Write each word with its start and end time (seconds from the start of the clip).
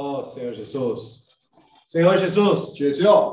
Oh, 0.00 0.22
Senhor 0.24 0.52
Jesus. 0.54 1.28
Senhor 1.84 2.16
Jesus. 2.16 2.74
주여, 2.76 3.32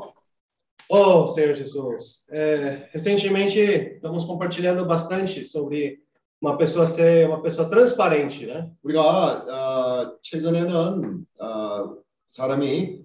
Oh, 0.88 1.26
Senhor 1.26 1.54
Jesus. 1.54 2.26
É, 2.30 2.88
recentemente, 2.92 3.58
estamos 3.58 4.24
compartilhando 4.24 4.84
bastante 4.84 5.42
sobre 5.44 6.02
uma 6.40 6.56
pessoa 6.58 6.86
ser 6.86 7.26
uma 7.26 7.40
pessoa 7.40 7.68
transparente, 7.68 8.46
né? 8.46 8.70
우리가 8.82 9.44
어, 9.48 10.18
최근에는 10.20 11.26
어, 11.40 11.96
사람이 12.30 13.00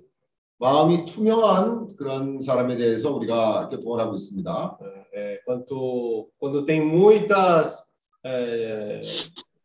마음이 0.57 1.05
투명한 1.05 1.95
그런 1.95 2.41
사람에 2.41 2.75
대해서 2.75 3.13
우리가 3.15 3.69
교통을 3.69 4.01
하고 4.01 4.15
있습니다. 4.15 4.77
É, 5.13 5.39
quanto, 5.45 6.29
quando 6.37 6.65
tem 6.65 6.81
muitas 6.81 7.89
é, 8.25 9.01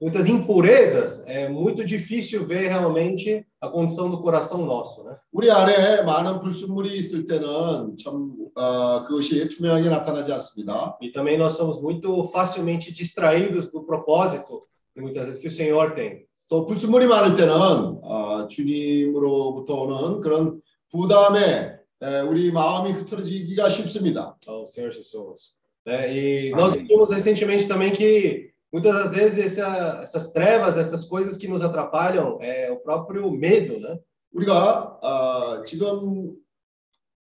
muitas 0.01 0.27
impurezas, 0.27 1.25
é 1.27 1.48
muito 1.48 1.85
difícil 1.85 2.45
ver 2.45 2.69
realmente 2.69 3.46
a 3.61 3.69
condição 3.69 4.11
do 4.11 4.20
coração 4.20 4.65
nosso, 4.66 5.05
né? 5.05 5.16
우리 5.33 5.51
안에 5.51 6.02
많은 6.02 6.41
불순물이 6.41 6.97
있을 6.98 7.27
때는 7.27 7.97
참 7.97 8.34
어, 8.56 9.05
그것이 9.06 9.48
투명하게 9.48 9.88
나타나지 9.88 10.33
않습니다. 10.33 10.97
E 11.01 11.11
também 11.11 11.38
nós 11.38 11.52
somos 11.56 11.80
muito 11.80 12.24
facilmente 12.24 12.93
distraídos 12.93 13.70
do 13.70 13.83
propósito 13.84 14.62
que 14.95 15.01
muitas 15.01 15.27
vezes 15.27 15.41
que 15.41 15.48
o 15.48 15.51
Senhor 15.51 15.95
tem. 15.95 16.27
또 16.48 16.66
불순물이 16.66 17.06
많을 17.06 17.37
때는 17.37 17.55
어, 18.02 18.47
주님으로부터 18.47 19.74
오는 19.74 20.20
그런 20.20 20.61
부담에 20.91 21.79
에, 22.02 22.20
우리 22.20 22.52
마음이 22.52 22.93
흐트러지기가 22.93 23.69
쉽습니다. 23.70 24.37
ao 24.47 24.66
Senhor 24.66 24.93
Jesus. 24.93 25.56
Né? 25.87 26.12
E 26.12 26.51
nós 26.51 26.74
vimos 26.74 27.11
recentemente 27.11 27.66
também 27.66 27.91
que 27.91 28.52
muitas 28.73 28.95
das 28.95 29.12
vezes 29.15 29.59
essa, 29.59 30.01
essas 30.02 30.33
trevas, 30.33 30.77
essas 30.77 31.05
coisas 31.05 31.37
que 31.37 31.48
nos 31.48 31.62
atrapalham, 31.62 32.38
é 32.41 32.70
o 32.70 32.77
próprio 32.77 33.30
medo, 33.30 33.79
né? 33.79 33.98
우리가 34.33 34.98
어, 35.01 35.62
지금 35.62 36.35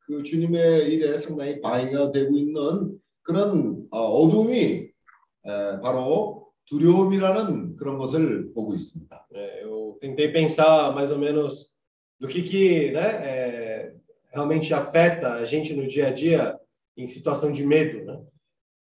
그 0.01 0.23
주님의 0.23 0.92
일에 0.92 1.17
상당히 1.17 1.61
방해가 1.61 2.12
되고 2.12 2.37
있는 2.37 2.98
그런 3.23 3.87
어, 3.91 3.98
어둠이 3.98 4.91
에, 5.47 5.81
바로 5.83 6.48
두려움이라는 6.67 7.77
그런 7.77 7.98
것을 7.98 8.53
보고 8.53 8.75
있습니다. 8.75 9.27
É, 9.34 9.64
eu 9.64 9.98
tentei 10.01 10.31
pensar 10.33 10.92
mais 10.95 11.11
ou 11.11 11.19
menos 11.19 11.75
do 12.20 12.28
que 12.28 12.42
que 12.42 12.91
né, 12.91 13.01
é, 13.01 13.92
realmente 14.33 14.73
afeta 14.75 15.34
a 15.34 15.45
gente 15.45 15.75
no 15.75 15.87
dia 15.87 16.09
a 16.09 16.11
dia 16.11 16.59
em 16.97 17.06
situação 17.06 17.53
de 17.53 17.64
medo, 17.64 18.05
né? 18.05 18.20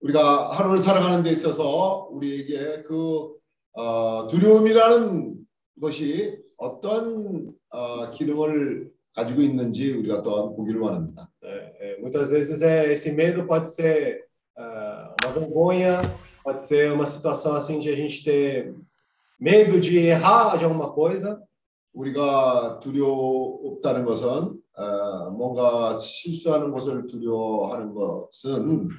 우리가 0.01 0.51
하루를 0.53 0.81
살아가는 0.81 1.23
데 1.23 1.31
있어서 1.31 2.09
우리에게 2.11 2.83
그 2.83 3.35
어, 3.73 4.27
두려움이라는 4.29 5.35
것이 5.81 6.39
어떤 6.59 7.53
어, 7.71 8.11
기능을 8.11 8.91
가지고 9.15 9.41
있는지 9.41 9.93
우리가 9.93 10.23
또한 10.23 10.55
보기를 10.55 10.81
원합니다. 10.81 11.31
É, 11.43 11.95
é, 11.95 12.01
muitas 12.01 12.31
vezes 12.31 12.63
é, 12.63 12.93
esse 12.93 13.13
medo 13.13 13.47
pode 13.47 13.69
ser 13.71 14.27
ah, 14.57 15.15
uma 15.25 15.33
vergonha, 15.33 16.03
pode 16.45 16.63
ser 16.63 16.93
uma 16.93 17.07
situação 17.07 17.55
assim 17.57 17.81
de 17.81 17.89
a 17.89 17.97
gente 17.97 18.23
ter 18.23 18.75
medo 19.41 19.81
de 19.81 19.99
errar 19.99 20.59
de 20.59 20.65
alguma 20.65 20.93
coisa, 20.93 21.41
우리가 21.95 22.81
두려웠다는 22.81 24.05
것은 24.05 24.61
어, 24.77 25.31
뭔가 25.31 25.97
실수하는 25.99 26.71
것을 26.71 27.07
두려워하는 27.07 27.95
것은 27.95 28.91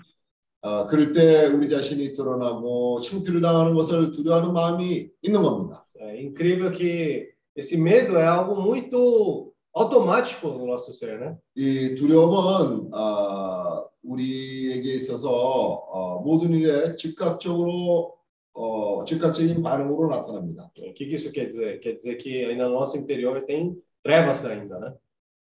어, 0.62 0.88
그럴 0.88 1.14
때 1.14 1.46
우리 1.46 1.70
자신이 1.70 2.14
드러나고 2.14 3.00
창피를 3.02 3.42
당하는 3.42 3.74
것을 3.76 4.12
두려워하는 4.12 4.54
마음이 4.54 5.10
있는 5.22 5.42
겁니다. 5.42 5.86
É 6.00 6.16
incrível 6.22 6.72
que 6.72 7.30
esse 7.56 7.76
medo 7.78 8.18
é 8.18 8.26
algo 8.28 8.56
muito 8.62 9.52
automático 9.74 10.48
no 10.50 10.66
nosso 10.66 10.92
ser, 10.94 11.20
né? 11.20 11.36
이 11.56 11.96
두려움은 11.96 12.94
어, 12.94 13.86
우리에게 14.04 14.94
있어서 14.96 15.30
어, 15.32 16.22
모든 16.22 16.52
일에 16.54 16.96
즉각적으로 16.96 18.16
어, 18.54 19.04
즉각적인 19.06 19.62
반응으로 19.62 20.10
나타납니다. 20.10 20.72
O 20.80 20.94
que 20.94 21.06
isso 21.14 21.32
quer 21.32 21.48
dizer? 21.48 21.80
Quer 21.80 21.96
dizer 21.96 22.18
que 22.18 22.46
ainda 22.46 22.68
no 22.68 22.74
nosso 22.80 22.98
interior 22.98 23.44
tem 23.46 23.76
trevas 24.04 24.46
ainda, 24.46 24.80
né? 24.80 24.94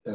에, 0.06 0.12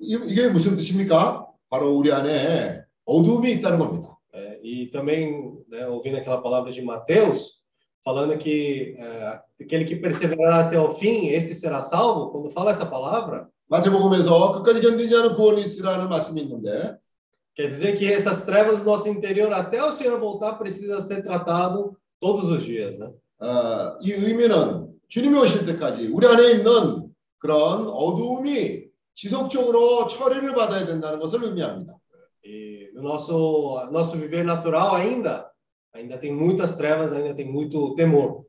이- 0.00 0.20
이게 0.28 0.48
무슨 0.48 0.76
뜻입니까? 0.76 1.48
바로 1.68 1.96
우리 1.96 2.12
안에 2.12 2.81
어둠이 3.05 3.51
있다는 3.53 3.79
겁니다. 3.79 4.15
É, 4.33 4.59
e 4.61 4.87
também, 4.87 5.57
né, 5.69 5.87
ouvindo 5.87 6.17
aquela 6.17 6.41
palavra 6.41 6.71
de 6.71 6.81
Mateus, 6.81 7.63
falando 8.03 8.37
que 8.37 8.95
é, 8.97 9.39
aquele 9.61 9.85
que 9.85 9.95
perseverar 9.95 10.65
até 10.65 10.79
o 10.79 10.91
fim, 10.91 11.27
esse 11.27 11.55
será 11.55 11.81
salvo. 11.81 12.31
Quando 12.31 12.49
fala 12.49 12.71
essa 12.71 12.85
palavra, 12.85 13.49
마태복음에서 13.69 14.53
끝까지 14.53 14.81
견디지 14.81 15.13
않은 15.15 15.33
구원이 15.33 15.61
있으라는 15.61 16.07
말씀이 16.07 16.41
있는데 16.41 16.97
quer 17.53 17.67
dizer 17.67 17.97
que 17.97 18.05
essas 18.05 18.45
trevas 18.45 18.79
do 18.79 18.85
nosso 18.85 19.09
interior, 19.09 19.51
até 19.51 19.83
o 19.83 19.91
Senhor 19.91 20.19
voltar, 20.19 20.53
precisa 20.53 21.01
ser 21.01 21.23
tratado 21.23 21.97
todos 22.19 22.49
os 22.49 22.63
dias, 22.63 22.97
né? 22.97 23.11
어, 23.39 23.97
이 24.01 24.11
의미는 24.11 24.87
주님이 25.07 25.37
오실 25.39 25.65
때까지 25.65 26.07
우리 26.07 26.27
안에 26.27 26.51
있는 26.51 27.07
그런 27.39 27.87
어두움이 27.87 28.85
지속적으로 29.15 30.07
처리를 30.07 30.53
받아야 30.53 30.85
된다는 30.85 31.19
것을 31.19 31.43
의미합니다. 31.43 31.93
E 32.92 32.94
no 32.94 33.02
nosso 33.02 33.88
nosso 33.90 34.16
viver 34.18 34.44
natural 34.44 34.94
ainda, 34.96 35.50
ainda 35.94 36.18
tem 36.18 36.32
muitas 36.32 36.76
trevas, 36.76 37.12
ainda 37.12 37.34
tem 37.34 37.50
muito 37.50 37.94
temor. 37.96 38.44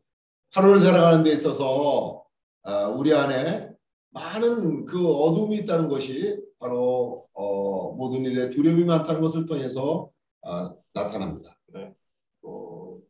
하루를 0.55 0.81
살아가는 0.81 1.23
데 1.23 1.31
있어서 1.31 2.23
어, 2.65 2.71
우리 2.95 3.13
안에 3.13 3.69
많은 4.11 4.85
그 4.85 5.07
어둠이 5.09 5.55
있다는 5.57 5.87
것이 5.89 6.37
바로 6.59 7.25
어, 7.33 7.91
모든 7.93 8.23
일에 8.25 8.49
두려움이 8.51 8.83
많다는 8.83 9.21
것을 9.21 9.45
통해서 9.47 10.09
어, 10.45 10.75
나타납니다. 10.93 11.57
O- 12.43 13.01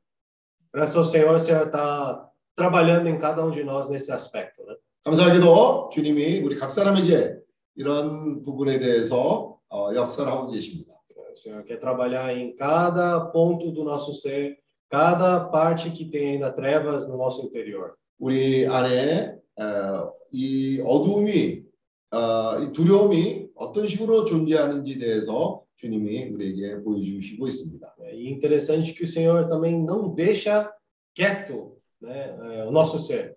Graças 0.71 0.95
ao 0.97 1.03
Senhor, 1.03 1.35
o 1.35 1.39
Senhor 1.39 1.65
está 1.67 2.29
trabalhando 2.55 3.07
em 3.07 3.19
cada 3.19 3.43
um 3.45 3.51
de 3.51 3.63
nós 3.63 3.89
nesse 3.89 4.11
aspecto, 4.11 4.63
né? 4.65 4.75
감사하게도 5.03 5.89
주님이 5.91 6.39
우리 6.41 6.55
각 6.55 6.69
사람에게 6.71 7.35
이런 7.75 8.41
부분에 8.43 8.79
대해서 8.79 9.57
어, 9.69 9.93
역사를 9.95 10.31
하고 10.31 10.49
계십니다. 10.49 10.93
O 11.33 11.35
Senhor 11.35 11.63
quer 11.63 11.79
trabalhar 11.79 12.37
em 12.37 12.55
cada 12.55 13.19
ponto 13.19 13.71
do 13.71 13.83
nosso 13.83 14.13
ser, 14.13 14.59
cada 14.87 15.39
parte 15.45 15.89
que 15.89 16.05
tem 16.05 16.33
ainda 16.33 16.51
trevas 16.51 17.07
no 17.07 17.17
nosso 17.17 17.43
interior. 17.45 17.95
우리 18.19 18.67
안에 18.67 19.35
어, 19.59 20.13
이 20.31 20.79
어두움이 20.85 21.63
어, 22.11 22.61
이 22.61 22.71
두려움이 22.71 23.47
어떤 23.55 23.87
식으로 23.87 24.23
존재하는지 24.25 24.99
대해서 24.99 25.63
주님이 25.75 26.29
우리에게 26.29 26.83
보여주시고 26.83 27.47
있습니다. 27.47 27.95
E 28.13 28.29
interessante 28.29 28.93
que 28.93 29.03
o 29.03 29.07
Senhor 29.07 29.47
também 29.47 29.83
não 29.83 30.13
deixa 30.13 30.71
quieto 31.15 31.77
né, 31.99 32.37
é, 32.59 32.65
o 32.65 32.71
nosso 32.71 32.99
ser. 32.99 33.35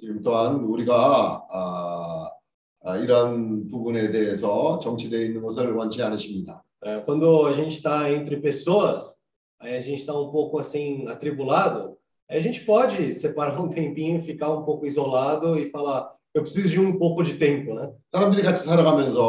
지금 0.00 0.22
또한 0.22 0.64
우리가 0.64 1.46
아, 1.50 2.30
아, 2.84 2.96
이런 2.96 3.66
부분에 3.66 4.10
대해서 4.10 4.78
정치되어 4.78 5.20
있는 5.20 5.42
것을 5.42 5.74
원치 5.74 6.02
않으십니다. 6.02 6.64
É, 6.83 6.99
quando 7.01 7.45
a 7.45 7.53
gente 7.53 7.77
está 7.77 8.11
entre 8.11 8.37
pessoas, 8.37 9.21
aí 9.59 9.75
a 9.75 9.81
gente 9.81 9.99
está 9.99 10.17
um 10.19 10.31
pouco 10.31 10.57
assim 10.57 11.07
atribulado, 11.07 11.95
aí 12.27 12.37
a 12.37 12.41
gente 12.41 12.65
pode 12.65 13.13
separar 13.13 13.61
um 13.61 13.69
tempinho, 13.69 14.21
ficar 14.21 14.51
um 14.51 14.63
pouco 14.63 14.85
isolado 14.85 15.59
e 15.59 15.69
falar, 15.69 16.11
eu 16.33 16.41
preciso 16.41 16.69
de 16.69 16.79
um 16.79 16.97
pouco 16.97 17.21
de 17.23 17.35
tempo, 17.37 17.75
né? 17.75 17.91
사람들이 18.11 18.41
같이 18.41 18.65
살아가면서 18.65 19.21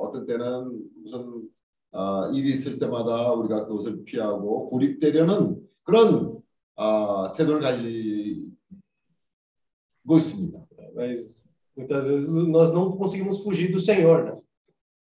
어떤 0.00 0.26
때는 0.26 0.82
무슨 1.02 1.48
아, 1.92 2.30
일이 2.32 2.50
있을 2.50 2.78
때마다 2.78 3.32
우리가 3.32 3.66
그것을 3.66 4.04
피하고 4.04 4.68
고립되려는 4.68 5.60
그런 5.82 6.38
아, 6.76 7.32
태도를 7.36 7.60
가지고 7.60 8.50
있습니다. 10.16 10.66
Mas 10.94 11.40
muitas 11.76 12.08
vezes 12.08 12.28
nós 12.28 12.72
não 12.72 12.96
conseguimos 12.96 13.42
fugir 13.42 13.70
do 13.70 13.78
Senhor, 13.78 14.24
né? 14.24 14.34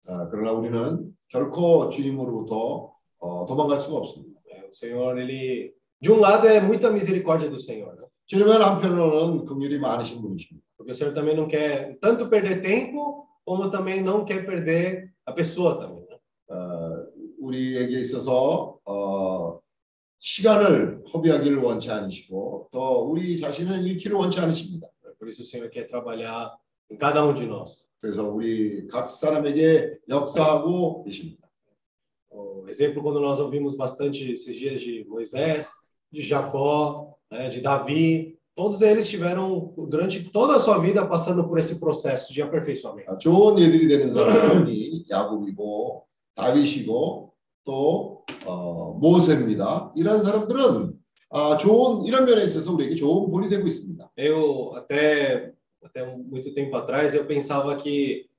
아, 0.07 0.27
그러나 0.29 0.51
우리는 0.51 1.14
결코 1.28 1.88
주님으로부터 1.88 2.93
어, 3.19 3.46
도망갈 3.46 3.81
수가 3.81 3.99
없습니다. 3.99 4.37
O 4.69 4.73
Senhor, 4.73 5.17
ele, 5.19 5.75
de 6.00 6.11
um 6.11 6.19
lado 6.19 6.46
é 6.49 6.61
muita 6.61 6.90
misericórdia 6.90 7.49
do 7.49 7.58
Senhor, 7.58 7.94
né? 7.94 8.06
주님은 8.26 8.61
한편으로는 8.61 9.44
긍휼이 9.44 9.78
많으신 9.78 10.20
분이십니다. 10.20 10.67
Porque 10.76 10.90
o 10.90 10.94
Senhor 10.94 11.14
também 11.14 11.37
não 11.37 11.46
quer 11.46 11.96
tanto 12.00 12.28
perder 12.28 12.61
tempo, 12.61 13.26
como 13.44 13.70
também 13.70 14.02
não 14.02 14.25
quer 14.25 14.44
perder 14.44 15.12
a 15.25 15.32
pessoa 15.32 15.78
também, 15.78 16.05
né? 16.08 16.19
어, 16.49 17.06
우리에게 17.38 18.00
있어서 18.00 18.79
어, 18.84 19.61
시간을 20.19 21.05
허비하기를 21.12 21.58
원치 21.58 21.90
않으시고 21.90 22.69
또 22.72 23.08
우리 23.08 23.38
자신을 23.38 23.87
잃기를 23.87 24.17
원치 24.17 24.40
않으십니다. 24.40 24.88
Por 25.19 25.29
isso 25.29 25.43
o 25.43 25.44
Senhor 25.46 25.70
quer 25.70 25.87
trabalhar 25.87 26.52
em 26.90 26.96
cada 26.96 27.25
um 27.25 27.32
de 27.32 27.46
nós. 27.46 27.85
그래서 28.00 28.28
우리 28.28 28.87
각 28.88 29.10
사람에게 29.10 29.98
역사하고 30.08 31.04
계십니다. 31.04 31.46
O 32.31 32.69
exemplo 32.69 33.02
quando 33.02 33.20
nós 33.20 33.40
ouvimos 33.40 33.75
bastante 33.76 34.32
esses 34.32 34.56
dias 34.56 34.81
de 34.81 35.04
Moisés, 35.08 35.70
de 36.12 36.20
Jacó, 36.20 37.16
né, 37.31 37.48
de 37.48 37.60
Davi, 37.60 38.37
todos 38.54 38.82
eles 38.82 39.08
tiveram 39.08 39.72
durante 39.88 40.25
toda 40.31 40.56
a 40.56 40.60
sua 40.60 40.78
vida 40.78 41.06
passando 41.06 41.46
por 41.48 41.58
esse 41.58 41.78
processo 41.78 42.32
de 42.32 42.43
aperfeiçoamento. 42.43 43.10
아, 43.10 43.19
좋은 43.19 43.58
예들이 43.58 43.88
되는 43.88 44.12
사람이 44.12 45.06
야곱이고 45.10 46.06
다윗이고 46.34 47.32
또 47.64 48.25
어, 48.44 48.93
모세입니다. 49.00 49.93
이런 49.96 50.22
사람들은 50.22 50.93
아, 51.31 51.56
좋은 51.56 52.04
이런 52.06 52.25
면에 52.25 52.44
있어서 52.44 52.72
우리에게 52.72 52.94
좋은 52.94 53.31
본이 53.31 53.48
되고 53.48 53.66
있습니다. 53.66 54.10
Eu 54.16 54.72
até 54.76 55.52
até 55.85 56.06
muito 56.06 56.53
tempo 56.53 56.75
atrás 56.75 57.15
eu 57.15 57.25
pensava 57.25 57.75
que 57.77 58.29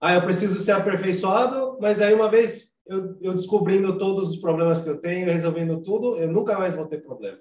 ah, 0.00 0.14
eu 0.14 0.22
preciso 0.22 0.58
ser 0.58 0.72
aperfeiçoado, 0.72 1.78
mas 1.80 2.00
aí 2.00 2.12
uma 2.12 2.28
vez 2.28 2.72
eu, 2.86 3.16
eu 3.20 3.32
descobrindo 3.34 3.96
todos 3.96 4.30
os 4.30 4.36
problemas 4.36 4.80
que 4.80 4.88
eu 4.88 5.00
tenho, 5.00 5.30
resolvendo 5.30 5.80
tudo, 5.80 6.16
eu 6.16 6.30
nunca 6.30 6.58
mais 6.58 6.74
vou 6.74 6.86
ter 6.86 6.98
problema. 6.98 7.38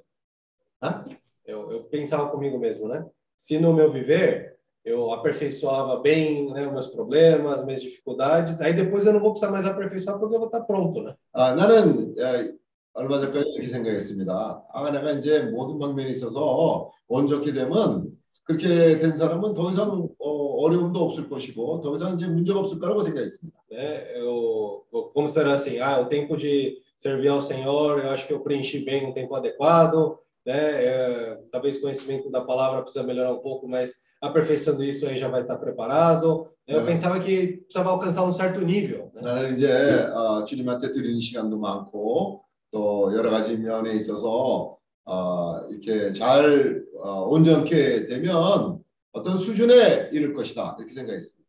Hã? 0.81 1.03
Eu, 1.45 1.71
eu 1.71 1.83
pensava 1.85 2.29
comigo 2.29 2.59
mesmo, 2.59 2.88
né? 2.88 3.05
Se 3.35 3.59
no 3.59 3.73
meu 3.73 3.91
viver 3.91 4.57
eu 4.85 5.11
aperfeiçoava 5.11 5.99
bem 5.99 6.51
né, 6.51 6.65
os 6.65 6.73
meus 6.73 6.88
problemas, 6.88 7.63
minhas 7.63 7.81
dificuldades, 7.81 8.61
aí 8.61 8.73
depois 8.73 9.05
eu 9.05 9.13
não 9.13 9.19
vou 9.19 9.31
precisar 9.31 9.51
mais 9.51 9.65
aperfeiçoar 9.65 10.19
porque 10.19 10.35
eu 10.35 10.39
vou 10.39 10.47
estar 10.47 10.61
pronto, 10.61 11.01
né? 11.03 11.15
아, 11.33 11.53
나는 11.53 12.15
에, 12.17 12.53
얼마 12.93 13.19
전까지 13.19 13.49
이렇게 13.51 13.67
생각했습니다. 13.69 14.65
아, 14.69 14.91
내가 14.91 15.11
이제 15.11 15.43
모든 15.45 15.79
방면에 15.79 16.09
있어서 16.09 16.91
온전히 17.07 17.53
되면 17.53 18.11
그렇게 18.45 18.97
된 18.99 19.15
사람은 19.15 19.53
더 19.53 19.71
이상 19.71 20.07
어, 20.19 20.29
어려움도 20.63 20.99
없을 20.99 21.29
것이고 21.29 21.81
더 21.81 21.95
이상 21.95 22.15
이제 22.15 22.27
문제가 22.27 22.59
없을 22.59 22.79
거라고 22.79 23.01
생각했습니다. 23.01 23.57
né? 23.71 24.03
Eu 24.17 24.83
vou 24.91 25.11
considerar 25.13 25.53
assim, 25.53 25.79
ah, 25.79 25.99
o 26.01 26.05
tempo 26.09 26.35
de 26.35 26.77
servir 26.97 27.29
ao 27.29 27.39
Senhor, 27.41 27.99
eu 27.99 28.09
acho 28.09 28.27
que 28.27 28.33
eu 28.33 28.41
preenchi 28.41 28.79
bem 28.83 29.05
um 29.07 29.13
tempo 29.13 29.33
adequado, 29.35 30.17
né? 30.45 30.53
É, 30.85 31.38
talvez 31.51 31.77
conhecimento 31.79 32.29
da 32.29 32.41
palavra 32.41 32.81
precisa 32.81 33.03
melhorar 33.05 33.31
um 33.33 33.39
pouco, 33.39 33.67
mas 33.67 33.93
aperfeiçoando 34.21 34.83
isso 34.83 35.07
aí 35.07 35.17
já 35.17 35.27
vai 35.29 35.41
estar 35.41 35.55
preparado. 35.57 36.47
Eu 36.67 36.81
É. 36.81 36.85
pensava 36.85 37.19
que 37.19 37.57
precisava 37.63 37.89
alcançar 37.91 38.23
um 38.23 38.31
certo 38.31 38.61
nível, 38.61 39.09
né? 39.13 39.21
나는 39.21 39.55
이제 39.55 39.67
어, 40.13 40.43
주님한테 40.43 40.91
드리는 40.91 41.19
시간도 41.19 41.57
많고 41.57 42.43
또 42.71 43.11
여러 43.15 43.29
가지 43.31 43.57
면에 43.57 43.93
있어서 43.95 44.74
어, 45.06 45.60
이렇게 45.70 46.12
잘 46.12 46.84
어, 46.98 47.28
온전케 47.28 48.06
되면 48.06 48.82
어떤 49.12 49.38
수준에 49.38 50.10
이를 50.12 50.34
것이다 50.34 50.76
이렇게 50.78 50.94
생각했습니다. 50.94 51.46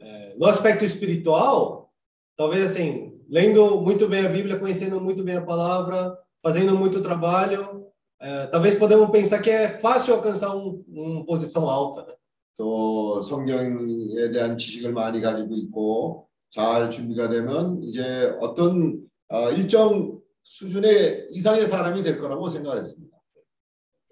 É, 0.00 0.34
no 0.36 0.46
aspecto 0.46 0.84
espiritual, 0.84 1.88
talvez 2.36 2.70
assim, 2.70 3.14
lendo 3.28 3.80
muito 3.80 4.06
bem 4.06 4.26
a 4.26 4.28
Bíblia, 4.28 4.58
conhecendo 4.58 5.00
muito 5.00 5.22
bem 5.22 5.36
a 5.36 5.40
palavra, 5.40 6.18
fazendo 6.42 6.76
muito 6.76 7.00
trabalho, 7.00 7.86
é, 8.20 8.46
talvez 8.48 8.74
podemos 8.74 9.08
pensar 9.10 9.40
que 9.40 9.48
é 9.48 9.68
fácil 9.68 10.14
alcançar 10.14 10.54
um, 10.54 10.84
uma 10.88 11.24
posição 11.24 11.68
alta, 11.70 12.02
né? 12.06 12.14
또 12.56 13.20
성경에 13.22 14.30
대한 14.32 14.56
지식을 14.56 14.92
많이 14.92 15.20
가지고 15.20 15.56
있고 15.56 16.28
잘 16.50 16.90
준비가 16.90 17.28
되면 17.28 17.82
이제 17.82 18.36
어떤 18.40 19.02
어, 19.28 19.50
일정 19.50 20.20
수준의 20.44 21.28
이상의 21.30 21.66
사람이 21.66 22.02
될 22.02 22.18
거라고 22.20 22.48
생각했습니다. 22.48 23.14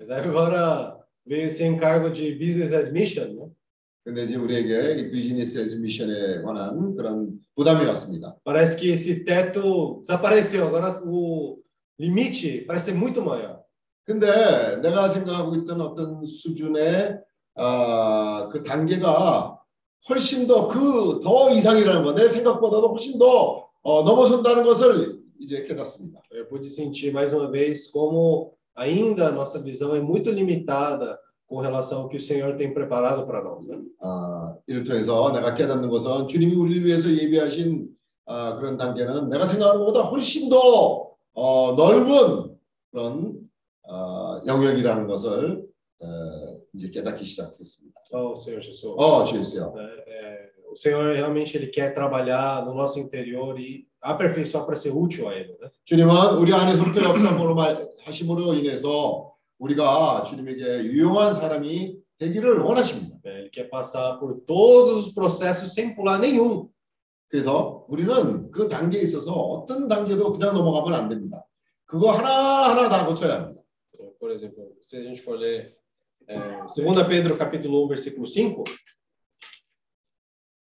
Mas 0.01 0.11
agora 0.11 0.97
veio 1.25 1.47
esse 1.47 1.63
encargo 1.65 2.11
de 2.13 2.35
business 2.37 2.75
as 2.75 2.91
mission, 2.91 3.37
né? 3.37 3.47
근데 4.05 4.25
이제 4.25 4.35
우리에게 4.35 4.99
이 4.99 5.11
비즈니스 5.13 5.57
에즈 5.59 5.77
미션에 5.77 6.43
관한 6.43 6.97
그런 6.97 7.39
부담이 7.55 7.87
왔습니다. 7.87 8.35
Parece 8.45 8.77
que 8.77 8.91
esse 8.91 9.25
teto 9.25 10.01
desapareceu, 10.03 10.67
agora 10.67 10.91
o 11.05 11.59
limite 12.01 12.67
parece 12.67 12.87
ser 12.87 12.95
muito 12.97 13.23
maior. 13.23 13.63
근데 14.05 14.27
내가 14.83 15.09
생각하고 15.09 15.55
있던 15.55 15.81
어떤 15.81 16.27
수준의 16.27 17.21
아, 17.55 18.49
그 18.51 18.65
단계가 18.65 19.57
훨씬 20.09 20.49
더 20.49 20.67
그 20.67 21.21
더 21.23 21.51
이상이라는 21.51 22.03
거, 22.03 22.13
내 22.15 22.29
생각보다도 22.29 22.89
훨씬 22.89 23.17
더 23.21 23.69
어, 23.83 24.03
넘어선다는 24.03 24.65
것을. 24.65 25.22
Eu 26.32 26.46
pude 26.48 26.70
sentir 26.70 27.12
mais 27.12 27.34
uma 27.34 27.50
vez 27.50 27.88
como 27.88 28.54
ainda 28.76 29.28
a 29.28 29.32
nossa 29.32 29.60
visão 29.60 29.96
é 29.96 30.00
muito 30.00 30.30
limitada 30.32 31.20
com 31.48 31.60
relação 31.60 32.02
ao 32.02 32.10
que 32.10 32.18
o 32.18 32.20
Senhor 32.20 32.56
tem 32.58 32.74
preparado 32.74 33.26
para 33.26 33.42
nós. 33.42 33.66
Né? 33.68 33.80
아, 34.02 34.58
이를 34.68 34.84
통해서 34.84 35.32
내가 35.32 35.56
깨닫는 35.56 35.90
것은 35.90 36.28
주님이 36.28 36.56
우리를 36.56 36.86
위해서 36.86 37.10
예비하신 37.10 37.90
아, 38.26 38.58
그런 38.58 38.78
단계는 38.78 39.30
내가 39.30 39.46
생각하는 39.46 39.80
것보다 39.80 40.02
훨씬 40.02 40.50
더 40.50 41.14
어, 41.34 41.74
넓은 41.74 42.58
그런 42.92 43.40
어, 43.84 44.42
영역이라는 44.46 45.08
것을 45.08 45.66
어, 46.00 46.08
이제 46.74 46.90
깨닫기 46.90 47.26
시작했습니다. 47.26 47.98
Oh, 48.12 48.34
Senhor 48.36 48.62
Jesus. 48.62 48.86
어, 48.98 49.24
주여. 49.24 49.74
né? 49.74 49.84
É, 50.08 50.50
o 50.70 50.76
Senhor 50.76 51.14
realmente 51.14 51.58
ele 51.58 51.68
quer 51.68 51.94
trabalhar 51.94 52.66
no 52.66 52.74
nosso 52.74 53.00
interior 53.00 53.60
e 53.60 53.88
aperfeiçoar 54.03 54.67
para 54.67 54.75
ser 54.75 54.91
útil 54.91 55.29
a 55.29 55.35
Ele. 55.35 55.57
Né? 55.61 55.71
주님은 55.85 56.39
우리 56.39 56.53
안에서부터 56.53 57.03
역사함으로 57.03 57.57
하심으로 58.05 58.55
인해서 58.55 59.33
우리가 59.59 60.25
주님에게 60.25 60.85
유용한 60.85 61.35
사람이 61.35 61.97
되기를 62.19 62.59
원하십니다. 62.59 63.19
Ele 63.25 63.51
quer 63.51 63.71
passar 63.71 64.19
por 64.19 64.45
todos 64.47 65.07
os 65.07 65.15
processos 65.15 65.73
sem 65.73 65.95
pular 65.95 66.21
nenhum. 66.21 66.69
그래서 67.29 67.87
우리는 67.89 68.51
그 68.51 68.69
단계에 68.69 69.01
있어서 69.03 69.33
어떤 69.33 69.89
단계도 69.89 70.33
그냥 70.33 70.55
넘어가면 70.55 71.01
안 71.01 71.09
됩니다. 71.09 71.47
그거 71.87 72.11
하나하나 72.11 72.89
다 72.89 73.07
고쳐야 73.07 73.35
합니다. 73.35 73.63
Por 74.19 74.31
exemplo, 74.31 74.69
se 74.81 74.99
a 74.99 75.03
gente 75.03 75.21
for 75.21 75.37
ler 75.37 75.67
é, 76.29 76.63
2 76.67 77.09
Pedro 77.09 77.37
capítulo 77.37 77.83
1, 77.85 77.89
versículo 77.89 78.27
5, 78.27 78.65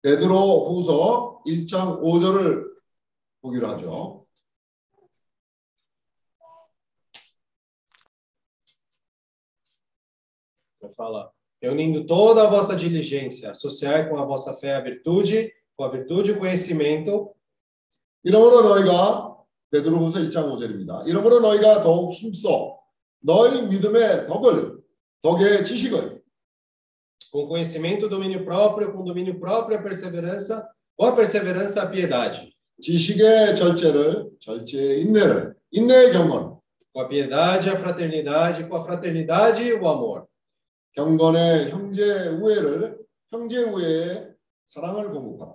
베드로 0.02 0.72
후서 0.72 1.42
1장 1.46 2.00
5절을 2.00 2.69
보기로 3.41 3.67
하죠. 3.69 4.25
vai 10.81 10.91
falar, 10.93 11.31
reunindo 11.59 12.05
toda 12.05 12.43
a 12.43 12.49
vossa 12.49 12.75
diligência, 12.75 13.49
associar 13.51 14.07
com 14.07 14.17
a 14.17 14.25
vossa 14.25 14.53
fé 14.53 14.75
a 14.75 14.81
virtude, 14.81 15.51
com 15.75 15.83
a 15.83 15.89
virtude 15.89 16.31
o 16.31 16.37
conhecimento, 16.37 17.33
이러므로 18.23 18.61
너희가 18.61 19.35
베드로 19.71 19.97
후서 19.97 20.19
1장 20.19 20.47
5절입니다. 20.51 21.07
이러므로 21.07 21.39
너희가 21.39 21.81
더욱 21.81 22.11
힘써 22.11 22.79
너희 23.19 23.63
믿음의 23.67 24.27
덕을 24.27 24.79
덕의 25.21 25.65
지식을 25.65 26.23
com 27.31 27.47
conhecimento, 27.47 28.07
domínio 28.07 28.45
próprio, 28.45 28.93
com 28.93 29.03
domínio 29.03 29.37
próprio, 29.39 29.77
a 29.77 29.81
perseverança, 29.81 30.65
com 30.95 31.05
a 31.05 31.15
perseverança, 31.15 31.81
a 31.81 31.87
piedade, 31.87 32.55
지식의 32.80 33.54
절제를 33.54 34.30
절제의 34.40 35.02
인내를 35.02 35.54
인내의 35.70 36.12
경건 36.12 36.60
com 36.92 37.02
a 37.02 37.08
piedade, 37.08 37.68
a 37.68 37.76
fraternidade, 37.76 38.64
com 38.68 38.76
a 38.76 38.82
fraternidade, 38.82 39.72
o 39.74 39.88
amor. 39.88 40.26
경건의 40.92 41.70
형제 41.70 42.28
우애를 42.28 42.98
형제 43.30 43.62
우애의 43.62 44.34
사랑을 44.70 45.10
공급하라. 45.12 45.54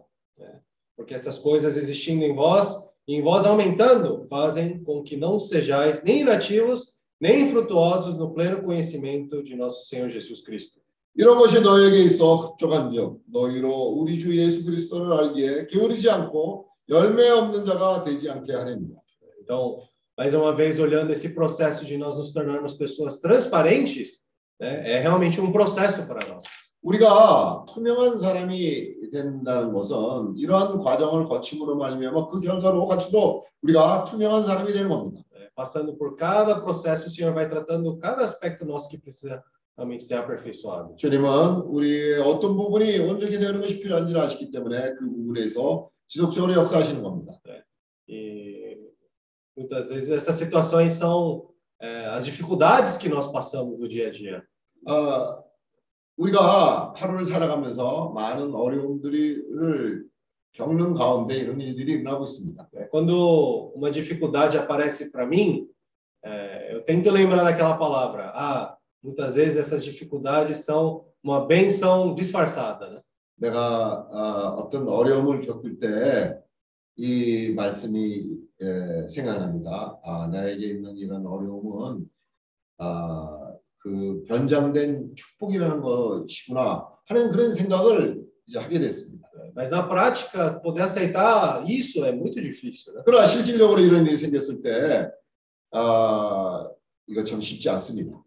Porque 0.95 1.13
essas 1.13 1.37
coisas 1.37 1.75
existindo 1.75 2.23
em 2.23 2.33
vós, 2.33 2.73
e 3.05 3.15
em 3.15 3.21
vós 3.21 3.45
aumentando, 3.45 4.25
fazem 4.29 4.81
com 4.81 5.03
que 5.03 5.17
não 5.17 5.37
sejais 5.37 6.03
nem 6.03 6.21
inativos, 6.21 6.93
nem 7.19 7.41
infrutuosos 7.41 8.15
no 8.15 8.33
pleno 8.33 8.63
conhecimento 8.63 9.43
de 9.43 9.55
nosso 9.55 9.85
Senhor 9.87 10.09
Jesus 10.09 10.41
Cristo. 10.41 10.79
이런 11.17 11.37
것이 11.37 11.61
너에게 11.61 12.03
있어 12.03 12.35
흡족한즉 12.35 13.21
너희로 13.31 13.71
우리 13.71 14.19
주 14.19 14.35
예수 14.35 14.65
그리스도를 14.65 15.13
알기에 15.13 15.67
게으르지 15.67 16.09
않고 16.09 16.67
열매 16.89 17.29
없는 17.29 17.65
자가 17.65 18.03
되지 18.03 18.29
않게 18.29 18.53
하렵니다. 18.53 19.01
Então, 19.41 19.75
mais 20.17 20.33
uma 20.33 20.53
vez, 20.53 20.79
olhando 20.79 21.11
esse 21.11 21.33
processo 21.33 21.85
de 21.85 21.97
nós 21.97 22.17
nos 22.17 22.31
tornarmos 22.31 22.73
pessoas 22.73 23.19
transparentes, 23.19 24.23
né, 24.59 24.93
é 24.93 24.99
realmente 24.99 25.41
um 25.41 25.51
processo 25.51 26.05
para 26.07 26.25
nós. 26.27 26.43
우리가 26.81 27.65
투명한 27.67 28.19
사람이 28.19 29.09
된다는 29.11 29.73
것은 29.73 30.37
이러한 30.37 30.77
과정을 30.79 31.25
거침으로 31.25 31.75
말미암아 31.77 32.29
그 32.29 32.39
결과로 32.39 32.85
갖추도 32.85 33.43
우리가 33.63 34.05
투명한 34.05 34.45
사람이 34.45 34.71
되는 34.71 34.89
겁니다. 34.89 35.23
Passando 35.55 35.97
por 35.97 36.15
cada 36.15 36.61
processo, 36.61 37.07
o 37.07 37.09
Senhor 37.09 37.33
vai 37.33 37.49
tratando 37.49 37.97
cada 37.97 38.23
aspecto 38.23 38.65
nosso 38.65 38.89
que 38.89 38.97
precisa 38.97 39.41
realmente 39.75 40.03
ser 40.03 40.15
aperfeiçoado. 40.19 40.95
주님은 40.97 41.63
우리의 41.65 42.19
어떤 42.19 42.55
부분이 42.55 42.99
온전히 42.99 43.39
되는 43.39 43.61
것이 43.61 43.79
필요한지를 43.79 44.21
아시기 44.21 44.51
때문에 44.51 44.93
그 44.99 45.09
부분에서 45.09 45.89
지속적으로 46.06 46.54
역사하시는 46.54 47.02
겁니다. 47.02 47.40
E 48.08 48.76
muitas 49.56 49.90
vezes 49.90 50.10
essas 50.10 50.36
situações 50.36 50.94
são 50.94 51.48
é, 51.80 52.06
as 52.06 52.24
dificuldades 52.24 52.96
que 52.96 53.08
nós 53.08 53.30
passamos 53.30 53.78
no 53.78 53.88
dia 53.88 54.08
a 54.08 54.10
dia. 54.10 54.42
어, 54.86 55.44
우리가 56.16 56.94
하루를 56.96 57.24
살아가면서 57.24 58.10
많은 58.10 58.54
어려움들을 58.54 60.04
겪는 60.52 60.94
가운데 60.94 61.36
이런 61.36 61.60
일들이 61.60 61.92
일어나고 61.92 62.24
있습니다. 62.24 62.68
né? 62.72 62.88
Quando 62.90 63.72
uma 63.74 63.90
dificuldade 63.90 64.58
aparece 64.58 65.10
para 65.10 65.26
mim, 65.26 65.68
é, 66.24 66.74
eu 66.74 66.82
tento 66.82 67.10
lembrar 67.10 67.44
daquela 67.44 67.76
palavra: 67.76 68.32
ah, 68.34 68.76
muitas 69.02 69.36
vezes 69.36 69.58
essas 69.58 69.84
dificuldades 69.84 70.58
são 70.64 71.06
uma 71.22 71.46
benção 71.46 72.14
disfarçada, 72.14 72.90
né? 72.90 73.00
내가 73.35 74.07
아, 74.11 74.55
어떤 74.57 74.87
어려움을 74.87 75.41
겪을 75.41 75.79
때 75.79 76.45
이 76.97 77.53
말씀이 77.53 78.37
에, 78.61 79.07
생각납니다. 79.09 79.99
아, 80.03 80.27
나에게 80.31 80.65
있는 80.65 80.95
이런 80.95 81.25
어려움은 81.25 82.09
아, 82.77 83.53
그 83.79 84.23
변장된 84.27 85.13
축복이라는 85.15 85.81
것이구나 85.81 86.87
하는 87.05 87.31
그런 87.31 87.51
생각을 87.51 88.23
이제 88.47 88.59
하게 88.59 88.79
됐습니다. 88.79 89.25
Mas 89.55 89.69
na 89.69 89.87
prática, 89.87 90.59
poder 90.61 90.83
aceitar 90.83 91.63
isso 91.65 92.03
é 92.05 92.11
muito 92.11 92.41
difícil, 92.41 92.93
né? 92.93 93.01
그러나 93.05 93.25
실질적으로 93.25 93.79
이런 93.79 94.05
일이 94.05 94.17
생겼을 94.17 94.61
때 94.61 95.09
아, 95.71 96.69
이거 97.07 97.23
참 97.23 97.41
쉽지 97.41 97.69
않습니다. 97.69 98.21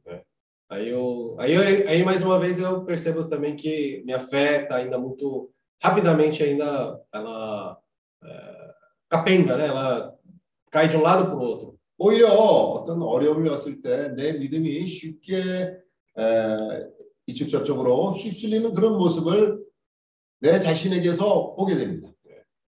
Aí 0.70 0.88
eu, 0.90 1.34
aí 1.38 1.54
eu, 1.54 1.62
aí 1.88 2.04
mais 2.04 2.22
uma 2.22 2.38
vez 2.38 2.58
eu 2.60 2.84
percebo 2.84 3.25
também 3.25 3.56
que 3.56 4.02
minha 4.04 4.20
fé 4.20 4.62
está 4.62 4.76
ainda 4.76 4.98
muito 4.98 5.50
rapidamente 5.82 6.42
ainda 6.42 7.00
ela 7.12 7.78
é, 8.22 8.75
capenga, 9.08 9.56
né? 9.56 9.66
Ela 9.68 10.14
cai 10.70 10.88
de 10.88 10.96
um 10.96 11.02
lado 11.02 11.26
para 11.26 11.37
o 11.37 11.40
outro. 11.40 11.78
오히려 11.98 12.28
어떤 12.28 13.02
어려움이 13.02 13.48
왔을 13.48 13.80
때 13.82 14.14
내 14.14 14.34
믿음이 14.34 14.87
쉽게 14.87 15.37
에, 16.18 16.56
이축적으로 17.26 18.12
휩쓸리는 18.12 18.72
그런 18.72 18.96
모습을 18.98 19.58
내 20.40 20.60
자신에게서 20.60 21.54
보게 21.56 21.76
됩니다. 21.76 22.08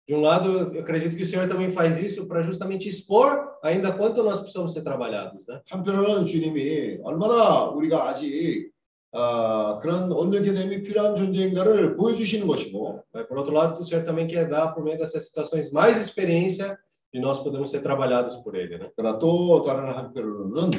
De 0.07 0.13
um 0.13 0.19
lado, 0.19 0.73
eu 0.73 0.81
acredito 0.81 1.15
que 1.15 1.23
o 1.23 1.25
Senhor 1.25 1.47
também 1.47 1.69
faz 1.69 1.97
isso 1.97 2.27
para 2.27 2.41
justamente 2.41 2.89
expor 2.89 3.57
ainda 3.63 3.93
quanto 3.93 4.21
nós 4.21 4.39
precisamos 4.39 4.73
ser 4.73 4.83
trabalhados, 4.83 5.47
né? 5.47 5.61
한편으로는 5.69 6.25
주님이 6.25 6.99
얼마나 7.03 7.69
우리가 7.69 8.09
아직 8.09 8.71
아, 9.13 9.79
그런 9.81 10.11
온전케됨이 10.11 10.83
필요한 10.83 11.15
존재인가를 11.15 11.95
보여주시는 11.95 12.47
것이고 12.47 13.03
Mas, 13.13 13.27
por 13.27 13.37
outro 13.37 13.53
lado, 13.53 13.79
o 13.79 13.85
Senhor 13.85 14.03
também 14.03 14.27
quer 14.27 14.49
dar 14.49 14.73
por 14.73 14.83
meio 14.83 14.97
dessas 14.97 15.27
situações 15.27 15.71
mais 15.71 15.97
experiência 15.97 16.77
de 17.13 17.21
nós 17.21 17.39
podermos 17.39 17.69
ser 17.69 17.81
trabalhados 17.81 18.35
por 18.37 18.55
Ele, 18.55 18.77
né? 18.77 18.89
그러나 18.97 19.17
또 19.19 19.63
다른 19.63 19.93
한편으로는 19.93 20.71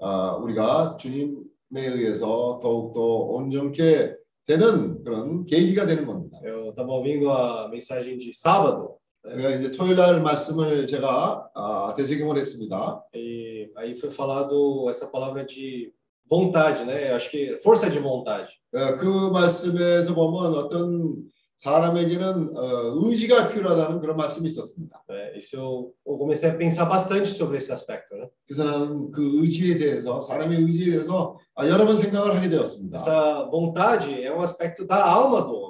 아, 0.00 0.36
우리가 0.36 0.96
주님에 0.98 1.46
의해서 1.76 2.60
더욱더 2.60 3.00
온전케 3.00 4.16
되는 4.46 5.02
그런 5.02 5.44
계기가 5.46 5.86
되는 5.86 6.06
겁니다. 6.06 6.38
Eu 6.44 6.59
estava 6.70 6.92
ouvindo 6.92 7.30
a 7.30 7.68
mensagem 7.68 8.16
de 8.16 8.32
sábado 8.32 8.96
그러니까 9.22 9.50
이제 9.56 9.70
토요일 9.72 9.96
날 9.96 10.22
말씀을 10.22 10.86
제가 10.86 11.50
아, 11.54 11.94
되새김을 11.96 12.38
했습니다. 12.38 13.02
e 13.14 13.68
aí 13.76 13.96
foi 13.96 14.10
falado 14.10 14.88
essa 14.88 15.08
palavra 15.08 15.44
de 15.44 15.92
vontade, 16.28 16.84
né? 16.84 17.10
Eu 17.10 17.16
acho 17.16 17.30
que 17.30 17.58
força 17.58 17.90
de 17.90 17.98
vontade. 17.98 18.48
어, 18.74 18.96
그 18.96 19.30
말씀에서 19.30 20.14
보면 20.14 20.54
어떤 20.54 21.16
사람에게는 21.56 22.56
어, 22.56 22.92
의지가 23.02 23.48
필요하다는 23.48 24.00
그런 24.00 24.16
말씀이 24.16 24.46
있었습니다. 24.48 25.02
Né? 25.08 25.38
Isso 25.38 25.56
eu, 25.56 25.94
eu 26.06 26.18
comecei 26.18 26.50
a 26.50 26.54
pensar 26.54 26.84
bastante 26.84 27.28
sobre 27.28 27.56
esse 27.56 27.72
aspecto, 27.72 28.14
né? 28.14 28.28
그래서 28.46 28.64
나는 28.64 29.10
그 29.10 29.40
의지에 29.42 29.78
대해서 29.78 30.20
사람의 30.20 30.58
의지에 30.60 30.92
대해서 30.92 31.38
아, 31.54 31.66
여러 31.66 31.84
번 31.86 31.96
생각을 31.96 32.36
하게 32.36 32.48
되었습니다. 32.50 32.96
Essa 32.98 33.48
vontade 33.50 34.22
é 34.22 34.32
um 34.32 34.42
aspecto 34.42 34.86
da 34.86 35.02
alma 35.04 35.42
do 35.42 35.54
homem, 35.54 35.69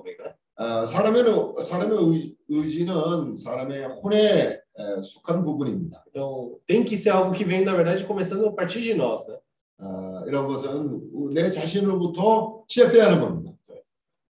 né? 0.61 0.65
아, 0.65 0.87
사람의 0.87 1.25
사람의 1.63 1.99
의, 1.99 2.37
의지는 2.49 3.37
사람의 3.37 3.85
혼에 4.03 4.61
에, 4.79 5.03
속한 5.03 5.45
부분입니다. 5.45 6.05
Então, 6.09 6.59
tem 6.67 6.85
que 6.85 6.97
ser 6.97 7.11
algo 7.11 7.33
que 7.33 7.45
vem, 7.45 7.65
na 7.65 7.75
verdade, 7.75 8.05
começando 8.05 8.47
a 8.47 8.53
partir 8.53 8.81
de 8.81 8.95
nós, 8.95 9.27
né? 9.27 9.37
아, 9.79 10.25
이런 10.27 10.47
것은 10.47 11.35
내 11.35 11.51
자신으로부터 11.51 12.65
시작돼야 12.69 13.07
하는 13.07 13.21
겁니다. 13.21 13.57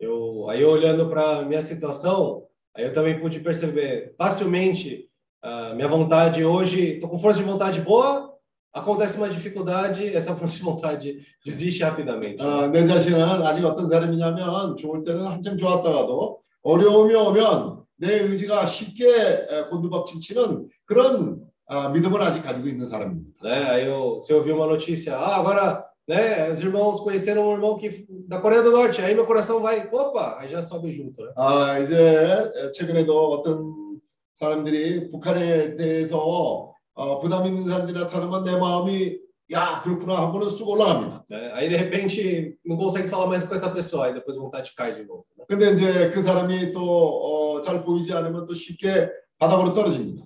Eu, 0.03 0.51
aí 0.51 0.61
eu 0.61 0.71
olhando 0.71 1.09
para 1.09 1.43
minha 1.43 1.63
situação, 1.63 2.45
aí 2.75 2.85
eu 2.85 2.93
também 2.93 3.21
pude 3.21 3.39
perceber 3.39 4.15
facilmente 4.19 5.09
a 5.41 5.75
minha 5.75 5.87
vontade 5.87 6.45
hoje, 6.45 6.95
estou 6.95 7.09
com 7.09 7.19
força 7.19 7.39
de 7.39 7.45
vontade 7.45 7.81
boa, 7.81 8.36
acontece 8.78 9.18
uma 9.18 9.30
dificuldade, 9.30 10.16
essa 10.16 10.36
força 10.36 10.58
de 10.58 10.64
vontade 10.64 11.18
desiste 11.44 11.84
rapidamente. 11.84 12.42
아, 12.42 12.68
내 12.68 12.86
자신은 12.86 13.20
아직 13.22 13.66
어떤 13.66 13.90
사람이냐면 13.90 14.76
좋을 14.78 15.04
때는 15.04 15.26
한참 15.26 15.58
좋았다가도 15.58 16.40
어려움이 16.64 17.14
오면 17.14 17.84
내 17.98 18.20
의지가 18.20 18.66
쉽게 18.66 19.08
에, 19.08 19.64
곤두박질 19.70 20.22
치는 20.22 20.68
그런 20.86 21.42
아, 21.68 21.90
믿음을 21.90 22.22
아직 22.22 22.44
가지고 22.44 22.68
있는 22.68 22.86
사람입니다. 22.86 23.42
Né? 23.44 23.70
Aí 23.70 23.86
eu 23.86 24.20
ouvir 24.32 24.54
uma 24.54 24.68
notícia, 24.68 25.18
ah, 25.18 25.38
agora, 25.38 25.84
né, 26.08 26.50
os 26.52 26.62
irmãos 26.62 27.00
conheceram 27.02 27.50
um 27.50 27.54
irmão 27.54 27.78
que 27.78 28.06
da 28.28 28.40
Coreia 28.40 28.62
do 28.62 28.72
Norte, 28.72 29.02
aí 29.02 29.14
meu 29.14 29.26
coração 29.26 29.62
vai, 29.62 29.88
opa, 29.92 30.38
aí 30.40 30.50
já 30.50 30.62
sobe 30.62 30.94
junto, 30.94 31.22
né? 31.24 31.32
아, 31.36 31.80
이제 31.80 32.72
최근에도 32.74 33.32
어떤 33.32 34.00
사람들이 34.40 35.10
북한에 35.10 35.76
대해서 35.76 36.72
어, 36.98 37.20
부담 37.20 37.46
있는 37.46 37.64
사람들이 37.64 37.98
나타나면 37.98 38.44
내 38.44 38.58
마음이 38.58 39.20
야 39.52 39.82
그렇구나 39.84 40.18
하고는 40.18 40.50
쑥 40.50 40.68
올라갑니다. 40.68 41.26
Né? 41.30 41.52
Aí 41.54 41.70
de 41.70 41.78
repente 41.78 42.58
não 42.66 42.76
consegue 42.76 43.08
falar 43.08 43.28
mais 43.28 43.44
com 43.44 43.54
essa 43.54 43.70
pessoa, 43.70 44.08
aí 44.08 44.14
depois 44.14 44.36
a 44.36 44.42
vontade 44.42 44.74
cai 44.76 44.96
de 44.96 45.06
novo. 45.06 45.24
Né? 45.38 45.46
근데 45.48 45.72
이제 45.74 46.10
그 46.10 46.24
사람이 46.24 46.72
또잘 46.74 47.84
보이지 47.84 48.12
않으면 48.12 48.48
또 48.48 48.56
쉽게 48.56 49.10
바닥으로 49.38 49.74
떨어집니다. 49.74 50.26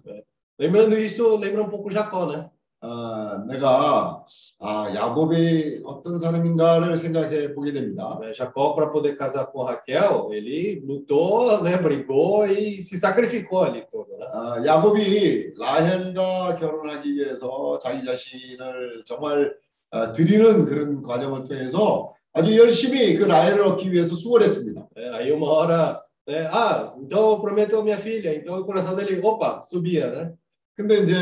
Lembrando 0.58 0.96
isso, 0.96 1.38
lembra 1.38 1.64
um 1.64 1.70
pouco 1.70 1.90
Jacó, 1.92 2.26
né? 2.28 2.50
아, 2.84 3.46
내가 3.48 4.26
아, 4.60 4.92
야곱이 4.94 5.84
어떤 5.86 6.18
사람인가를 6.18 6.98
생각해 6.98 7.54
보게 7.54 7.72
됩니다. 7.72 8.20
Jacó, 8.34 8.74
para 8.74 8.92
poder 8.92 9.16
casar 9.16 9.52
com 9.52 9.64
Raquel, 9.64 10.30
ele 10.32 10.82
lutou, 10.84 11.62
né, 11.62 11.78
brigou 11.78 12.48
e 12.48 12.82
se 12.82 12.98
sacrificou 12.98 13.64
ali 13.64 13.86
todo, 13.88 14.18
né? 14.18 14.26
아, 14.34 14.66
야곱이 14.66 15.54
라헬과 15.60 16.56
결혼하기 16.56 17.14
위해서 17.14 17.78
자기 17.78 18.04
자신을 18.04 19.04
정말 19.06 19.56
아, 19.92 20.12
드리는 20.12 20.66
그런 20.66 21.04
과정을 21.04 21.44
통해서 21.44 22.10
아주 22.34 22.58
열심히 22.58 23.16
그 23.16 23.26
라헬을 23.26 23.62
얻기 23.64 23.92
위해서 23.92 24.16
수고했습니다. 24.16 24.88
É, 24.96 25.10
aí 25.10 25.32
uma 25.32 25.48
hora, 25.48 26.02
né, 26.28 26.50
ah, 26.52 26.94
então 26.98 27.30
eu 27.30 27.40
prometo 27.40 27.78
a 27.78 27.84
minha 27.84 28.00
filha, 28.00 28.34
então 28.34 28.60
o 28.60 28.66
coração 28.66 28.96
dele, 28.96 29.22
opa, 29.22 29.62
subia, 29.62 30.10
né? 30.10 30.34
근데 30.82 30.98
이제 31.04 31.16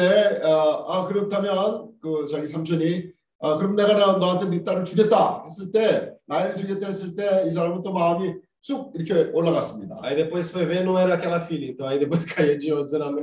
어, 0.43 0.85
아 0.87 1.05
그렇다면 1.07 1.89
그 2.01 2.25
자기 2.31 2.47
삼촌이 2.47 3.11
아 3.41 3.57
그럼 3.57 3.75
내가 3.75 3.93
너- 3.93 4.17
너한테 4.17 4.49
네 4.49 4.63
딸을 4.63 4.85
주겠다 4.85 5.43
했을 5.45 5.71
때 5.71 6.13
라헬을 6.27 6.55
주겠다 6.55 6.87
했을 6.87 7.13
때 7.15 7.47
이 7.47 7.51
사람은 7.51 7.83
또 7.83 7.91
마음이 7.91 8.35
쑥 8.61 8.91
이렇게 8.95 9.31
올라갔습니다. 9.33 9.95
Aí 10.03 10.15
depois 10.15 10.49
foi 10.51 10.65
ver, 10.65 10.83
não 10.83 10.97
era 10.97 11.13
aquela 11.15 11.39
filha, 11.39 11.65
então 11.71 11.87
aí 11.87 11.97
depois 11.99 12.25
caía 12.25 12.57
de 12.57 12.69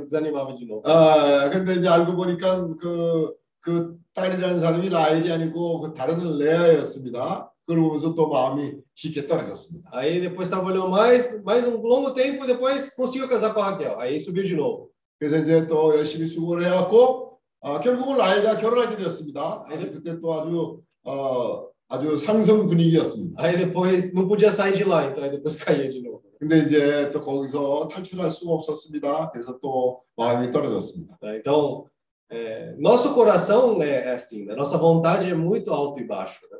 desanimava 0.03 0.53
de 0.55 0.65
novo. 0.65 0.81
아 0.85 1.49
근데 1.49 1.75
이제 1.75 1.87
알고 1.87 2.15
보니까 2.15 2.67
그, 2.79 3.33
그 3.61 3.95
딸이라는 4.13 4.59
사람이 4.59 4.89
라헬이 4.89 5.31
아니고 5.31 5.81
그 5.81 5.93
다른 5.93 6.37
레아였습니다. 6.39 7.51
그걸 7.65 7.81
보면서 7.83 8.15
또 8.15 8.29
마음이 8.29 8.73
깊게 8.95 9.27
떨어졌습니다. 9.27 9.89
Aí 9.93 10.19
depois 10.21 10.49
trabalhou 10.49 10.89
mais, 10.89 11.43
mais 11.43 11.67
um 11.67 11.77
longo 11.81 12.13
tempo 12.13 12.43
e 12.43 12.47
depois 12.47 12.89
conseguiu 12.95 13.27
casar 13.27 13.53
com 13.53 13.61
a 13.61 13.71
Raquel. 13.71 13.99
Aí 13.99 14.19
subiu 14.19 14.43
de 14.43 14.55
novo. 14.55 14.89
그래서 15.19 15.37
이제 15.39 15.67
또 15.67 15.97
열심히 15.97 16.27
수고를 16.27 16.65
해갖고 16.65 17.39
아, 17.61 17.79
결국은 17.79 18.17
라헬과 18.17 18.57
결혼하게 18.57 18.97
되었습니다. 18.97 19.65
아니, 19.67 19.91
그때 19.91 20.19
또 20.19 20.33
아주 20.33 20.81
어, 21.03 21.67
아주 21.89 22.17
상승 22.17 22.67
분위기였습니다. 22.67 23.41
Aí 23.41 23.57
depois 23.57 24.13
não 24.13 24.27
podia 24.27 24.51
sair 24.51 24.73
de 24.73 24.83
lá, 24.83 25.05
então 25.05 25.23
aí 25.23 25.31
depois 25.31 25.55
caía 25.57 25.89
de 25.89 26.01
novo. 26.01 26.21
근데 26.39 26.59
이제 26.59 27.09
또 27.11 27.21
거기서 27.21 27.87
탈출할 27.87 28.29
수가 28.29 28.51
없었습니다. 28.53 29.31
그래서 29.31 29.57
또 29.59 30.01
마음이 30.15 30.51
떨어졌습니다. 30.51 31.17
Então, 31.23 31.85
é, 32.29 32.75
nosso 32.77 33.13
coração 33.13 33.81
é, 33.81 34.09
é 34.09 34.13
assim, 34.13 34.45
né? 34.45 34.53
nossa 34.53 34.77
vontade 34.77 35.29
é 35.29 35.33
muito 35.33 35.73
alto 35.73 35.99
e 35.99 36.03
baixo. 36.03 36.41
Né? 36.51 36.59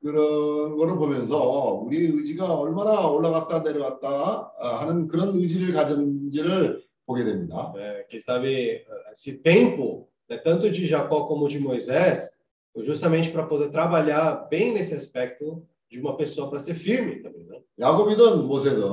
그런 0.00 0.76
거를 0.76 0.96
보면서 0.96 1.82
우리 1.82 1.96
의지가 1.98 2.54
얼마나 2.54 3.08
올라갔다 3.08 3.62
내려갔다 3.62 4.52
아, 4.58 4.80
하는 4.80 5.08
그런 5.08 5.34
의지를 5.34 5.72
가졌는지를 5.72 6.87
보게 7.07 7.23
됩니다. 7.23 7.73
É, 7.75 8.05
quem 8.09 8.19
sabe 8.19 8.85
esse 9.11 9.39
tempo, 9.39 10.07
né, 10.29 10.37
tanto 10.37 10.69
de 10.69 10.85
Jacó 10.85 11.25
como 11.25 11.47
de 11.47 11.59
Moisés, 11.59 12.41
foi 12.73 12.83
justamente 12.85 13.29
para 13.29 13.43
poder 13.43 13.69
trabalhar 13.69 14.47
bem 14.49 14.73
nesse 14.73 14.93
aspecto 14.93 15.65
de 15.89 15.99
uma 15.99 16.17
pessoa 16.17 16.49
para 16.49 16.59
ser 16.59 16.73
firme 16.73 17.21
também. 17.21 17.43
Né? 17.45 17.59
야곱이든 17.79 18.47
모세든 18.47 18.83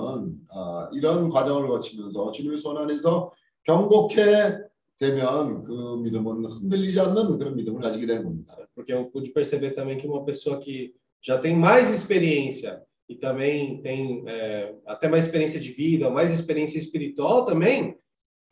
아, 0.51 0.91
이런 0.93 1.31
과정을 1.31 1.69
거치면서 1.69 2.33
주님의 2.33 2.59
손 2.59 2.77
안에서 2.77 3.33
경고케 3.65 4.71
되면 4.99 5.65
그 5.65 5.97
믿음은 6.03 6.45
흔들리지 6.45 7.01
않는 7.01 7.39
그런 7.39 7.57
믿음을 7.57 7.81
가지게 7.81 8.07
되는 8.07 8.25
겁니다. 8.25 8.57
Porque 8.75 8.93
eu 8.93 9.11
pude 9.11 9.31
perceber 9.33 9.75
também 9.75 9.99
que 9.99 10.07
uma 10.07 10.25
pessoa 10.25 10.59
que 10.59 10.95
já 11.23 11.39
tem 11.39 11.55
mais 11.55 11.91
experiência 11.91 12.83
e 13.09 13.15
também 13.15 13.83
tem 13.83 14.25
é, 14.27 14.75
até 14.87 15.09
mais 15.09 15.25
experiência 15.25 15.59
de 15.59 15.73
vida, 15.73 16.09
mais 16.09 16.33
experiência 16.33 16.79
espiritual 16.79 17.45
também, 17.45 17.97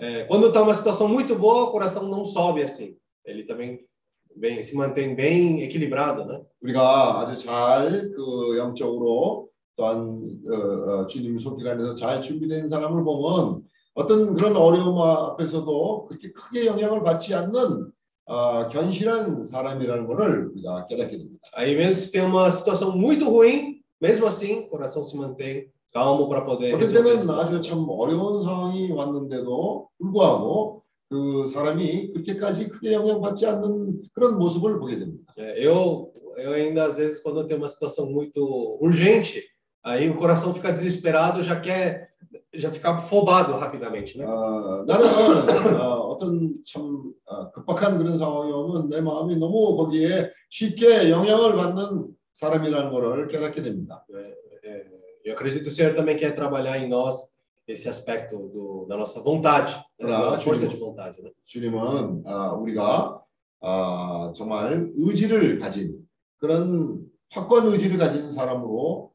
é, 0.03 0.23
quando 0.25 0.47
está 0.47 0.61
uma 0.61 0.73
situação 0.73 1.07
muito 1.07 1.35
boa, 1.35 1.63
o 1.63 1.71
coração 1.71 2.09
não 2.09 2.25
sobe 2.25 2.61
assim. 2.61 2.97
Ele 3.25 3.43
também 3.43 3.79
bem, 4.35 4.61
se 4.61 4.75
mantém 4.75 5.15
bem 5.15 5.61
equilibrado, 5.63 6.25
né? 6.25 6.41
우리가 6.61 7.21
아주 7.21 7.37
잘그 7.37 8.57
영적으로 8.57 9.49
또한 9.75 10.39
어, 10.49 10.55
어, 10.55 11.07
주님 11.07 11.39
손길 11.39 11.67
안에서 11.67 11.95
잘 11.95 12.21
준비된 12.21 12.67
사람을 12.69 13.03
보면 13.03 13.63
어떤 13.95 14.33
그런 14.35 14.55
어려움 14.57 14.99
앞에서도 14.99 16.05
그렇게 16.07 16.31
크게 16.31 16.65
영향을 16.65 17.03
받지 17.03 17.33
않는 17.33 17.91
어, 18.25 18.67
견실한 18.67 19.43
사람이라는 19.43 20.07
것을 20.07 20.51
우리가 20.53 20.87
깨닫게 20.87 21.17
됩니다. 21.17 21.39
Aí 21.55 21.75
mesmo 21.75 21.93
se 21.93 22.11
tem 22.11 22.23
uma 22.23 22.49
situação 22.49 22.95
muito 22.95 23.29
ruim, 23.29 23.81
mesmo 24.01 24.25
assim, 24.25 24.65
o 24.65 24.69
coração 24.69 25.03
se 25.03 25.15
mantém 25.17 25.67
calmo 25.93 26.27
para 26.27 26.43
poder 26.43 26.73
a 26.73 26.79
때는 26.79 27.29
아주. 27.29 27.61
참 27.61 27.85
어려운 27.87 28.43
상황이 28.43 28.91
왔는데도 28.91 29.89
불구하고 29.99 30.83
그 31.09 31.47
사람이 31.47 32.11
그렇게까지 32.13 32.69
크게 32.69 32.93
영향받지 32.93 33.45
않는 33.45 34.01
그런 34.13 34.37
mo습을 34.37 34.79
보게 34.79 34.97
됩니다. 34.97 35.31
Eu, 35.37 36.11
eu 36.37 36.53
ainda 36.53 36.85
às 36.85 36.97
vezes 36.97 37.21
quando 37.21 37.45
tem 37.45 37.55
uma 37.55 37.69
situação 37.69 38.09
muito 38.09 38.41
urgente, 38.81 39.43
aí 39.83 40.09
o 40.09 40.17
coração 40.17 40.53
fica 40.53 40.73
desesperado, 40.73 41.43
já 41.43 41.59
quer 41.59 42.11
já 42.55 42.71
fica 42.71 42.91
afobado 42.91 43.53
rapidamente, 43.53 44.17
né? 44.17 44.25
어, 44.25 44.85
나는 44.85 45.79
어, 45.79 46.09
어떤 46.09 46.53
참 46.65 47.13
어, 47.25 47.51
급박한 47.51 47.97
그런 47.97 48.17
상황이 48.17 48.51
오면 48.51 48.89
내 48.89 49.01
마음이 49.01 49.35
너무 49.37 49.75
거기에 49.75 50.31
쉽게 50.49 51.09
영향을 51.09 51.55
받는 51.55 52.07
사람이라는 52.33 52.91
것을 52.91 53.27
깨닫게 53.27 53.61
됩니다. 53.61 54.05
É, 54.13 54.42
eu 55.24 55.34
acredito 55.34 55.62
que 55.62 55.68
o 55.68 55.72
Senhor 55.72 55.94
também 55.94 56.16
quer 56.16 56.34
trabalhar 56.34 56.78
em 56.78 56.88
nós 56.88 57.36
esse 57.66 57.88
aspecto 57.88 58.36
do, 58.36 58.86
da 58.88 58.96
nossa 58.96 59.20
vontade, 59.20 59.74
né? 60.00 60.12
Ah, 60.12 60.30
da 60.30 60.40
força 60.40 60.62
sim. 60.62 60.68
de 60.68 60.76
vontade, 60.76 61.20
né? 61.22 61.30
주님은 61.44 62.22
아, 62.24 62.52
우리가 62.54 63.22
아, 63.60 64.32
정말 64.34 64.90
의지를 64.96 65.58
가진 65.58 66.06
그런 66.38 67.06
확고한 67.30 67.66
의지를 67.66 67.98
가진 67.98 68.32
사람으로 68.32 69.12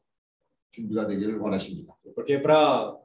준비가 0.70 1.06
되기를 1.06 1.38
원하십니다. 1.38 1.94
Porque 2.14 2.38
para 2.40 2.96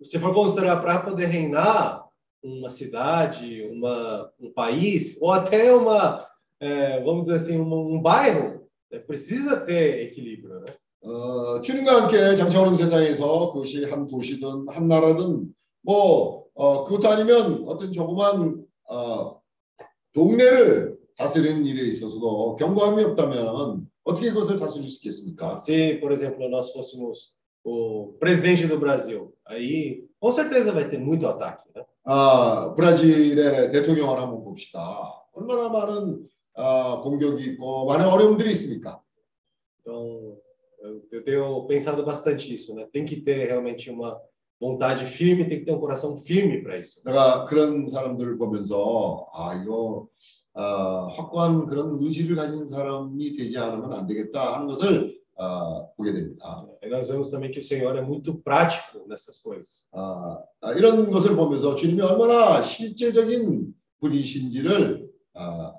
se 0.00 0.18
for 0.18 0.32
considerar 0.32 0.80
para 0.80 1.00
poder 1.00 1.26
reinar 1.26 2.04
uma 2.42 2.68
cidade, 2.70 3.62
uma 3.72 4.30
um 4.38 4.52
país 4.52 5.18
ou 5.20 5.32
até 5.32 5.74
uma 5.74 6.26
é, 6.60 7.00
vamos 7.02 7.24
dizer 7.24 7.36
assim 7.36 7.58
um, 7.58 7.94
um 7.94 8.00
bairro, 8.00 8.68
é, 8.90 8.98
precisa 9.00 9.60
ter 9.60 10.02
equilíbrio, 10.02 10.60
né? 10.60 10.74
어, 11.01 11.61
주님과 11.61 12.03
함께 12.03 12.35
장차오는 12.35 12.75
세상에서 12.75 13.53
그것이 13.53 13.85
한 13.85 14.07
도시든 14.07 14.67
한 14.69 14.87
나라든 14.87 15.47
뭐 15.81 16.45
어, 16.53 16.83
그것도 16.85 17.07
아니면 17.07 17.63
어떤 17.67 17.91
조그만 17.91 18.65
어, 18.89 19.39
동네를 20.13 20.97
다스리는 21.15 21.65
일에 21.65 21.87
있어서도 21.89 22.55
경고함이 22.57 23.03
없다면 23.03 23.87
어떻게 24.03 24.31
그것을 24.31 24.57
다스릴 24.57 24.87
수 24.87 24.97
있겠습니까? 24.97 25.57
Se, 25.57 25.99
por 25.99 26.11
exemplo, 26.11 26.47
nós 26.49 26.71
fôssemos 26.71 27.35
o 27.63 28.13
presidente 28.19 28.65
do 28.65 28.79
Brasil, 28.79 29.33
aí 29.45 30.05
com 30.19 30.31
certeza 30.31 30.71
vai 30.71 30.87
ter 30.87 30.97
muito 30.97 31.27
ataque, 31.27 31.65
né? 31.75 31.83
아, 32.05 32.73
브라질의 32.75 33.69
대통령을 33.71 34.21
한번 34.21 34.43
봅시다. 34.43 34.79
얼마나 35.33 35.67
많은 35.67 36.25
아, 36.55 37.01
공격이 37.03 37.43
있고 37.51 37.85
많은 37.85 38.07
어려움들이 38.07 38.51
있습니까? 38.53 39.01
Então, 39.81 40.37
eu, 40.87 41.07
eu 41.11 41.23
tenho 41.23 41.65
pensado 41.65 42.03
bastante 42.03 42.53
isso, 42.53 42.73
né? 42.73 42.87
Tem 42.91 43.05
que 43.05 43.21
ter 43.21 43.47
realmente 43.47 43.89
uma 43.89 44.19
vontade 44.59 45.05
firme, 45.05 45.45
tem 45.45 45.59
que 45.59 45.65
ter 45.65 45.73
um 45.73 45.79
coração 45.79 46.17
firme 46.17 46.63
para 46.63 46.77
isso. 46.77 47.01
내가 47.05 47.45
그런 47.45 47.85
사람들을 47.87 48.37
보면서 48.37 49.27
아 49.33 49.55
이거 49.61 50.09
아, 50.53 51.07
확고한 51.11 51.67
그런 51.67 52.01
의지를 52.01 52.35
가진 52.35 52.67
사람이 52.67 53.33
되지 53.33 53.57
않으면 53.57 53.93
안 53.93 54.07
되겠다 54.07 54.55
하는 54.55 54.67
것을 54.67 55.17
아, 55.37 55.85
보게 55.95 56.11
됩니다. 56.11 56.65
E 56.81 56.89
nós 56.89 57.07
vemos 57.09 57.29
também 57.29 57.51
que 57.51 57.59
o 57.59 57.63
Senhor 57.63 57.95
é 57.95 58.01
muito 58.01 58.35
prático 58.41 59.05
nessas 59.07 59.39
coisas. 59.39 59.85
아, 59.91 60.39
아, 60.61 60.73
이런 60.73 61.11
것을 61.11 61.35
보면서 61.35 61.75
주님이 61.75 62.01
얼마나 62.01 62.63
실제적인 62.63 63.73
분이신지를 63.99 65.07
아, 65.35 65.73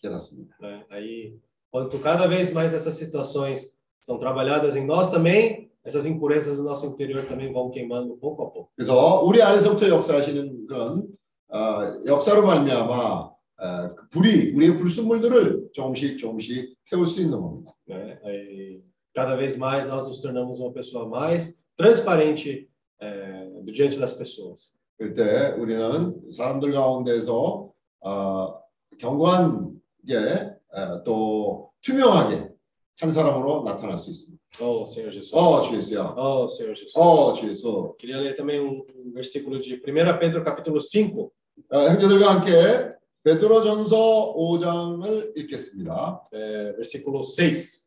깨닫습니다. 0.00 0.56
Aí, 0.90 1.34
quanto 1.72 1.98
cada 1.98 2.28
vez 2.28 2.52
mais 2.52 2.72
essas 2.72 2.94
situações 2.94 3.75
são 4.06 4.18
trabalhadas 4.18 4.76
em 4.76 4.86
nós 4.86 5.10
também, 5.10 5.68
essas 5.84 6.06
impurezas 6.06 6.58
do 6.58 6.62
nosso 6.62 6.86
interior 6.86 7.24
também 7.24 7.52
vão 7.52 7.70
queimando 7.70 8.16
pouco 8.16 8.44
a 8.44 8.50
pouco. 8.50 8.70
그래서 8.76 9.20
우리 9.22 9.42
안에서부터 9.42 9.88
역사하시는 9.88 10.66
그런 10.68 11.08
아, 11.48 11.92
역사로 12.06 12.46
말미암아 12.46 13.30
아, 13.58 13.94
그 13.96 14.08
불이 14.10 14.52
우리의 14.54 14.78
불순물들을 14.78 15.70
조금씩 15.72 16.18
조금씩 16.18 16.76
태울 16.88 17.08
수 17.08 17.20
있는 17.20 17.40
겁니다. 17.40 17.72
Né? 17.88 18.18
Aí, 18.24 18.80
cada 19.12 19.34
vez 19.34 19.56
mais 19.56 19.88
nós 19.88 20.06
nos 20.06 20.20
tornamos 20.20 20.60
uma 20.60 20.72
pessoa 20.72 21.08
mais 21.08 21.60
transparente 21.76 22.68
é, 23.00 23.48
diante 23.72 23.98
das 23.98 24.16
pessoas. 24.16 24.72
그럴 24.98 25.14
때 25.14 25.54
우리는 25.58 26.30
사람들 26.30 26.72
가운데서 26.72 27.70
어, 28.00 28.60
견고하게 28.98 30.14
에, 30.14 31.02
또 31.04 31.70
투명하게 31.82 32.55
한 33.00 33.10
사람으로 33.10 33.62
나타날 33.64 33.98
수 33.98 34.10
있습니다. 34.10 34.42
Oh, 34.60 34.82
Senhor 34.88 35.12
Jesus. 35.12 35.34
어, 35.34 35.60
주 35.62 35.76
예수야. 35.76 36.14
Oh, 36.16 36.46
Senhor 36.48 36.74
Jesus. 36.74 36.96
어, 36.96 37.32
주 37.34 37.48
예수. 37.48 37.94
Queria 37.98 38.20
ler 38.22 38.36
também 38.36 38.58
um, 38.60 38.82
um 38.94 39.12
versículo 39.12 39.58
de 39.60 39.74
1 39.74 40.18
Pedro 40.18 40.42
capítulo 40.42 40.80
5, 40.80 41.30
어, 41.72 41.78
형제들과 41.78 42.34
함께 42.34 42.96
베드로전서 43.22 44.34
5장을 44.34 45.36
읽겠습니다. 45.36 46.28
é, 46.32 46.72
versículo 46.76 47.22
6. 47.22 47.86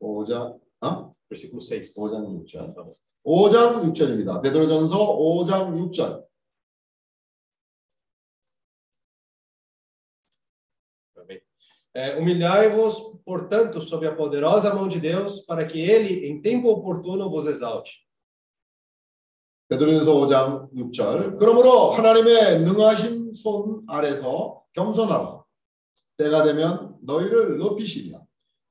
5장, 0.00 0.60
어? 0.82 1.14
Versículo 1.28 1.60
6. 1.60 1.96
5장 1.98 2.44
6절. 2.44 2.74
5장 3.24 3.82
6절입니다. 3.92 4.42
베드로전서 4.42 5.18
5장 5.18 5.74
6절. 5.90 6.22
É, 11.93 12.17
Humilhai-vos, 12.17 13.19
portanto, 13.25 13.81
sob 13.81 14.05
a 14.05 14.15
poderosa 14.15 14.73
mão 14.73 14.87
de 14.87 14.99
Deus, 14.99 15.41
para 15.41 15.65
que 15.65 15.79
ele, 15.81 16.27
em 16.27 16.41
tempo 16.41 16.69
oportuno, 16.69 17.29
vos 17.29 17.47
exalte. 17.47 18.07
베드로전서 19.69 20.13
5장 20.15 20.69
6절. 20.73 21.37
그러므로 21.37 21.91
하나님의 21.91 22.61
능하신 22.61 23.33
손 23.35 23.83
아래서 23.87 24.63
겸손하라. 24.73 25.43
때가 26.17 26.43
되면 26.43 26.95
너희를 27.01 27.57
높이시리라. 27.59 28.19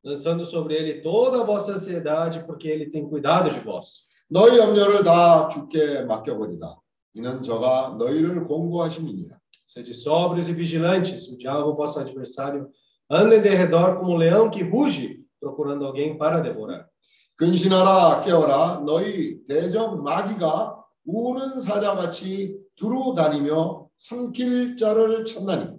lançando 0.04 0.44
sobre 0.44 0.74
ele 0.74 1.02
toda 1.02 1.42
a 1.42 1.44
vossa 1.44 1.72
ansiedade, 1.72 2.44
porque 2.46 2.68
ele 2.68 2.88
tem 2.88 3.08
cuidado 3.08 3.50
de 3.50 3.61
vós. 3.61 4.06
너희 4.30 4.58
염려를 4.58 5.04
다 5.04 5.48
주께 5.48 6.02
맡겨버리라. 6.02 6.76
이는 7.14 7.42
저가 7.42 7.96
너희를 7.98 8.46
공고하심이니라. 8.46 9.38
Sede 9.66 9.92
sóbrios 9.92 10.48
e 10.48 10.54
vigilantes, 10.54 11.28
o 11.28 11.37
diabo, 11.37 11.74
vosso 11.74 12.00
adversário, 12.00 12.70
anda 13.11 13.37
em 13.37 13.40
derredor 13.40 13.96
como 13.96 14.12
um 14.12 14.16
leão 14.16 14.50
que 14.50 14.62
ruge, 14.62 15.24
procurando 15.40 15.87
alguém 15.87 16.16
para 16.16 16.40
devorar. 16.40 16.88
근신하라 17.37 18.22
깨어라 18.22 18.82
너희 18.84 19.46
대적 19.46 20.02
마귀가 20.02 20.84
우는 21.06 21.61
사자같이 21.61 22.58
두루 22.74 23.14
다니며 23.14 23.88
삼킬 23.96 24.76
자를 24.76 25.24
찾나니 25.24 25.78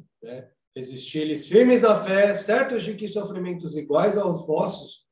Resisti-lhes 0.75 1.47
firmes 1.47 1.81
na 1.81 1.95
fé, 1.95 2.33
certos 2.35 2.83
de 2.83 2.93
que 2.93 3.07
sofrimentos 3.07 3.75
iguais 3.75 4.17
aos 4.17 4.47
vossos 4.47 5.05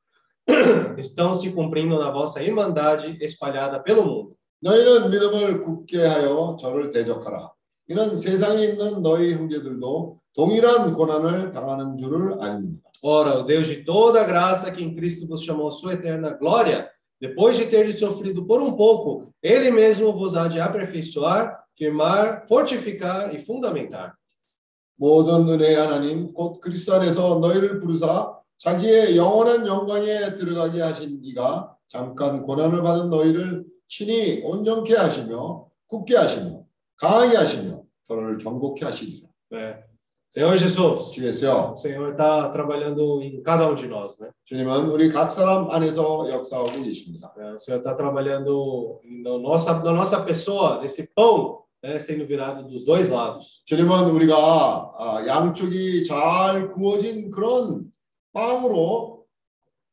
estão 0.97 1.33
se 1.33 1.51
cumprindo 1.51 1.99
na 1.99 2.09
vossa 2.11 2.41
irmandade 2.41 3.17
espalhada 3.21 3.81
pelo 3.81 4.05
mundo. 4.05 4.37
너희는 4.61 5.09
믿음을 5.09 5.61
굳게 5.63 6.05
하여 6.05 6.55
저를 6.59 6.91
대적하라. 6.91 7.51
이는 7.88 8.16
세상에 8.16 8.64
있는 8.64 9.02
너희 9.02 9.34
형제들도 9.34 10.20
동일한 10.34 10.94
고난을 10.94 11.52
당하는 11.52 11.96
줄을 11.96 12.40
아닙니다. 12.40 12.88
Ora, 13.04 13.40
o 13.40 13.42
Deus 13.44 13.66
de 13.66 13.84
toda 13.84 14.22
graça, 14.24 14.70
que 14.70 14.82
em 14.82 14.94
Cristo 14.94 15.26
vos 15.26 15.42
chamou 15.42 15.70
sua 15.72 15.94
eterna 15.94 16.30
glória, 16.34 16.88
depois 17.20 17.56
de 17.56 17.66
ter 17.66 17.90
sofrido 17.92 18.46
por 18.46 18.62
um 18.62 18.76
pouco, 18.76 19.32
ele 19.42 19.72
mesmo 19.72 20.12
vos 20.12 20.36
há 20.36 20.46
de 20.46 20.60
aperfeiçoar, 20.60 21.58
firmar, 21.76 22.46
fortificar 22.48 23.34
e 23.34 23.38
fundamentar. 23.38 24.14
모든 24.96 25.48
은혜의 25.48 25.74
하나님 25.74 26.32
곧 26.32 26.60
그리스도 26.60 26.94
안에서 26.94 27.40
너희를 27.40 27.80
부르사 27.80 28.38
자기의 28.58 29.16
영원한 29.16 29.66
영광에 29.66 30.36
들어가게 30.36 30.80
하신 30.80 31.18
이가 31.24 31.76
잠깐 31.88 32.44
고난을 32.44 32.82
받은 32.82 33.10
너희를 33.10 33.64
친히 33.88 34.42
온전케 34.44 34.94
하시며 34.94 35.66
굳게 35.88 36.16
하시며 36.16 36.61
강하게 37.02 37.36
하시며 37.36 37.82
너를 38.06 38.38
경고케 38.38 38.84
하시리라. 38.84 39.28
É. 39.50 39.82
Senhor 40.30 40.56
Jesus, 40.56 41.10
주겠어요. 41.12 41.74
Senhor 41.76 42.12
está 42.12 42.50
trabalhando 42.52 43.20
em 43.20 43.42
cada 43.42 43.68
um 43.68 43.74
de 43.74 43.88
nós, 43.88 44.18
né? 44.20 44.30
주님은 44.44 44.88
우리 44.88 45.10
각 45.12 45.28
사람 45.28 45.68
안에서 45.68 46.30
역사하고 46.30 46.80
계십니다. 46.80 47.34
É, 47.36 47.54
O 47.54 47.58
Senhor 47.58 47.80
está 47.80 47.96
trabalhando 47.96 49.00
na 49.24 49.36
nossa, 49.36 49.82
na 49.82 49.92
nossa 49.92 50.22
pessoa, 50.22 50.80
nesse 50.80 51.12
pão 51.12 51.64
né, 51.82 51.98
sendo 51.98 52.24
virado 52.24 52.68
dos 52.68 52.84
dois 52.84 53.10
lados. 53.10 53.62
주님은 53.66 54.10
우리가 54.10 54.36
아, 54.96 55.24
양쪽이 55.26 56.04
잘 56.04 56.72
구워진 56.72 57.32
그런 57.32 57.92
빵으로 58.32 59.26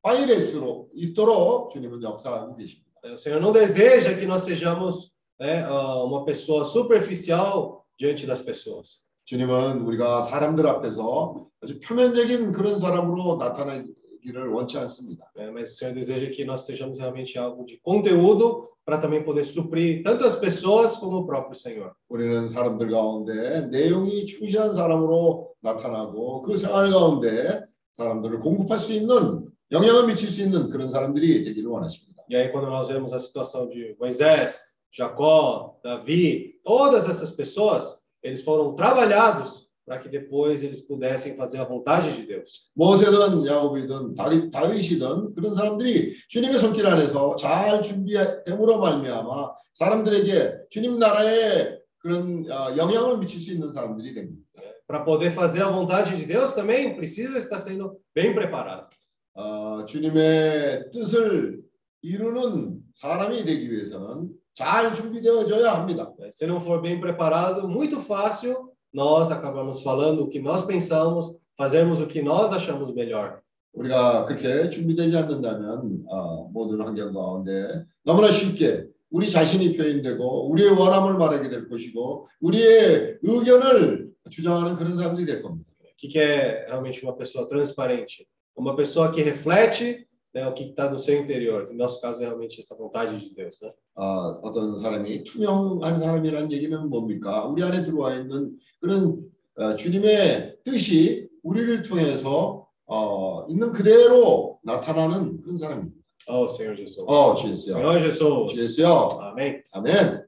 빵이 0.03 0.27
될수 0.27 0.87
있도록 0.93 1.71
주님은 1.71 2.03
역사하고 2.03 2.55
계십니다. 2.55 2.87
O 3.03 3.17
Senhor 3.17 3.41
não 3.41 3.51
deseja 3.51 4.13
que 4.15 4.27
nós 4.27 4.43
sejamos 4.43 5.11
né, 5.39 5.63
ah, 5.63 6.03
uma 6.03 6.25
pessoa 6.25 6.65
superficial 6.65 7.85
diante 7.97 8.25
das 8.25 8.41
pessoas. 8.41 9.07
주님은 9.25 9.81
우리가 9.81 10.21
사람들 10.21 10.65
앞에서 10.65 11.45
아주 11.61 11.79
표면적인 11.81 12.51
그런 12.51 12.79
사람으로 12.79 13.37
나타나기를 13.37 14.49
원치 14.51 14.77
않습니다. 14.79 15.31
né, 15.35 15.51
mas 15.51 15.71
o 15.71 15.75
Senhor 15.75 15.93
deseja 15.93 16.29
que 16.31 16.43
nós 16.43 16.65
sejamos 16.65 16.97
realmente 16.99 17.37
algo 17.37 17.63
de 17.63 17.77
conteúdo 17.81 18.67
para 18.83 18.97
também 18.97 19.23
poder 19.23 19.45
suprir 19.45 20.01
tanto 20.03 20.25
as 20.25 20.35
pessoas 20.37 20.97
como 20.97 21.19
o 21.19 21.25
próprio 21.27 21.53
Senhor. 21.55 21.93
우리는 22.09 22.49
사람들 22.49 22.89
가운데 22.89 23.67
내용이 23.67 24.25
충실한 24.25 24.73
사람으로 24.73 25.53
나타나고 25.61 26.41
그 26.41 26.57
생활 26.57 26.89
가운데 26.89 27.63
사람들을 27.93 28.39
공급할 28.39 28.79
수 28.79 28.93
있는 28.93 29.45
영향을 29.71 30.07
미칠 30.07 30.29
수 30.31 30.41
있는 30.41 30.69
그런 30.69 30.89
사람들이 30.89 31.43
되기를 31.43 31.69
원하십니다. 31.69 32.23
E 32.31 32.35
aí, 32.35 32.51
quando 32.51 32.69
nós 32.69 32.89
vemos 32.89 33.13
a 33.13 33.19
situação 33.19 33.67
de 33.69 33.95
Moisés, 33.99 34.59
Jacó, 34.92 35.80
Davi, 35.82 36.60
todas 36.62 37.08
essas 37.08 37.30
pessoas, 37.30 37.98
eles 38.22 38.42
foram 38.42 38.74
trabalhados 38.74 39.64
para 39.84 39.98
que 39.98 40.08
depois 40.08 40.62
eles 40.62 40.80
pudessem 40.80 41.34
fazer 41.34 41.58
a 41.58 41.64
vontade 41.64 42.12
de 42.12 42.24
Deus. 42.24 42.70
모세든 42.74 43.46
야곱이든 43.46 44.14
다윗, 44.14 44.50
다윗이든 44.50 45.34
그런 45.34 45.54
사람들이 45.54 46.14
주님의 46.28 46.58
손길 46.58 46.86
안에서 46.86 47.36
잘 47.36 47.82
준비됨으로 47.82 48.78
말미암아 48.78 49.54
사람들에게 49.74 50.68
주님 50.70 50.98
나라에 50.98 51.78
그런 51.98 52.50
어, 52.50 52.76
영향을 52.76 53.18
미칠 53.18 53.40
수 53.40 53.52
있는 53.52 53.72
사람들이 53.72 54.14
됩니다. 54.14 54.42
Para 54.86 55.04
poder 55.04 55.30
fazer 55.30 55.62
a 55.62 55.70
vontade 55.70 56.16
de 56.16 56.26
Deus 56.26 56.54
também 56.54 56.94
precisa 56.94 57.38
estar 57.38 57.58
sendo 57.58 57.98
bem 58.14 58.34
preparado. 58.34 58.88
어, 59.34 59.84
주님의 59.84 60.90
뜻을 60.92 61.62
이루는 62.02 62.80
사람이 62.94 63.44
되기 63.44 63.70
위해서는 63.70 64.30
잘 64.58 64.94
준비되어져야 64.94 65.72
합니다. 65.72 66.12
né? 66.18 66.30
Se 66.30 66.46
não 66.46 66.60
for 66.60 66.80
bem 66.80 67.00
preparado, 67.00 67.68
muito 67.68 68.00
fácil 68.00 68.72
nós 68.92 69.30
acabamos 69.32 69.82
falando 69.82 70.22
o 70.22 70.28
que 70.28 70.38
nós 70.38 70.62
pensamos, 70.62 71.36
fazermos 71.56 72.00
o 72.00 72.06
que 72.06 72.22
nós 72.22 72.52
achamos 72.52 72.94
melhor. 72.94 73.40
우리가 73.72 74.24
그렇게 74.26 74.68
준비되지 74.68 75.16
않는다면 75.16 76.04
어, 76.08 76.48
모든 76.52 76.80
환경 76.80 77.12
가운데 77.12 77.84
너무나 78.04 78.30
쉽게 78.30 78.86
우리 79.10 79.28
자신이 79.28 79.76
표현되고 79.76 80.48
우리의 80.50 80.70
원함을 80.70 81.18
말하게 81.18 81.48
될 81.48 81.68
것이고 81.68 82.28
우리의 82.40 83.18
의견을 83.22 84.10
주장하는 84.30 84.76
그런 84.76 84.96
사람들이 84.96 85.26
될 85.26 85.42
겁니다. 85.42 85.70
O 85.82 85.96
que, 85.96 86.08
que 86.08 86.18
é 86.18 86.66
realmente 86.66 87.02
uma 87.04 87.16
pessoa 87.16 87.48
transparente? 87.48 88.26
Uma 88.56 88.76
pessoa 88.76 89.10
que 89.10 89.22
reflete 89.22 90.06
né, 90.33 90.47
o 90.47 90.53
que 90.53 90.63
está 90.63 90.89
no 90.89 90.99
seu 90.99 91.21
interior. 91.21 91.67
No 91.71 91.77
nosso 91.77 92.01
caso, 92.01 92.21
é 92.21 92.25
realmente 92.25 92.59
essa 92.59 92.75
vontade 92.75 93.17
de 93.19 93.33
Deus. 93.33 93.59
Né? 93.61 93.71
어, 93.95 94.39
어떤 94.43 94.77
사람이 94.77 95.23
투명한 95.23 95.99
사람이라는 95.99 96.51
얘기는 96.51 96.89
뭡니까? 96.89 97.45
우리 97.45 97.63
안에 97.63 97.83
들어와 97.83 98.15
있는 98.15 98.57
그런 98.79 99.23
어, 99.55 99.75
주님의 99.75 100.57
뜻이 100.63 101.29
우리를 101.43 101.83
통해서 101.83 102.67
어, 102.85 103.45
있는 103.49 103.71
그대로 103.71 104.59
나타나는 104.63 105.41
그런 105.41 105.57
사람입니다. 105.57 105.99
Oh, 106.27 106.45
Senhor 106.47 106.75
Jesus. 106.75 107.03
어, 107.07 107.33
주였어요. 107.33 107.75
Senhor 107.77 107.99
Jesus. 107.99 108.53
주였어요. 108.53 109.19
Amém. 109.21 109.63
아멘. 109.73 110.27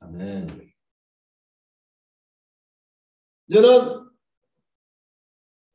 아멘. 0.00 0.72
이제는 3.48 4.07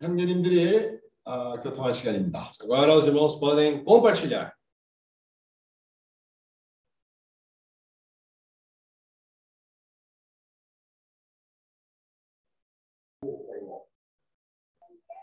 형제님들이 0.02 0.98
아, 1.24 1.60
교통할 1.62 1.94
시간입니다. 1.94 2.52
Agora 2.62 2.94
os 2.94 3.06
irmãos 3.06 3.38
podem 3.38 3.84
compartilhar. 3.84 4.54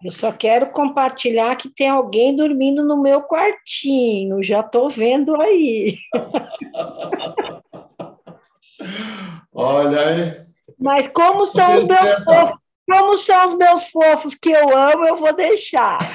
Eu 0.04 0.12
só 0.12 0.32
quero 0.32 0.72
compartilhar 0.72 1.56
que 1.56 1.68
tem 1.68 1.90
alguém 1.90 2.36
dormindo 2.36 2.86
no 2.86 3.02
meu 3.02 3.24
quartinho, 3.24 4.44
já 4.44 4.60
estou 4.60 4.88
vendo 4.88 5.36
aí. 5.42 5.98
Olha 9.52 10.00
aí. 10.08 10.46
Mas 10.78 11.08
como 11.08 11.46
são 11.48 11.82
os 11.82 11.88
meus 11.88 12.00
Certo. 12.00 12.59
como 12.89 13.17
são 13.17 13.47
os 13.47 13.55
meus 13.55 13.85
fofos 13.85 14.35
que 14.35 14.51
eu 14.51 14.77
amo, 14.77 15.07
eu 15.07 15.17
vou 15.17 15.35
deixar. 15.35 15.99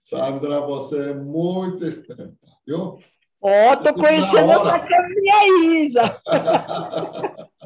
Sandra, 0.00 0.60
você 0.60 1.10
é 1.10 1.14
muito 1.14 1.84
esperta, 1.84 2.36
viu? 2.66 2.98
Ó, 3.40 3.72
oh, 3.72 3.76
tô 3.76 3.92
conhecendo 3.94 4.52
essa 4.52 4.78
caminha 4.78 5.84
Isa. 5.84 6.22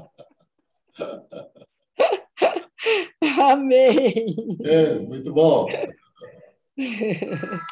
Amém. 3.51 4.59
É, 4.65 4.95
muito 5.01 5.33
bom. 5.33 5.69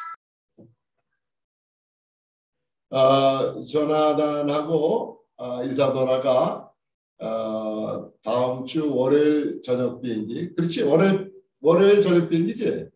Ah, 2.91 3.53
uh, 3.55 3.63
Jonathan 3.63 4.45
Nagô, 4.45 5.23
uh, 5.39 5.63
Isadora 5.63 6.23
Gá, 6.23 6.68
어, 7.19 7.27
어, 7.27 8.13
다음 8.21 8.65
주 8.65 8.93
월요일 8.95 9.61
저녁 9.61 10.01
비행기. 10.01 10.55
그렇지, 10.55 10.83
월요일 10.83 11.33
월요일 11.61 12.01
저녁 12.01 12.29
비행기지? 12.29 12.89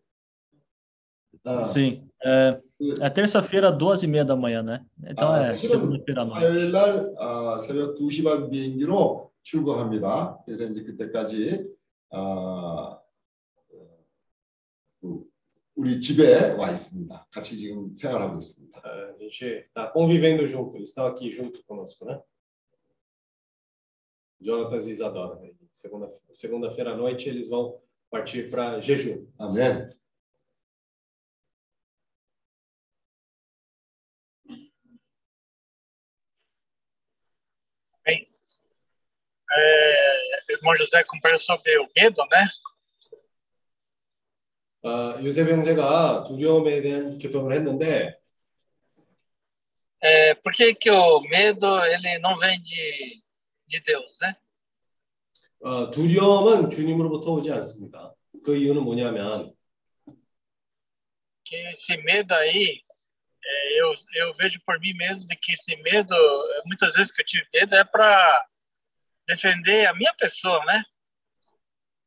아, 1.44 1.60
Sim. 1.62 2.08
É, 2.24 2.58
é 3.02 3.10
terça-feira, 3.10 3.70
duas 3.70 4.02
e 4.02 4.06
meia 4.06 4.24
da 4.24 4.34
manhã, 4.34 4.62
né? 4.62 4.82
Então 5.06 5.30
Ah, 5.30 5.48
é 5.48 5.58
segunda-feira 5.58 6.22
à 6.22 6.24
noite. 6.24 6.40
화요일 6.40 6.72
날 6.72 7.12
아, 7.18 7.58
새벽 7.58 7.96
2시 7.98 8.24
반 8.24 8.48
비행기로 8.48 9.30
출국합니다. 9.42 10.38
그래서 10.46 10.64
이제 10.64 10.82
그때까지 10.84 11.66
아, 12.10 12.98
그, 15.02 15.22
우리 15.76 16.00
집에 16.00 16.52
와 16.52 16.70
있습니다. 16.70 17.26
같이 17.30 17.58
지금 17.58 17.94
생활하고 17.94 18.38
있습니다. 18.38 18.80
A 18.84 19.18
gente 19.18 19.66
está 19.68 19.92
convivendo 19.92 20.46
junto, 20.46 20.76
eles 20.76 20.88
estão 20.90 21.06
aqui 21.06 21.30
junto 21.30 21.62
conosco, 21.66 22.06
né? 22.06 22.18
Jonatas 24.43 24.87
e 24.87 24.91
Isadora. 24.91 25.39
né? 25.39 25.51
Segunda- 25.73 26.09
Segunda-feira 26.31 26.91
à 26.91 26.95
noite 26.95 27.29
eles 27.29 27.49
vão 27.49 27.79
partir 28.09 28.49
para 28.49 28.81
jejum. 28.81 29.27
아멘. 29.37 29.89
É, 39.51 40.53
irmão 40.53 40.75
José 40.75 41.03
conversou 41.05 41.57
sobre 41.57 41.77
o 41.79 41.87
medo, 41.95 42.23
né? 42.31 42.47
아, 44.83 45.19
요셉 45.23 45.49
형제가 45.49 46.23
두려움에 46.23 46.81
대한 46.81 47.17
교통을 47.19 47.53
했는데 47.55 48.17
É, 50.01 50.33
por 50.35 50.53
que, 50.53 50.73
que 50.75 50.89
o 50.89 51.19
medo 51.23 51.83
ele 51.83 52.19
não 52.19 52.37
vem 52.39 52.57
de, 52.61 53.21
de 53.66 53.80
Deus, 53.80 54.18
né? 54.22 54.34
어, 55.60 55.90
두려움은 55.90 56.68
주님으로부터 56.70 57.32
오지 57.32 57.50
않습니다. 57.52 58.14
그 58.44 58.56
이유는 58.56 58.82
뭐냐면 58.84 59.54
Que 61.44 61.56
esse 61.70 61.96
medo 61.98 62.34
aí, 62.34 62.80
é, 63.44 63.80
eu, 63.80 63.92
eu 64.16 64.34
vejo 64.34 64.58
por 64.64 64.78
mim 64.80 64.94
mesmo 64.94 65.26
de 65.26 65.36
que 65.36 65.52
esse 65.52 65.76
medo, 65.82 66.14
muitas 66.66 66.94
vezes 66.94 67.12
que 67.12 67.20
eu 67.20 67.26
tive 67.26 67.44
medo, 67.52 67.74
é 67.76 67.84
para 67.84 68.46
defender 69.28 69.86
a 69.86 69.94
minha 69.94 70.12
pessoa, 70.14 70.64
né? 70.64 70.84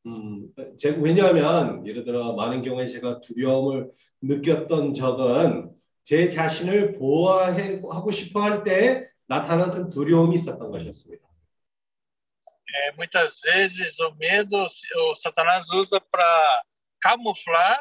음, 0.07 0.53
제, 0.77 0.89
왜냐하면 0.91 1.85
예를 1.85 2.03
들어 2.05 2.33
많은 2.33 2.61
경우에 2.61 2.87
제가 2.87 3.19
두려움을 3.19 3.91
느꼈던 4.21 4.93
적은 4.93 5.71
제 6.03 6.29
자신을 6.29 6.93
보호하고 6.93 8.11
싶어 8.11 8.41
할 8.41 8.63
때 8.63 9.07
나타난 9.27 9.69
큰 9.69 9.89
두려움이 9.89 10.35
있었던 10.35 10.71
것이었습니다. 10.71 11.26
É, 12.74 12.92
muitas 12.92 13.40
vezes 13.40 13.98
o 14.00 14.14
medo 14.14 14.64
o 14.64 15.14
Satanás 15.14 15.68
usa 15.70 16.00
para 16.10 16.62
camuflar 17.00 17.80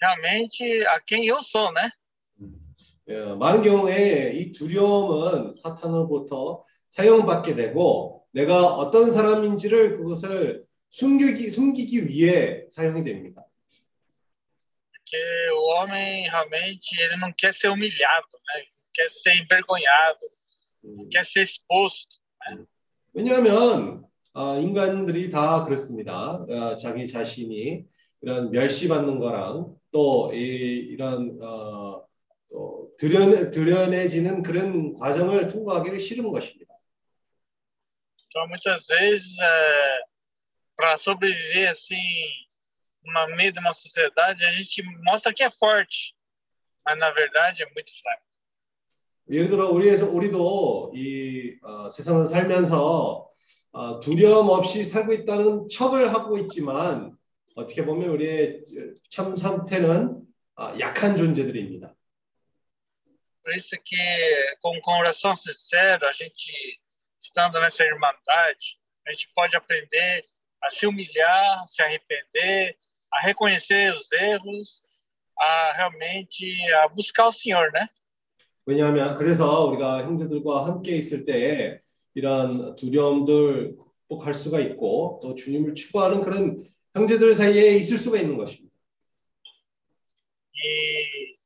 realmente 0.00 0.86
a 0.86 1.00
quem 1.00 1.26
eu 1.26 1.42
sou, 1.42 1.72
né? 1.72 1.90
예, 3.08 3.14
많은 3.34 3.62
경우에 3.62 4.32
이 4.34 4.50
두려움은 4.50 5.54
사탄으로부터 5.54 6.64
사용받게 6.90 7.54
되고 7.54 8.26
내가 8.32 8.64
어떤 8.64 9.10
사람인지를 9.10 9.98
그것을 9.98 10.64
숨기기, 10.90 11.50
숨기기 11.50 12.08
위해 12.08 12.66
사용이 12.70 13.04
됩니다. 13.04 13.44
Porque 14.90 15.16
o 15.52 15.70
homem 15.70 16.28
realmente 16.28 17.00
ele 17.00 17.16
não 17.18 17.32
quer 17.32 17.54
ser 17.54 17.68
humilhado, 17.68 18.26
né? 18.48 18.64
Não 18.64 18.90
quer 18.92 19.08
ser 19.08 19.36
envergonhado, 19.36 20.26
não 20.82 21.08
quer 21.08 21.24
ser 21.24 21.42
exposto. 21.42 22.16
왜냐하면 23.13 24.05
아, 24.33 24.57
인간들이 24.57 25.29
다 25.29 25.65
그렇습니다. 25.65 26.45
아, 26.49 26.77
자기 26.77 27.05
자신이 27.07 27.85
이런 28.21 28.51
멸시받는 28.51 29.19
거랑 29.19 29.75
또 29.91 30.31
이, 30.33 30.37
이런 30.37 31.37
어, 31.41 32.05
또 32.49 32.91
드러내, 32.97 33.49
드러내지는 33.49 34.43
그런 34.43 34.93
과정을 34.93 35.47
통과하기를 35.47 35.99
싫은 35.99 36.31
것입니다. 36.31 36.71
Então, 38.27 38.47
muitas 38.47 38.87
vezes, 38.87 39.37
é, 39.41 39.99
para 40.77 40.97
sobreviver 40.97 41.69
assim, 41.69 42.01
no 43.03 43.35
meio 43.35 43.51
de 43.51 43.59
uma 43.59 43.73
sociedade, 43.73 44.45
a 44.45 44.51
gente 44.53 44.81
mostra 45.03 45.33
que 45.33 45.43
é 45.43 45.51
forte, 45.51 46.15
mas 46.85 46.97
na 46.97 47.11
verdade 47.11 47.61
é 47.61 47.65
muito 47.73 47.91
fraco. 48.01 48.30
예를 49.29 49.49
들어 49.49 49.69
우리에서 49.69 50.09
우리도 50.09 50.93
이 50.95 51.55
어, 51.63 51.89
세상을 51.89 52.25
살면서 52.25 53.29
어, 53.73 53.99
두려움 53.99 54.49
없이 54.49 54.83
살고 54.83 55.13
있다는 55.13 55.67
척을 55.69 56.13
하고 56.13 56.37
있지만 56.39 57.15
어떻게 57.55 57.85
보면 57.85 58.09
우리의 58.09 58.61
참 59.09 59.35
상태는 59.35 60.21
어, 60.57 60.73
약한 60.79 61.15
존재들입니다. 61.15 61.93
Por 63.43 63.55
isso 63.55 63.75
que, 63.83 63.97
com 64.61 64.77
o 64.77 64.81
coração 64.81 65.35
sincero, 65.35 66.05
a 66.07 66.13
gente, 66.13 66.79
estando 67.19 67.59
nessa 67.59 67.83
irmandade, 67.83 68.77
a 69.07 69.11
gente 69.11 69.31
pode 69.33 69.57
aprender 69.57 70.23
a 70.61 70.69
se 70.69 70.85
humilhar, 70.85 71.67
se 71.67 71.81
arrepender, 71.81 72.77
a 73.11 73.21
reconhecer 73.21 73.93
os 73.95 74.11
erros, 74.11 74.83
a 75.39 75.73
realmente 75.73 76.71
a 76.73 76.87
buscar 76.89 77.27
o 77.27 77.31
Senhor, 77.31 77.71
né? 77.71 77.89
왜냐하면 78.71 79.17
그래서 79.17 79.65
우리가 79.65 80.03
형제들과 80.03 80.65
함께 80.65 80.95
있을 80.95 81.25
때 81.25 81.81
이런 82.13 82.75
두려움들 82.77 83.75
극복할 84.07 84.33
수가 84.33 84.61
있고 84.61 85.19
또 85.21 85.35
주님을 85.35 85.75
추구하는 85.75 86.21
그런 86.21 86.57
형제들 86.95 87.33
사이에 87.33 87.75
있을 87.75 87.97
수가 87.97 88.17
있는 88.19 88.37
것입니다. 88.37 88.71
E 90.53 91.37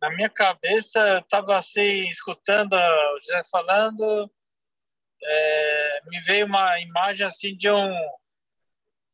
na 0.00 0.10
minha 0.10 0.28
cabeça, 0.28 1.00
eu 1.08 1.18
estava 1.18 1.56
assim, 1.56 2.08
escutando 2.08 2.74
o 2.74 3.20
José 3.20 3.42
falando, 3.50 4.30
é, 5.22 6.00
me 6.06 6.20
veio 6.20 6.46
uma 6.46 6.78
imagem 6.80 7.26
assim 7.26 7.56
de 7.56 7.70
um 7.70 7.92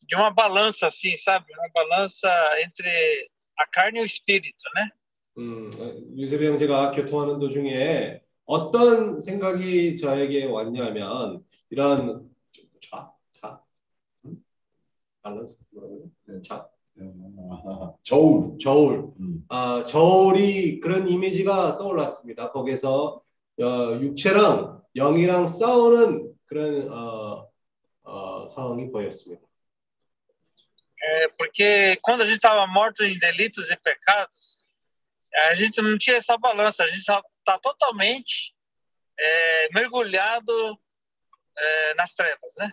de 0.02 0.16
uma 0.16 0.30
balança 0.30 0.86
assim, 0.86 1.16
sabe? 1.16 1.46
Uma 1.52 1.68
balança 1.72 2.28
entre 2.62 3.30
a 3.58 3.66
carne 3.66 4.00
e 4.00 4.02
o 4.02 4.04
espírito, 4.04 4.64
né? 4.74 4.90
음, 5.38 5.70
유세배 6.16 6.46
형제가 6.46 6.90
교통하는 6.92 7.38
도중에 7.38 8.20
어떤 8.44 9.20
생각이 9.20 9.96
저에게 9.96 10.44
왔냐면 10.46 11.44
이런 11.70 12.28
자, 12.80 13.12
자, 13.32 13.62
음? 14.24 14.42
밸런스 15.22 15.64
뭐라고요? 15.70 16.10
자, 16.42 16.68
아, 17.00 17.92
저울. 18.02 18.58
저울. 18.58 19.12
음. 19.20 19.44
아, 19.48 19.84
저울이 19.84 20.80
그런 20.80 21.08
이미지가 21.08 21.76
떠올랐습니다. 21.76 22.50
거기서 22.50 23.22
어, 23.60 24.00
육체랑 24.00 24.82
영이랑 24.96 25.46
싸우는 25.46 26.32
그런 26.46 26.92
어, 26.92 27.48
어, 28.02 28.48
상황이 28.48 28.90
보였습니다. 28.90 29.46
É, 31.00 31.28
porque 31.38 31.96
quando 32.02 32.22
a 32.22 32.26
gente 32.26 32.38
estava 32.38 32.66
morto 32.66 33.04
em 33.04 33.16
delitos 33.20 33.70
e 33.70 33.76
pecados, 33.76 34.58
a 35.34 35.54
gente 35.54 35.80
não 35.82 35.96
tinha 35.98 36.16
essa 36.16 36.36
balança, 36.36 36.84
a 36.84 36.86
gente 36.86 36.98
está 37.00 37.58
totalmente 37.62 38.54
é, 39.18 39.68
mergulhado 39.72 40.78
é, 41.56 41.94
nas 41.94 42.14
trevas, 42.14 42.54
né? 42.58 42.72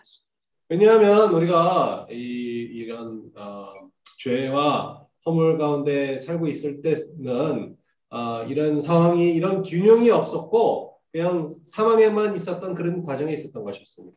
왜냐하면 0.68 1.32
우리가 1.32 2.08
이, 2.10 2.14
이런 2.16 3.30
어, 3.36 3.88
죄와 4.18 5.06
허물 5.24 5.58
가운데 5.58 6.18
살고 6.18 6.48
있을 6.48 6.82
때는 6.82 7.76
어, 8.10 8.42
이런 8.44 8.80
상황이 8.80 9.32
이런 9.32 9.62
균형이 9.62 10.10
없었고 10.10 11.00
그냥 11.12 11.46
사망에만 11.46 12.34
있었던 12.34 12.74
그런 12.74 13.04
과정에 13.04 13.32
있었던 13.32 13.62
것이었습니다. 13.62 14.16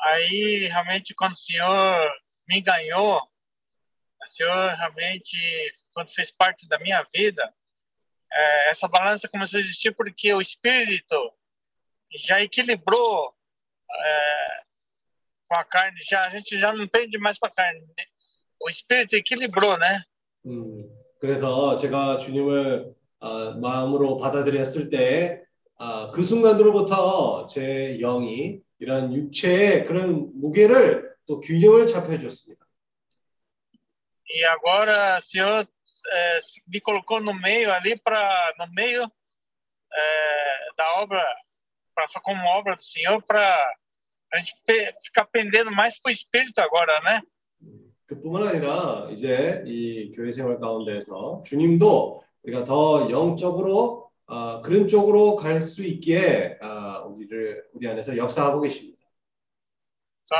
Aí, 0.00 0.68
realmente, 0.68 1.12
quando 1.12 1.32
o 1.32 1.36
Senhor 1.36 2.08
me 2.48 2.60
ganhou, 2.60 3.18
o 3.18 4.26
Senhor 4.28 4.74
realmente, 4.76 5.36
quando 5.98 6.14
fez 6.14 6.30
parte 6.30 6.68
da 6.68 6.78
minha 6.78 7.04
vida, 7.12 7.52
é, 8.32 8.70
essa 8.70 8.86
balança 8.86 9.28
começou 9.28 9.58
a 9.58 9.60
existir 9.60 9.90
porque 9.90 10.32
o 10.32 10.40
Espírito 10.40 11.16
já 12.14 12.40
equilibrou 12.40 13.34
é, 13.90 14.62
com 15.48 15.56
a 15.56 15.64
carne, 15.64 15.98
já, 16.08 16.24
a 16.24 16.30
gente 16.30 16.56
já 16.56 16.72
não 16.72 16.86
pende 16.86 17.18
mais 17.18 17.36
para 17.36 17.48
a 17.48 17.52
carne. 17.52 17.84
O 18.60 18.70
Espírito 18.70 19.16
equilibrou, 19.16 19.76
né? 19.76 20.04
음, 20.46 20.88
그래서 21.20 21.74
제가 21.74 22.18
주님을 22.18 22.94
아, 23.18 23.56
마음으로 23.60 24.18
받아들였을 24.18 24.90
때, 24.90 25.42
아, 25.78 26.12
그 26.14 26.22
순간으로부터 26.22 27.46
제 27.46 27.98
영이 28.00 28.60
이런 28.78 29.12
육체의 29.12 29.84
그런 29.84 30.30
무게를 30.38 31.12
또 31.26 31.40
균형을 31.40 31.88
잡혀줬습니다. 31.88 32.64
E 34.30 34.44
agora 34.44 35.18
Senhor 35.22 35.66
é, 36.11 36.39
me 36.67 36.79
colocou 36.81 37.19
no 37.21 37.33
meio 37.33 37.71
ali 37.73 37.97
para 37.97 38.53
no 38.59 38.67
meio 38.73 39.03
é, 39.93 40.57
da 40.77 40.95
obra, 41.01 41.23
pra, 41.95 42.07
como 42.21 42.43
obra 42.47 42.75
do 42.75 42.81
Senhor, 42.83 43.21
para 43.23 43.73
a 44.33 44.39
gente 44.39 44.55
pe- 44.65 44.93
ficar 45.05 45.25
pendendo 45.25 45.71
mais 45.71 45.99
para 45.99 46.09
o 46.09 46.13
Espírito 46.13 46.59
agora, 46.59 46.99
né? 47.01 47.21
그뿐만 48.05 48.47
아니라 48.47 49.07
이제 49.11 49.63
이 49.65 50.11
교회 50.15 50.31
생활 50.31 50.59
가운데서 50.59 51.41
주님도 51.45 52.21
우리가 52.43 52.63
더 52.65 53.09
영적으로 53.09 54.11
아, 54.27 54.61
그런 54.63 54.87
쪽으로 54.87 55.35
갈 55.35 55.61
수 55.61 55.83
있기에 55.83 56.57
아, 56.61 56.99
우리를 57.05 57.63
우리 57.73 57.87
안에서 57.87 58.15
역사하고 58.17 58.61
계십니다. 58.61 58.93
Então, 60.25 60.37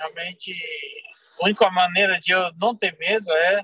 realmente, 0.00 0.52
a 1.40 1.44
única 1.44 1.70
maneira 1.70 2.18
de 2.20 2.32
eu 2.32 2.50
não 2.58 2.74
ter 2.76 2.96
medo 2.98 3.30
é 3.30 3.62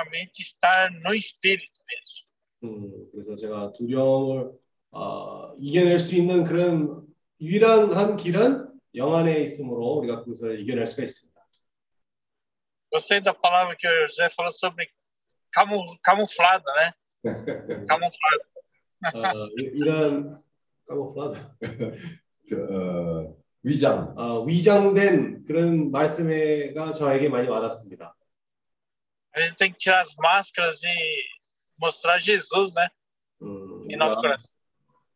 realmente 0.00 0.42
estar 0.42 0.90
no 1.02 1.14
Espírito 1.14 1.80
mesmo. 1.88 2.26
음, 2.64 3.08
그래서 3.12 3.34
제가 3.34 3.72
두려움을 3.72 4.52
아, 4.92 5.52
이겨낼 5.58 5.98
수 5.98 6.14
있는 6.16 6.44
그런 6.44 7.06
유일한 7.40 8.16
길은 8.16 8.68
영 8.94 9.14
안에 9.14 9.40
있으므로 9.42 9.98
우리가 9.98 10.22
그것을 10.24 10.60
이겨낼 10.60 10.86
수가 10.86 11.02
있습니다. 11.02 11.36
Gostei 12.90 13.20
da 13.20 13.34
palavra 13.34 13.76
que 13.76 13.86
o 13.86 14.06
José 14.06 14.30
falou 14.30 14.52
sobre 14.52 14.88
camu, 15.52 15.82
camuflado, 16.02 16.64
né? 16.76 16.92
Camuflado. 17.86 18.46
아, 19.12 19.32
이- 19.58 19.70
이런 19.74 20.42
까먹구나. 20.86 21.56
그, 22.48 22.54
어, 22.72 23.36
위장. 23.62 24.14
아, 24.16 24.40
위장된 24.46 25.44
그런 25.44 25.90
말씀가 25.90 26.92
저에게 26.94 27.28
많이 27.28 27.48
와닿습니다. 27.48 28.15
A 29.35 29.41
gente 29.41 29.55
tem 29.57 29.71
que 29.71 29.77
tirar 29.77 30.01
as 30.01 30.13
máscaras 30.15 30.81
e 30.83 31.23
mostrar 31.79 32.19
Jesus, 32.19 32.73
né? 32.73 32.89
음, 33.41 33.87
Em 33.89 33.95
nosso 33.97 34.17
우리가 34.17 34.21
coração. 34.21 34.51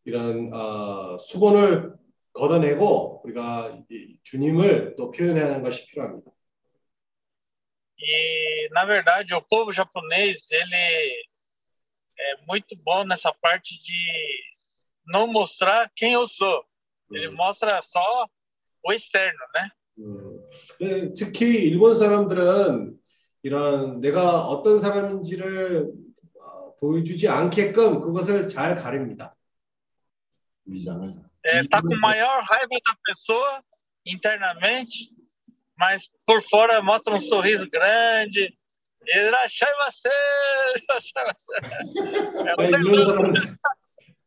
이런 0.05 0.53
어, 0.53 1.17
수건을 1.17 1.93
걷어내고 2.33 3.21
우리가 3.25 3.77
이 3.89 4.17
주님을 4.23 4.95
또 4.97 5.09
표현해야 5.11 5.45
하는 5.47 5.61
것이 5.63 5.85
필요합니다. 5.87 6.31
E, 7.97 8.69
na 8.71 8.85
verdade, 8.85 9.33
o 9.33 9.41
povo 9.41 9.71
japonês, 9.71 10.49
ele 10.51 10.75
é 12.19 12.37
muito 12.47 12.75
bom 12.83 13.03
nessa 13.05 13.31
parte 13.41 13.79
de 13.81 14.43
não 15.07 15.27
mostrar 15.27 15.89
quem 15.95 16.13
eu 16.13 16.27
sou. 16.27 16.63
Ele 17.11 17.29
음, 17.29 17.35
mostra 17.35 17.81
só 17.81 18.27
o 18.83 18.91
externo, 18.93 19.39
né? 19.53 19.69
음. 19.97 20.39
네, 20.81 21.13
특히 21.13 21.67
일본 21.69 21.95
사람들은 21.95 22.98
이런 23.42 24.00
내가 24.00 24.40
어떤 24.46 24.78
사람인지를 24.78 25.90
어, 26.40 26.74
보여주지 26.80 27.28
않게끔 27.28 28.00
그것을 28.00 28.48
잘 28.48 28.76
가립니다. 28.76 29.34
위장을. 30.66 31.14
É, 31.42 31.62
tá 31.68 31.80
com 31.80 31.88
maior 32.00 32.42
raiva 32.44 32.76
da 32.84 32.94
pessoa 33.06 33.62
internamente, 34.04 35.10
mas 35.78 36.10
por 36.26 36.42
fora 36.42 36.82
mostra 36.82 37.14
um 37.14 37.20
sorriso 37.20 37.66
grande. 37.70 38.54
Ele 39.06 39.34
achei 39.36 39.66
você, 39.86 40.10
achei 40.90 41.22
você. 41.32 41.56
É 42.46 42.56
네, 42.56 42.66
um 42.66 42.78
일본 42.78 42.92
negócio- 42.92 43.06
사람들 43.06 43.56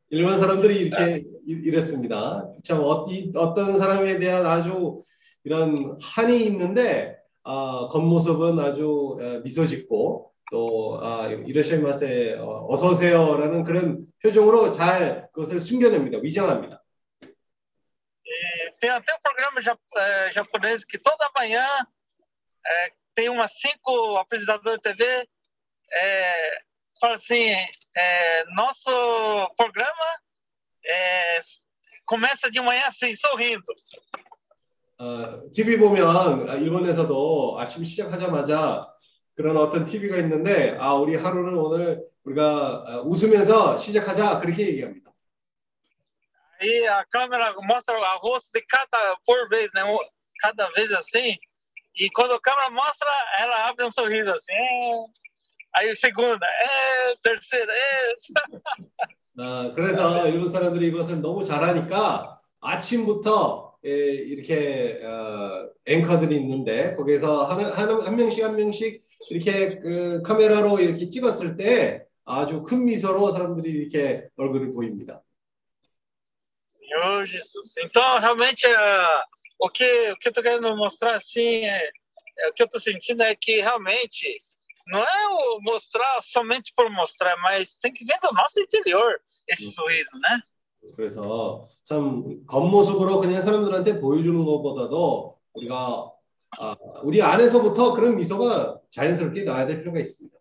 일본 0.09 0.37
사람들이 0.37 0.75
이렇게 0.87 1.17
이- 1.45 1.61
이랬습니다. 1.69 2.51
참 2.63 2.79
어, 2.81 3.05
이, 3.09 3.31
어떤 3.35 3.77
사람에 3.77 4.17
대한 4.17 4.45
아주 4.47 5.03
이런 5.43 5.97
한이 6.01 6.45
있는데 6.47 7.17
아, 7.43 7.87
겉모습은 7.91 8.59
아주 8.59 9.17
어, 9.19 9.39
미소 9.43 9.65
짓고 9.65 10.31
또 10.51 10.99
아, 11.01 11.27
이러시마세 11.27 12.35
어, 12.39 12.67
어서 12.69 12.89
오세요라는 12.89 13.63
그런 13.63 14.05
표정으로 14.21 14.71
잘 14.71 15.27
그것을 15.33 15.59
숨겨냅니다. 15.59 16.19
위장합니다. 16.21 16.79
E 18.25 18.71
tem 18.79 18.89
até 18.89 19.13
um 19.13 19.19
programa 19.21 19.61
ja- 19.61 19.77
eh, 19.97 20.31
japonês 20.31 20.83
que 20.85 20.97
toda 20.97 21.29
manhã 21.37 21.65
eh, 22.65 22.91
tem 23.15 23.29
umas 23.29 23.51
cinco 23.59 24.17
apresentadores 24.17 24.79
de 24.81 24.93
TV 24.93 25.27
eh, 25.91 26.57
fala 26.99 27.15
assim, 27.15 27.49
eh, 27.95 28.43
nosso 28.55 28.89
programa 29.57 30.07
eh, 30.85 31.41
começa 32.05 32.49
de 32.49 32.59
manhã 32.61 32.83
assim, 32.87 33.15
sorrindo. 33.15 33.63
어, 34.99 35.41
TV 35.51 35.77
보면 35.77 36.49
아, 36.49 36.55
일본에서도 36.55 37.57
아침 37.59 37.83
시작하자마자 37.83 38.87
그런 39.35 39.57
어떤 39.57 39.85
TV가 39.85 40.17
있는데 40.17 40.77
아 40.79 40.93
우리 40.93 41.15
하루는 41.15 41.55
오늘 41.57 42.03
우리가 42.23 42.83
아, 42.87 43.01
웃으면서 43.01 43.77
시작하자 43.77 44.39
그렇게 44.39 44.67
얘기합니다. 44.67 45.11
Aí 46.61 46.87
a 46.87 47.03
câmera 47.11 47.51
mostra 47.67 47.93
o 47.97 48.19
rosto 48.21 48.53
de 48.53 48.61
cada 48.65 49.17
por 49.25 49.49
vez, 49.49 49.69
né? 49.75 49.83
Um- 49.83 49.97
Cada 50.41 50.69
vez 50.71 50.91
assim. 50.93 51.35
E 51.95 52.09
quando 52.09 52.33
a 52.33 52.39
câmera 52.41 52.69
mostra, 52.69 53.07
ela 53.39 53.67
abre 53.69 53.85
um 53.85 53.91
sorriso 53.91 54.31
assim. 54.31 54.53
Aí 55.75 55.93
segunda, 55.95 56.45
é, 56.45 57.15
terceira, 57.21 57.73
é. 57.73 58.13
어, 59.41 59.73
그래서 59.73 60.27
일본 60.27 60.47
사람들이 60.47 60.87
이것을 60.87 61.21
너무 61.21 61.43
잘하니까 61.43 62.39
아침부터 62.61 63.72
예, 63.72 63.72
이렇게 63.89 65.01
어, 65.03 65.69
앵커들이 65.85 66.35
있는데 66.37 66.95
거기서 66.95 67.45
한, 67.45 67.65
한, 67.65 68.01
한 68.01 68.15
명씩 68.15 68.43
한 68.43 68.55
명씩 68.55 69.03
이렇게 69.29 69.79
그 69.79 70.21
카메라로 70.23 70.79
이렇게 70.79 71.09
찍었을 71.09 71.57
때 71.57 72.05
아주 72.25 72.63
큰 72.63 72.85
미소로 72.85 73.31
사람들이 73.31 73.69
이렇게 73.69 74.27
얼굴을 74.37 74.71
보입니다. 74.71 75.21
Senhor 76.93 77.25
Jesus. 77.25 77.75
Então, 77.83 78.19
realmente, 78.19 78.67
ah, 78.67 79.25
o 79.59 79.69
que 79.69 80.11
o 80.11 80.17
que 80.17 80.29
eu 80.29 80.33
tô 80.33 80.41
querendo 80.41 80.75
mostrar 80.75 81.15
assim, 81.15 81.65
é, 81.65 81.89
é 82.39 82.49
o 82.49 82.53
que 82.53 82.61
eu 82.61 82.69
tô 82.69 82.79
sentindo 82.79 83.23
é 83.23 83.35
que 83.35 83.61
realmente 83.61 84.37
não 84.87 85.01
é 85.01 85.27
o 85.27 85.61
mostrar 85.61 86.21
somente 86.21 86.71
por 86.75 86.89
mostrar, 86.89 87.35
mas 87.37 87.75
tem 87.75 87.91
que 87.93 88.05
vir 88.05 88.19
do 88.21 88.31
nosso 88.33 88.59
interior 88.59 89.19
esse 89.47 89.71
sorriso, 89.71 90.11
né? 90.19 90.39
그래서 90.95 91.65
참 91.83 92.45
겉모습으로 92.45 93.19
그냥 93.19 93.41
사람들한테 93.41 93.99
보여주는 93.99 94.43
것보다도 94.43 95.39
우리가 95.53 96.11
아, 96.59 96.75
우리 97.01 97.21
안에서부터 97.21 97.93
그런 97.93 98.15
미소가 98.15 98.79
자연스럽게 98.91 99.43
나야 99.43 99.65
될 99.65 99.79
필요가 99.79 99.99
있습니다. 99.99 100.37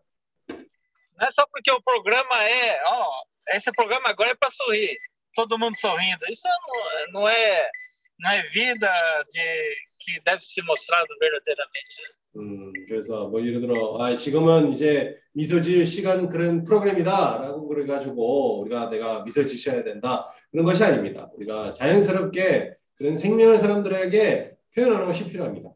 Não 1.19 1.29
é 1.29 1.31
só 1.31 1.47
porque 1.47 1.71
o 1.71 1.81
programa 1.81 2.43
é, 2.43 2.83
ó, 2.85 3.23
esse 3.55 3.71
programa 3.73 4.09
agora 4.09 4.31
é 4.31 4.35
para 4.35 4.51
sorrir, 4.51 4.97
todo 5.37 5.59
mundo 5.59 5.77
sorrindo. 5.79 6.27
Isso 6.29 6.49
não, 6.49 7.21
não 7.21 7.29
é 7.29 7.71
não 8.19 8.31
é 8.31 8.43
vida 8.51 8.91
de 9.31 9.77
que 10.01 10.21
deve 10.21 10.43
ser 10.43 10.63
mostrado 10.63 11.09
verdadeiramente. 11.19 12.22
음, 12.37 12.73
그래서 12.89 13.29
뭐 13.29 13.45
예를 13.45 13.61
들어 13.61 13.99
아, 14.01 14.17
지금은 14.17 14.71
이제 14.71 15.17
미소 15.33 15.61
지을 15.61 15.85
시간 15.87 16.29
그런 16.29 16.65
프로그램이다라고 16.65 17.69
그래 17.69 17.87
가지고 17.87 18.61
우리가 18.61 18.89
내가 18.89 19.23
미소 19.25 19.45
지셔야 19.45 19.85
된다 19.85 20.27
그런 20.51 20.65
것이 20.65 20.83
아닙니다. 20.83 21.31
우리가 21.37 21.73
자연스럽게 21.75 22.75
그런 22.95 23.17
생명을 23.17 23.59
사람들에게 23.59 24.53
표현하는 24.75 25.07
것이 25.07 25.29
필요합니다. 25.29 25.71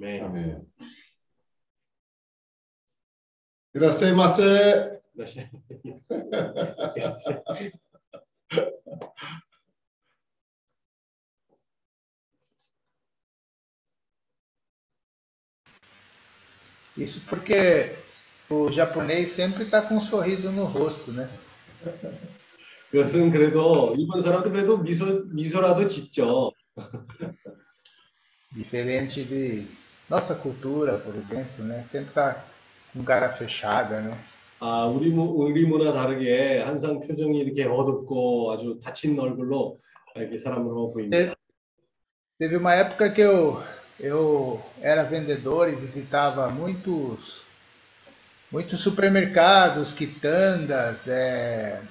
네. 0.00 0.20
아멘. 0.20 0.62
이라세마세. 3.74 5.00
Isso 16.97 17.21
porque 17.29 17.95
o 18.49 18.71
japonês 18.71 19.29
sempre 19.29 19.63
está 19.63 19.81
com 19.81 19.95
um 19.95 19.99
sorriso 19.99 20.51
no 20.51 20.65
rosto, 20.65 21.11
né? 21.11 21.27
그것은 22.91 23.31
그래도 23.31 23.93
일본 23.97 24.21
사람도 24.21 24.49
그래도 24.51 24.77
미소 24.77 25.23
미소라도 25.25 25.87
짓죠. 25.87 26.51
Diferente 28.55 29.23
de 29.25 29.67
nossa 30.09 30.35
cultura, 30.35 30.97
por 30.97 31.15
exemplo, 31.15 31.65
né? 31.65 31.83
Sempre 31.83 32.09
está 32.09 32.43
com 32.93 33.03
cara 33.03 33.29
fechada, 33.29 34.01
né? 34.01 34.17
아 34.59 34.85
우리 34.87 35.11
무- 35.11 35.35
우리 35.45 35.65
문화 35.67 35.91
다르게 35.93 36.61
항상 36.61 36.99
표정이 36.99 37.37
이렇게 37.39 37.63
어둡고 37.65 38.53
아주 38.53 38.79
다친 38.83 39.19
얼굴로 39.19 39.77
이렇게 40.15 40.39
사람으로 40.39 40.93
보입니다. 40.93 41.17
Teve, 41.17 41.35
teve 42.39 42.55
uma 42.57 42.73
época 42.73 43.11
que 43.13 43.21
eu, 43.21 43.61
eu 43.99 44.61
era 44.81 45.03
vendedor 45.03 45.69
e 45.69 45.75
visitava 45.75 46.49
muitos, 46.49 47.43
muitos 48.51 48.79
supermercados, 48.79 49.93
quitandas, 49.93 51.07
é, 51.07 51.81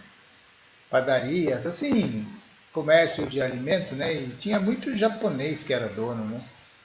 padarias, 0.91 1.67
assim, 1.67 2.27
comércio 2.73 3.27
de 3.27 3.41
alimento, 3.41 3.95
né? 3.95 4.13
E 4.15 4.29
tinha 4.39 4.61
muito 4.61 4.97
japonês 4.97 5.63
que 5.63 5.73
era 5.75 5.89
dono, 5.89 6.25
né? 6.25 6.41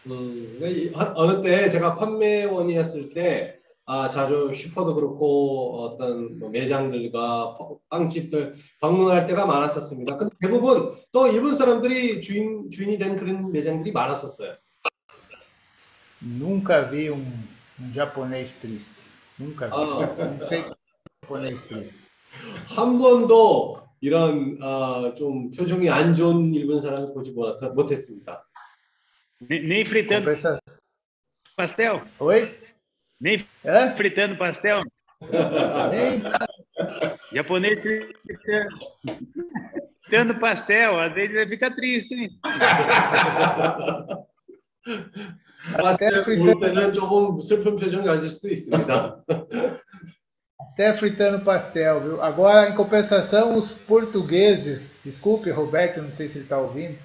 음, 0.07 0.57
이- 0.63 0.91
한- 0.95 1.13
어느 1.15 1.41
때 1.43 1.69
제가 1.69 1.95
판매원이었을 1.95 3.13
때 3.13 3.55
아, 3.85 4.09
자주 4.09 4.51
슈퍼도 4.53 4.95
그렇고 4.95 5.83
어떤 5.83 6.39
뭐 6.39 6.49
매장들과 6.49 7.57
파- 7.57 7.67
빵집들 7.89 8.55
방문할 8.79 9.27
때가 9.27 9.45
많았었습니다. 9.45 10.17
근데 10.17 10.35
대부분 10.39 10.95
또 11.11 11.27
일본 11.27 11.53
사람들이 11.53 12.21
주인 12.21 12.69
주인이 12.71 12.97
된 12.97 13.15
그런 13.15 13.51
매장들이 13.51 13.91
많았었어요. 13.91 14.55
Nunca 16.21 16.81
vi 16.83 17.09
um, 17.09 17.23
um 17.79 17.91
japonês 17.93 18.59
triste. 18.59 19.09
Nunca 19.39 19.67
vi. 19.67 19.73
Ah. 19.73 20.35
Não 20.39 20.45
sei 20.45 20.63
que 20.63 20.71
japonês 21.23 21.67
triste. 21.67 22.11
한 22.75 22.97
번도 22.97 23.81
이런 24.01 24.57
어, 24.61 25.13
좀 25.15 25.51
표정이 25.51 25.89
안 25.89 26.13
좋은 26.13 26.53
일본 26.53 26.81
사람을 26.81 27.13
보지 27.13 27.31
못- 27.31 27.57
못했습니다. 27.73 28.45
Nem, 29.49 29.65
nem 29.67 29.81
fritando 29.85 30.25
Compensa... 30.25 30.57
pastel? 31.57 32.01
Oi? 32.19 32.47
Nem 33.19 33.45
Hã? 33.65 33.93
fritando 33.95 34.37
pastel? 34.37 34.83
Nem 35.91 36.21
Japonês 37.33 37.79
fritando, 37.81 38.77
fritando 40.03 40.39
pastel, 40.39 40.99
às 40.99 41.13
vezes 41.13 41.35
ele 41.35 41.49
fica 41.49 41.73
triste, 41.75 42.13
hein? 42.15 42.29
Até 45.74 46.22
fritando... 46.22 46.24
foi 46.24 46.36
Até 50.60 50.92
fritando 50.92 51.44
pastel, 51.44 52.00
viu? 52.00 52.22
Agora, 52.22 52.68
em 52.68 52.74
compensação, 52.74 53.56
os 53.56 53.72
portugueses... 53.72 54.94
Desculpe, 55.04 55.50
Roberto, 55.50 56.02
não 56.02 56.12
sei 56.12 56.28
se 56.28 56.38
ele 56.38 56.44
está 56.44 56.58
ouvindo 56.58 56.96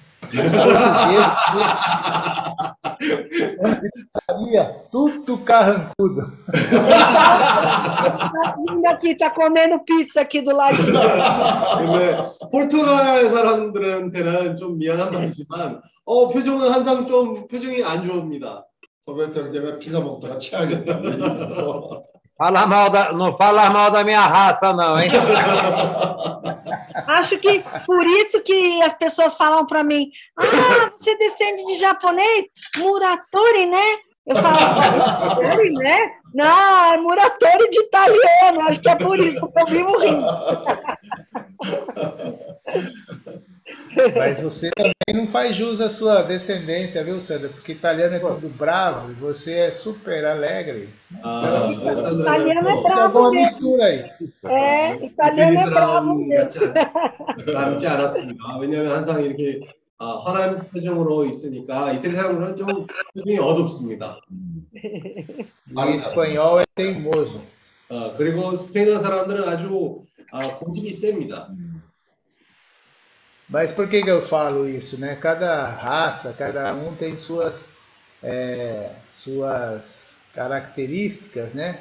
portugueses, 4.28 4.66
tudo 4.90 5.38
carrancudo. 5.44 6.22
Ainda 8.68 8.90
aqui, 8.90 9.16
tá 9.16 9.30
comendo 9.30 9.80
pizza 9.84 10.20
aqui 10.20 10.42
do 10.42 10.54
ladinho. 10.54 10.92
근데 11.78 12.22
포르투갈 12.50 13.28
사람들한테는 13.28 14.56
좀 14.56 14.78
미안한 14.78 15.12
말이지만 15.12 15.80
어 16.04 16.28
표정은 16.28 16.70
항상 16.70 17.06
좀 17.06 17.46
표정이 17.46 17.82
안 17.84 18.02
좋습니다. 18.02 18.66
로베르토 19.06 19.40
형제가 19.40 19.78
피자 19.78 20.00
먹다가 20.00 20.38
취하겠다. 20.38 21.00
Fala 22.42 22.66
mal 22.66 22.90
da, 22.90 23.12
não 23.12 23.36
fala 23.36 23.70
mal 23.70 23.92
da 23.92 24.02
minha 24.02 24.22
raça, 24.22 24.72
não, 24.72 24.98
hein? 24.98 25.08
Acho 27.06 27.38
que 27.38 27.62
por 27.86 28.04
isso 28.04 28.40
que 28.40 28.82
as 28.82 28.94
pessoas 28.94 29.36
falam 29.36 29.64
para 29.64 29.84
mim: 29.84 30.10
Ah, 30.36 30.90
você 30.98 31.16
descende 31.18 31.64
de 31.64 31.78
japonês? 31.78 32.46
Muratori, 32.78 33.66
né? 33.66 33.96
Eu 34.26 34.34
falo, 34.34 34.58
Muratori, 35.36 35.72
né? 35.74 36.10
Não, 36.34 36.92
é 36.92 36.96
Muratori 36.96 37.70
de 37.70 37.78
italiano. 37.78 38.62
Acho 38.68 38.80
que 38.80 38.90
é 38.90 38.96
por 38.96 39.20
isso 39.20 39.46
que 39.46 39.60
eu 39.60 39.66
vivo 39.66 39.96
rindo. 39.98 40.26
Mas 44.15 44.39
você 44.41 44.69
também 44.71 44.93
não 45.13 45.27
faz 45.27 45.55
jus 45.55 45.81
à 45.81 45.89
sua 45.89 46.21
descendência, 46.21 47.03
viu, 47.03 47.19
Sandra? 47.19 47.49
Porque 47.49 47.71
italiano 47.71 48.15
é 48.15 48.19
tudo 48.19 48.49
bravo 48.49 49.11
e 49.11 49.13
você 49.15 49.53
é 49.53 49.71
super 49.71 50.23
alegre. 50.25 50.89
아, 51.23 51.67
알렉산드라는 51.67 52.21
Italiano 52.21 52.69
é 52.69 52.73
또 52.75 52.83
Tá 52.83 52.95
bravo 52.95 53.13
boa 53.13 53.31
mesmo. 53.31 53.45
mistura 53.45 53.83
aí. 53.85 54.05
É, 54.45 55.05
italiano 55.05 55.59
é 55.59 55.69
bravo 55.69 56.21
이슬람 56.21 56.27
mesmo. 56.27 56.73
같지, 56.73 57.45
않- 57.47 57.53
닮지 57.53 57.87
않았습니다. 57.87 58.57
왜냐하면 58.59 58.91
항상 58.97 59.23
이렇게 59.23 59.59
아, 59.99 60.17
환한 60.23 60.67
표정으로 60.69 61.25
있으니까 61.25 61.91
이태리 61.93 62.13
사람들은 62.13 62.55
좀 62.57 62.67
표정이 63.15 63.39
어둡습니다. 63.39 64.19
E 64.75 65.95
espanhol 65.95 66.61
é 66.61 66.65
teimoso. 66.75 67.41
어, 67.89 68.13
그리고 68.17 68.55
스페인어 68.55 68.97
사람들은 68.99 69.47
아주 69.47 70.03
아, 70.31 70.55
고집이 70.57 70.91
셉니다. 70.91 71.49
Mas 73.51 73.71
por 73.71 73.87
que, 73.87 74.03
que 74.03 74.09
eu 74.09 74.21
falo 74.21 74.67
isso, 74.67 74.99
né? 74.99 75.15
Cada 75.15 75.65
raça, 75.67 76.33
cada 76.37 76.73
um 76.73 76.93
tem 76.95 77.15
suas, 77.15 77.69
é, 78.21 78.91
suas 79.09 80.17
características, 80.33 81.53
né? 81.53 81.79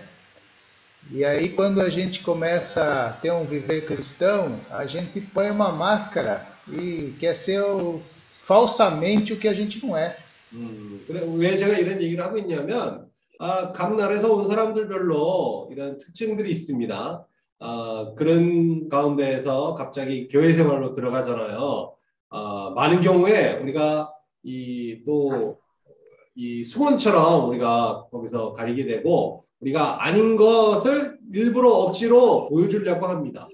E 1.11 1.25
aí 1.25 1.49
quando 1.51 1.81
a 1.81 1.91
gente 1.91 2.21
começa 2.21 3.07
a 3.07 3.13
ter 3.13 3.33
um 3.33 3.45
viver 3.45 3.85
cristão, 3.85 4.59
a 4.71 4.87
gente 4.87 5.21
põe 5.21 5.51
uma 5.51 5.71
máscara 5.73 6.45
e 6.69 7.15
quer 7.19 7.35
ser 7.35 7.61
o, 7.63 8.03
falsamente 8.35 9.33
o 9.33 9.37
que 9.37 9.49
a 9.49 9.53
gente 9.53 9.85
não 9.85 9.97
é. 9.97 10.17
음, 10.53 11.03
그래, 11.07 11.23
왜 11.27 11.57
제가 11.57 11.77
이런 11.79 12.01
얘기를 12.01 12.25
하고 12.25 12.39
있냐면, 12.39 13.11
아, 13.39 13.73
각 13.73 13.97
나라에서 13.97 14.33
온 14.33 14.47
사람들별로 14.47 15.69
이런 15.73 15.99
특징들이 15.99 16.51
있습니다. 16.51 17.27
아, 17.64 18.14
그런 18.18 18.90
가운데에서 18.90 19.76
갑자기 19.76 20.28
교회 20.28 20.52
생활로 20.52 20.96
들어가잖아요. 20.96 21.94
아, 22.32 22.74
많은 22.76 23.02
경우에 23.02 23.54
우리가 23.60 24.12
이 24.44 25.04
또이 25.06 26.64
수건처럼 26.64 27.50
우리가 27.50 28.08
거기서 28.12 28.54
가리게 28.54 28.86
되고 28.86 29.46
우리가 29.60 30.04
아닌 30.04 30.38
것을 30.38 31.20
일부러 31.32 31.70
억지로 31.70 32.50
보여주려고 32.50 33.06
합니다. 33.06 33.48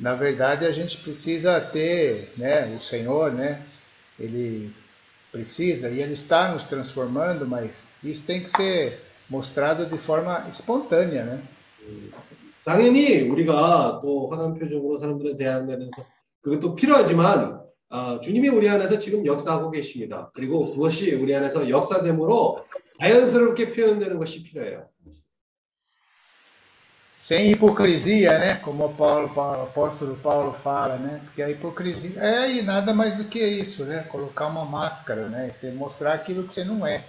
Na 0.00 0.14
verdade, 0.14 0.64
a 0.64 0.70
gente 0.70 0.96
precisa 0.98 1.60
ter, 1.60 2.32
né, 2.38 2.72
o 2.76 2.80
Senhor, 2.80 3.32
né, 3.32 3.60
ele 4.16 4.72
precisa 5.32 5.90
e 5.90 6.00
ele 6.00 6.12
está 6.12 6.52
nos 6.52 6.62
transformando, 6.62 7.44
mas 7.46 7.88
isso 8.02 8.24
tem 8.24 8.40
que 8.40 8.48
ser 8.48 9.00
mostrado 9.28 9.86
de 9.86 9.98
forma 9.98 10.46
espontânea, 10.48 11.24
né? 11.24 11.42
당연히 12.68 13.22
우리가 13.22 13.98
또 14.02 14.28
화난 14.28 14.52
표정으로 14.52 14.98
사람들에 14.98 15.38
대하면서 15.38 16.04
그것도 16.42 16.74
필요하지만 16.74 17.62
아, 17.88 18.20
주님이 18.20 18.50
우리 18.50 18.68
안에서 18.68 18.98
지금 18.98 19.24
역사하고 19.24 19.70
계십니다. 19.70 20.30
그리고 20.34 20.66
그것이 20.66 21.14
우리 21.14 21.34
안에서 21.34 21.70
역사됨으로 21.70 22.62
자연스럽게 23.00 23.72
표현되는 23.72 24.18
것이 24.18 24.42
필요해요. 24.42 24.86
Sem 27.16 27.46
hipocrisia, 27.50 28.38
né? 28.38 28.60
Como 28.62 28.84
o, 28.84 28.94
Paulo, 28.94 29.28
Paulo, 29.34 29.62
apóstolo 29.62 30.14
Paulo 30.22 30.52
fala, 30.52 30.98
né? 30.98 31.20
Porque 31.24 31.42
a 31.42 31.50
hipocrisia 31.50 32.22
é 32.22 32.52
e 32.52 32.62
nada 32.62 32.94
mais 32.94 33.16
do 33.16 33.24
que 33.24 33.40
isso, 33.44 33.86
né? 33.86 34.04
Colocar 34.08 34.46
uma 34.46 34.64
máscara, 34.64 35.28
né? 35.28 35.50
Você 35.50 35.72
mostrar 35.72 36.12
aquilo 36.12 36.46
que 36.46 36.54
você 36.54 36.64
não 36.64 36.86
é. 36.86 37.02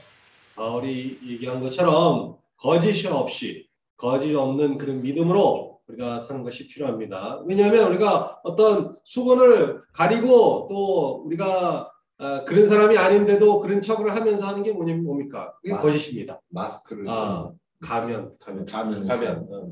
바울이 0.56 1.20
얘기한 1.28 1.60
것처럼 1.62 2.38
거짓이 2.58 3.08
없이 3.08 3.69
거짓 4.00 4.34
없는 4.34 4.78
그런 4.78 5.02
믿음으로 5.02 5.80
우리가 5.88 6.20
사는 6.20 6.42
것이 6.42 6.68
필요합니다. 6.70 7.42
왜냐하면 7.46 7.90
우리가 7.90 8.40
어떤 8.44 8.96
수건을 9.04 9.82
가리고 9.92 10.68
또 10.70 11.24
우리가 11.26 11.92
아, 12.18 12.44
그런 12.46 12.66
사람이 12.66 12.98
아닌데도 12.98 13.60
그런 13.60 13.82
척을 13.82 14.16
하면서 14.16 14.46
하는 14.48 14.64
게 14.64 14.72
뭐냐면 14.72 15.04
뭡니까? 15.04 15.54
그게 15.62 15.74
맞- 15.74 15.82
거짓입니다. 15.82 16.40
마스크를 16.50 17.06
아, 17.10 17.52
가면, 17.82 18.38
가면, 18.40 18.66
가면 18.66 19.08
가면. 19.08 19.48
어. 19.52 19.72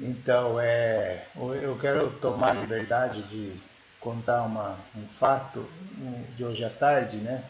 Então, 0.00 0.58
é, 0.58 1.24
eu 1.36 1.78
quero 1.78 2.10
tomar 2.20 2.52
liberdade 2.60 3.22
de 3.22 3.52
contar 4.00 4.42
uma, 4.42 4.76
um 4.96 5.06
fato 5.06 5.60
um, 6.00 6.34
de 6.34 6.44
hoje 6.44 6.64
à 6.64 6.70
tarde, 6.70 7.18
né? 7.18 7.44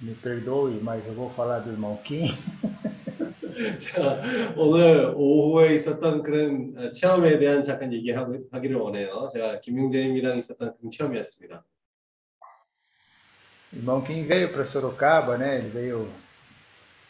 Me 0.00 0.14
perdoe, 0.14 0.78
mas 0.80 1.08
eu 1.08 1.14
vou 1.14 1.28
falar 1.28 1.58
do 1.58 1.70
irmão 1.72 1.96
Kim. 2.04 2.28
자, 3.82 4.22
오늘 4.56 5.12
오후에 5.14 5.74
있었던 5.74 6.22
그런 6.22 6.74
어, 6.76 6.92
체험에 6.92 7.38
대한 7.38 7.64
잠깐 7.64 7.92
얘기하기를 7.92 8.76
원해요. 8.76 9.28
제가 9.32 9.60
김용재님이랑 9.60 10.36
있었던 10.38 10.74
그런 10.76 10.90
체험이었습니다. 10.90 11.64
Irmão 13.72 14.02
Kim 14.02 14.24
veio 14.26 14.52
para 14.52 14.64
Sorocaba, 14.64 15.36
né? 15.36 15.58
Ele 15.58 15.68
veio, 15.68 16.08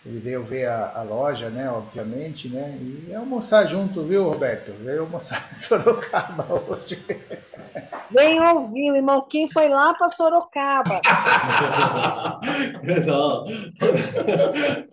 ele 0.06 0.20
veio 0.20 0.44
ver 0.44 0.66
a, 0.66 0.94
a 0.96 1.04
loja, 1.04 1.50
né? 1.52 1.70
Obviamente, 1.70 2.50
né? 2.50 2.76
E 3.08 3.14
almoçar 3.14 3.68
junto, 3.68 4.04
viu, 4.04 4.24
Roberto? 4.24 4.72
Veio 4.84 5.02
almoçar 5.02 5.38
em 5.52 5.56
Sorocaba 5.56 6.48
hoje. 6.52 7.00
Vem 8.10 8.42
ouvir, 8.42 8.92
o 8.92 8.96
irmão 8.96 9.22
Kim 9.30 9.48
foi 9.48 9.70
lá 9.70 9.94
para 9.94 10.10
Sorocaba. 10.10 11.02
그래서 12.82 13.46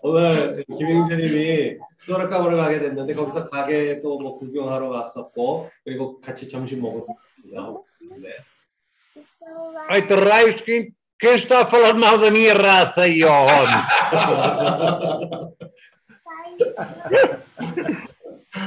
오늘 0.03 0.65
김용재님이 0.77 1.79
소라카바를 2.05 2.57
가게 2.57 2.79
됐는데 2.79 3.15
거기서 3.15 3.49
가게 3.49 4.01
또 4.03 4.19
뭐 4.19 4.39
구경하러 4.39 4.91
갔었고 4.91 5.71
그리고 5.85 6.21
같이 6.21 6.49
점심 6.49 6.83
먹었습니다. 6.83 7.73
네. 8.21 8.29
Oito 9.91 10.15
raios, 10.17 10.61
quem, 10.61 10.91
quem 11.23 11.35
está 11.35 11.63
a 11.63 11.67
falar 11.67 11.95
mal 11.95 12.17
da 12.19 12.31
minha 12.31 12.55
raça 12.55 13.03
aí, 13.03 13.25
ó 13.25 13.43
homem? 13.45 13.85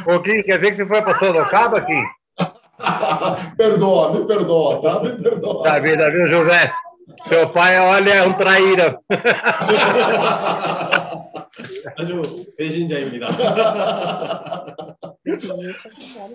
Ô, 0.08 0.20
Kim, 0.22 0.42
quer 0.44 0.58
dizer 0.58 0.72
que 0.72 0.78
você 0.78 0.86
foi 0.86 1.02
para 1.02 1.18
Sorocaba, 1.18 1.82
Kim? 1.82 2.04
perdoa, 3.58 4.14
me 4.14 4.26
perdoa, 4.26 4.82
tá? 4.82 5.00
Me 5.04 5.12
perdoa. 5.22 5.64
Tá 5.64 5.80
vida, 5.80 6.10
viu, 6.12 6.28
José? 6.28 6.74
Seu 7.28 7.50
pai, 7.50 7.78
olha, 7.80 8.12
é 8.14 8.24
um 8.24 8.34
traíra. 8.34 8.98
아주 11.98 12.22
배신자입니다. 12.58 13.28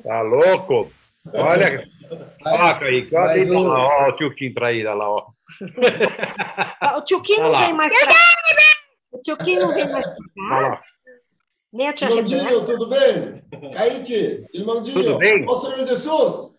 Tá 0.04 0.20
louco? 0.22 0.90
Olha, 1.34 1.84
ó, 2.46 2.58
Mas, 2.58 2.78
Kaique, 2.80 3.16
olha 3.16 3.26
mas 3.26 3.50
aí, 3.50 3.56
o- 3.56 3.68
ó, 3.68 4.04
ó, 4.04 4.08
o 4.08 4.12
tio 4.12 4.32
Kim 4.34 4.52
traíra 4.54 4.94
lá, 4.94 5.08
ó. 5.10 5.24
O 6.97 7.01
tio 7.03 7.21
Kim 7.21 7.37
não 7.39 7.53
vem 7.55 7.73
mais 7.73 7.93
pra 7.93 8.13
O 9.11 9.17
tio 9.21 9.37
Kim 9.37 9.55
não 9.57 9.73
vem 9.73 9.89
mais 9.89 10.05
pra 10.05 10.15
cá. 10.15 10.81
Nem 11.73 11.87
a 11.89 11.93
tia 11.93 12.07
Rebeca. 12.09 12.29
Irmãozinho, 12.35 12.65
tudo 12.65 12.87
bem? 12.89 13.43
Kaique, 13.73 14.45
irmãozinho, 14.53 15.03
Tudo 15.03 15.17
bem? 15.17 15.45
ó 15.47 15.55
Senhor 15.55 15.87
Jesus. 15.87 16.51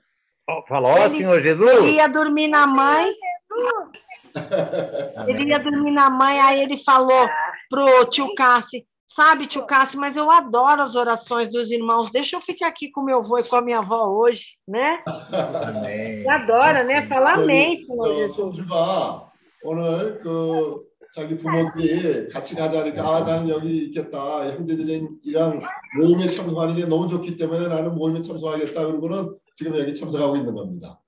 Fala, 0.69 0.89
ó, 0.89 1.05
Ele- 1.05 1.17
Senhor 1.19 1.35
Ele 1.35 1.43
Jesus. 1.43 1.91
ia 1.95 2.09
dormir 2.09 2.49
na 2.49 2.67
mãe. 2.67 3.13
Ele 5.29 5.49
ia 5.49 5.59
dormir 5.59 5.91
na 5.91 6.09
mãe, 6.09 6.41
aí 6.41 6.63
ele 6.63 6.83
falou 6.83 7.29
pro 7.69 8.07
tio 8.07 8.35
Cassi, 8.35 8.87
sabe, 9.12 9.48
tio 9.48 9.66
Cassi, 9.66 9.98
mas 9.98 10.16
eu 10.16 10.30
adoro 10.30 10.82
as 10.82 10.96
orações 10.96 11.50
dos 11.50 11.72
irmãos, 11.72 12.12
deixa 12.12 12.36
eu 12.36 12.42
ficar 12.42 12.68
aqui 12.68 12.92
com 12.92 13.02
meu 13.02 13.20
avô 13.20 13.40
e 13.40 13.44
com 13.44 13.56
a 13.56 13.62
minha 13.62 13.80
avó 13.80 14.08
hoje, 14.08 14.58
né? 14.68 15.02
Amém. 15.06 16.20
Ele 16.20 16.30
adora, 16.30 16.84
né? 16.84 17.02
Fala 17.08 17.34
amém, 17.34 17.76
Senhor 17.78 18.08
어, 18.08 18.14
Jesus. 18.14 18.36
성주가 18.36 19.32
오늘 19.64 20.20
그 20.22 20.86
자기 21.16 21.36
부모들이 21.36 22.30
같이 22.30 22.54
가자 22.54 22.84
그러니까 22.84 23.04
아 23.04 23.20
나는 23.22 23.50
여기 23.50 23.86
있겠다 23.86 24.46
형제들이랑 24.52 25.60
모임에 26.00 26.28
참석하는 26.28 26.76
게 26.76 26.86
너무 26.86 27.08
좋기 27.08 27.38
때문에 27.38 27.68
나는 27.68 27.96
모임에 27.96 28.22
참석하겠다 28.22 28.86
그러고는 28.86 29.36
지금 29.56 29.76
여기 29.78 29.96
참석하고 29.96 30.36
있는 30.36 30.54
겁니다. 30.54 31.02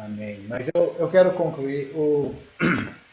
Amém. 0.00 0.46
Mas 0.48 0.68
eu, 0.74 0.96
eu 0.98 1.08
quero 1.08 1.32
concluir. 1.36 1.92
O, 1.94 2.34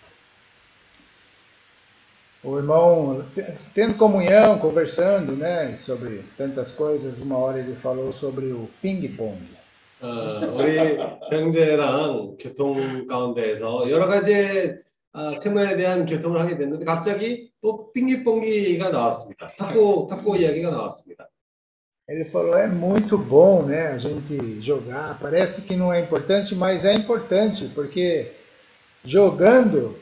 o 2.43 2.57
irmão, 2.57 3.25
te- 3.33 3.45
tendo 3.73 3.95
comunhão, 3.95 4.57
conversando 4.59 5.33
né, 5.33 5.75
sobre 5.77 6.23
tantas 6.37 6.71
coisas, 6.71 7.21
uma 7.21 7.37
hora 7.37 7.59
ele 7.59 7.75
falou 7.75 8.11
sobre 8.11 8.45
o 8.51 8.69
ping-pong. 8.81 9.37
어, 10.01 10.55
우리 10.55 10.97
형제랑 11.29 12.37
교통 12.39 13.05
가운데에서 13.05 13.89
여러 13.89 14.07
가지 14.07 14.77
아, 15.11 15.31
테마에 15.39 15.75
대한 15.75 16.05
교통을 16.05 16.39
하게 16.39 16.57
됐는데 16.57 16.85
갑자기 16.85 17.51
또 17.61 17.91
빙기뽕기가 17.91 18.89
나왔습니다. 18.89 19.51
탁구 19.57 20.07
탁구 20.09 20.37
이야기가 20.37 20.69
나왔습니다. 20.69 21.27
Ele 22.07 22.25
falou: 22.25 22.57
é 22.57 22.67
muito 22.67 23.17
bom 23.17 23.63
né, 23.63 23.87
a 23.87 23.97
gente 23.99 24.59
jogar. 24.61 25.19
Parece 25.19 25.63
que 25.63 25.75
não 25.75 25.93
é 25.93 25.99
importante, 25.99 26.55
mas 26.55 26.83
é 26.85 26.93
importante, 26.93 27.69
porque 27.75 28.31
jogando 29.03 29.95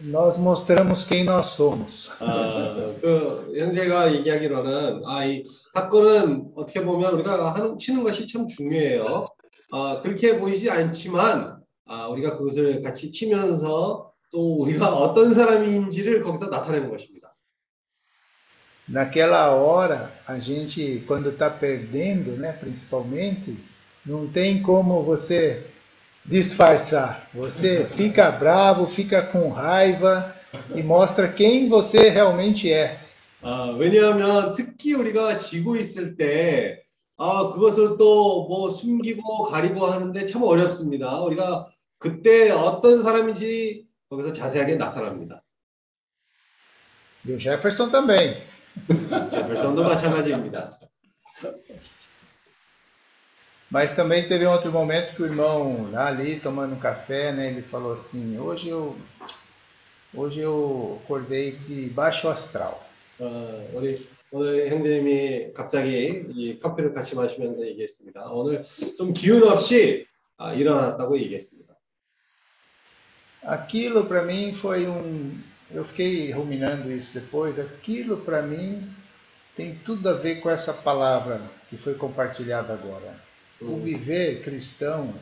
nós 0.00 0.38
mostramos 0.38 1.04
quem 1.04 1.24
nós 1.24 1.46
somos. 1.46 2.10
아, 2.20 2.94
그 3.00 3.52
형제가 3.56 4.12
얘기하기로는 4.14 5.02
아, 5.06 5.24
이 5.24 5.44
탁구는 5.72 6.52
어떻게 6.56 6.84
보면 6.84 7.14
우리가 7.14 7.54
하는, 7.54 7.78
치는 7.78 8.02
것이 8.02 8.26
참 8.26 8.46
중요해요. 8.46 9.26
아, 9.70 10.00
그렇게 10.02 10.38
보이지 10.38 10.70
않지만 10.70 11.58
아, 11.86 12.08
우리가 12.08 12.36
그것을 12.36 12.82
같이 12.82 13.10
치면서 13.10 14.12
또 14.30 14.62
우리가 14.62 14.92
어떤 14.94 15.32
사람인지를 15.32 16.22
거기서 16.22 16.46
나타내는 16.46 16.90
것입니다. 16.90 17.24
Naquela 18.86 19.54
hora, 19.54 20.10
a 20.26 20.38
gente, 20.38 21.02
quando 21.06 21.30
está 21.30 21.48
perdendo, 21.48 22.36
né, 22.36 22.52
principalmente, 22.52 23.56
não 24.04 24.26
tem 24.26 24.62
como 24.62 25.02
você 25.02 25.64
disfarçar. 26.24 27.28
Você 27.34 27.84
fica 27.84 28.30
bravo, 28.30 28.86
fica 28.86 29.22
com 29.22 29.48
raiva 29.50 30.34
e 30.74 30.82
mostra 30.82 31.28
quem 31.32 31.68
você 31.68 32.08
realmente 32.10 32.72
é. 32.72 32.98
아, 33.42 33.74
왜냐하면 33.78 34.54
특히 34.54 34.94
우리가 34.94 35.36
지고 35.38 35.76
있을 35.76 36.16
때 36.16 36.82
아, 37.18 37.52
그것을 37.52 37.96
또 37.98 38.46
뭐 38.48 38.70
숨기고 38.70 39.44
가리고 39.44 39.86
하는데 39.86 40.26
참 40.26 40.42
어렵습니다. 40.42 41.20
우리가 41.20 41.66
그때 41.98 42.50
어떤 42.50 43.02
사람인지 43.02 43.86
거기서 44.08 44.32
자세하게 44.32 44.76
나타납니다. 44.76 45.42
E 47.26 47.32
o 47.32 47.38
Jefferson 47.38 47.90
também. 47.90 48.34
제ferson도 49.30 49.82
마찬가지입니다. 49.84 50.78
Mas 53.73 53.91
também 53.91 54.27
teve 54.27 54.47
um 54.47 54.51
outro 54.51 54.71
momento 54.71 55.15
que 55.15 55.21
o 55.21 55.25
irmão 55.25 55.89
lá 55.91 56.07
ali 56.07 56.39
tomando 56.39 56.73
um 56.73 56.79
café, 56.79 57.31
né, 57.31 57.49
ele 57.49 57.61
falou 57.61 57.93
assim: 57.93 58.39
"Hoje 58.39 58.69
eu 58.69 58.95
hoje 60.13 60.39
eu 60.39 60.99
acordei 61.03 61.51
de 61.51 61.89
baixo 61.89 62.29
astral". 62.29 62.83
어, 63.19 63.69
우리 63.73 64.07
오늘 64.31 64.69
형제님이 64.69 65.53
갑자기 65.53 66.25
이 66.35 66.59
커피를 66.59 66.93
같이 66.93 67.15
마시면서 67.15 67.65
얘기했습니다. 67.67 68.31
오늘 68.31 68.61
좀 68.95 69.11
기운 69.11 69.43
없이 69.43 70.05
아, 70.37 70.53
일어났다고 70.53 71.17
얘기했습니다. 71.19 71.69
Aquilo 73.43 74.05
para 74.07 74.23
mim 74.23 74.51
foi 74.51 74.85
um. 74.85 75.41
Eu 75.71 75.83
fiquei 75.83 76.31
ruminando 76.31 76.91
isso 76.91 77.13
depois. 77.13 77.57
Aquilo 77.57 78.17
para 78.17 78.41
mim 78.41 78.83
tem 79.55 79.75
tudo 79.83 80.09
a 80.09 80.13
ver 80.13 80.41
com 80.41 80.49
essa 80.49 80.73
palavra 80.73 81.41
que 81.69 81.77
foi 81.77 81.95
compartilhada 81.95 82.73
agora. 82.73 83.15
O 83.63 83.77
viver 83.77 84.41
cristão 84.41 85.13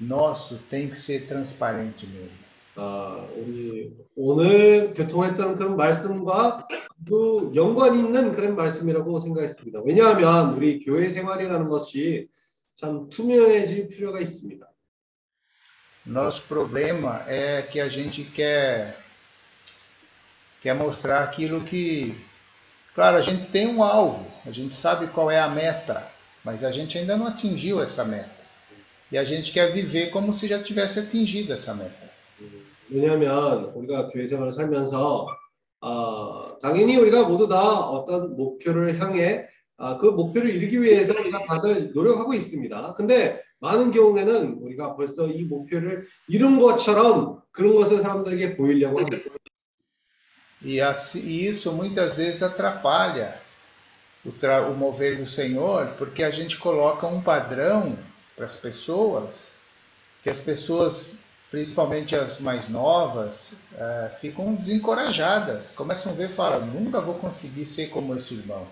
nosso 0.00 0.58
tem 0.68 0.88
que 0.88 0.96
ser 0.96 1.26
transparente 1.26 2.06
mesmo. 2.06 2.42
아, 2.74 3.26
우리 3.36 3.94
오늘 4.16 4.94
교통했던 4.94 5.56
그런 5.56 5.76
말씀과 5.76 6.66
또 7.06 7.52
연관 7.54 7.98
있는 7.98 8.32
그런 8.32 8.56
말씀이라고 8.56 9.18
생각했습니다. 9.18 9.82
왜냐하면 9.84 10.54
우리 10.54 10.82
교회 10.82 11.08
생활이라는 11.08 11.68
것이 11.68 12.28
참 12.74 13.08
투명해질 13.10 13.88
필요가 13.88 14.20
있습니다. 14.20 14.66
Nosso 16.04 16.48
problema 16.48 17.22
é 17.28 17.62
que 17.62 17.78
a 17.78 17.88
gente 17.88 18.24
quer 18.24 18.96
quer 20.60 20.74
mostrar 20.74 21.22
aquilo 21.22 21.60
que, 21.60 22.14
claro, 22.94 23.16
a 23.18 23.20
gente 23.20 23.46
tem 23.52 23.68
um 23.68 23.84
alvo, 23.84 24.26
a 24.44 24.50
gente 24.50 24.74
sabe 24.74 25.06
qual 25.08 25.30
é 25.30 25.38
a 25.38 25.48
meta, 25.48 26.04
mas 26.47 26.63
a 26.63 26.71
gente 26.71 26.97
ainda 26.97 27.17
não 27.17 27.27
atingiu 27.27 27.81
essa 27.81 28.05
meta. 28.05 28.41
E 29.11 29.17
a 29.17 29.23
gente 29.25 29.51
quer 29.51 29.69
viver 29.69 30.11
como 30.11 30.31
se 30.31 30.47
já 30.47 30.59
tivesse 30.63 30.97
atingido 30.99 31.51
essa 31.51 31.73
meta. 31.73 32.07
왜냐하면 32.89 33.65
우리가 33.75 34.07
교회 34.07 34.25
생활을 34.25 34.53
살면서 34.53 35.27
아, 35.81 36.55
당연히 36.61 36.95
우리가 36.95 37.27
모두 37.27 37.49
다 37.49 37.59
어떤 37.81 38.37
목표를 38.37 38.97
향해 39.01 39.45
아, 39.75 39.97
그 39.97 40.05
목표를 40.05 40.49
이루기 40.55 40.81
위해서 40.81 41.13
우리가 41.19 41.43
다들 41.43 41.91
노력하고 41.93 42.33
있습니다. 42.33 42.95
근데 42.95 43.41
많은 43.59 43.91
경우에는 43.91 44.59
우리가 44.61 44.95
벌써 44.95 45.27
이 45.27 45.43
목표를 45.43 46.07
이룬 46.29 46.59
것처럼 46.59 47.41
그런 47.51 47.75
것을 47.75 47.99
사람들에게 47.99 48.55
보이려고 48.55 48.99
합니다. 49.01 49.29
E, 50.63 50.79
e 50.79 51.47
isso 51.47 51.73
muitas 51.73 52.17
vezes 52.17 52.41
atrapalha 52.41 53.46
o, 54.26 54.30
tra- 54.30 54.62
o 54.68 54.74
mover 54.74 55.16
do 55.16 55.26
Senhor, 55.26 55.86
porque 55.98 56.22
a 56.22 56.30
gente 56.30 56.58
coloca 56.58 57.06
um 57.06 57.20
padrão 57.20 57.96
para 58.36 58.44
as 58.46 58.56
pessoas, 58.56 59.52
que 60.22 60.30
as 60.30 60.40
pessoas, 60.40 61.08
principalmente 61.50 62.14
as 62.16 62.40
mais 62.40 62.68
novas, 62.68 63.52
eh, 63.76 64.10
ficam 64.20 64.54
desencorajadas, 64.54 65.72
começam 65.72 66.12
a 66.12 66.14
ver 66.14 66.28
e 66.30 66.32
falam: 66.32 66.64
nunca 66.66 67.00
vou 67.00 67.14
conseguir 67.16 67.64
ser 67.64 67.88
como 67.90 68.14
esse 68.14 68.34
irmão. 68.34 68.66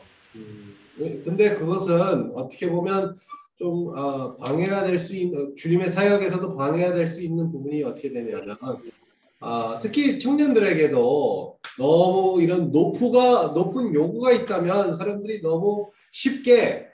근데 1.24 1.56
그것은 1.56 2.32
어떻게 2.36 2.68
보면 2.70 3.16
좀 3.58 3.92
아, 3.94 4.34
방해가 4.36 4.84
될 4.84 4.96
수 4.98 5.14
있는 5.16 5.54
주님의 5.56 5.88
사역에서도 5.88 6.56
방해가 6.56 6.94
될 6.94 7.06
수 7.06 7.20
있는 7.20 7.50
부분이 7.50 7.82
어떻게 7.82 8.12
되냐면 8.12 8.56
아, 9.40 9.78
특히 9.80 10.18
청년들에게도 10.18 11.58
너무 11.78 12.42
이런 12.42 12.70
높이가 12.70 13.48
높은 13.54 13.94
요구가 13.94 14.32
있다면 14.32 14.94
사람들이 14.94 15.40
너무 15.42 15.90
쉽게 16.12 16.86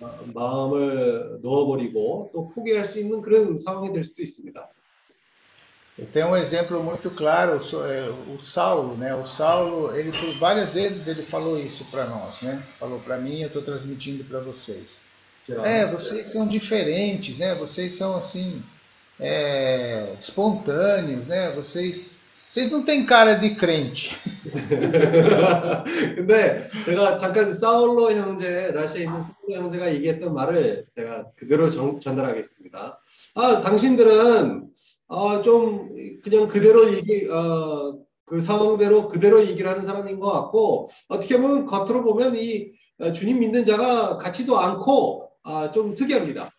어, 0.00 0.18
마음을 0.32 1.40
놓아버리고 1.42 2.30
또 2.32 2.48
포기할 2.50 2.84
수 2.84 3.00
있는 3.00 3.20
그런 3.20 3.56
상황이 3.58 3.92
될 3.92 4.04
수도 4.04 4.22
있습니다. 4.22 4.68
Eu 5.98 6.06
tenho 6.12 6.28
um 6.28 6.36
exemplo 6.36 6.80
muito 6.80 7.10
claro, 7.10 7.60
so- 7.60 7.84
é, 7.84 8.08
o 8.08 8.38
Saulo, 8.38 8.96
né? 8.96 9.12
O 9.16 9.26
Saulo, 9.26 9.92
ele 9.96 10.12
por 10.12 10.30
várias 10.38 10.72
vezes 10.72 11.08
ele 11.08 11.24
falou 11.24 11.58
isso 11.58 11.86
para 11.90 12.06
nós, 12.06 12.42
né? 12.42 12.56
Falou 12.78 13.00
para 13.00 13.18
mim, 13.18 13.40
eu 13.40 13.48
estou 13.48 13.62
transmitindo 13.62 14.22
para 14.22 14.38
vocês. 14.38 15.00
제가 15.44 15.66
É, 15.66 15.90
vocês 15.90 16.28
são 16.28 16.46
diferentes, 16.46 17.38
né? 17.38 17.52
Vocês 17.56 17.94
são 17.94 18.14
assim 18.14 18.62
é, 19.19 20.13
espontâneos, 20.17 21.27
né? 21.27 21.51
Vocês, 21.51 22.11
vocês 22.47 22.71
não 22.71 22.83
têm 22.83 23.05
cara 23.05 23.35
de 23.35 23.55
crente. 23.55 24.15
근데 26.15 26.69
제가 26.85 27.17
잠깐 27.17 27.51
사울로 27.51 28.11
형제, 28.11 28.71
러시아에 28.71 29.05
있는 29.05 29.23
사울로 29.23 29.63
형제가 29.63 29.93
얘기했던 29.95 30.33
말을 30.33 30.85
제가 30.93 31.31
그대로 31.35 31.69
전, 31.69 31.99
전달하겠습니다. 31.99 32.99
아, 33.35 33.61
당신들은 33.61 34.67
아, 35.09 35.41
좀 35.43 35.89
그냥 36.23 36.47
그대로 36.47 36.91
얘기, 36.93 37.27
어, 37.29 37.97
그 38.25 38.39
상황대로 38.39 39.09
그대로 39.09 39.45
얘기를 39.45 39.69
하는 39.69 39.83
사람인 39.83 40.19
것 40.19 40.31
같고 40.31 40.89
어떻게 41.09 41.39
보면 41.39 41.65
겉으로 41.65 42.03
보면 42.03 42.35
이 42.35 42.71
어, 42.99 43.11
주님 43.11 43.39
믿는 43.39 43.65
자가 43.65 44.17
같지도 44.17 44.59
않고 44.59 45.29
아, 45.43 45.71
좀 45.71 45.93
특이합니다. 45.93 46.49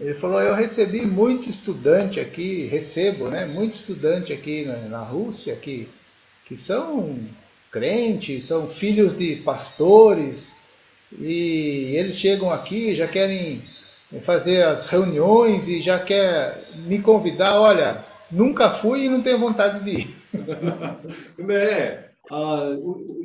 Ele 0.00 0.14
falou: 0.14 0.40
Eu 0.40 0.54
recebi 0.54 1.06
muito 1.06 1.48
estudante 1.48 2.18
aqui, 2.18 2.66
recebo, 2.66 3.28
né? 3.28 3.46
Muito 3.46 3.74
estudante 3.74 4.32
aqui 4.32 4.64
na, 4.64 4.76
na 4.88 5.02
Rússia 5.02 5.54
que, 5.56 5.88
que 6.46 6.56
são 6.56 7.18
crentes, 7.70 8.44
são 8.44 8.68
filhos 8.68 9.16
de 9.16 9.36
pastores, 9.36 10.54
e 11.18 11.94
eles 11.96 12.16
chegam 12.18 12.50
aqui, 12.50 12.94
já 12.94 13.06
querem 13.06 13.62
fazer 14.20 14.62
as 14.64 14.86
reuniões 14.86 15.68
e 15.68 15.80
já 15.80 15.98
quer 15.98 16.62
me 16.86 17.00
convidar. 17.00 17.60
Olha, 17.60 18.04
nunca 18.30 18.70
fui 18.70 19.04
e 19.04 19.08
não 19.08 19.22
tenho 19.22 19.38
vontade 19.38 19.84
de 19.84 20.00
ir. 20.00 20.22
근데 21.36 22.12
아, 22.30 22.76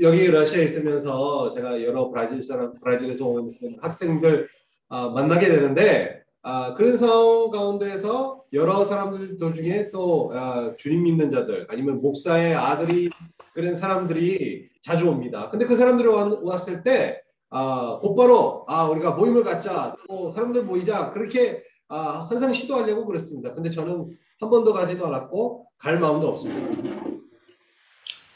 여기 0.01 0.27
러시아에 0.27 0.63
있으면서 0.65 1.49
제가 1.49 1.81
여러 1.83 2.09
브라질 2.09 2.43
사람, 2.43 2.73
브라질에서 2.79 3.25
온 3.25 3.55
학생들 3.81 4.47
아, 4.89 5.07
만나게 5.09 5.47
되는데 5.47 6.20
아, 6.42 6.74
그런 6.74 6.96
상황 6.96 7.50
가운데서 7.50 8.42
여러 8.52 8.82
사람들 8.84 9.38
중에 9.54 9.90
또 9.92 10.32
아, 10.34 10.74
주님 10.76 11.04
믿는 11.04 11.30
자들 11.30 11.66
아니면 11.70 12.00
목사의 12.02 12.54
아들이 12.54 13.10
그런 13.54 13.74
사람들이 13.74 14.68
자주 14.82 15.08
옵니다. 15.08 15.48
근데 15.50 15.66
그 15.66 15.76
사람들이 15.76 16.08
왔, 16.08 16.42
왔을 16.42 16.82
때 16.82 17.22
아, 17.50 17.98
곧바로 18.02 18.64
아, 18.66 18.84
우리가 18.86 19.12
모임을 19.12 19.44
갖자, 19.44 19.94
또 20.08 20.30
saram들 20.30 20.64
모이자 20.64 21.12
그렇게 21.12 21.62
아, 21.88 22.26
항상 22.28 22.52
시도하려고 22.52 23.06
그랬습니다. 23.06 23.54
근데 23.54 23.70
저는 23.70 24.10
한 24.40 24.50
번도 24.50 24.72
가지도 24.72 25.06
않았고 25.06 25.66
갈 25.78 25.98
마음도 26.00 26.28
없습니다. 26.28 27.22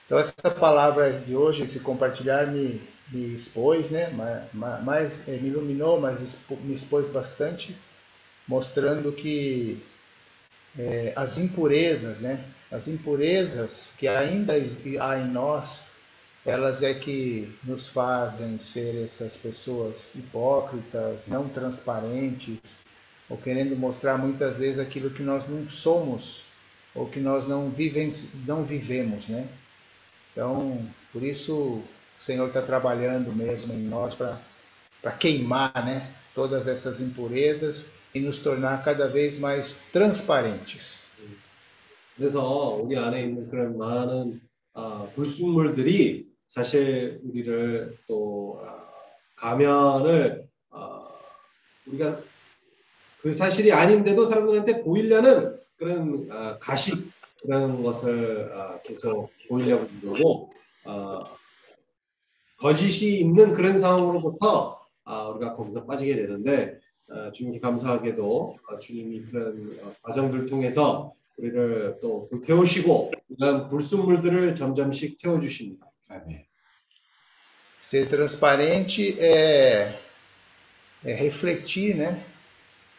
Então 0.07 0.19
essa 0.21 0.55
palavra 0.55 1.11
de 1.11 1.35
hoje, 1.35 1.65
esse 1.65 1.81
compartilhar 1.83 2.47
me, 2.47 2.81
me 3.13 3.35
expôs, 3.35 3.91
né? 3.91 4.09
Ma- 4.15 4.45
ma- 4.55 4.81
Mais, 4.81 5.27
eh, 5.27 5.37
me 5.43 5.49
iluminou, 5.49 5.99
mas 6.01 6.23
me 6.63 6.73
expôs 6.73 7.09
bastante, 7.09 7.75
mostrando 8.47 9.13
que 9.13 9.83
eh, 10.79 11.13
as 11.17 11.39
impurezas, 11.39 12.21
né? 12.21 12.45
As 12.71 12.89
impurezas 12.89 13.95
que 13.97 14.09
ainda 14.09 14.55
há 14.55 15.19
em 15.19 15.29
nós, 15.29 15.83
elas 16.45 16.83
é 16.83 16.95
que 16.95 17.53
nos 17.65 17.87
fazem 17.89 18.59
ser 18.59 19.05
essas 19.05 19.37
pessoas 19.37 20.15
hipócritas, 20.15 21.27
não 21.27 21.49
transparentes, 21.49 22.79
ou 23.29 23.37
querendo 23.37 23.77
mostrar 23.77 24.17
muitas 24.19 24.57
vezes 24.59 24.79
aquilo 24.79 25.11
que 25.11 25.23
nós 25.23 25.49
não 25.49 25.67
somos, 25.67 26.45
ou 26.95 27.09
que 27.09 27.21
nós 27.21 27.47
não, 27.47 27.71
vivem, 27.71 28.09
não 28.47 28.63
vivemos, 28.63 29.29
né? 29.29 29.49
Então, 30.33 30.87
por 31.13 31.23
isso 31.23 31.55
o 31.55 31.85
Senhor 32.19 32.49
está 32.49 32.63
trabalhando 32.63 33.35
mesmo 33.35 33.73
em 33.75 33.83
nós 33.83 34.15
para 34.15 35.13
queimar 35.13 35.73
né, 35.85 36.09
todas 36.37 36.68
essas 36.68 37.01
impurezas 37.01 37.93
e 38.14 38.20
nos 38.20 38.39
tornar 38.39 38.84
cada 38.84 39.09
vez 39.09 39.39
mais 39.39 39.80
transparentes. 39.91 41.07
그래서 42.14 42.78
우리 42.82 42.97
안에 42.97 43.22
있는 43.22 43.49
그런 43.49 43.76
많은 43.78 44.41
아, 44.74 45.09
불순물들이 45.14 46.26
사실 46.47 47.20
우리를 47.24 47.97
또 48.07 48.61
아, 48.62 48.87
가면을 49.37 50.47
아, 50.70 51.09
우리가 51.87 52.20
그그 53.22 53.32
사실이 53.32 53.72
아닌데도 53.72 54.26
사람들한테 54.26 54.82
보이려는 54.82 55.59
그런 55.78 56.28
아, 56.30 56.59
가식 56.59 57.11
그런 57.43 57.82
것을 57.82 58.53
아, 58.53 58.78
계속 58.82 59.30
보이려고 59.49 59.89
그러고 60.03 60.53
어, 60.84 61.24
거짓이 62.59 63.20
있는 63.20 63.55
그런 63.55 63.78
상황으로부터 63.78 64.78
아, 64.78 64.86
우리가 65.06 65.56
거기서 65.56 65.86
빠지게 65.86 66.16
되는데 66.16 66.80
어, 67.12 67.32
주님께 67.32 67.60
감사하게도 67.60 68.58
어, 68.68 68.78
주님이 68.78 69.24
그런 69.24 69.78
어, 69.84 69.94
과정들 70.02 70.46
통해서 70.46 71.14
우리를 71.38 71.98
또 72.02 72.30
불태우시고 72.30 73.12
이런 73.30 73.68
불순물들을 73.68 74.56
점점씩 74.56 75.18
태워주십니다. 75.22 75.88
아멘. 76.08 76.46
Ser 77.78 78.08
transparente 78.08 79.20
é, 79.20 79.98
é 81.04 81.14
refletir 81.16 81.96
né, 81.96 82.24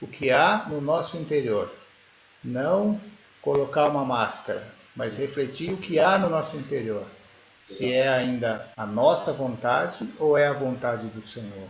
o 0.01 0.09
que 0.09 0.31
há 0.31 0.67
no 0.69 0.81
nosso 0.81 1.17
interior. 1.17 1.71
Não 2.43 3.01
colocar 3.41 3.89
uma 3.89 4.05
máscara, 4.05 4.67
mas 4.97 5.17
refletir 5.17 5.73
o 5.73 5.77
que 5.77 6.01
há 6.01 6.19
no 6.19 6.29
nosso 6.29 6.57
interior. 6.57 7.07
Se 7.65 7.93
é 7.93 8.09
ainda 8.09 8.69
a 8.77 8.85
nossa 8.85 9.33
vontade 9.33 10.07
ou 10.19 10.37
é 10.37 10.49
a 10.49 10.53
vontade 10.53 11.07
do 11.09 11.23
Senhor. 11.23 11.69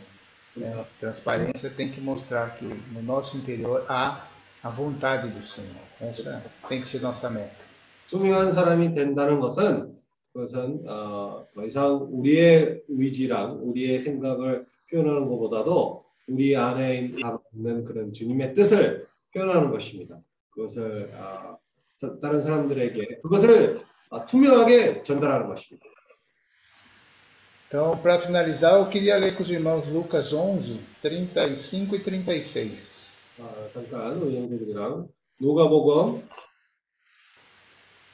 Né? 0.58 0.86
Transparência 1.00 1.70
tem 1.70 1.90
que 1.90 2.02
mostrar 2.02 2.56
que 2.58 2.66
no 2.66 3.02
nosso 3.02 3.38
interior 3.38 3.86
há 3.88 4.28
a 4.64 4.70
vontade 4.70 5.30
do 5.30 5.44
Senhor. 5.44 5.76
Essa 6.02 6.44
tem 6.68 6.82
que 6.82 6.88
ser 6.88 7.02
nossa 7.02 7.30
meta. 7.30 7.66
투명한 8.10 8.52
사람이 8.52 8.96
된다는 8.96 9.40
것은 9.40 9.94
그것은 10.34 10.84
어, 10.88 11.46
더 11.54 11.66
이상 11.66 12.08
우리의 12.12 12.84
의지랑 12.88 13.60
우리의 13.64 14.00
생각을 14.00 14.66
표현하는 14.90 15.28
것보다도 15.28 16.06
우리 16.30 16.56
안에 16.56 17.12
있는 17.54 17.84
그런 17.84 18.14
주님의 18.14 18.54
뜻을 18.54 19.08
표현하는 19.34 19.68
것입니다. 19.70 20.20
그것을 20.52 21.12
어, 21.16 21.58
다- 22.00 22.20
다른 22.22 22.40
사람들에게 22.40 23.20
그것을 23.24 23.80
어, 24.10 24.26
투명하게 24.26 25.04
전달하는 25.04 25.48
것입니다. 25.48 25.86
Então, 27.69 27.97
para 27.97 28.19
finalizar, 28.19 28.75
eu 28.75 28.87
queria 28.89 29.17
ler 29.17 29.35
com 29.35 29.43
os 29.43 29.51
irmãos 29.51 29.89
Lucas 29.89 30.33
11, 30.33 30.79
35 31.01 31.97
e 31.97 32.01
36. 32.01 33.13
아, 33.41 33.69
잠깐 33.73 34.17
우리 34.19 34.37
형제들이랑 34.37 35.09
누가복음 35.41 36.23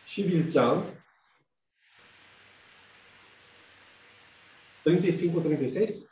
11장 0.07 0.85
35, 4.85 5.43
36 5.43 6.07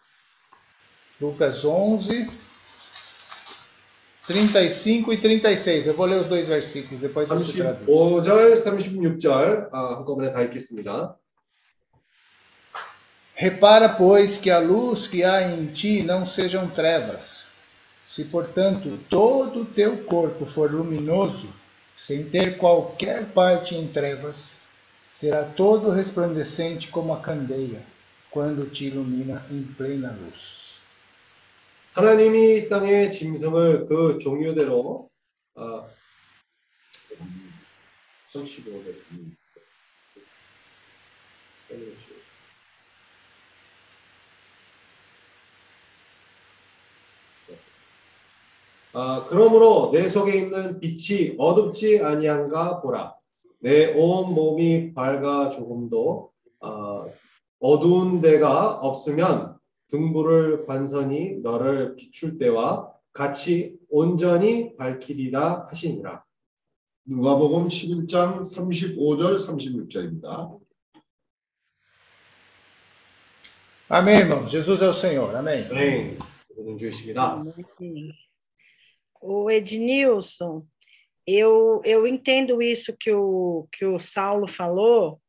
Lucas 1.20 1.64
11, 1.64 2.28
35 4.26 5.12
e 5.12 5.16
36. 5.16 5.86
Eu 5.86 5.94
vou 5.94 6.06
ler 6.06 6.20
os 6.20 6.26
dois 6.26 6.48
versículos, 6.48 7.00
depois 7.00 7.28
você 7.28 7.52
traduz. 7.52 7.86
35절, 7.86 8.54
36절 8.64 9.68
아, 9.72 9.94
한꺼번에 9.98 10.32
다 10.32 10.42
읽겠습니다. 10.42 11.16
Repara, 13.40 13.88
pois, 13.88 14.38
que 14.38 14.50
a 14.50 14.58
luz 14.58 15.06
que 15.06 15.22
há 15.22 15.42
em 15.52 15.66
ti 15.66 16.02
não 16.02 16.24
sejam 16.24 16.68
trevas. 16.68 17.48
Se, 18.04 18.24
portanto, 18.24 18.98
todo 19.10 19.62
o 19.62 19.64
teu 19.66 20.04
corpo 20.04 20.46
for 20.46 20.72
luminoso, 20.72 21.52
sem 21.94 22.24
ter 22.24 22.56
qualquer 22.56 23.26
parte 23.26 23.74
em 23.74 23.88
trevas, 23.88 24.58
será 25.12 25.44
todo 25.44 25.90
resplandecente 25.90 26.88
como 26.88 27.12
a 27.12 27.20
candeia, 27.20 27.82
quando 28.30 28.70
te 28.70 28.86
ilumina 28.86 29.44
em 29.50 29.62
plena 29.62 30.12
luz. 30.12 30.66
하나님이 31.96 32.68
땅의 32.68 33.10
짐승을 33.10 33.86
그 33.86 34.18
종류대로 34.18 35.08
아, 35.54 35.88
35절 38.34 38.94
아, 48.93 49.25
그러므로 49.29 49.91
내 49.93 50.07
속에 50.07 50.35
있는 50.37 50.79
빛이 50.79 51.35
어둡지 51.37 52.03
아니한가 52.03 52.81
보라. 52.81 53.15
내 53.59 53.93
온 53.95 54.33
몸이 54.33 54.93
밝아 54.93 55.51
조금도 55.51 56.31
아, 56.61 57.05
어두운 57.59 58.21
데가 58.21 58.77
없으면 58.79 59.55
등불을 59.89 60.65
관선이 60.65 61.41
너를 61.41 61.95
비출 61.95 62.37
때와 62.37 62.91
같이 63.13 63.77
온전히 63.89 64.75
밝히리라 64.77 65.67
하시니라. 65.69 66.23
누가복음 67.05 67.67
11장 67.67 68.41
35절 68.41 69.37
36절입니다. 69.39 70.59
Amém, 73.89 74.19
irmãos? 74.21 74.49
Jesus 74.49 74.81
é 74.81 74.87
o 74.87 74.93
Senhor. 74.93 75.35
Amém. 75.35 75.67
네, 75.67 76.17
오늘 76.55 76.77
주십니다. 76.77 77.43
O 79.21 79.49
Ednilson, 79.51 80.65
eu, 81.27 81.81
eu 81.85 82.07
entendo 82.07 82.61
isso 82.61 82.95
que 82.99 83.11
o, 83.11 83.67
que 83.71 83.85
o 83.85 83.99
Saulo 83.99 84.47
falou, 84.47 85.21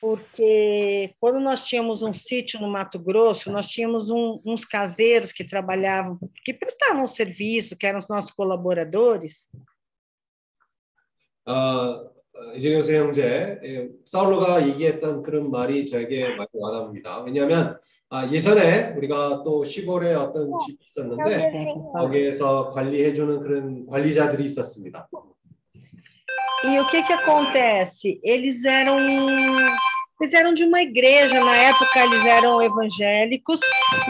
porque 0.00 1.14
quando 1.20 1.38
nós 1.38 1.64
tínhamos 1.64 2.02
um 2.02 2.12
sítio 2.12 2.60
no 2.60 2.68
Mato 2.68 2.98
Grosso, 2.98 3.52
nós 3.52 3.68
tínhamos 3.68 4.10
um- 4.10 4.40
uns 4.44 4.64
caseiros 4.64 5.30
que 5.30 5.44
trabalhavam, 5.44 6.18
que 6.44 6.52
prestavam 6.52 7.06
serviço, 7.06 7.76
que 7.76 7.86
eram 7.86 8.00
os 8.00 8.08
nossos 8.08 8.32
colaboradores, 8.32 9.48
어, 11.46 12.11
이재경수 12.56 12.94
형제, 12.94 13.58
예, 13.64 13.88
사울로가 14.04 14.66
얘기했던 14.68 15.22
그런 15.22 15.50
말이 15.50 15.84
저에게 15.86 16.34
많이 16.34 16.48
와닿습니다. 16.52 17.22
왜냐하면 17.22 17.78
아, 18.08 18.30
예전에 18.30 18.94
우리가 18.96 19.42
또 19.44 19.64
시골에 19.64 20.14
어떤 20.14 20.50
집이 20.66 20.78
있었는데 20.84 21.74
거기에서 21.94 22.72
관리해주는 22.72 23.40
그런 23.40 23.86
관리자들이 23.86 24.44
있었습니다. 24.44 25.08
E 26.64 26.78
o 26.78 26.86
que 26.86 27.02
que 27.02 27.12
acontece? 27.12 28.20
Eles 28.22 28.64
eram 28.64 28.96
eles 30.21 30.33
eram 30.33 30.53
de 30.53 30.63
uma 30.63 30.81
igreja 30.81 31.43
na 31.43 31.55
época, 31.55 32.03
eles 32.03 32.25
eram 32.25 32.61
evangélicos 32.61 33.59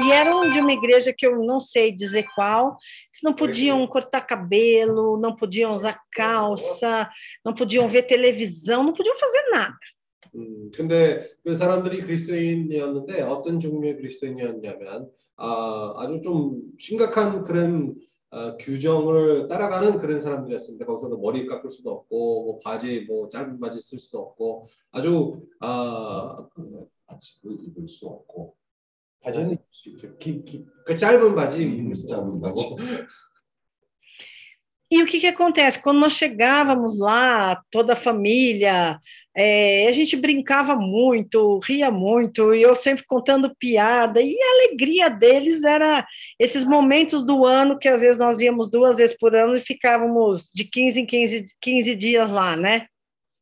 e 0.05 0.11
eram 0.11 0.49
de 0.51 0.59
uma 0.59 0.71
igreja 0.71 1.13
que 1.15 1.27
eu 1.27 1.43
não 1.43 1.59
sei 1.59 1.91
dizer 1.91 2.25
qual. 2.33 2.67
Eles 2.67 3.23
não 3.23 3.33
podiam 3.33 3.85
cortar 3.88 4.21
cabelo, 4.21 5.19
não 5.19 5.35
podiam 5.35 5.73
usar 5.73 5.99
calça, 6.13 7.09
não 7.43 7.53
podiam 7.53 7.89
ver 7.89 8.03
televisão, 8.03 8.83
não 8.83 8.93
podiam 8.93 9.15
fazer 9.17 9.49
nada. 9.51 9.75
음, 10.35 10.69
근데 10.75 11.23
그 11.43 11.55
사람들이 11.55 12.01
그리스도인이었는데 12.01 13.21
어떤 13.23 13.59
종류의 13.59 13.95
그리스도인이었냐면 13.97 15.09
아, 15.38 15.93
아주 15.97 16.21
좀 16.21 16.61
심각한 16.77 17.43
그런 17.43 17.95
어, 18.32 18.56
규정을 18.56 19.46
따라가는 19.46 19.98
그런 19.98 20.18
사람들이었습니다. 20.18 20.86
거기서도 20.86 21.18
머리 21.18 21.46
깎을 21.46 21.68
수도 21.68 21.90
없고 21.92 22.44
뭐 22.44 22.58
바지 22.64 23.02
뭐 23.02 23.28
짧은 23.28 23.60
바지 23.60 23.78
쓸 23.78 23.98
수도 23.98 24.20
없고 24.20 24.68
아주 24.90 25.42
아 25.60 26.48
바지도 27.06 27.52
입을 27.52 27.86
수 27.86 28.06
없고 28.06 28.56
바지는 29.20 29.52
입을 29.52 29.64
수 29.70 29.90
있죠. 29.90 30.16
기, 30.16 30.42
기, 30.44 30.64
그 30.86 30.96
짧은 30.96 31.34
바지 31.34 31.62
입을 31.62 31.94
수 31.94 32.06
짧은 32.06 32.40
바지. 32.40 32.74
없고 34.91 34.91
E 34.91 35.03
o 35.03 35.05
que 35.05 35.19
que 35.19 35.27
acontece? 35.27 35.81
Quando 35.81 35.99
nós 35.99 36.13
chegávamos 36.13 36.99
lá, 36.99 37.61
toda 37.69 37.93
a 37.93 37.95
família, 37.95 38.97
é, 39.35 39.88
a 39.89 39.91
gente 39.91 40.15
brincava 40.15 40.75
muito, 40.75 41.59
ria 41.59 41.91
muito, 41.91 42.55
e 42.55 42.61
eu 42.61 42.73
sempre 42.73 43.03
contando 43.05 43.53
piada, 43.59 44.21
e 44.21 44.33
a 44.33 44.51
alegria 44.53 45.09
deles 45.09 45.63
era 45.63 46.07
esses 46.39 46.63
momentos 46.63 47.25
do 47.25 47.45
ano 47.45 47.77
que 47.77 47.89
às 47.89 47.99
vezes 47.99 48.17
nós 48.17 48.39
íamos 48.39 48.69
duas 48.69 48.95
vezes 48.95 49.15
por 49.17 49.35
ano 49.35 49.57
e 49.57 49.61
ficávamos 49.61 50.49
de 50.53 50.63
15 50.63 51.01
em 51.01 51.05
15, 51.05 51.45
15 51.61 51.95
dias 51.95 52.31
lá, 52.31 52.55
né? 52.55 52.88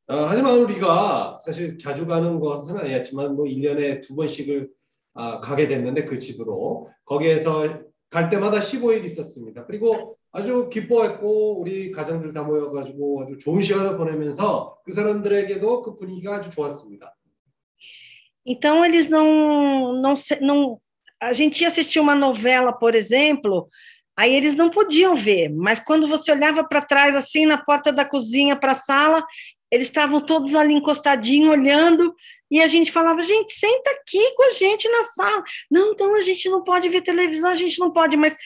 어, 0.08 0.26
하지만 0.28 0.58
우리가 0.58 1.40
사실 1.42 1.78
자주 1.78 2.06
가는 2.06 2.40
것은 2.40 2.78
아니었지만 2.78 3.36
뭐 3.36 3.46
1년에 3.46 4.02
두 4.02 4.16
번씩을 4.16 4.70
아, 5.16 5.40
가게 5.40 5.68
됐는데 5.68 6.06
그 6.06 6.20
집으로 6.20 6.90
거기에서 7.06 7.64
갈 8.10 8.30
때마다 8.30 8.60
15일 8.60 9.04
있었습니다. 9.06 9.66
그리고 9.66 10.18
아주 10.32 10.70
기뻐했고 10.70 11.62
우리 11.62 11.92
가정들 11.92 12.34
다 12.34 12.44
모여가지고 12.44 13.24
아주 13.24 13.38
좋은 13.38 13.62
시간을 13.62 13.98
보내면서 13.98 14.78
그 14.84 14.92
사람들에게도 14.92 15.82
그 15.82 15.96
분위기가 15.98 16.36
아주 16.36 16.50
좋았습니다. 16.50 17.16
Então 18.46 18.86
eles 18.86 19.10
não, 19.10 19.94
não, 20.02 20.16
se- 20.16 20.40
não, 20.42 20.80
a 21.22 21.34
gente 21.34 21.62
ia 21.62 21.70
assistir 21.70 22.00
uma 22.00 22.14
novela, 22.14 22.72
por 22.72 22.94
exemplo, 22.94 23.70
aí 24.16 24.36
eles 24.36 24.54
não 24.56 24.70
podiam 24.70 25.16
ver, 25.16 25.50
mas 25.50 25.80
quando 25.80 26.08
você 26.08 26.32
olhava 26.32 26.64
para 26.64 26.82
trás, 26.82 27.16
assim, 27.16 27.46
na 27.46 27.58
porta 27.58 27.92
da 27.92 28.06
cozinha 28.06 28.56
para 28.56 28.74
a 28.74 28.76
sala, 28.76 29.26
eles 29.72 29.88
estavam 29.88 30.22
todos 30.22 30.54
ali 30.54 30.74
encostadinhos, 30.74 31.50
olhando, 31.50 32.14
e 32.52 32.62
a 32.62 32.68
gente 32.68 32.92
falava, 32.92 33.22
gente, 33.24 33.52
senta 33.54 33.90
aqui 33.92 34.36
com 34.36 34.44
a 34.44 34.52
gente 34.52 34.88
na 34.90 35.04
sala. 35.06 35.44
Não, 35.72 35.94
então 35.94 36.14
a 36.14 36.22
gente 36.22 36.48
não 36.48 36.64
pode 36.64 36.88
ver 36.88 37.02
televisão, 37.02 37.50
a 37.50 37.56
gente 37.56 37.80
não 37.80 37.92
pode, 37.92 38.16
mas 38.16 38.38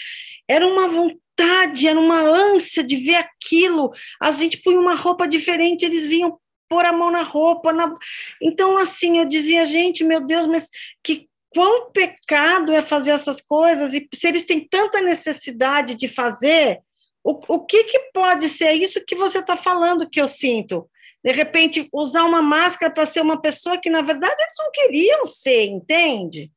era 0.47 0.65
uma 0.65 0.87
vontade 0.87 1.19
vontade, 1.34 1.88
era 1.88 1.98
uma 1.98 2.20
ânsia 2.20 2.82
de 2.82 2.96
ver 2.96 3.16
aquilo. 3.16 3.90
A 4.20 4.30
gente 4.30 4.58
punha 4.58 4.80
uma 4.80 4.94
roupa 4.94 5.26
diferente, 5.26 5.84
eles 5.84 6.06
vinham 6.06 6.38
pôr 6.68 6.84
a 6.84 6.92
mão 6.92 7.10
na 7.10 7.22
roupa. 7.22 7.72
Na... 7.72 7.94
Então, 8.40 8.76
assim, 8.76 9.18
eu 9.18 9.24
dizia, 9.24 9.66
gente, 9.66 10.04
meu 10.04 10.20
Deus, 10.20 10.46
mas 10.46 10.68
que 11.02 11.28
quão 11.50 11.90
pecado 11.92 12.72
é 12.72 12.82
fazer 12.82 13.12
essas 13.12 13.40
coisas, 13.40 13.94
e 13.94 14.08
se 14.12 14.26
eles 14.26 14.44
têm 14.44 14.66
tanta 14.66 15.00
necessidade 15.00 15.94
de 15.94 16.08
fazer, 16.08 16.80
o, 17.22 17.40
o 17.54 17.60
que, 17.60 17.84
que 17.84 17.98
pode 18.12 18.48
ser 18.48 18.72
isso 18.72 19.04
que 19.04 19.14
você 19.14 19.38
está 19.38 19.56
falando 19.56 20.08
que 20.08 20.20
eu 20.20 20.26
sinto? 20.26 20.88
De 21.24 21.32
repente, 21.32 21.88
usar 21.92 22.24
uma 22.24 22.42
máscara 22.42 22.92
para 22.92 23.06
ser 23.06 23.20
uma 23.20 23.40
pessoa 23.40 23.78
que, 23.78 23.88
na 23.88 24.02
verdade, 24.02 24.34
eles 24.38 24.54
não 24.58 24.70
queriam 24.70 25.26
ser, 25.26 25.64
entende? 25.66 26.50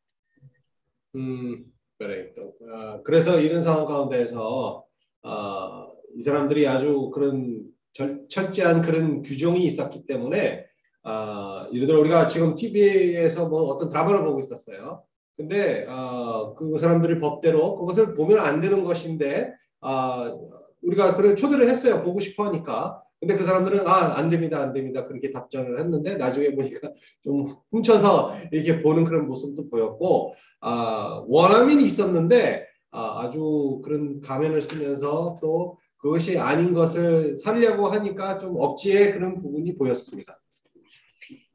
음, 1.15 1.65
그래. 1.97 2.31
또, 2.35 2.53
어, 2.65 3.01
그래서 3.03 3.39
이런 3.39 3.61
상황 3.61 3.85
가운데서 3.85 4.83
어, 5.23 5.91
이 6.15 6.21
사람들이 6.21 6.67
아주 6.67 7.09
그런 7.13 7.63
절, 7.93 8.27
철저한 8.29 8.81
그런 8.81 9.23
규정이 9.23 9.65
있었기 9.65 10.05
때문에 10.05 10.65
어, 11.03 11.67
예를 11.73 11.87
들어 11.87 11.99
우리가 11.99 12.27
지금 12.27 12.53
TV에서 12.53 13.49
뭐 13.49 13.63
어떤 13.63 13.89
드라마를 13.89 14.23
보고 14.23 14.39
있었어요. 14.39 15.03
근데 15.35 15.85
어, 15.87 16.53
그 16.55 16.77
사람들이 16.77 17.19
법대로 17.19 17.75
그것을 17.75 18.15
보면 18.15 18.39
안 18.39 18.59
되는 18.61 18.83
것인데 18.83 19.53
어, 19.81 20.37
우리가 20.81 21.15
그런 21.15 21.35
초대를 21.35 21.69
했어요. 21.69 22.03
보고 22.03 22.19
싶어 22.19 22.45
하니까. 22.45 23.01
근데 23.19 23.35
그 23.35 23.43
사람들은 23.43 23.87
아, 23.87 24.17
안 24.17 24.29
됩니다, 24.29 24.61
안 24.61 24.73
됩니다. 24.73 25.07
그렇게 25.07 25.31
답장을 25.31 25.79
했는데 25.79 26.17
나중에 26.17 26.53
보니까 26.53 26.91
좀 27.23 27.55
훔쳐서 27.71 28.35
이렇게 28.51 28.81
보는 28.81 29.05
그런 29.05 29.27
모습도 29.27 29.69
보였고, 29.69 30.33
아, 30.61 31.23
원어민이 31.27 31.83
있었는데 31.85 32.67
아, 32.91 33.21
아주 33.21 33.81
그런 33.83 34.21
가면을 34.21 34.61
쓰면서 34.61 35.39
또 35.41 35.77
그것이 35.97 36.37
아닌 36.37 36.73
것을 36.73 37.37
살려고 37.37 37.87
하니까 37.87 38.37
좀 38.37 38.55
억지의 38.57 39.13
그런 39.13 39.35
부분이 39.35 39.75
보였습니다. 39.77 40.37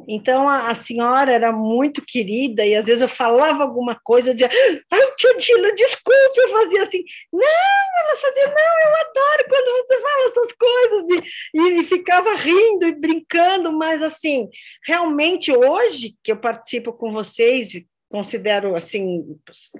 Então 0.08 0.48
a, 0.48 0.70
a, 0.70 0.74
senhora 0.74 1.30
era 1.30 1.52
muito 1.52 2.04
querida 2.04 2.64
e 2.64 2.74
às 2.74 2.86
vezes 2.86 3.02
eu 3.02 3.08
falava 3.08 3.62
alguma 3.62 3.94
coisa, 3.94 4.30
eu 4.30 4.34
dizia, 4.34 4.50
ai, 4.90 5.12
tia 5.16 5.36
Dila, 5.36 5.74
desculpe, 5.74 6.38
eu 6.38 6.50
fazia 6.50 6.82
assim, 6.82 7.04
não, 7.32 7.40
ela 7.42 8.16
fazia, 8.16 8.46
não, 8.48 8.54
eu 8.54 8.94
adoro 8.96 9.48
quando 9.48 9.86
você 9.86 10.00
fala 10.00 10.28
essas 10.28 10.52
coisas, 10.52 11.10
e, 11.54 11.58
e, 11.60 11.80
e 11.80 11.84
ficava 11.84 12.34
rindo 12.34 12.86
e 12.86 12.92
brincando, 12.92 13.72
mas 13.72 14.02
assim, 14.02 14.48
realmente 14.84 15.52
hoje 15.52 16.16
que 16.22 16.32
eu 16.32 16.36
participo 16.36 16.92
com 16.92 17.10
vocês, 17.10 17.82
considero 18.10 18.74
assim, 18.74 19.24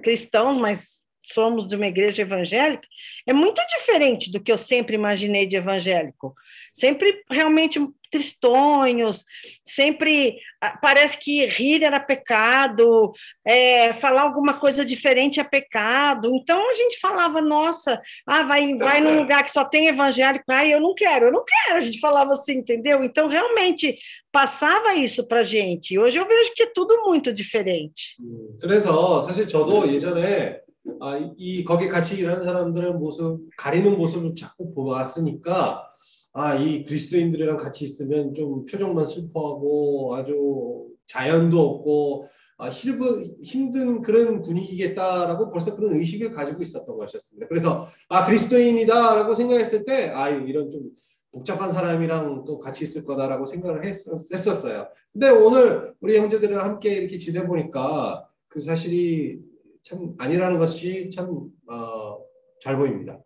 cristãos, 0.01 0.57
mas 0.57 1.03
somos 1.21 1.67
de 1.67 1.75
uma 1.75 1.87
igreja 1.87 2.21
evangélica, 2.21 2.85
é 3.25 3.33
muito 3.33 3.61
diferente 3.67 4.31
do 4.31 4.41
que 4.41 4.51
eu 4.51 4.57
sempre 4.57 4.95
imaginei 4.95 5.45
de 5.45 5.55
evangélico. 5.55 6.33
Sempre 6.73 7.23
realmente 7.29 7.79
tristonhos, 8.12 9.24
sempre 9.64 10.38
ah, 10.60 10.78
parece 10.80 11.18
que 11.18 11.46
rir 11.46 11.82
era 11.84 12.00
pecado, 12.00 13.12
é, 13.44 13.92
falar 13.92 14.22
alguma 14.22 14.54
coisa 14.54 14.84
diferente 14.84 15.40
é 15.40 15.44
pecado. 15.44 16.30
Então 16.34 16.70
a 16.70 16.74
gente 16.74 16.98
falava, 16.98 17.40
nossa, 17.40 18.00
ah, 18.26 18.42
vai, 18.42 18.74
vai 18.76 19.00
num 19.00 19.18
lugar 19.18 19.44
que 19.44 19.52
só 19.52 19.64
tem 19.64 19.88
evangélico, 19.88 20.44
ah, 20.48 20.66
eu 20.66 20.80
não 20.80 20.94
quero, 20.94 21.26
eu 21.26 21.32
não 21.32 21.44
quero. 21.44 21.78
A 21.78 21.82
gente 21.82 22.00
falava 22.00 22.32
assim, 22.32 22.58
entendeu? 22.58 23.04
Então 23.04 23.28
realmente 23.28 23.98
passava 24.32 24.94
isso 24.94 25.26
para 25.26 25.42
gente. 25.42 25.98
Hoje 25.98 26.18
eu 26.18 26.26
vejo 26.26 26.52
que 26.54 26.62
é 26.62 26.72
tudo 26.72 27.02
muito 27.04 27.32
diferente. 27.32 28.16
그래서 28.60 29.20
사실 29.22 29.46
저도 29.46 29.92
예전에 29.92 30.60
아, 31.00 31.18
이 31.36 31.64
거기 31.64 31.86
같이 31.88 32.16
일하는 32.16 32.42
사람들의 32.42 32.92
모습 32.92 33.40
가리는 33.56 33.96
모습을 33.96 34.34
자꾸 34.34 34.72
보았으니까 34.72 35.84
아, 36.33 36.55
이 36.55 36.83
그리스도인들이랑 36.85 37.57
같이 37.57 37.85
있으면 37.85 38.33
좀 38.33 38.65
표정만 38.65 39.05
슬퍼하고 39.05 40.15
아주 40.15 40.87
자연도 41.05 41.59
없고 41.59 42.27
아, 42.57 42.69
힘든, 42.69 43.23
힘든 43.43 44.01
그런 44.01 44.41
분위기겠다라고 44.41 45.51
벌써 45.51 45.75
그런 45.75 45.93
의식을 45.95 46.31
가지고 46.31 46.61
있었던 46.61 46.97
것이었습니다. 46.97 47.47
그래서 47.47 47.87
아 48.09 48.25
그리스도인이다라고 48.25 49.33
생각했을 49.33 49.85
때 49.85 50.11
아 50.11 50.29
이런 50.29 50.69
좀 50.71 50.89
복잡한 51.31 51.71
사람이랑 51.71 52.45
또 52.45 52.59
같이 52.59 52.83
있을 52.83 53.05
거다라고 53.05 53.45
생각을 53.45 53.83
했, 53.83 53.89
했었어요. 53.89 54.87
근데 55.11 55.29
오늘 55.29 55.93
우리 55.99 56.17
형제들이랑 56.17 56.63
함께 56.63 56.93
이렇게 56.95 57.17
지내 57.17 57.43
보니까 57.45 58.27
그 58.47 58.59
사실이 58.59 59.39
참 59.81 60.13
아니라는 60.19 60.59
것이 60.59 61.09
참잘 61.09 61.55
어, 61.67 62.77
보입니다. 62.77 63.19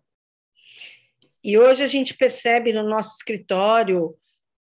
E 1.47 1.57
hoje 1.57 1.81
a 1.81 1.87
gente 1.87 2.13
percebe 2.13 2.73
no 2.73 2.83
nosso 2.83 3.15
escritório, 3.15 4.13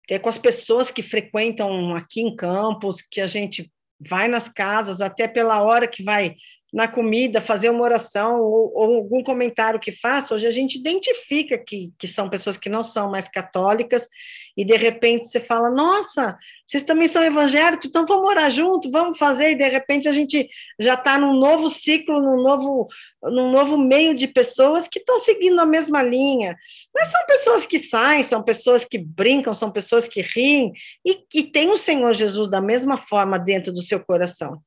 é 0.09 0.19
com 0.19 0.31
as 0.31 0.39
pessoas 0.39 0.91
que 0.91 1.03
frequentam 1.03 1.95
aqui 1.95 2.23
em 2.23 2.35
Campos, 2.35 3.03
que 3.03 3.21
a 3.21 3.27
gente 3.27 3.71
vai 4.01 4.29
nas 4.29 4.49
casas, 4.49 5.03
até 5.03 5.29
pela 5.29 5.63
hora 5.63 5.87
que 5.87 6.03
vai 6.03 6.37
na 6.73 6.89
comida, 6.89 7.39
fazer 7.39 7.69
uma 7.69 7.83
oração 7.83 8.41
ou, 8.41 8.73
ou, 8.75 8.95
algum 8.95 9.23
comentário 9.23 9.79
que 9.79 9.93
faça, 9.93 10.35
hoje 10.35 10.47
a 10.47 10.51
gente 10.51 10.79
identifica 10.79 11.59
que, 11.59 11.93
que 11.99 12.09
são 12.09 12.31
pessoas 12.31 12.57
que 12.57 12.71
não 12.71 12.83
são 12.83 13.11
mais 13.11 13.29
católicas, 13.29 14.09
e 14.58 14.64
de 14.64 14.76
repente 14.76 15.28
você 15.28 15.40
fala, 15.40 15.70
nossa, 15.70 16.38
vocês 16.66 16.84
também 16.84 17.08
são 17.08 17.24
evangélicos, 17.24 17.88
então 17.88 18.06
vamos 18.06 18.30
orar 18.30 18.50
junto, 18.50 18.90
vamos 18.90 19.18
fazer, 19.18 19.52
e 19.52 19.56
de 19.56 19.68
repente 19.68 20.08
a 20.08 20.12
gente 20.12 20.50
já 20.80 20.94
está 20.94 21.18
num 21.18 21.38
novo 21.38 21.70
ciclo, 21.70 22.22
num 22.22 22.42
novo, 22.42 22.88
num 23.24 23.52
novo 23.52 23.78
meio 23.78 24.16
de 24.16 24.28
pessoas 24.28 24.88
que 24.88 25.00
estão 25.00 25.20
seguindo 25.20 25.60
a 25.60 25.66
mesma 25.66 26.02
linha. 26.02 26.56
Mas 26.94 27.10
são 27.10 27.26
pessoas 27.28 27.66
que 27.66 27.80
saem, 27.80 28.24
são 28.24 28.44
pessoas 28.44 28.86
que 28.86 28.98
brincam, 28.98 29.54
são 29.54 29.72
pessoas 29.72 30.08
que 30.08 30.22
riem, 30.22 30.72
e, 31.06 31.24
e 31.34 31.44
tem 31.44 31.70
o 31.70 31.78
Senhor 31.78 32.14
Jesus 32.14 32.50
da 32.50 32.62
mesma 32.62 32.98
forma 32.98 33.38
dentro 33.38 33.74
do 33.74 33.82
seu 33.82 34.00
coração. 34.00 34.62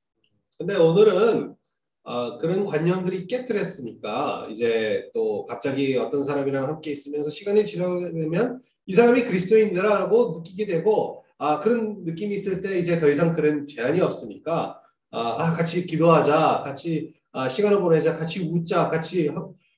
근데 0.59 0.75
오늘은 0.75 1.55
어, 2.03 2.39
그런 2.39 2.65
관념들이 2.65 3.27
깨뜨렸으니까 3.27 4.49
이제 4.51 5.11
또 5.13 5.45
갑자기 5.45 5.95
어떤 5.97 6.23
사람이랑 6.23 6.67
함께 6.67 6.91
있으면서 6.91 7.29
시간이 7.29 7.65
지나면 7.65 8.63
이 8.86 8.94
사람이 8.94 9.24
그리스도인이라고 9.24 10.34
느끼게 10.38 10.66
되고 10.68 11.24
아, 11.38 11.60
그런 11.60 12.04
느낌이 12.04 12.36
있을 12.36 12.62
때 12.62 12.78
이제 12.80 12.98
더 12.98 13.10
이상 13.10 13.34
그런 13.34 13.66
제한이 13.66 14.02
없으니까 14.02 14.82
아, 15.12 15.20
아 15.20 15.52
같이 15.54 15.86
기도하자, 15.86 16.62
같이 16.64 17.14
아, 17.32 17.48
시간을 17.48 17.80
보내자, 17.82 18.16
같이 18.16 18.40
웃자, 18.42 18.90
같이 18.90 19.30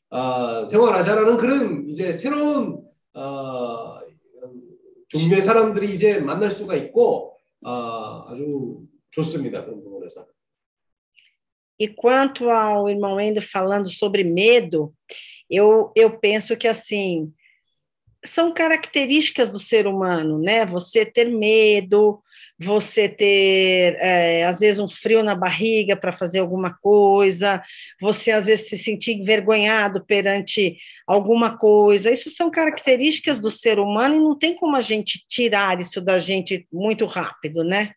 아, 0.10 0.66
생활하자라는 0.68 1.38
그런 1.38 1.88
이제 1.89 2.12
새로운 2.12 2.82
어, 3.14 3.99
종류의 5.08 5.41
사람들이 5.41 5.93
이제 5.93 6.20
만날 6.20 6.49
수가 6.49 6.76
있고 6.76 7.38
아, 7.64 8.26
아주 8.28 8.82
좋습니다 9.12 9.64
그런 9.66 9.84
부분에서. 9.84 10.28
E 11.78 11.89
quanto 11.89 12.49
ao 12.49 12.88
irmão 12.88 13.20
Endo 13.20 13.41
falando 13.41 13.89
sobre 13.89 14.24
medo, 14.24 14.93
eu, 15.49 15.91
eu 15.93 16.18
penso 16.20 16.56
que 16.56 16.70
assim 16.70 17.34
são 18.25 18.53
características 18.53 19.51
do 19.51 19.59
ser 19.59 19.87
humano, 19.87 20.39
né? 20.39 20.66
Você 20.66 21.07
ter 21.07 21.25
medo, 21.27 22.21
você 22.59 23.09
ter 23.09 23.97
é, 23.99 24.45
às 24.45 24.59
vezes 24.59 24.79
um 24.79 24.89
frio 24.89 25.23
na 25.23 25.35
barriga 25.35 25.97
para 25.97 26.12
fazer 26.12 26.41
alguma 26.41 26.75
coisa, 26.75 27.62
você 27.99 28.31
às 28.31 28.47
vezes 28.47 28.68
se 28.68 28.77
sentir 28.77 29.12
envergonhado 29.12 30.05
perante 30.05 30.77
alguma 31.07 31.57
coisa. 31.57 32.11
Isso 32.11 32.29
são 32.29 32.51
características 32.51 33.39
do 33.39 33.51
ser 33.51 33.79
humano 33.79 34.16
e 34.16 34.21
não 34.21 34.39
tem 34.39 34.55
como 34.55 34.77
a 34.77 34.83
gente 34.83 35.25
tirar 35.27 35.81
isso 35.81 36.01
da 36.01 36.18
gente 36.18 36.66
muito 36.71 37.07
rápido, 37.07 37.64
né? 37.64 37.93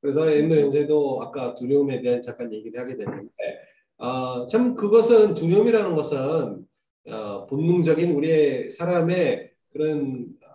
그래서 0.00 0.30
엔도 0.30 0.58
형제도 0.58 1.20
아까 1.22 1.54
두려움에 1.54 2.00
대한 2.00 2.22
잠깐 2.22 2.50
얘기를 2.50 2.80
하게 2.80 2.96
됐는데 2.96 3.60
어, 3.98 4.46
참 4.46 4.74
그것은 4.74 5.34
두려움이라는 5.34 5.94
것은 5.94 6.64
어, 7.06 7.46
본능적인 7.46 8.10
우리의 8.12 8.70
사람의 8.70 9.50
그런 9.75 10.27
어, 10.41 10.47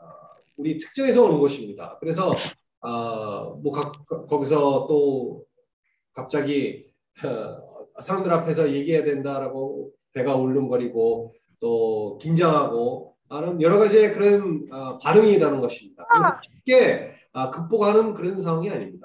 우리 0.56 0.78
특징에서 0.78 1.24
오는 1.26 1.38
것입니다. 1.38 1.98
그래서 2.00 2.34
어, 2.80 3.54
뭐 3.56 3.70
가, 3.70 3.92
거기서 4.26 4.86
또 4.88 5.44
갑자기 6.14 6.90
어, 7.22 8.00
사람들 8.00 8.32
앞에서 8.32 8.72
얘기해야 8.72 9.04
된다라고 9.04 9.92
배가 10.14 10.34
울렁거리고 10.36 11.32
또 11.60 12.18
긴장하고 12.18 13.14
하는 13.28 13.60
여러 13.60 13.78
가지의 13.78 14.14
그런 14.14 14.66
어, 14.72 14.98
반응이라는 14.98 15.60
것입니다. 15.60 16.06
그래서 16.06 16.40
쉽게 16.42 17.12
어, 17.32 17.50
극복하는 17.50 18.14
그런 18.14 18.40
상황이 18.40 18.70
아닙니다. 18.70 18.99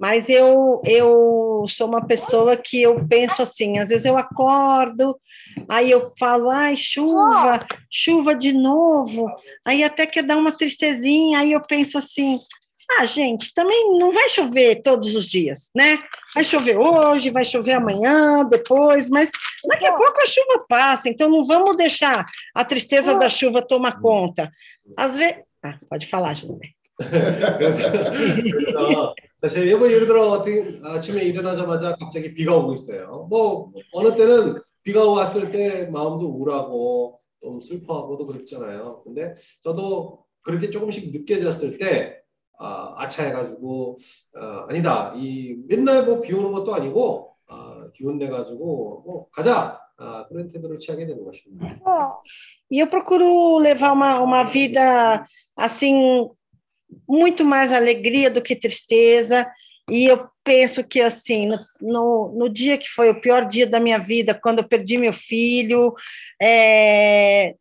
Mas 0.00 0.30
eu, 0.30 0.80
eu 0.86 1.64
sou 1.68 1.86
uma 1.86 2.06
pessoa 2.06 2.56
que 2.56 2.80
eu 2.80 3.06
penso 3.06 3.42
assim, 3.42 3.78
às 3.78 3.90
vezes 3.90 4.06
eu 4.06 4.16
acordo, 4.16 5.14
aí 5.68 5.90
eu 5.90 6.10
falo, 6.18 6.48
ai, 6.48 6.74
chuva, 6.76 7.66
chuva 7.90 8.34
de 8.34 8.50
novo, 8.52 9.26
aí 9.62 9.84
até 9.84 10.06
que 10.06 10.22
dá 10.22 10.36
uma 10.36 10.52
tristezinha, 10.52 11.40
aí 11.40 11.52
eu 11.52 11.60
penso 11.60 11.98
assim, 11.98 12.40
Ah, 12.98 13.04
gente, 13.06 13.54
também 13.54 13.98
não 13.98 14.10
vai 14.10 14.28
chover 14.28 14.82
todos 14.82 15.14
os 15.14 15.26
dias, 15.28 15.70
né? 15.76 15.98
Vai 16.34 16.42
chover 16.44 16.76
hoje, 16.76 17.30
vai 17.30 17.44
chover 17.44 17.74
amanhã, 17.74 18.44
depois, 18.44 19.08
mas 19.08 19.30
daqui 19.68 19.86
a 19.86 19.92
pouco 19.92 20.20
a 20.20 20.26
chuva 20.26 20.64
passa, 20.68 21.08
então 21.08 21.28
não 21.28 21.44
vamos 21.44 21.76
deixar 21.76 22.24
a 22.54 22.64
tristeza 22.64 23.14
da 23.14 23.28
chuva 23.28 23.62
tomar 23.62 24.00
conta. 24.00 24.50
Às 24.96 25.16
vezes. 25.16 25.36
Ah, 25.62 25.78
pode 25.88 26.06
falar, 26.06 26.34
José. 26.34 26.70
그래서, 27.58 27.90
그래서 27.92 29.14
사실 29.40 29.66
일본 29.66 29.90
예를 29.90 30.06
들어 30.06 30.42
아침에 30.84 31.22
일어나자마자 31.22 31.96
갑자기 31.96 32.34
비가 32.34 32.56
오고 32.56 32.74
있어요. 32.74 33.26
뭐 33.30 33.72
어느 33.92 34.14
때는 34.14 34.60
비가 34.82 35.08
왔을 35.08 35.50
때 35.50 35.86
마음도 35.86 36.26
우울하고 36.28 37.20
좀 37.42 37.60
슬퍼하고도 37.60 38.26
그랬잖아요. 38.26 39.02
근데 39.04 39.34
저도 39.62 40.24
그렇게 40.42 40.70
조금씩 40.70 41.10
느껴졌을 41.12 41.78
때 41.78 42.18
아, 42.58 42.94
아차 42.98 43.24
해가지고 43.24 43.96
아, 44.36 44.66
아니다 44.68 45.14
이 45.16 45.56
맨날 45.66 46.04
뭐 46.04 46.20
비 46.20 46.34
오는 46.34 46.52
것도 46.52 46.74
아니고 46.74 47.34
아, 47.48 47.88
기운 47.94 48.18
내 48.18 48.28
가지고 48.28 49.02
뭐 49.06 49.26
가자 49.30 49.80
아, 49.96 50.26
그런 50.28 50.48
태도를 50.48 50.78
취하게 50.78 51.06
되는 51.06 51.24
것입니다. 51.24 51.78
E 52.72 52.78
eu 52.78 52.88
procuro 52.88 53.58
levar 53.58 53.92
uma, 53.92 54.20
uma 54.20 54.44
vida 54.44 55.24
assim, 55.56 56.28
muito 57.08 57.44
mais 57.44 57.72
alegria 57.72 58.30
do 58.30 58.42
que 58.42 58.56
tristeza. 58.56 59.46
E 59.88 60.06
eu 60.06 60.28
penso 60.44 60.84
que, 60.84 61.00
assim, 61.00 61.46
no, 61.46 61.58
no, 61.80 62.32
no 62.38 62.48
dia 62.48 62.78
que 62.78 62.88
foi 62.88 63.10
o 63.10 63.20
pior 63.20 63.44
dia 63.44 63.66
da 63.66 63.80
minha 63.80 63.98
vida, 63.98 64.34
quando 64.34 64.58
eu 64.60 64.68
perdi 64.68 64.96
meu 64.96 65.12
filho, 65.12 65.92
é, 66.40 67.54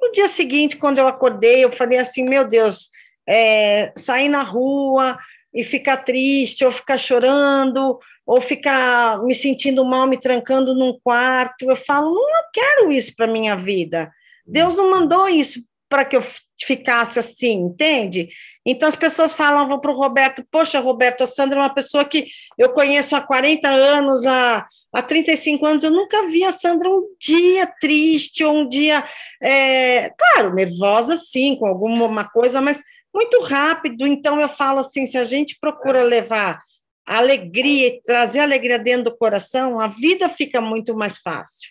no 0.00 0.10
dia 0.12 0.28
seguinte, 0.28 0.76
quando 0.76 0.98
eu 0.98 1.06
acordei, 1.06 1.64
eu 1.64 1.72
falei 1.72 1.98
assim: 1.98 2.22
meu 2.24 2.46
Deus, 2.46 2.90
é, 3.28 3.92
sair 3.96 4.28
na 4.28 4.42
rua 4.42 5.18
e 5.52 5.62
ficar 5.62 5.98
triste, 5.98 6.64
ou 6.64 6.70
ficar 6.70 6.98
chorando, 6.98 7.98
ou 8.26 8.40
ficar 8.40 9.22
me 9.22 9.34
sentindo 9.34 9.84
mal, 9.84 10.06
me 10.06 10.18
trancando 10.18 10.74
num 10.74 10.98
quarto. 11.02 11.68
Eu 11.68 11.76
falo: 11.76 12.14
não 12.14 12.42
quero 12.52 12.90
isso 12.90 13.14
para 13.14 13.26
minha 13.26 13.56
vida. 13.56 14.10
Deus 14.46 14.74
não 14.74 14.90
mandou 14.90 15.28
isso 15.28 15.60
para 15.94 16.04
que 16.04 16.16
eu 16.16 16.24
ficasse 16.60 17.20
assim, 17.20 17.52
entende? 17.52 18.28
Então 18.66 18.88
as 18.88 18.96
pessoas 18.96 19.32
falavam 19.32 19.78
para 19.78 19.92
o 19.92 19.96
Roberto, 19.96 20.44
poxa, 20.50 20.80
Roberto, 20.80 21.22
a 21.22 21.26
Sandra 21.28 21.60
é 21.60 21.62
uma 21.62 21.72
pessoa 21.72 22.04
que 22.04 22.26
eu 22.58 22.72
conheço 22.72 23.14
há 23.14 23.20
40 23.20 23.68
anos, 23.68 24.26
há, 24.26 24.66
há 24.92 25.02
35 25.02 25.64
anos, 25.64 25.84
eu 25.84 25.92
nunca 25.92 26.26
vi 26.26 26.42
a 26.42 26.50
Sandra 26.50 26.90
um 26.90 27.14
dia 27.20 27.72
triste, 27.80 28.42
ou 28.42 28.56
um 28.56 28.68
dia, 28.68 29.04
é, 29.40 30.10
claro, 30.18 30.52
nervosa 30.52 31.16
sim, 31.16 31.54
com 31.54 31.66
alguma 31.66 32.28
coisa, 32.28 32.60
mas 32.60 32.82
muito 33.14 33.40
rápido. 33.42 34.04
Então 34.04 34.40
eu 34.40 34.48
falo 34.48 34.80
assim, 34.80 35.06
se 35.06 35.16
a 35.16 35.22
gente 35.22 35.56
procura 35.60 36.02
levar 36.02 36.60
alegria 37.06 37.86
e 37.86 38.02
trazer 38.02 38.40
alegria 38.40 38.80
dentro 38.80 39.12
do 39.12 39.16
coração, 39.16 39.78
a 39.78 39.86
vida 39.86 40.28
fica 40.28 40.60
muito 40.60 40.96
mais 40.96 41.18
fácil. 41.18 41.70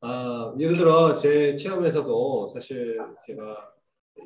아, 0.00 0.54
예를 0.58 0.74
들어 0.74 1.12
제 1.12 1.56
체험에서도 1.56 2.46
사실 2.46 2.98
제가 3.26 3.72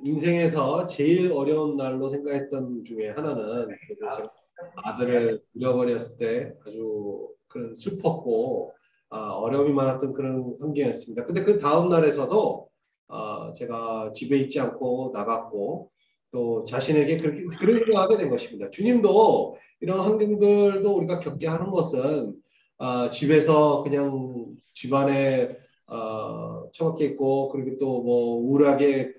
인생에서 0.05 0.87
제일 0.87 1.33
어려운 1.33 1.77
날로 1.77 2.11
생각했던 2.11 2.85
중에 2.85 3.11
하나는 3.11 3.68
제가 4.14 4.33
아들을 4.77 5.43
잃어버렸을 5.55 6.18
때 6.18 6.55
아주 6.66 7.29
그런 7.49 7.75
슬펐고 7.75 8.75
아, 9.09 9.31
어려움이 9.31 9.73
많았던 9.73 10.12
그런 10.12 10.57
환경이었습니다. 10.61 11.25
근데 11.25 11.43
그 11.43 11.59
다음 11.59 11.89
날에서도 11.89 12.68
아, 13.09 13.53
제가 13.55 14.12
집에 14.14 14.37
있지 14.39 14.61
않고 14.61 15.11
나갔고 15.14 15.91
또 16.33 16.64
자신에게 16.64 17.16
그렇게 17.16 17.45
그런 17.59 17.79
생각하게 17.79 18.18
된 18.18 18.31
것입니다. 18.31 18.68
주님도 18.68 19.57
이런 19.81 20.01
환경들도 20.01 20.97
우리가 20.97 21.20
겪게 21.20 21.47
하는 21.47 21.70
것은 21.70 22.35
아, 22.77 23.09
집에서 23.09 23.83
그냥 23.83 24.47
집안에 24.75 25.61
어, 25.93 26.70
처박혀 26.72 27.05
있고 27.07 27.49
그리고 27.51 27.78
또 27.78 28.03
뭐 28.03 28.36
우울하게 28.40 29.12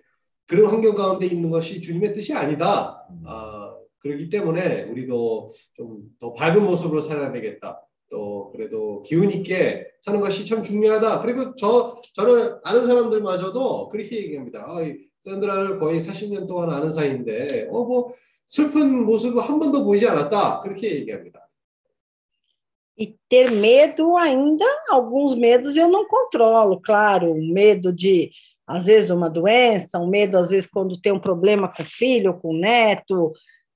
그런 0.47 0.69
환경 0.71 0.95
가운데 0.95 1.25
있는 1.25 1.49
것이 1.51 1.81
주님의 1.81 2.13
뜻이 2.13 2.33
아니다. 2.33 3.05
아, 3.25 3.73
그렇기 3.99 4.29
때문에 4.29 4.83
우리도 4.83 5.47
좀 5.75 6.03
더 6.19 6.33
밝은 6.33 6.63
모습으로 6.65 7.01
살아야 7.01 7.31
되겠다. 7.31 7.81
또 8.09 8.51
그래도 8.51 9.01
기운 9.03 9.31
있게 9.31 9.87
사는 10.01 10.19
것이 10.21 10.45
참 10.45 10.61
중요하다. 10.63 11.21
그리고 11.21 11.55
저 11.55 11.99
저를 12.15 12.57
아는 12.63 12.85
사람들마저도 12.87 13.89
그렇게 13.89 14.17
얘기합니다. 14.17 14.65
아, 14.67 14.81
이 14.83 14.97
샌드라를 15.19 15.79
거의 15.79 15.99
40년 15.99 16.47
동안 16.47 16.69
아는 16.69 16.91
사이인데 16.91 17.67
어 17.71 17.83
뭐 17.85 18.11
슬픈 18.45 19.05
모습 19.05 19.37
한 19.39 19.59
번도 19.59 19.83
보이지 19.85 20.07
않았다. 20.07 20.61
그렇게 20.61 20.95
얘기합니다. 20.99 21.42
E 22.97 23.15
ter 23.27 23.51
medo 23.51 24.15
ainda, 24.17 24.65
alguns 24.89 25.35
medos 25.35 25.75
eu 25.75 25.89
não 25.89 26.07
controlo, 26.07 26.79
claro, 26.79 27.33
medo 27.35 27.91
de, 27.91 28.31
às 28.67 28.85
vezes, 28.85 29.09
uma 29.09 29.29
doença, 29.29 29.99
um 29.99 30.07
medo, 30.07 30.37
às 30.37 30.49
vezes, 30.49 30.69
quando 30.69 31.01
tem 31.01 31.11
um 31.11 31.19
problema 31.19 31.67
com 31.67 31.81
o 31.81 31.85
filho, 31.85 32.39
com 32.39 32.49
o 32.49 32.57
neto, 32.57 33.33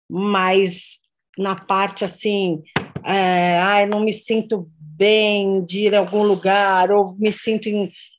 mas 0.10 1.00
na 1.38 1.56
parte 1.56 2.04
assim, 2.04 2.64
é, 3.06 3.60
ai, 3.60 3.86
não 3.86 4.00
me 4.00 4.12
sinto 4.12 4.68
bem 4.80 5.64
de 5.64 5.82
ir 5.82 5.96
a 5.96 6.00
algum 6.00 6.24
lugar, 6.24 6.92
ou 6.92 7.16
me 7.18 7.32
sinto 7.32 7.70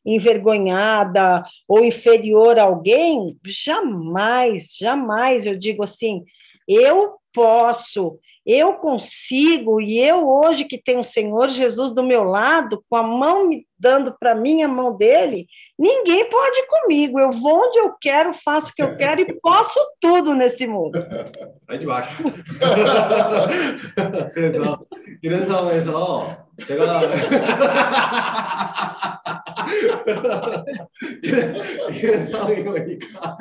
envergonhada 0.07 1.44
ou 1.66 1.84
inferior 1.84 2.59
a 2.59 2.62
alguém, 2.62 3.36
jamais, 3.44 4.76
jamais 4.78 5.44
eu 5.44 5.59
digo 5.59 5.82
assim, 5.82 6.24
eu 6.68 7.16
posso, 7.32 8.18
eu 8.47 8.74
consigo, 8.74 9.80
e 9.80 9.97
eu 9.99 10.28
hoje 10.28 10.66
que 10.66 10.78
tenho 10.78 10.99
o 10.99 11.04
Senhor 11.04 11.47
Jesus 11.47 11.93
do 11.93 12.04
meu 12.04 12.24
lado, 12.24 12.84
com 12.89 12.97
a 12.97 13.04
mão 13.04 13.47
me 13.47 13.66
dando 13.80 14.16
para 14.20 14.36
mim 14.36 14.62
a 14.62 14.68
mão 14.68 14.95
dele, 14.95 15.47
ninguém 15.80 16.30
pode 16.30 16.60
ir 16.60 16.68
comigo. 16.68 17.20
Eu 17.20 17.32
vou 17.32 17.68
onde 17.68 17.80
eu 17.80 17.93
quero, 17.99 18.34
faço 18.34 18.72
o 18.72 18.74
que 18.74 18.84
eu 18.84 18.97
quero 18.97 19.22
e 19.22 19.39
posso 19.39 19.80
tudo 19.99 20.34
nesse 20.34 20.68
mundo. 20.68 20.99
Vai 21.68 21.78
de 21.78 21.86
baixo. 21.86 22.24
그래서 24.34 24.86
이런 25.22 25.45
상황에서 25.45 26.30
제가 26.66 27.01
이런, 31.22 31.56
이런 31.93 32.24
상황이 32.26 32.62
오니까 32.62 33.38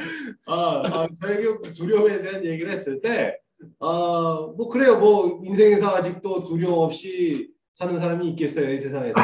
아, 0.46 0.82
아, 0.84 1.08
저에게 1.20 1.72
두려움에 1.72 2.22
대한 2.22 2.44
얘기를 2.44 2.72
했을 2.72 3.00
때 3.00 3.36
어, 3.79 4.53
뭐 4.53 4.69
그래요. 4.69 4.99
뭐 4.99 5.41
인생에서 5.43 5.95
아직도 5.95 6.43
두려움 6.43 6.79
없이 6.79 7.51
사는 7.73 7.97
사람이 7.97 8.27
있겠어요. 8.29 8.71
이 8.71 8.77
세상에서 8.77 9.19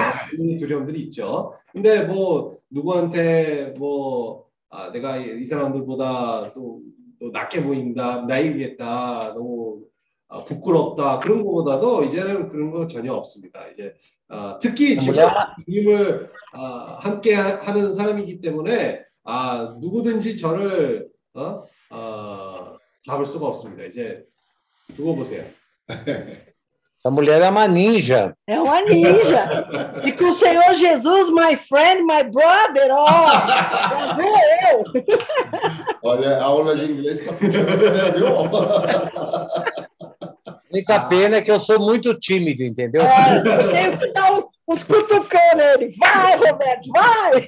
두려움들이 0.59 1.01
있죠. 1.03 1.53
근데 1.71 2.03
뭐 2.03 2.51
누구한테 2.69 3.73
뭐 3.77 4.45
아, 4.69 4.91
내가 4.91 5.17
이 5.17 5.45
사람들보다 5.45 6.51
또, 6.53 6.81
또 7.19 7.29
낮게 7.31 7.63
보인다, 7.63 8.25
나이겠다, 8.27 9.33
너무 9.35 9.81
아, 10.27 10.43
부끄럽다 10.43 11.19
그런 11.19 11.43
것보다도 11.43 12.03
이제는 12.05 12.49
그런 12.49 12.71
거 12.71 12.87
전혀 12.87 13.13
없습니다. 13.13 13.67
이제 13.67 13.93
아, 14.27 14.57
특히 14.59 14.97
지금 14.97 15.27
주님을 15.65 16.31
아, 16.53 16.97
함께 16.99 17.35
하는 17.35 17.93
사람이기 17.93 18.41
때문에 18.41 19.01
아 19.23 19.77
누구든지 19.79 20.35
저를 20.37 21.07
어? 21.35 21.63
어, 23.02 23.02
잡을 23.04 23.26
수가 23.26 23.46
없습니다. 23.46 23.84
이제 23.84 24.24
두고 24.94 25.16
보세요. 25.16 25.44
Essa 26.98 27.12
mulher 27.12 27.40
é 27.42 27.48
uma 27.48 27.68
ninja. 27.68 28.34
É 28.44 28.60
uma 28.60 28.82
ninja. 28.82 29.48
E 30.04 30.10
com 30.10 30.24
o 30.24 30.32
Senhor 30.32 30.74
Jesus, 30.74 31.30
my 31.30 31.54
friend, 31.54 32.02
my 32.02 32.24
brother, 32.24 32.90
ó, 32.90 33.06
oh, 33.06 34.14
vou 34.16 34.36
eu. 34.72 34.82
Olha, 36.02 36.38
a 36.38 36.42
aula 36.42 36.74
de 36.74 36.90
inglês 36.90 37.20
está 37.20 37.32
funcionando 37.34 37.78
bem, 37.78 38.12
viu? 38.14 38.26
A 40.48 40.56
única 40.72 41.00
pena 41.08 41.36
é 41.36 41.42
que 41.42 41.52
eu 41.52 41.60
sou 41.60 41.78
muito 41.78 42.18
tímido, 42.18 42.64
entendeu? 42.64 43.02
É, 43.02 43.38
eu 43.38 43.70
tenho 43.70 43.96
que 43.96 44.12
dar 44.12 44.32
um, 44.32 44.48
um 44.66 44.76
cutucando 44.76 45.62
ele. 45.62 45.94
Vai, 45.98 46.36
Roberto, 46.36 46.90
vai! 46.92 47.46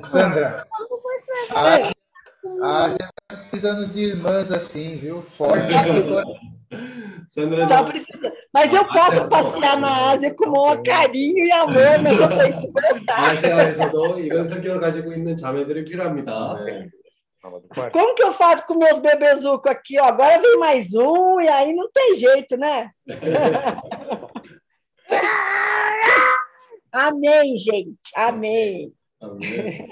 Sandra, 0.00 0.64
a, 1.50 1.90
a 2.62 2.84
Ásia 2.84 2.96
está 2.96 3.10
precisando 3.28 3.86
de 3.92 4.06
irmãs 4.06 4.50
assim, 4.50 4.96
viu? 4.96 5.22
Forte. 5.22 5.74
Sandra 7.28 7.66
Tá 7.66 7.82
precisando. 7.84 8.32
Mas 8.52 8.74
eu 8.74 8.84
posso 8.88 9.28
passear 9.28 9.78
na 9.78 10.10
Ásia 10.10 10.34
com 10.34 10.48
o 10.48 10.52
maior 10.52 10.82
carinho 10.82 11.44
e 11.44 11.52
amor, 11.52 12.02
mas 12.02 12.20
eu 12.20 12.28
tenho 12.28 12.60
que 12.60 12.70
voltar. 12.72 13.30
아시아에서도 13.30 14.18
이런 14.18 14.46
성격을 14.46 14.80
가지고 14.80 15.12
있는 15.12 15.36
자매들이 15.36 15.84
필요합니다. 15.84 16.64
네. 16.64 16.90
Como 17.92 18.14
que 18.14 18.22
eu 18.22 18.32
faço 18.32 18.66
com 18.66 18.74
meus 18.74 18.98
bebezucos 18.98 19.70
aqui? 19.70 19.98
Ó? 19.98 20.04
Agora 20.04 20.38
vem 20.38 20.58
mais 20.58 20.92
um 20.94 21.40
e 21.40 21.48
aí 21.48 21.72
não 21.74 21.90
tem 21.90 22.14
jeito, 22.14 22.56
né? 22.58 22.90
Amém, 26.92 27.56
gente. 27.56 27.96
Amém. 28.14 28.92
Amém. 29.22 29.88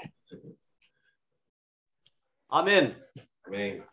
아멘. 2.54 2.94
Amém. 3.48 3.84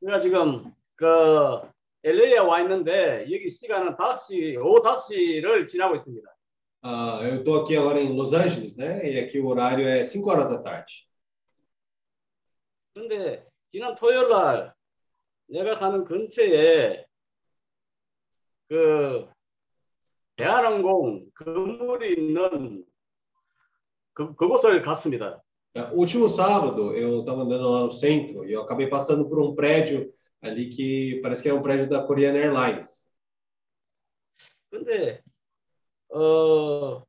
제가 0.00 0.18
지금 0.20 0.72
그 0.96 1.60
LA에 2.02 2.38
와 2.38 2.62
있는데 2.62 3.26
여기 3.30 3.50
시간은 3.50 3.96
5시, 3.96 4.56
오후 4.64 4.80
5시를 4.82 5.68
지나고 5.68 5.96
있습니다. 5.96 6.26
Ah, 6.84 7.20
eu 7.22 7.36
estou 7.36 7.60
aqui 7.60 7.76
agora 7.76 8.00
em 8.00 8.16
Los 8.16 8.32
Angeles, 8.32 8.78
né? 8.78 9.04
E 9.04 9.18
aqui 9.20 9.38
o 9.38 9.46
horário 9.46 9.86
é 9.86 10.04
5 10.04 10.26
horas 10.26 10.48
da 10.48 10.62
tarde. 10.62 11.06
근데 12.94 13.46
지난 13.70 13.94
토요일 13.94 14.26
날 14.30 14.72
내가 15.48 15.74
가는 15.78 16.04
근처에 16.04 17.04
그 18.68 19.28
대한항공 20.36 21.30
건물이 21.34 22.14
있는 22.14 22.86
그, 24.14 24.34
그곳을 24.34 24.80
갔습니다. 24.80 25.42
É, 25.73 25.83
Último 25.93 26.27
sábado, 26.27 26.93
eu 26.95 27.19
estava 27.19 27.41
andando 27.43 27.69
lá 27.69 27.81
no 27.81 27.91
centro 27.91 28.45
e 28.45 28.51
eu 28.53 28.61
acabei 28.61 28.87
passando 28.87 29.27
por 29.29 29.39
um 29.39 29.53
prédio 29.53 30.11
ali 30.41 30.69
que 30.69 31.19
parece 31.21 31.43
que 31.43 31.49
é 31.49 31.53
um 31.53 31.61
prédio 31.61 31.87
da 31.89 32.03
Korean 32.03 32.33
Airlines. 32.33 33.07
근데 34.69 35.21
어 36.09 37.03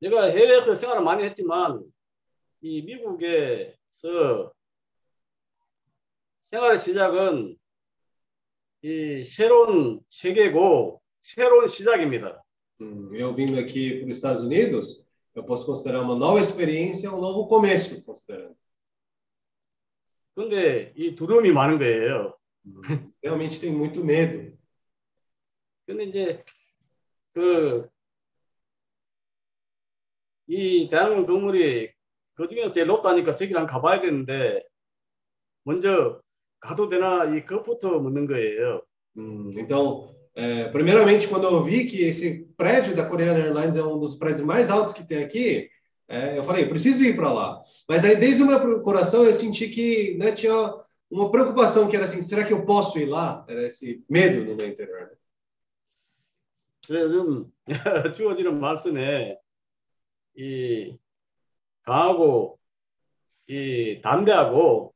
내가 0.00 0.24
해외에서 0.24 0.74
생활을 0.74 1.02
많이 1.02 1.24
했지만 1.24 1.82
이 2.60 2.82
미국에서 2.82 4.52
생활의 6.44 6.78
시작은 6.78 7.56
이 8.82 9.24
새로운 9.24 10.00
세계고 10.08 11.00
새로운 11.20 11.66
시작입니다. 11.66 12.42
Hum, 12.80 13.14
Eu 13.14 13.32
vindo 13.34 13.58
aqui 13.58 14.00
para 14.00 14.10
os 14.10 14.16
Estados 14.16 14.42
Unidos, 14.42 15.04
eu 15.35 15.43
posso 15.43 15.65
considerar 15.65 16.01
uma 16.01 16.15
nova 16.15 16.39
experiência, 16.39 17.11
um 17.11 17.19
novo 17.21 17.47
começo, 17.47 18.03
considerando. 18.03 18.55
근데 20.35 20.93
이 20.95 21.15
두려움이 21.15 21.51
많은 21.51 21.77
거예요. 21.79 22.33
Realmente 23.21 23.59
tem 23.59 23.73
muito 23.75 24.03
medo. 24.03 24.57
근데 25.85 26.03
이제 26.05 26.43
그이 27.33 27.89
대한민국 30.89 31.27
건물이 31.27 31.91
그 32.35 32.47
중에서 32.47 32.71
제일 32.71 32.87
높다니까 32.87 33.35
저기랑 33.35 33.65
가봐야 33.67 34.01
되는데 34.01 34.63
먼저 35.63 36.21
가도 36.59 36.89
되나 36.89 37.25
이 37.35 37.45
그것부터 37.45 37.99
묻는 37.99 38.27
거예요. 38.27 38.81
Hum, 39.17 39.51
Então, 39.57 40.15
é, 40.38 40.68
primeiramente, 40.68 41.28
quando 41.28 41.44
eu 41.44 41.62
vi 41.62 41.86
que 41.86 42.02
esse 42.02 42.44
prédio 42.56 42.94
da 42.94 43.06
Korean 43.06 43.34
Airlines 43.34 43.76
é 43.76 43.84
um 43.84 43.98
dos 43.98 44.14
prédios 44.14 44.44
mais 44.44 44.70
altos 44.70 44.92
que 44.92 45.06
tem 45.06 45.22
aqui, 45.22 45.70
é, 46.08 46.36
eu 46.36 46.42
falei, 46.42 46.66
preciso 46.66 47.04
ir 47.04 47.16
para 47.16 47.32
lá. 47.32 47.62
Mas 47.88 48.04
aí, 48.04 48.16
desde 48.16 48.42
o 48.42 48.46
meu 48.46 48.82
coração, 48.82 49.24
eu 49.24 49.32
senti 49.32 49.68
que 49.68 50.16
né, 50.18 50.32
tinha 50.32 50.74
uma 51.10 51.30
preocupação 51.30 51.88
que 51.88 51.96
era 51.96 52.04
assim, 52.04 52.20
será 52.20 52.44
que 52.44 52.52
eu 52.52 52.64
posso 52.64 52.98
ir 52.98 53.06
lá? 53.06 53.44
Era 53.48 53.66
esse 53.66 54.04
medo 54.08 54.44
no 54.44 54.56
meu 54.56 54.68
interior. 54.68 55.10
그래서 56.86 57.08
좀 57.08 57.52
주어지는 58.14 58.60
말씀에 58.60 59.38
이 60.36 60.98
강하고 61.82 62.58
이 63.48 64.00
담대하고 64.02 64.94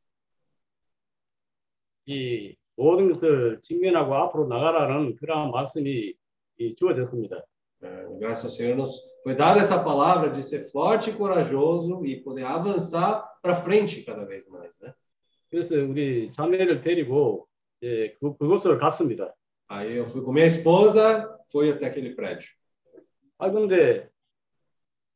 이 2.06 2.56
모든 2.76 3.12
것을 3.12 3.60
직면하고 3.62 4.14
앞으로 4.14 4.46
나가라는 4.46 5.16
그러한 5.16 5.50
말씀이 5.50 6.14
이 6.58 6.74
주어졌습니다. 6.76 7.42
É, 7.80 8.18
graças 8.18 8.44
ao 8.44 8.50
Senhor, 8.50 8.76
nos 8.76 8.90
foi 9.22 9.36
dada 9.36 9.60
essa 9.60 9.78
palavra 9.82 10.30
de 10.30 10.42
ser 10.42 10.68
forte 10.70 11.10
e 11.10 11.12
corajoso 11.12 12.04
e 12.04 12.20
poder 12.20 12.44
avançar 12.44 13.22
para 13.40 13.54
frente 13.54 14.02
cada 14.02 14.24
vez 14.24 14.44
mais, 14.48 14.72
né? 14.80 14.92
그래서 15.48 15.76
우리 15.76 16.30
자매를 16.32 16.80
데리고 16.82 17.46
이제 17.80 18.16
그, 18.18 18.36
그곳을 18.36 18.78
갔습니다. 18.78 19.32
Aí 19.70 19.96
eu 19.96 20.06
fui 20.06 20.22
com 20.22 20.32
minha 20.32 20.46
esposa, 20.46 21.28
fui 21.52 21.70
até 21.70 21.86
aquele 21.86 22.16
prédio. 22.16 22.48
아 23.38 23.50
근데 23.50 24.08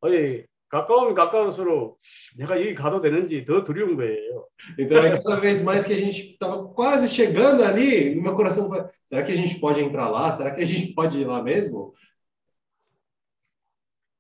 어이 0.01 0.45
가까우면 0.70 1.16
가까울수록 1.16 2.00
내가 2.36 2.60
여기 2.60 2.76
가도 2.76 3.00
되는지 3.02 3.46
더 3.46 3.64
두려운 3.64 3.96
거예요. 3.96 4.48
Então, 4.78 5.02
aí, 5.02 5.24
cada 5.24 5.40
vez 5.40 5.64
mais 5.64 5.86
que 5.86 5.94
a 5.94 5.98
gente 5.98 6.32
estava 6.34 6.68
quase 6.74 7.08
chegando 7.08 7.64
ali, 7.64 8.16
no 8.16 8.22
meu 8.22 8.36
coração 8.36 8.68
foi: 8.68 8.84
será 9.06 9.24
que 9.24 9.32
a 9.32 9.36
gente 9.36 9.60
pode 9.60 9.80
entrar 9.80 10.10
lá? 10.10 10.32
Será 10.32 10.54
que 10.54 10.62
a 10.62 10.66
gente 10.66 10.94
pode 10.94 11.20
ir 11.20 11.26
lá 11.26 11.42
mesmo? 11.42 11.94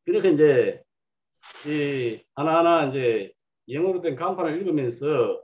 그래서 0.06 0.30
이제 0.30 0.82
이 1.66 2.22
하나하나 2.34 2.88
이제 2.88 3.34
영어로 3.68 4.00
된 4.02 4.16
간판을 4.16 4.58
읽으면서 4.58 5.43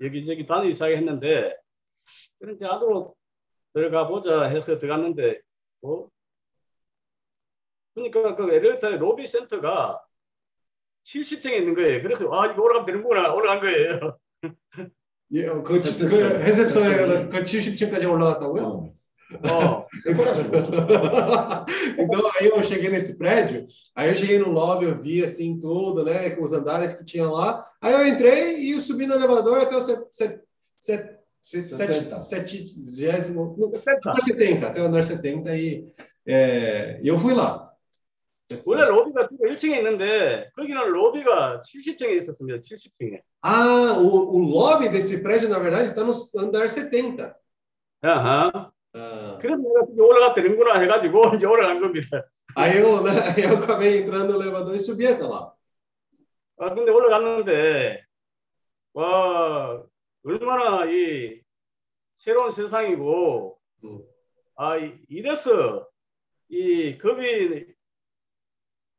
여기저기 0.00 0.44
다니기 0.44 0.72
시작했는데 0.72 1.56
그런 2.40 2.56
이제 2.56 2.66
안으로 2.66 3.14
들어가 3.72 4.08
보자 4.08 4.44
해서 4.44 4.78
들어갔는데 4.78 5.40
어? 5.82 6.08
그러니까 7.94 8.34
그 8.34 8.52
엘리베이터의 8.52 8.98
로비 8.98 9.26
센터가 9.26 10.02
70층에 11.03 11.53
있는 11.53 11.73
거예요. 11.73 12.01
그래서 12.01 12.29
아 12.33 12.47
이거 12.47 12.61
올라가면 12.63 12.85
되는구나 12.85 13.33
올라간 13.33 13.61
거예요. 13.61 14.17
E 15.29 15.43
eu, 15.43 15.61
그, 15.61 15.81
그 15.81 16.37
recepçã에 16.39 17.27
그 17.27 17.43
70층까지 17.43 18.09
올라갔다고요? 18.09 18.93
어. 19.43 19.85
então 21.99 22.31
aí 22.39 22.47
eu 22.47 22.63
cheguei 22.63 22.89
nesse 22.89 23.17
prédio, 23.17 23.67
aí 23.93 24.07
eu 24.07 24.15
cheguei 24.15 24.39
no 24.39 24.49
lobby, 24.49 24.85
eu 24.85 24.95
vi 24.95 25.21
assim 25.21 25.59
tudo, 25.59 26.05
né, 26.05 26.29
com 26.29 26.43
os 26.43 26.53
andares 26.53 26.93
que 26.93 27.03
tinha 27.03 27.29
lá. 27.29 27.65
Aí 27.81 27.91
eu 27.93 28.07
entrei 28.07 28.57
e 28.57 28.71
eu 28.71 28.79
subi 28.79 29.05
no 29.05 29.15
elevador 29.15 29.59
até 29.59 29.75
o 29.75 29.81
set, 29.81 30.01
set, 30.09 30.39
set, 30.79 31.19
set, 31.41 31.65
set, 31.65 32.23
setagésimo, 32.23 33.53
no, 33.57 33.67
andar 33.67 34.21
70, 34.21 34.65
até 34.67 34.81
o 34.81 34.85
andar 34.85 35.03
70 35.03 35.55
e, 35.57 35.85
é, 36.25 37.01
e 37.03 37.07
eu 37.09 37.17
fui 37.19 37.33
lá. 37.33 37.60
원래 38.66 38.84
로비가 38.86 39.28
1층에 39.28 39.76
있는데 39.78 40.50
거기는 40.56 40.88
로비가 40.90 41.60
70층에 41.64 42.16
있었습니다. 42.16 42.58
70층에. 42.60 43.20
Ah, 43.44 43.96
o, 43.98 44.36
o 44.36 44.38
lobby 44.38 44.88
desse 44.88 45.22
prédio, 45.22 45.48
na 45.48 45.58
verdade, 45.58 45.88
está 45.88 46.02
no 46.04 46.12
andar 46.38 46.68
70. 46.68 47.34
아하. 48.02 48.70
Ah, 48.94 49.38
그래서 49.40 49.56
내가 49.56 49.86
저기 49.86 50.00
올라가 50.00 50.34
되는구나 50.34 50.78
해가지고 50.80 51.36
이제 51.36 51.46
올라간 51.46 51.80
겁니다. 51.80 52.24
aí, 52.54 52.76
eu, 52.78 53.02
né, 53.02 53.12
aí 53.34 53.44
eu 53.44 53.56
acabei 53.56 53.98
entrando 54.02 54.34
no 54.34 54.42
elevador 54.42 54.74
e 54.74 54.78
subi 54.80 55.06
até 55.06 55.24
lá. 55.24 55.52
아 56.58 56.74
근데 56.74 56.90
올라갔는데 56.92 58.04
와 58.92 59.82
얼마나 60.24 60.84
이 60.84 61.40
새로운 62.16 62.50
세상이고 62.50 63.58
음. 63.84 64.02
아 64.56 64.76
이- 64.76 64.92
이래서 65.08 65.88
이 66.48 66.98
겁이 66.98 67.71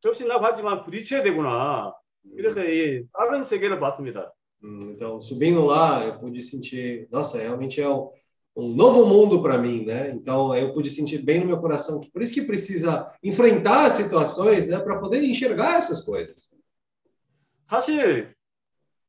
접시 0.03 0.27
나고 0.27 0.45
하지만 0.45 0.83
부딪혀야 0.85 1.23
되구나. 1.23 1.95
그래서 2.37 2.65
이 2.65 3.05
다른 3.13 3.43
세계를 3.45 3.79
봤습니다. 3.81 4.33
Hum, 4.63 4.91
Então, 4.93 5.21
subindo 5.21 5.65
lá, 5.67 6.05
eu 6.05 6.19
pude 6.19 6.43
sentir, 6.43 7.07
nossa, 7.13 7.39
realmente 7.39 7.81
é 7.81 7.89
um, 7.89 8.11
um 8.57 8.75
novo 8.75 9.07
mundo 9.07 9.41
para 9.41 9.57
mim, 9.57 9.85
né? 9.85 10.11
Então, 10.11 10.53
eu 10.55 10.73
pude 10.75 10.91
sentir 10.91 11.19
bem 11.25 11.39
no 11.41 11.47
meu 11.47 11.61
coração 11.61 12.01
que 12.01 12.11
por 12.11 12.23
isso 12.23 12.35
que 12.35 12.43
precisa 12.43 13.07
enfrentar 13.23 13.87
as 13.87 13.93
situações, 13.93 14.67
né, 14.67 14.79
para 14.81 14.99
poder 14.99 15.23
enxergar 15.23 15.77
essas 15.79 16.05
coisas. 16.05 16.53
사실 17.69 18.35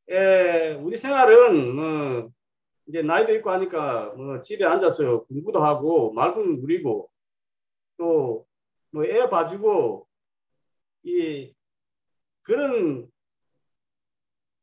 에, 0.10 0.74
우리 0.76 0.98
생활은 0.98 1.76
뭐 1.76 2.30
이제 2.88 3.02
나이도 3.02 3.34
있고 3.36 3.50
하니까 3.52 4.14
뭐 4.18 4.42
집에 4.42 4.66
앉아서 4.66 5.24
공부도 5.26 5.60
하고 5.64 6.12
말씀 6.14 6.60
누리고 6.62 7.10
또 7.98 8.46
뭐 8.94 9.06
애 9.06 9.30
봐주고 9.30 10.08
이 11.04 11.54
그런 12.44 13.08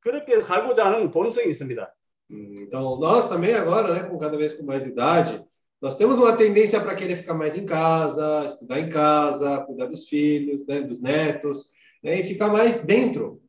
그렇게 0.01 0.43
살고자 0.43 0.87
하는 0.87 1.11
본성이 1.11 1.51
있습니다. 1.51 1.93
Hum, 2.31 2.57
Então, 2.61 2.99
nós 2.99 3.29
também 3.29 3.55
agora, 3.55 3.95
né, 3.95 4.09
com 4.09 4.19
cada 4.19 4.37
vez 4.37 4.53
com 4.53 4.65
mais 4.65 4.85
idade, 4.87 5.45
nós 5.81 5.97
temos 5.97 6.19
uma 6.19 6.37
tendência 6.37 6.81
para 6.81 6.95
querer 6.97 7.17
ficar 7.17 7.35
mais 7.35 7.57
em 7.57 7.65
casa, 7.67 8.45
estudar 8.45 8.81
em 8.81 8.91
casa, 8.91 9.61
cuidar 9.65 9.87
dos 9.87 10.09
filhos, 10.09 10.67
né, 10.67 10.81
dos 10.83 11.01
netos, 11.01 11.71
né, 12.03 12.21
e 12.21 12.25
ficar 12.25 12.49
mais 12.49 12.85
dentro. 12.85 13.41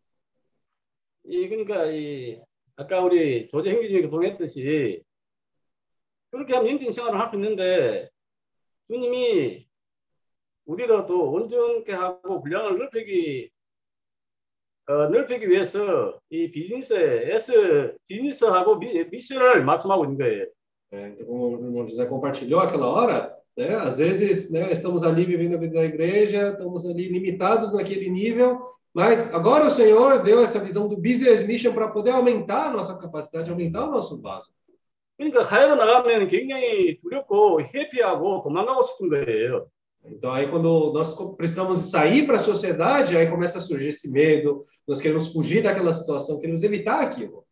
이 1.29 1.49
그러니까 1.49 1.91
이 1.91 2.39
아까 2.77 3.01
우리 3.01 3.49
조제 3.49 3.69
행기 3.71 3.89
중에 3.89 4.09
동했듯이 4.09 5.03
그렇게 6.31 6.53
하면 6.55 6.71
인진 6.71 6.91
생활을 6.91 7.19
할 7.19 7.29
수 7.31 7.35
있는데 7.35 8.09
주님이 8.89 9.67
우리가 10.65 11.05
또 11.05 11.31
온전케 11.31 11.91
하고 11.93 12.41
분량을 12.41 12.77
넓히기 12.77 13.49
어, 14.87 15.09
넓히기 15.09 15.49
위해서 15.49 16.19
이 16.29 16.49
비즈니스에 16.51 17.33
S 17.35 17.97
비즈니스하고 18.07 18.79
미, 18.79 19.05
미션을 19.09 19.63
말씀하고 19.63 20.05
있는 20.05 20.17
거예요. 20.17 20.45
É, 20.89 21.09
então, 21.09 21.25
como 21.25 21.57
o 21.57 21.65
irmão 21.65 21.85
José 21.85 22.05
compartilhou 22.05 22.61
aquela 22.61 22.87
hora, 22.87 23.35
né, 23.57 23.75
às 23.75 23.99
vezes 23.99 24.49
né, 24.49 24.71
estamos 24.71 25.03
ali 25.03 25.25
vivendo 25.25 25.55
a 25.55 25.59
vida 25.59 25.73
da 25.73 25.83
igreja, 25.83 26.51
estamos 26.51 26.85
ali 26.85 27.09
limitados 27.09 27.73
naquele 27.73 28.09
nível, 28.09 28.57
Mas 28.97 29.31
agora 29.31 29.67
o 29.67 29.69
Senhor 29.69 30.23
deu 30.23 30.41
essa 30.41 30.59
visão 30.59 30.87
do 30.87 30.97
business 30.97 31.45
mission 31.45 31.71
para 31.71 31.87
poder 31.87 32.09
aumentar 32.09 32.69
a 32.69 32.71
nossa 32.71 32.97
capacidade, 32.97 33.51
aumentar 33.51 33.85
o 33.85 33.91
nosso 33.91 34.19
vaso. 34.19 34.51
그러니까 35.15 35.45
가야로 35.45 35.75
나가면 35.75 36.27
굉장히 36.29 36.99
두렵고 37.01 37.61
회피하고 37.61 38.41
도망가고 38.41 38.81
싶은 38.81 39.09
거예요. 39.09 39.67
Então 40.05 40.31
aí 40.31 40.49
quando 40.49 40.93
nós 40.93 41.13
precisamos 41.35 41.89
sair 41.91 42.25
para 42.25 42.37
a 42.37 42.39
sociedade, 42.39 43.17
aí 43.17 43.29
começa 43.29 43.57
a 43.57 43.61
surgir 43.61 43.89
esse 43.89 44.11
medo, 44.11 44.61
nós 44.87 45.01
queremos 45.01 45.33
fugir 45.33 45.61
daquela 45.61 45.91
situação, 45.91 46.39
queremos 46.39 46.63
evitar 46.63 47.01
aquilo. 47.01 47.45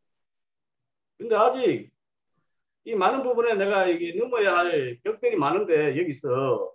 근데 1.18 1.34
아직 1.36 1.92
이 2.86 2.94
많은 2.94 3.24
부분에 3.24 3.56
내가 3.56 3.88
이게 3.88 4.18
넘어야 4.20 4.58
할 4.58 5.00
격들이 5.04 5.36
많은데 5.38 5.98
여기서 5.98 6.72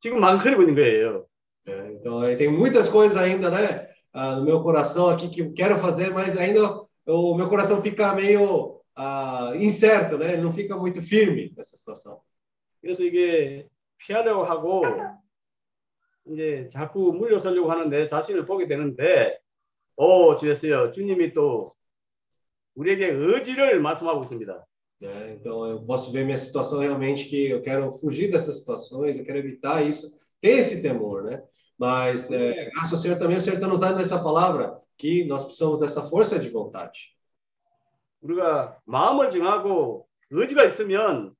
지금 0.00 0.20
망설이고 0.20 0.62
있는 0.62 0.74
거예요. 0.74 1.26
É, 1.66 1.92
então 1.92 2.20
aí 2.20 2.36
tem 2.36 2.50
muitas 2.50 2.88
coisas 2.88 3.16
ainda, 3.16 3.50
né, 3.50 3.88
ah, 4.12 4.36
no 4.36 4.44
meu 4.44 4.62
coração 4.62 5.08
aqui 5.08 5.30
que 5.30 5.40
eu 5.40 5.54
quero 5.54 5.76
fazer, 5.78 6.10
mas 6.10 6.36
ainda 6.36 6.60
o 7.06 7.34
meu 7.34 7.48
coração 7.48 7.80
fica 7.80 8.14
meio 8.14 8.82
ah, 8.94 9.52
incerto, 9.56 10.18
né? 10.18 10.34
Ele 10.34 10.42
não 10.42 10.52
fica 10.52 10.76
muito 10.76 11.00
firme 11.02 11.52
nessa 11.56 11.76
situação. 11.76 12.20
그래서 12.82 13.02
이게 13.02 13.66
피하려고 13.99 14.43
하고 14.43 14.83
이제 16.25 16.69
자꾸 16.71 17.13
물러서려고 17.13 17.71
하는데 17.71 18.07
자신을 18.07 18.45
보게 18.45 18.67
되는데 18.67 19.37
오 19.95 20.35
주였어요. 20.35 20.91
주님이 20.91 21.33
또 21.33 21.73
우리에게 22.75 23.07
의지를 23.07 23.79
말씀하고 23.81 24.23
있습니다. 24.23 24.65
né? 25.01 25.33
Então 25.33 25.65
eu 25.65 25.81
posso 25.85 26.11
ver 26.11 26.25
minha 26.25 26.37
situação 26.37 26.79
realmente 26.79 27.25
que 27.25 27.49
eu 27.49 27.61
quero 27.61 27.91
fugir 27.91 28.29
dessas 28.29 28.59
situações, 28.59 29.17
eu 29.17 29.25
quero 29.25 29.37
evitar 29.37 29.81
isso, 29.81 30.09
ter 30.41 30.59
esse 30.59 30.81
temor, 30.81 31.23
né? 31.23 31.41
Mas 31.77 32.29
é, 32.29 32.69
graças 32.71 32.91
ao 32.91 32.99
Senhor 32.99 33.17
também 33.17 33.37
o 33.37 33.41
Senhor 33.41 33.55
está 33.55 33.67
nos 33.67 33.79
dando 33.79 34.01
essa 34.01 34.21
palavra 34.21 34.77
que 34.97 35.23
nós 35.23 35.45
precisamos 35.45 35.79
dessa 35.79 36.03
força 36.03 36.37
de 36.37 36.49
vontade. 36.49 37.17
우리가 38.21 38.77
마음을 38.83 39.29
정하고 39.29 40.05
의지가 40.29 40.65
있으면 40.65 41.33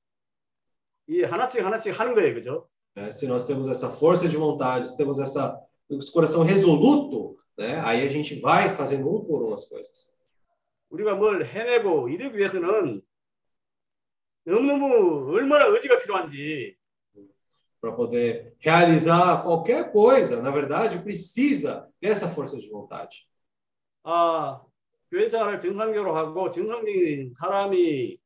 이 1.09 1.22
하나씩 1.22 1.64
하나씩 1.64 1.98
하는 1.98 2.14
거예요, 2.14 2.34
그죠? 2.34 2.68
né? 2.96 3.11
Se 3.11 3.26
nós 3.26 3.44
temos 3.44 3.68
essa 3.68 3.90
força 3.90 4.28
de 4.28 4.36
vontade, 4.36 4.88
se 4.88 4.96
temos 4.96 5.18
essa 5.18 5.61
esse 5.90 6.12
coração 6.12 6.42
resoluto, 6.42 7.36
né? 7.59 7.80
Aí 7.80 8.07
a 8.07 8.09
gente 8.09 8.40
vai 8.40 8.74
fazendo 8.74 9.09
um 9.09 9.24
por 9.24 9.42
um 9.42 9.52
as 9.52 9.68
coisas. 9.68 10.12
우리가 10.90 11.14
뭘 11.14 11.44
해내고 11.44 12.09
이러기 12.09 12.38
위해서는 12.38 13.02
너무너무 14.44 15.32
얼마나 15.34 15.66
의지가 15.66 15.98
필요한지 16.00 16.76
Para 17.80 17.94
poder 17.94 18.57
realizar 18.64 19.42
qualquer 19.42 19.92
coisa, 19.92 20.40
na 20.40 20.50
verdade, 20.50 21.00
precisa 21.00 21.86
dessa 22.00 22.28
força 22.28 22.57
de 22.59 22.70
vontade. 22.70 23.26
아, 24.05 24.62
교회 25.11 25.28
생활을 25.28 25.61
정상적으로 25.61 26.16
하고 26.16 26.50
정상적인 26.50 27.34
사람이 27.38 28.18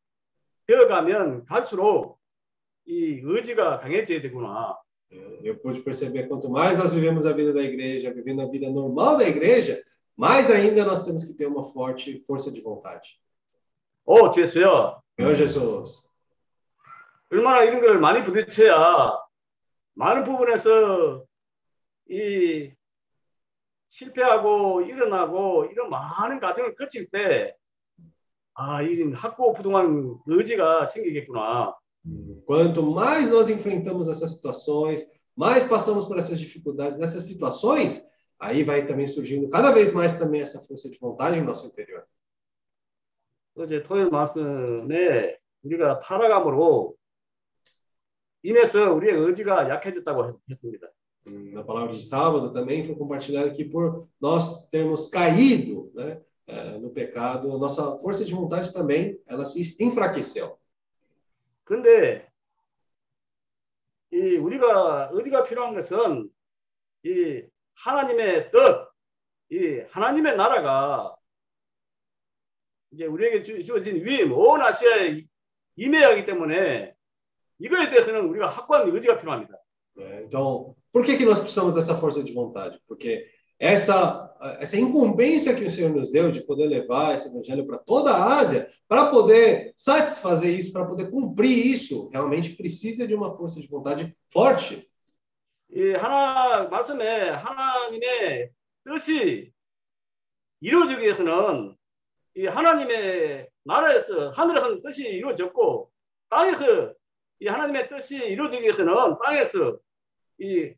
되어가면 0.67 1.47
갈수록 1.47 2.19
이 2.86 3.22
의지가 3.24 3.80
강해져야 3.80 4.22
되구나. 4.22 4.78
Eu 5.44 5.60
pude 5.60 5.82
perceber 5.82 6.28
quanto 6.28 6.50
mais 6.50 6.76
nós 6.76 6.92
vivemos 6.92 7.26
a 7.26 7.34
vida 7.34 7.54
da 7.54 7.62
igreja, 7.62 8.12
vivendo 8.12 8.42
a 8.42 8.48
vida 8.48 8.68
normal 8.70 9.16
da 9.16 9.28
igreja, 9.28 9.80
mais 10.16 10.50
ainda 10.50 10.84
nós 10.84 11.06
temos 11.06 11.24
que 11.24 11.34
ter 11.34 11.46
uma 11.46 11.64
forte 11.64 12.18
força 12.20 12.52
de 12.52 12.62
vontade. 12.62 13.20
오, 14.06 14.32
됐어요. 14.32 15.02
Senhor 15.16 15.36
Jesus, 15.36 16.04
얼마나 17.30 17.64
이런 17.64 17.80
걸 17.80 18.00
많이 18.00 18.24
부딪혀야 18.24 19.20
많은 19.94 20.24
부분에서 20.24 21.24
이 22.10 22.72
실패하고 23.90 24.82
일어나고 24.82 25.66
이런 25.72 25.90
많은 25.90 26.40
과정을 26.40 26.76
거칠 26.76 27.08
때 27.12 27.56
아, 28.56 28.82
이 28.82 29.04
학고 29.14 29.54
부동한 29.54 30.16
의지가 30.26 30.86
생기겠구나. 30.86 31.76
quanto 32.47 32.83
mais 32.83 33.31
nós 33.31 33.49
enfrentamos 33.49 34.09
essas 34.09 34.35
situações, 34.35 35.05
mais 35.37 35.65
passamos 35.65 36.07
por 36.07 36.19
essas 36.19 36.39
dificuldades, 36.39 36.99
nessas 36.99 37.25
situações, 37.25 38.05
aí 38.39 38.65
vai 38.65 38.87
também 38.87 39.07
surgindo 39.07 39.49
cada 39.49 39.71
vez 39.73 39.93
mais 39.93 40.19
também 40.19 40.41
essa 40.41 40.61
força 40.61 40.89
de 40.89 40.99
vontade 40.99 41.39
no 41.41 41.47
nosso 41.47 41.67
interior. 41.67 42.05
어제 43.55 43.83
토요일 43.83 44.09
말씀에 44.11 45.37
우리가 45.65 45.99
타락함으로 45.99 46.95
인해서 48.45 48.93
우리의 48.93 49.17
의지가 49.17 49.69
약해졌다고 49.69 50.41
했습니다. 50.49 50.89
Hum, 51.27 51.53
Na 51.53 51.65
palavra 51.65 51.93
de 51.93 52.01
sábado 52.01 52.53
também 52.53 52.85
foi 52.85 52.95
compartilhado 52.95 53.49
aqui 53.49 53.65
por 53.65 54.09
nós 54.21 54.69
termos 54.71 55.09
caído 55.09 55.91
né, 55.95 56.23
eh, 56.47 56.79
no 56.79 56.91
pecado, 56.91 57.59
nossa 57.59 57.99
força 57.99 58.25
de 58.25 58.33
vontade 58.33 58.73
também 58.73 59.21
ela 59.27 59.45
se 59.45 59.77
enfraqueceu. 59.81 60.57
근데 61.64 62.30
이 64.12 64.36
우리가 64.38 65.10
의지가 65.14 65.44
필요한 65.44 65.74
것은 65.74 66.30
이 67.04 67.44
하나님의 67.76 68.52
뜻, 68.52 68.88
이 69.50 69.80
하나님의 69.90 70.36
나라가 70.36 71.16
이제 72.92 73.06
우리에게 73.06 73.42
주- 73.42 73.64
주어진 73.66 74.06
위임, 74.06 74.32
온 74.34 74.62
아시아에 74.62 75.24
임해야 75.76 76.10
하기 76.10 76.26
때문에 76.26 76.94
이거에 77.60 77.90
대해서는 77.90 78.26
우리가 78.30 78.48
확고한 78.50 78.88
의지가 78.90 79.18
필요합니다. 79.20 79.58
né? 79.96 80.24
Então, 80.26 80.76
por 80.92 81.04
que, 81.04 81.18
que 81.18 81.26
nós 81.26 81.40
precisamos 81.40 81.74
dessa 81.74 81.96
força 81.96 82.24
de 82.24 82.34
vontade? 82.34 82.80
Porque 82.88 83.30
essa, 83.63 84.33
essa 84.61 84.79
incumbência 84.79 85.55
que 85.55 85.65
o 85.65 85.71
Senhor 85.71 85.91
nos 85.91 86.11
deu 86.11 86.31
de 86.31 86.41
poder 86.43 86.67
levar 86.67 87.15
esse 87.15 87.29
evangelho 87.29 87.67
para 87.67 87.79
toda 87.79 88.13
a 88.13 88.39
Ásia, 88.39 88.69
para 88.87 89.07
poder 89.07 89.73
satisfazer 89.77 90.57
isso, 90.57 90.73
para 90.73 90.87
poder 90.87 91.11
cumprir 91.11 91.67
isso, 91.67 92.09
realmente 92.11 92.55
precisa 92.55 93.07
de 93.07 93.15
uma 93.15 93.31
força 93.31 93.61
de 93.61 93.67
vontade 93.67 94.17
forte. 94.33 94.89
이 95.71 95.93
하나 95.93 96.67
말씀에 96.69 97.29
하나님의 97.29 98.51
뜻이 98.85 99.53
이루어지기 100.61 101.03
위해서는 101.03 101.77
이 102.35 102.47
하나님의 102.47 103.49
나라에서 103.65 104.31
하늘에서는 104.31 104.83
뜻이 104.83 105.07
이루어졌고 105.07 105.91
땅에서 106.31 106.95
이 107.41 107.49
하나님의 107.49 107.89
뜻이 107.91 108.17
이루어지기 108.17 108.63
위해서는 108.63 108.95
땅에서 109.23 109.79
이 110.39 110.73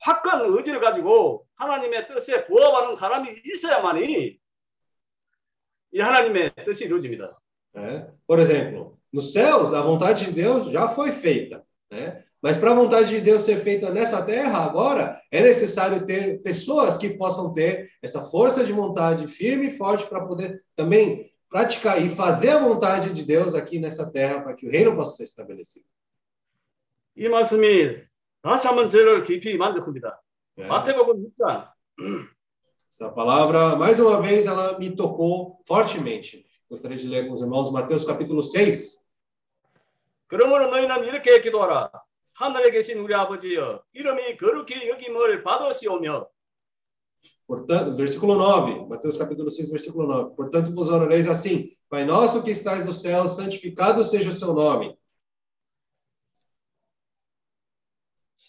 확고한 0.00 0.44
의지를 0.44 0.80
가지고 0.80 1.46
하나님의 1.56 2.08
뜻에 2.08 2.46
부합하는 2.46 2.96
사람이 2.96 3.42
있어야만이 3.44 4.38
이 5.92 6.00
하나님의 6.00 6.52
뜻이 6.64 6.84
이루어집니다. 6.84 7.40
né? 7.74 8.06
Por 8.26 8.38
exemplo, 8.38 8.98
nos 9.12 9.32
céus, 9.32 9.74
a 9.74 9.82
vontade 9.82 10.26
de 10.26 10.32
Deus 10.32 10.70
já 10.70 10.88
foi 10.88 11.12
feita, 11.12 11.64
né? 11.90 12.22
Mas 12.42 12.58
para 12.58 12.70
a 12.70 12.74
vontade 12.74 13.08
de 13.10 13.20
Deus 13.20 13.42
ser 13.42 13.56
feita 13.56 13.90
nessa 13.90 14.24
terra 14.24 14.64
agora, 14.64 15.20
é 15.30 15.42
necessário 15.42 16.04
ter 16.06 16.40
pessoas 16.42 16.96
que 16.96 17.10
possam 17.10 17.52
ter 17.52 17.90
essa 18.02 18.22
força 18.22 18.64
de 18.64 18.72
vontade 18.72 19.26
firme 19.26 19.66
e 19.66 19.70
forte 19.70 20.06
para 20.06 20.24
poder 20.24 20.62
também 20.76 21.32
praticar 21.48 22.00
e 22.00 22.08
fazer 22.08 22.50
a 22.50 22.58
vontade 22.58 23.12
de 23.12 23.24
Deus 23.24 23.54
aqui 23.54 23.78
nessa 23.78 24.10
terra 24.10 24.42
para 24.42 24.54
que 24.54 24.66
o 24.66 24.70
reino 24.70 24.94
possa 24.94 25.16
ser 25.16 25.24
estabelecido. 25.24 25.86
이 27.18 27.28
말씀이 27.28 27.96
다시 28.42 28.66
한번 28.66 28.88
저를 28.88 29.24
깊이 29.24 29.56
만졌습니다. 29.56 30.20
né? 30.56 30.66
마태복음 30.66 31.24
6장 31.24 31.68
Essa 32.90 33.12
palavra, 33.12 33.76
mais 33.76 33.98
uma 34.00 34.20
vez, 34.22 34.46
ela 34.46 34.78
me 34.78 34.94
tocou 34.94 35.60
fortemente. 35.66 36.46
Gostaria 36.70 36.96
de 36.96 37.06
ler 37.08 37.26
com 37.26 37.32
os 37.32 37.40
irmãos 37.40 37.70
Mateus 37.70 38.04
capítulo 38.04 38.42
6. 38.42 39.04
그러므로 40.28 40.68
너희는 40.68 41.04
이렇게 41.04 41.40
기도하라. 41.40 41.90
하늘에 42.34 42.70
계신 42.70 42.98
우리 42.98 43.14
아버지여, 43.14 43.82
이름이 43.92 44.36
거룩히 44.36 44.88
여김을 44.88 45.42
받으시오며, 45.42 46.28
Portanto, 47.46 47.94
versículo 47.94 48.34
9, 48.36 48.86
Mateus 48.88 49.16
capítulo 49.16 49.50
6, 49.50 49.70
versículo 49.70 50.06
9. 50.08 50.34
Portanto, 50.34 50.74
vos 50.74 50.90
orareis 50.90 51.28
assim: 51.28 51.70
Pai 51.88 52.04
nosso 52.04 52.42
que 52.42 52.50
estais 52.50 52.84
no 52.84 52.92
céu, 52.92 53.28
santificado 53.28 54.04
seja 54.04 54.30
o 54.30 54.32
seu 54.32 54.52
nome. 54.52 54.98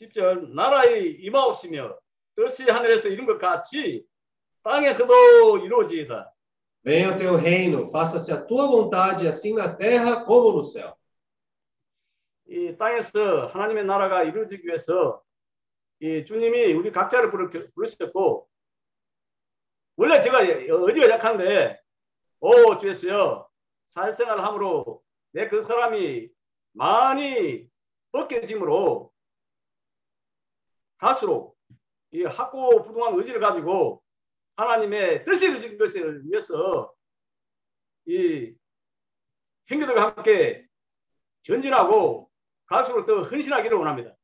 10절 0.02 0.52
나라의 0.54 1.16
임하옵시며 1.20 1.98
뜻이 2.36 2.64
하늘에서 2.64 3.08
이룬 3.08 3.26
것 3.26 3.38
같이 3.38 4.04
땅에서도 4.62 5.58
이루어지이다. 5.58 6.32
Venha 6.84 7.14
o 7.14 7.16
teu 7.16 7.36
reino, 7.36 7.88
faça-se 7.90 8.32
a 8.32 8.44
tua 8.44 8.66
vontade, 8.66 9.28
assim 9.28 9.54
na 9.54 9.72
terra 9.76 10.24
como 10.24 10.50
no 10.52 10.62
céu. 10.64 10.92
이 12.48 12.76
땅에서 12.76 13.46
하나님의 13.46 13.84
나라가 13.84 14.24
이루어지기 14.24 14.66
위해서 14.66 15.22
이 16.00 16.24
주님이 16.24 16.72
우리 16.72 16.90
각자를 16.90 17.30
부르, 17.30 17.50
부르셨고 17.74 18.48
원래 19.96 20.20
제가 20.20 20.40
의지가 20.42 21.08
약한데 21.10 21.78
오 22.40 22.76
주였어요 22.76 23.46
사회생활을 23.86 24.44
함으로 24.44 25.00
내 25.32 25.48
그 25.48 25.62
사람이 25.62 26.28
많이 26.72 27.66
벗겨짐으로 28.10 29.11
갈수록 31.01 31.55
이 32.11 32.23
학고 32.23 32.83
부동한 32.83 33.17
의지를 33.17 33.39
가지고 33.39 34.01
하나님의 34.55 35.25
뜻이 35.25 35.45
이루어진 35.45 35.77
것을 35.77 36.23
위해서 36.25 36.93
이 38.05 38.53
형제들과 39.67 40.01
함께 40.01 40.65
전진하고 41.43 42.29
갈수록 42.65 43.05
더 43.05 43.23
헌신하기를 43.23 43.77
원합니다. 43.77 44.15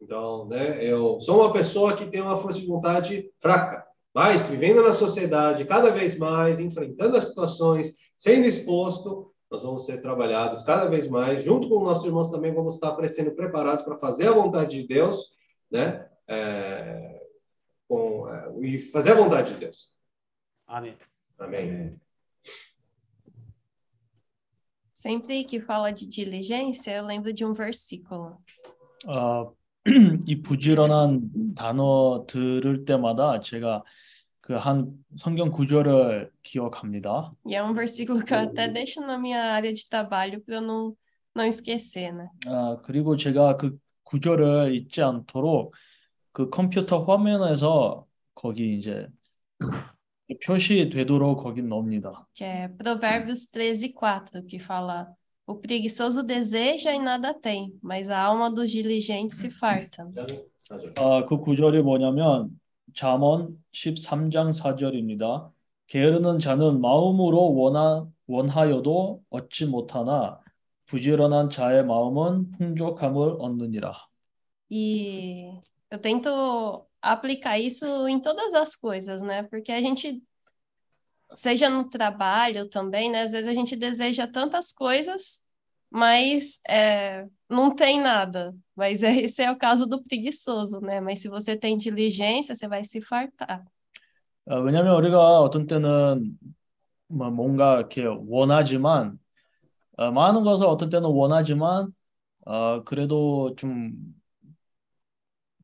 Então, 0.00 0.48
né, 0.48 0.82
eu 0.82 1.20
sou 1.20 1.42
uma 1.42 1.52
pessoa 1.52 1.94
que 1.94 2.06
tem 2.06 2.20
uma 2.20 2.36
força 2.36 2.58
de 2.58 2.66
vontade 2.66 3.30
fraca, 3.38 3.86
mas 4.12 4.48
vivendo 4.48 4.82
na 4.82 4.92
sociedade 4.92 5.64
cada 5.64 5.90
vez 5.90 6.18
mais, 6.18 6.58
enfrentando 6.58 7.16
as 7.16 7.28
situações, 7.28 7.94
sendo 8.16 8.46
exposto, 8.46 9.32
nós 9.48 9.62
vamos 9.62 9.84
ser 9.84 10.02
trabalhados 10.02 10.62
cada 10.62 10.86
vez 10.86 11.06
mais. 11.08 11.44
Junto 11.44 11.68
com 11.68 11.84
nossos 11.84 12.04
irmãos 12.04 12.30
também 12.30 12.52
vamos 12.52 12.74
estar 12.74 12.96
sendo 13.08 13.32
preparados 13.32 13.84
para 13.84 13.96
fazer 13.96 14.26
a 14.26 14.32
vontade 14.32 14.80
de 14.80 14.88
Deus, 14.88 15.30
né? 15.70 16.08
É, 16.28 17.20
com, 17.88 18.28
é, 18.28 18.66
e 18.66 18.78
fazer 18.78 19.12
a 19.12 19.14
vontade 19.14 19.52
de 19.54 19.60
Deus. 19.60 19.90
아멘. 20.66 20.96
Amém. 21.38 22.00
Sempre 24.92 25.44
que 25.44 25.60
fala 25.60 25.92
de 25.92 26.06
diligência, 26.06 26.92
eu 26.96 27.04
lembro 27.04 27.32
de 27.32 27.44
um 27.44 27.52
versículo. 27.52 28.38
아, 29.06 29.50
이 30.26 30.40
부지런한 30.40 31.54
단어 31.56 32.24
들을 32.28 32.84
때마다 32.84 33.40
제가 33.40 33.82
그 34.42 34.58
한 34.58 34.92
성경 35.16 35.50
구절을 35.50 36.30
기억합니다. 36.42 37.32
E 37.46 37.54
é 37.54 37.62
um 37.62 37.72
versículo 37.72 38.24
que 38.24 38.34
eu 38.34 38.38
até 38.38 38.68
deixo 38.68 39.00
na 39.00 39.16
minha 39.16 39.52
área 39.52 39.72
de 39.72 39.88
trabalho 39.88 40.40
para 40.42 40.56
eu 40.56 40.60
não, 40.60 40.96
não 41.34 41.44
esquecer, 41.44 42.12
né? 42.12 42.28
아, 42.46 42.76
그리고 42.84 43.16
제가 43.16 43.56
그 43.56 43.78
구절을 44.07 44.73
잊지 44.73 45.01
않도록 45.01 45.73
그 46.31 46.49
컴퓨터 46.49 46.99
화면에서 46.99 48.05
거기 48.33 48.77
이제 48.77 49.07
표시되도록 50.45 51.43
거기 51.43 51.61
넣습니다. 51.61 52.27
Que 52.33 52.45
é 52.45 52.67
Provérbios 52.67 53.49
13, 53.51 53.93
4, 53.93 54.45
que 54.45 54.59
fala: 54.59 55.07
O 55.45 55.55
preguiçoso 55.55 56.23
deseja 56.23 56.93
e 56.93 56.99
nada 56.99 57.33
tem, 57.33 57.73
mas 57.81 58.09
a 58.09 58.19
alma 58.19 58.51
dos 58.51 58.69
diligentes 58.69 59.39
se 59.39 59.49
farta. 59.49 60.05
아, 60.97 61.25
그 61.25 61.37
구절이 61.39 61.81
뭐냐면 61.81 62.59
잠언 62.93 63.57
13장 63.73 64.51
4절입니다. 64.51 65.49
게으르는 65.87 66.39
자는 66.39 66.81
마음으로 66.81 67.55
원하, 67.55 68.05
원하여도 68.27 69.21
얻지 69.29 69.67
못하나 69.67 70.39
부지런한 70.86 71.50
자의 71.50 71.84
마음은 71.84 72.50
풍족함을 72.52 73.36
얻느니라. 73.38 73.94
E 74.70 75.52
eu 75.90 75.98
tento 75.98 76.86
aplicar 77.02 77.58
isso 77.58 78.08
em 78.08 78.20
todas 78.20 78.54
as 78.54 78.74
coisas, 78.74 79.22
né? 79.22 79.42
Porque 79.44 79.70
a 79.70 79.80
gente, 79.80 80.22
seja 81.34 81.68
no 81.68 81.88
trabalho 81.88 82.68
também, 82.68 83.10
né? 83.10 83.22
Às 83.22 83.32
vezes 83.32 83.48
a 83.48 83.54
gente 83.54 83.76
deseja 83.76 84.26
tantas 84.26 84.72
coisas, 84.72 85.44
mas 85.90 86.60
é, 86.68 87.26
não 87.48 87.74
tem 87.74 88.00
nada. 88.00 88.54
Mas 88.74 89.02
é- 89.02 89.14
esse 89.16 89.42
é 89.42 89.50
o 89.50 89.58
caso 89.58 89.86
do 89.86 90.02
preguiçoso, 90.02 90.80
né? 90.80 91.00
Mas 91.00 91.20
se 91.20 91.28
você 91.28 91.56
tem 91.56 91.76
diligência, 91.76 92.56
você 92.56 92.66
vai 92.68 92.84
se 92.84 93.00
fartar. 93.02 93.62
어, 94.44 94.60
왜냐하면 94.60 94.96
우리가 94.96 95.40
어떤 95.40 95.66
때는 95.66 96.36
뭐 97.08 97.30
뭔가 97.30 97.76
이렇게 97.78 98.04
원하지만 98.06 99.18
어, 99.97 100.11
많은 100.11 100.43
것을 100.43 100.65
어떤 100.65 100.89
때는 100.89 101.09
원하지만 101.09 101.91
어, 102.45 102.83
그래도 102.83 103.55
좀 103.57 103.93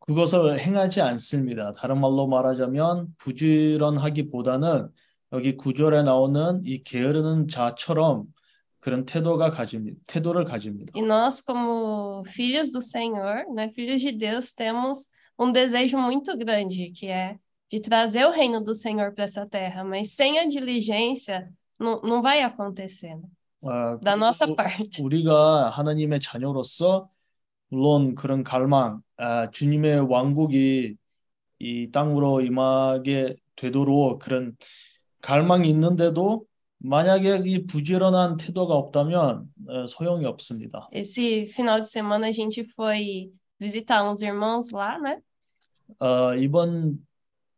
그것을 0.01 0.59
행하지 0.59 1.01
않습니다. 1.01 1.73
다른 1.73 2.01
말로 2.01 2.27
말하자면 2.27 3.15
부지런하기보다는 3.17 4.89
여기 5.31 5.55
구절에 5.55 6.03
나오는 6.03 6.61
이 6.65 6.83
게으르는 6.83 7.47
자처럼 7.47 8.25
그런 8.79 9.05
태도가 9.05 9.49
가집니다. 9.51 9.97
태도를 10.07 10.43
가집니다. 10.43 10.91
E 10.93 11.01
nós, 11.01 11.41
como 11.41 12.23
filhos 12.25 12.71
do 12.71 12.81
Senhor, 12.81 13.45
né? 13.55 13.71
Filhos 13.73 14.01
de 14.01 14.11
Deus, 14.11 14.51
temos 14.53 15.09
um 15.39 15.53
desejo 15.53 15.97
muito 15.97 16.37
grande, 16.37 16.91
que 16.91 17.07
é 17.07 17.37
de 17.71 17.79
trazer 17.79 18.25
o 18.25 18.31
reino 18.31 18.61
do 18.61 18.75
Senhor 18.75 19.13
para 19.13 19.23
essa 19.23 19.47
terra, 19.47 19.85
mas 19.85 20.11
sem 20.15 20.37
a 20.37 20.45
diligência, 20.45 21.49
não, 21.79 22.01
não 22.01 22.21
vai 22.21 22.43
acontecer, 22.43 23.15
né? 23.15 23.27
어, 23.63 23.97
Da 24.03 24.13
nossa 24.15 24.45
그리고 24.45 24.55
parte. 24.57 25.01
우리가 25.01 25.69
하나님의 25.71 26.19
자녀로서 26.19 27.09
물론 27.69 28.13
그런 28.15 28.43
갈망, 28.43 29.01
아, 29.17 29.49
주님의 29.51 30.01
왕국이 30.01 30.95
이 31.59 31.91
땅으로 31.91 32.41
임하게 32.41 33.35
되도록 33.55 34.19
그런 34.19 34.55
갈망이 35.21 35.69
있는데도 35.69 36.45
만약에 36.79 37.43
이 37.45 37.65
부지런한 37.65 38.35
태도가 38.37 38.73
없다면 38.75 39.45
어, 39.69 39.85
소용이 39.87 40.25
없습니다. 40.25 40.89
Esse 40.91 41.47
final 41.47 41.81
de 41.81 41.87
semana 41.87 42.27
a 42.27 42.33
gente 42.33 42.65
foi 42.65 43.31
visitar 43.59 44.03
uns 44.03 44.21
irmãos 44.21 44.71
lá, 44.73 44.99
né? 44.99 45.21
어, 45.99 46.35
이번 46.35 46.97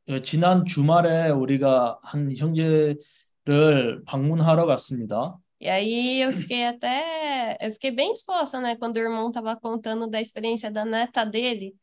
어, 0.07 0.21
지난 0.21 0.65
주말에 0.65 1.29
우리가 1.31 1.99
한 2.03 2.31
형제를 2.37 4.03
방문하러 4.05 4.67
갔습니다. 4.67 5.37
E 5.59 5.69
aí 5.69 6.21
eu 6.21 6.33
fiquei 6.33 6.65
até, 6.65 7.57
eu 7.61 7.71
fiquei 7.71 7.91
bem 7.91 8.11
exposta, 8.11 8.59
né, 8.59 8.75
quando 8.77 8.97
o 8.97 8.99
irmão 8.99 9.29
estava 9.29 9.55
contando 9.55 10.07
da 10.09 10.19
experiência 10.21 10.69
da 10.71 10.85
neta 10.85 11.25
dele, 11.25 11.75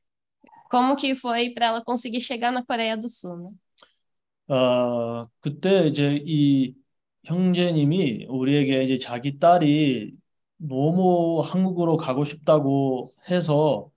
como 0.71 0.97
que 0.97 1.15
foi 1.17 1.51
para 1.51 1.67
ela 1.69 1.85
conseguir 1.85 2.21
chegar 2.23 2.53
na 2.53 2.65
Coreia 2.67 2.97
do 2.97 3.09
Sul, 3.11 3.39
né? 3.39 3.51
어, 4.49 5.29
그때 5.41 5.87
이제 5.89 6.21
이 6.27 6.75
형제님이 7.25 8.27
우리에게 8.29 8.85
이제 8.85 8.99
자기 8.99 9.39
딸이 9.39 10.17
너무 10.57 11.41
한국으로 11.45 11.97
가고 11.97 12.25
싶다고 12.25 13.13
해서 13.31 13.91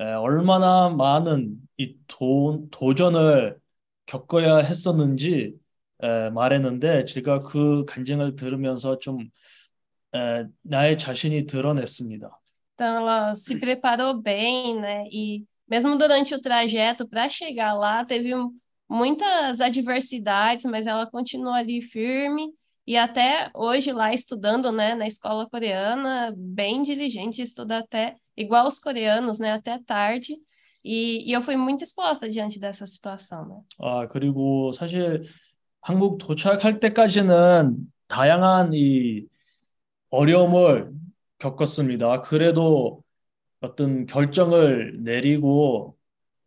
에, 0.00 0.04
얼마나 0.04 0.90
많은 0.90 1.60
이 1.78 1.98
도, 2.08 2.68
도전을 2.72 3.60
겪어야 4.06 4.58
했었는지 4.58 5.58
에, 6.03 6.29
말했는데 6.31 7.05
제가 7.05 7.41
그 7.41 7.85
간증을 7.85 8.35
들으면서 8.35 8.99
좀 8.99 9.29
에, 10.15 10.45
나의 10.63 10.97
자신이 10.97 11.45
드러냈습니다. 11.47 12.29
Então 12.75 12.97
ela 12.97 13.35
se 13.35 13.59
preparou 13.59 14.19
bem, 14.21 14.79
né? 14.79 15.03
E 15.11 15.45
mesmo 15.69 15.97
durante 15.97 16.33
o 16.33 16.41
trajeto 16.41 17.07
para 17.07 17.29
chegar 17.29 17.73
lá, 17.73 18.03
teve 18.03 18.33
um- 18.35 18.51
muitas 18.89 19.61
adversidades, 19.61 20.65
mas 20.65 20.87
ela 20.87 21.05
continuou 21.05 21.53
ali 21.53 21.81
firme 21.81 22.49
e 22.87 22.97
até 22.97 23.49
hoje 23.55 23.91
lá 23.93 24.13
estudando, 24.13 24.71
né, 24.71 24.95
na 24.95 25.05
escola 25.05 25.47
coreana, 25.49 26.33
bem 26.35 26.81
diligente, 26.81 27.41
estuda 27.41 27.77
até 27.79 28.15
igual 28.35 28.67
os 28.67 28.79
coreanos, 28.79 29.39
né, 29.39 29.51
até 29.53 29.77
tarde. 29.85 30.35
E, 30.83 31.29
e 31.29 31.31
eu 31.31 31.41
fui 31.43 31.55
muito 31.55 31.83
exposta 31.83 32.27
diante 32.27 32.59
dessa 32.59 32.87
situação, 32.87 33.47
né? 33.47 33.55
아, 33.79 34.07
그리고 34.07 34.71
사실 34.71 35.29
한국 35.86 36.18
도착할 36.18 36.80
때까지는 36.80 37.76
다양한 38.08 38.72
이 38.74 39.24
어려움을 40.10 40.90
겪었습니다. 41.38 42.22
그래도 42.22 43.04
어떤 43.60 44.04
결정을 44.06 45.04
내리고 45.04 45.96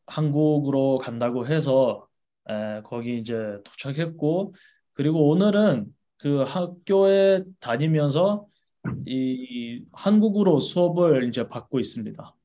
한국으로 0.07 0.97
간다고 0.97 1.47
해서 1.47 2.05
에, 2.49 2.81
거기 2.83 3.17
이제 3.17 3.59
도착했고, 3.63 4.55
그리고 4.91 5.29
오늘은 5.29 5.85
그 6.17 6.43
학교에 6.43 7.45
다니면서 7.61 8.45
이 9.05 9.85
한국어로 9.93 10.59
수업을 10.59 11.29
이제 11.29 11.47
받고 11.47 11.79
있습니다. 11.79 12.35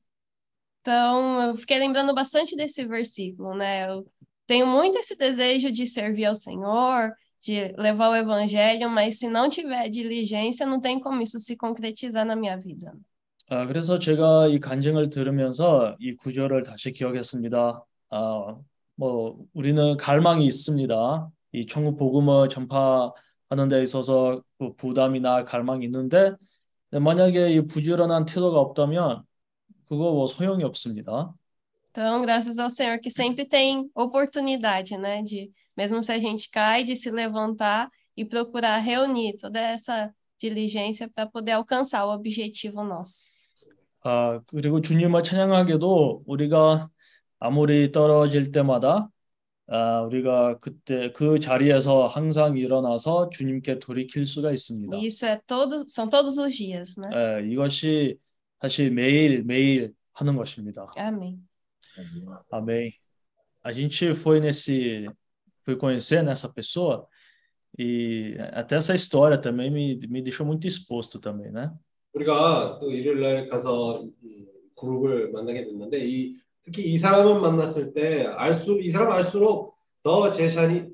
Então, 0.87 1.41
eu 1.41 1.55
fiquei 1.57 1.79
lembrando 1.79 2.13
bastante 2.13 2.55
desse 2.55 2.87
versículo, 2.87 3.53
né? 3.55 3.89
Eu 3.89 4.05
tenho 4.47 4.67
muito 4.67 4.97
esse 4.97 5.15
desejo 5.15 5.71
de 5.71 5.87
servir 5.87 6.25
ao 6.25 6.35
Senhor, 6.35 7.13
de 7.41 7.73
levar 7.77 8.09
o 8.09 8.15
evangelho, 8.15 8.89
mas 8.89 9.19
se 9.19 9.29
não 9.29 9.49
tiver 9.49 9.89
diligência, 9.89 10.65
não 10.65 10.79
tem 10.81 10.99
como 10.99 11.21
isso 11.21 11.39
se 11.39 11.55
concretizar 11.55 12.25
na 12.25 12.35
minha 12.35 12.57
vida. 12.57 12.93
아, 13.47 13.67
그래서 13.67 13.99
제가 13.99 14.47
이 14.47 14.59
간증을 14.59 15.11
들으면서 15.11 15.95
이 15.99 16.15
구절을 16.15 16.63
다시 16.63 16.91
기억했습니다. 16.91 17.85
아, 18.09 18.57
뭐 18.95 19.37
우리는 19.53 19.97
갈망이 19.97 20.45
있습니다. 20.47 21.29
이 21.51 21.65
천국 21.67 21.97
복음을 21.97 22.49
전파하는 22.49 23.67
데 23.69 23.83
있어서 23.83 24.41
그 24.57 24.73
부담이나 24.75 25.43
갈망이 25.45 25.85
있는데 25.85 26.33
만약에 26.91 27.51
이 27.53 27.61
부지런한 27.67 28.25
태도가 28.25 28.59
없다면 28.59 29.21
그거 29.87 30.11
뭐 30.11 30.25
소용이 30.27 30.63
없습니다. 30.63 31.33
Então, 31.94 32.22
graças 32.22 32.58
ao 32.58 32.70
Senhor 32.70 32.98
que 33.00 33.10
sempre 33.10 33.44
tem 33.44 33.90
oportunidade, 33.94 34.96
né? 34.96 35.22
De, 35.22 35.50
mesmo 35.76 36.02
se 36.02 36.12
a 36.12 36.18
gente 36.18 36.48
cai, 36.48 36.84
de 36.84 36.94
se 36.94 37.10
levantar 37.10 37.90
e 38.16 38.24
procurar 38.24 38.78
reunir 38.78 39.36
toda 39.38 39.58
essa 39.58 40.14
diligência 40.38 41.08
para 41.08 41.26
poder 41.26 41.52
alcançar 41.52 42.04
o 42.06 42.12
objetivo 42.14 42.82
nosso. 42.84 43.28
아, 44.02 44.40
그리고 44.46 44.80
주님을 44.80 45.22
찬양하게도 45.22 46.24
우리가 46.26 46.88
아무리 47.38 47.92
떨어질 47.92 48.50
때마다 48.50 49.10
아, 49.66 50.02
우리가 50.02 50.58
그때 50.58 51.12
그 51.12 51.38
자리에서 51.38 52.06
항상 52.06 52.56
일어나서 52.56 53.30
주님께 53.30 53.78
돌이킬 53.78 54.26
수가 54.26 54.52
있습니다. 54.52 54.96
E 54.96 55.06
isso 55.06 55.26
é 55.26 55.40
todo, 55.46 55.84
são 55.86 56.08
todos 56.08 56.38
os 56.38 56.54
dias, 56.54 56.96
né? 56.98 57.08
예, 57.12 57.46
이것이 57.50 58.18
사실 58.60 58.90
매일 58.90 59.44
매일 59.44 59.92
하는 60.12 60.34
것입니다. 60.34 60.90
Amém. 60.96 61.38
Amém. 62.50 62.94
A 63.62 63.72
gente 63.72 64.14
foi 64.14 64.40
nesse, 64.40 65.08
foi 65.64 65.76
conhecer 65.76 66.22
nessa 66.22 66.48
pessoa 66.48 67.06
e 67.78 68.36
até 68.52 68.76
essa 68.76 68.94
história 68.94 69.38
também 69.38 69.70
me, 69.70 69.96
me 70.08 70.22
deixou 70.22 70.46
muito 70.46 70.66
exposto 70.66 71.18
também, 71.18 71.50
né? 71.50 71.70
우리가 72.12 72.78
또 72.80 72.90
일요일 72.90 73.20
날 73.20 73.48
가서 73.48 74.04
이 74.22 74.46
그룹을 74.76 75.30
만나게 75.30 75.64
됐는데 75.64 76.04
이 76.08 76.36
특히 76.62 76.82
이 76.82 76.98
사람을 76.98 77.40
만났을 77.40 77.92
때 77.92 78.26
알수 78.26 78.80
이 78.80 78.90
사람 78.90 79.12
알수록 79.12 79.74
더 80.02 80.30
제 80.30 80.48
자신이 80.48 80.88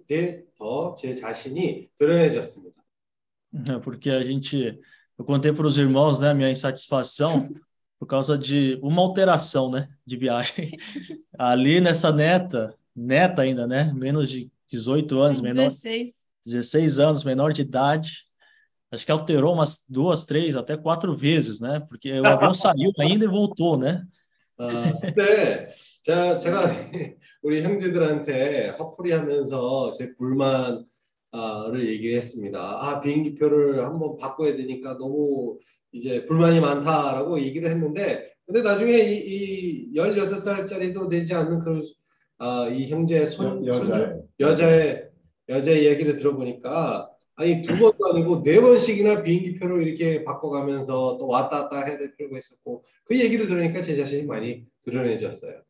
더제 0.59 1.15
자신이 1.15 1.89
드러내졌습니다. 1.97 2.77
Porque 3.83 4.11
a 4.11 4.23
gente, 4.23 4.79
eu 5.19 5.25
contei 5.25 5.53
para 5.53 5.67
os 5.67 5.79
irmãos, 5.79 6.21
né, 6.21 6.35
minha 6.35 6.51
insatisfação 6.51 7.49
por 8.01 8.07
causa 8.07 8.37
de 8.37 8.79
uma 8.83 9.03
alteração, 9.03 9.71
né, 9.71 9.89
de 10.05 10.17
viagem. 10.17 10.77
Ali 11.39 11.81
nessa 11.81 12.13
neta, 12.13 12.75
neta 12.95 13.43
ainda, 13.43 13.67
né, 13.67 13.93
menos 13.95 14.29
de 14.29 14.51
18 14.69 15.19
anos, 15.21 15.41
menor, 15.41 15.69
16. 15.69 16.13
16 16.45 16.99
anos, 16.99 17.25
menor 17.25 17.53
de 17.53 17.63
idade. 17.63 18.25
Acho 18.91 19.05
que 19.05 19.13
alterou 19.13 19.55
umas 19.55 19.85
duas, 19.89 20.25
três, 20.25 20.57
até 20.57 20.77
quatro 20.77 21.15
vezes, 21.15 21.61
né? 21.61 21.81
Porque 21.89 22.21
o 22.21 22.27
avião 22.27 22.55
saiu 22.55 22.93
ainda 22.99 23.25
e 23.25 23.29
voltou, 23.29 23.77
né? 23.77 24.07
아, 24.59 24.93
그때 25.03 25.69
제가, 26.03 26.39
제가 26.39 26.71
우리 27.43 27.63
형제들한테 27.63 28.71
화풀이하면서 28.79 29.93
제 29.93 30.15
불만 30.15 30.87
을 31.34 31.88
얘기를 31.88 32.18
했습니다. 32.18 32.60
아 32.60 33.00
비행기표를 33.00 33.86
한번 33.86 34.18
바꿔야 34.18 34.54
되니까 34.58 34.98
너무 34.98 35.58
이제 35.94 36.26
불만이 36.26 36.60
많다라고 36.60 37.40
얘기를 37.40 37.70
했는데 37.70 38.30
근데 38.46 38.62
나중에 38.62 38.92
이, 38.98 39.16
이 39.16 39.94
16살짜리도 39.96 41.10
되지 41.10 41.34
않는 41.34 41.60
그런 41.60 41.82
아, 42.38 42.68
이 42.68 42.90
형제 42.90 43.24
손, 43.24 43.66
여- 43.66 43.76
여자의. 43.76 44.08
손주, 44.08 44.24
여자의 44.42 45.10
여자의 45.48 45.84
이야기를 45.86 46.18
들어보니까 46.18 47.10
아니 47.36 47.62
두 47.62 47.78
번도 47.80 48.10
아니고 48.14 48.44
네 48.44 48.60
번씩이나 48.60 49.24
bi행기표를 49.24 49.88
이렇게 49.88 50.26
바꿔가면서 50.26 51.18
또 51.18 51.28
왔다 51.28 51.62
갔다 51.70 51.86
해야 51.86 51.98
될 51.98 52.14
필요가 52.18 52.38
있었고 52.40 52.84
그 53.06 53.18
얘기를 53.18 53.48
들으니까 53.48 53.80
제 53.80 53.96
자신이 53.96 54.24
많이 54.24 54.66
드러내졌어요. 54.84 55.62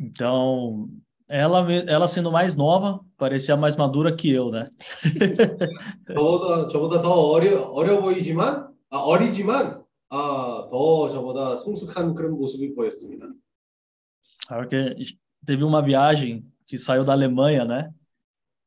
Então, 0.00 0.88
ela, 1.29 1.63
me- 1.63 1.85
ela 1.87 2.07
sendo 2.07 2.31
mais 2.31 2.55
nova, 2.55 2.99
parecia 3.17 3.55
mais 3.57 3.75
madura 3.75 4.15
que 4.15 4.29
eu, 4.31 4.51
né? 4.51 4.65
저보다 6.07 6.67
저보다 6.67 7.01
더 7.01 7.11
어려 7.31 7.63
어려 7.71 7.99
보이지만 7.99 8.67
아, 8.89 8.97
어리지만 8.99 9.83
아, 10.09 10.67
더 10.69 11.09
저보다 11.09 11.55
성숙한 11.57 12.13
그런 12.15 12.31
모습이 12.33 12.73
보였습니다. 12.75 13.27
Porque 14.47 14.95
teve 15.45 15.63
uma 15.63 15.81
viagem 15.81 16.43
que 16.67 16.77
saiu 16.77 17.03
da 17.03 17.13
Alemanha, 17.13 17.65
né? 17.65 17.91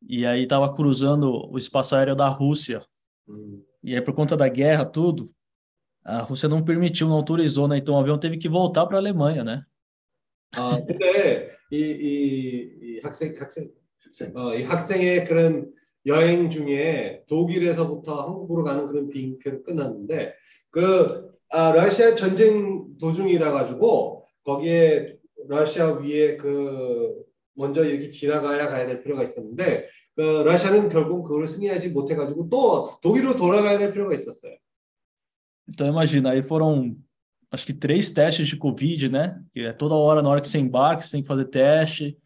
E 0.09 0.25
aí 0.27 0.43
estava 0.45 0.73
cruzando 0.75 1.49
o 1.51 1.59
espaço 1.59 1.95
aéreo 1.97 2.15
da 2.17 2.29
Rússia. 2.29 2.85
음, 3.29 3.63
E 3.83 3.95
aí, 3.95 4.01
por 4.03 4.15
conta 4.15 4.37
da 4.37 4.49
guerra, 4.49 4.85
tudo, 4.85 5.31
a 6.05 6.23
Rússia 6.23 6.49
não 6.49 6.65
permitiu, 6.65 7.09
não 7.09 7.17
autorizou, 7.17 7.69
né? 7.69 7.77
Então 7.79 7.95
o 7.95 7.99
avião 7.99 8.19
teve 8.19 8.39
que 8.39 8.49
voltar 8.49 8.87
para 8.87 8.97
a 8.97 9.01
Alemanha, 9.01 9.45
né? 9.45 9.63
아, 10.53 10.77
근데 10.81 11.51
이, 11.74 11.78
이, 11.78 12.70
이 12.82 13.00
학생 13.02 13.36
학생 13.40 13.72
어, 14.36 14.54
이 14.54 14.64
학생의 14.64 15.26
그런 15.26 15.72
여행 16.06 16.50
중에 16.50 17.24
독일에서부터 17.28 18.26
한국으로 18.28 18.64
가는 18.64 18.86
그런 18.88 19.10
비행표를 19.10 19.64
끊었는데 19.64 20.34
그 20.70 21.34
아, 21.50 21.72
러시아 21.72 22.14
전쟁 22.14 22.98
도중이라 23.00 23.52
가지고 23.52 24.28
거기에 24.44 25.18
러시아 25.48 25.94
위에 25.94 26.38
그 26.38 27.24
먼저 27.56 27.92
여기 27.92 28.10
지나가야 28.10 28.70
가야 28.70 28.86
될 28.86 29.02
필요가 29.02 29.24
있었는데 29.24 29.88
그 30.16 30.22
러시아는 30.22 30.90
결국 30.90 31.24
그걸 31.24 31.48
승리하지 31.48 31.90
못해 31.90 32.16
가지고 32.16 32.50
또 32.50 32.92
독일로 33.02 33.36
돌아가야 33.36 33.80
될 33.80 33.92
필요가 33.94 34.14
있었어요. 34.14 34.56
Então 35.66 35.88
imagina, 35.88 36.32
aí 36.32 36.40
foram 36.40 36.96
acho 37.53 37.67
que 37.67 37.73
três 37.73 38.11
testes 38.11 38.47
de 38.49 38.57
Covid, 38.57 39.09
né? 39.09 39.43
Que 39.53 39.61
é 39.67 39.73
toda 39.73 39.95
hora, 39.95 40.23
na 40.23 40.29
hora 40.29 40.41
que 40.41 40.49
você 40.49 40.59
embarca, 40.59 41.03
você 41.03 41.13
tem 41.13 41.23
que 41.23 41.29
fazer 41.29 41.47
teste. 41.47 42.17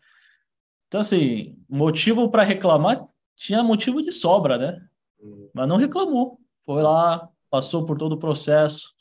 Então, 0.88 1.00
assim, 1.00 1.56
motivo 1.68 2.30
para 2.30 2.42
reclamar, 2.42 3.04
tinha 3.36 3.62
motivo 3.62 4.02
de 4.02 4.12
sobra, 4.12 4.58
né? 4.58 4.78
음, 5.22 5.48
Mas 5.54 5.68
não 5.68 5.76
reclamou. 5.76 6.38
Foi 6.64 6.82
lá, 6.82 7.28
passou 7.50 7.84
por 7.86 7.96
todo 7.96 8.12
o 8.12 8.18
processo, 8.18 8.92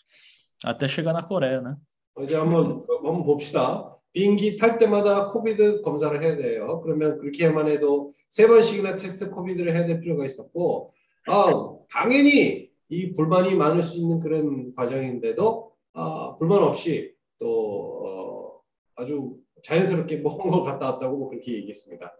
até 0.63 0.87
chegar 0.87 1.13
na 1.13 1.23
Coreia, 1.23 1.61
né? 1.61 1.75
이제 2.19 2.35
한번 2.35 2.85
한번 2.87 3.23
봅시다. 3.23 3.95
비행기 4.13 4.57
탈 4.57 4.77
때마다 4.77 5.29
코비드 5.29 5.81
검사를 5.81 6.21
해야 6.21 6.35
돼요. 6.35 6.81
그러면 6.81 7.17
그렇게만 7.17 7.67
해도 7.67 8.13
세 8.27 8.45
번씩이나 8.45 8.97
테스트 8.97 9.29
코비드를 9.29 9.73
해야 9.73 9.85
될 9.85 10.01
필요가 10.01 10.25
있었고, 10.25 10.93
아 11.27 11.75
당연히 11.89 12.69
이 12.89 13.13
불만이 13.13 13.55
많을 13.55 13.81
수 13.81 13.97
있는 13.97 14.19
그런 14.19 14.75
과정인데도 14.75 15.64
아, 15.95 16.35
불만 16.37 16.63
없이 16.63 17.13
또 17.39 18.05
어, 18.05 18.61
아주 18.95 19.37
자연스럽게 19.63 20.17
몽고 20.17 20.63
갔다 20.63 20.91
왔다고 20.91 21.17
뭐 21.17 21.29
그렇게 21.29 21.53
얘기했습니다. 21.53 22.11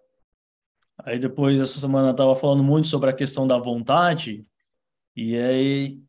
Aí 1.03 1.19
depois, 1.19 1.59
essa 1.59 1.79
semana, 1.79 2.09
eu 2.09 2.11
estava 2.11 2.35
falando 2.35 2.63
muito 2.63 2.87
sobre 2.87 3.09
a 3.09 3.13
questão 3.13 3.47
da 3.47 3.57
vontade, 3.57 4.45
e 5.15 5.35
aí 5.35 5.99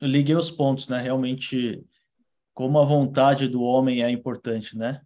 eu 0.00 0.08
liguei 0.08 0.34
os 0.34 0.50
pontos, 0.50 0.88
né? 0.88 0.98
Realmente, 1.02 1.84
como 2.54 2.78
a 2.78 2.84
vontade 2.84 3.46
do 3.46 3.62
homem 3.62 4.02
é 4.02 4.10
importante, 4.10 4.76
né? 4.76 5.02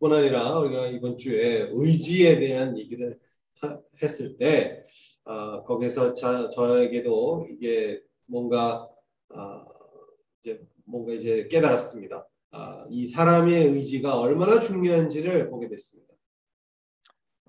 뿐 0.00 0.14
아니라 0.14 0.58
우리가 0.58 0.86
이번 0.86 1.18
주에 1.18 1.68
의지에 1.70 2.38
대한 2.40 2.76
얘기를 2.78 3.18
하- 3.60 3.78
했을 4.02 4.36
때 4.38 4.82
아, 5.24 5.62
거기서 5.64 6.14
자, 6.14 6.48
저에게도 6.48 7.48
이게 7.50 8.00
뭔가 8.26 8.88
아, 9.28 9.64
이제 10.44 10.60
뭔가 10.84 11.12
이제 11.12 11.46
깨달았습니다. 11.48 12.26
아, 12.52 12.86
이 12.90 13.06
사람의 13.06 13.68
의지가 13.68 14.18
얼마나 14.18 14.58
중요한지를 14.58 15.48
보게 15.50 15.68
됐습니다. 15.68 16.10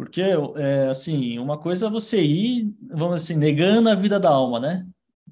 Porque, 0.02 0.24
é, 0.56 0.90
assim, 0.90 1.38
uma 1.38 1.60
coisa 1.60 1.86
é 1.86 1.90
você 1.90 2.24
ir, 2.24 2.74
vamos 2.90 3.22
assim, 3.22 3.38
negando 3.38 3.88
a 3.88 3.94
vida 3.94 4.20
da 4.20 4.32
alma, 4.32 4.60
né? 4.60 4.84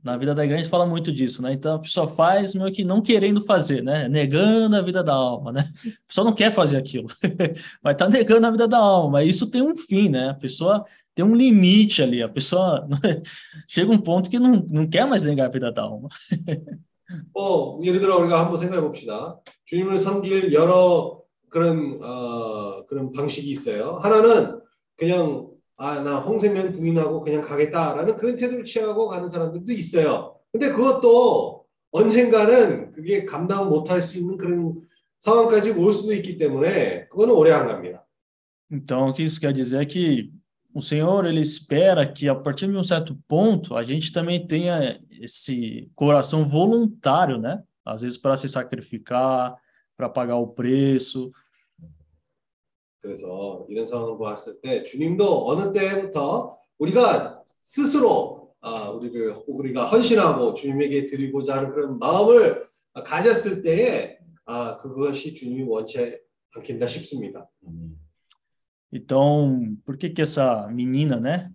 Na 0.04 0.16
vida 0.16 0.36
da 0.36 0.44
igreja 0.46 0.60
a 0.60 0.64
gente 0.64 0.72
fala 0.72 0.86
muito 0.86 1.12
disso, 1.12 1.42
né? 1.42 1.52
Então 1.54 1.76
a 1.76 1.80
pessoa 1.80 2.08
faz 2.08 2.54
meio 2.54 2.72
que 2.72 2.84
não 2.84 3.02
querendo 3.02 3.44
fazer, 3.44 3.82
né? 3.82 4.08
Negando 4.08 4.76
a 4.76 4.82
vida 4.84 5.04
da 5.04 5.14
alma, 5.14 5.52
né? 5.52 5.62
A 5.62 6.08
pessoa 6.08 6.24
não 6.24 6.36
quer 6.36 6.54
fazer 6.54 6.78
aquilo, 6.78 7.08
mas 7.82 7.98
tá 7.98 8.08
negando 8.08 8.46
a 8.46 8.52
vida 8.52 8.68
da 8.68 8.78
alma. 8.78 9.14
Mas 9.14 9.30
isso 9.30 9.50
tem 9.50 9.64
um 9.64 9.76
fim, 9.76 10.08
né? 10.08 10.30
A 10.30 10.36
pessoa 10.36 10.86
tem 11.16 11.26
um 11.26 11.36
limite 11.36 12.04
ali, 12.04 12.22
a 12.22 12.30
pessoa 12.30 12.88
chega 13.68 13.92
um 13.92 13.98
ponto 13.98 14.30
que 14.30 14.38
não, 14.38 14.64
não 14.70 14.88
quer 14.88 15.08
mais 15.08 15.24
negar 15.24 15.48
a 15.48 15.52
vida 15.52 15.72
da 15.72 15.82
alma. 15.82 16.10
어, 17.35 17.81
예를 17.83 18.01
들어 18.01 18.19
우리가 18.19 18.41
한번 18.41 18.59
생각해 18.59 18.83
봅시다. 18.83 19.41
주님을 19.65 19.99
섬길 19.99 20.53
여러 20.53 21.21
그런 21.49 22.01
어, 22.03 22.85
그런 22.87 23.13
방식이 23.13 23.51
있어요. 23.51 23.99
하나는 24.03 24.61
그냥 24.97 25.49
아, 25.77 26.01
나 26.01 26.19
홍세면 26.19 26.73
부인하고 26.73 27.21
그냥 27.23 27.41
가겠다라는 27.41 28.17
그런 28.17 28.37
태도를 28.37 28.65
취하고 28.65 29.09
가는 29.09 29.27
사람들도 29.27 29.73
있어요. 29.73 30.35
근데 30.53 30.71
그것도 30.71 31.65
언젠가는 31.91 32.93
그게 32.93 33.25
감당 33.25 33.69
못할 33.69 34.01
수 34.01 34.19
있는 34.19 34.37
그런 34.37 34.81
상황까지 35.19 35.71
올 35.71 35.93
수도 35.93 36.13
있기 36.13 36.39
때문에 36.39 37.09
그거는 37.09 37.35
오래 37.35 37.53
안 37.53 37.67
갑니다. 37.67 38.05
Então, 38.71 39.09
o 39.09 39.13
que 39.13 39.23
isso 39.23 39.41
quer 39.41 39.53
dizer 39.53 39.83
é 39.83 39.87
que 39.87 40.33
o 40.75 40.83
Senhor, 40.83 41.25
ele 41.25 41.41
espera 41.41 42.07
que 42.07 42.29
a 42.29 42.35
partir 42.35 42.67
de 42.67 42.77
um 42.77 42.83
certo 42.83 43.17
ponto, 43.29 43.77
a 43.77 43.85
gente 43.85 44.13
também 44.13 44.45
tenha 44.45 45.01
esse 45.25 45.91
coração 45.95 46.49
voluntário, 46.49 47.39
né? 47.39 47.63
Às 47.85 48.03
vezes 48.03 48.19
para 48.19 48.37
se 48.37 48.49
sacrificar, 48.49 49.57
para 49.97 50.09
pagar 50.09 50.37
o 50.37 50.49
preço. 50.49 51.31
그래서 53.01 53.67
이런 53.69 53.87
상황을 53.87 54.17
보았을 54.17 54.61
때 54.63 54.83
주님도 54.83 55.47
어느 55.47 55.73
때부터 55.73 56.57
우리가 56.79 57.43
스스로 57.63 58.55
아, 58.61 58.89
우리를 58.89 59.43
우리가 59.47 59.85
헌신하고 59.85 60.55
주님에게 60.55 61.05
드리고자 61.05 61.59
하는 61.59 61.71
그런 61.71 61.99
마음을 61.99 62.65
가졌을 63.05 63.61
때에 63.61 64.17
아, 64.47 64.79
그것이 64.79 65.35
주님이 65.35 65.65
원치 65.65 66.19
않긴다 66.55 66.87
싶습니다. 66.87 67.49
Então, 68.93 69.77
por 69.85 69.99
que 69.99 70.11
que 70.11 70.23
essa 70.23 70.69
menina, 70.69 71.19
né? 71.19 71.51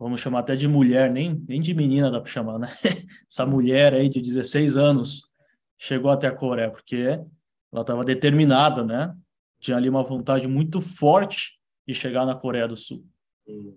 Vamos 0.00 0.20
chamar 0.20 0.40
até 0.40 0.54
de 0.54 0.68
mulher, 0.68 1.10
nem, 1.10 1.42
nem 1.48 1.60
de 1.60 1.72
menina 1.72 2.10
dá 2.10 2.20
para 2.20 2.30
chamar, 2.30 2.58
né? 2.58 2.68
Essa 3.30 3.46
mulher 3.46 3.94
aí 3.94 4.08
de 4.08 4.20
16 4.20 4.76
anos 4.76 5.22
chegou 5.78 6.10
até 6.10 6.26
a 6.26 6.32
Coreia, 6.32 6.70
porque 6.70 7.18
ela 7.72 7.80
estava 7.80 8.04
determinada, 8.04 8.84
né? 8.84 9.14
Tinha 9.60 9.76
ali 9.76 9.88
uma 9.88 10.02
vontade 10.02 10.46
muito 10.46 10.80
forte 10.80 11.58
e 11.86 11.94
chegar 11.94 12.26
na 12.26 12.34
Coreia 12.34 12.68
do 12.68 12.76
Sul. 12.76 13.04
음, 13.48 13.72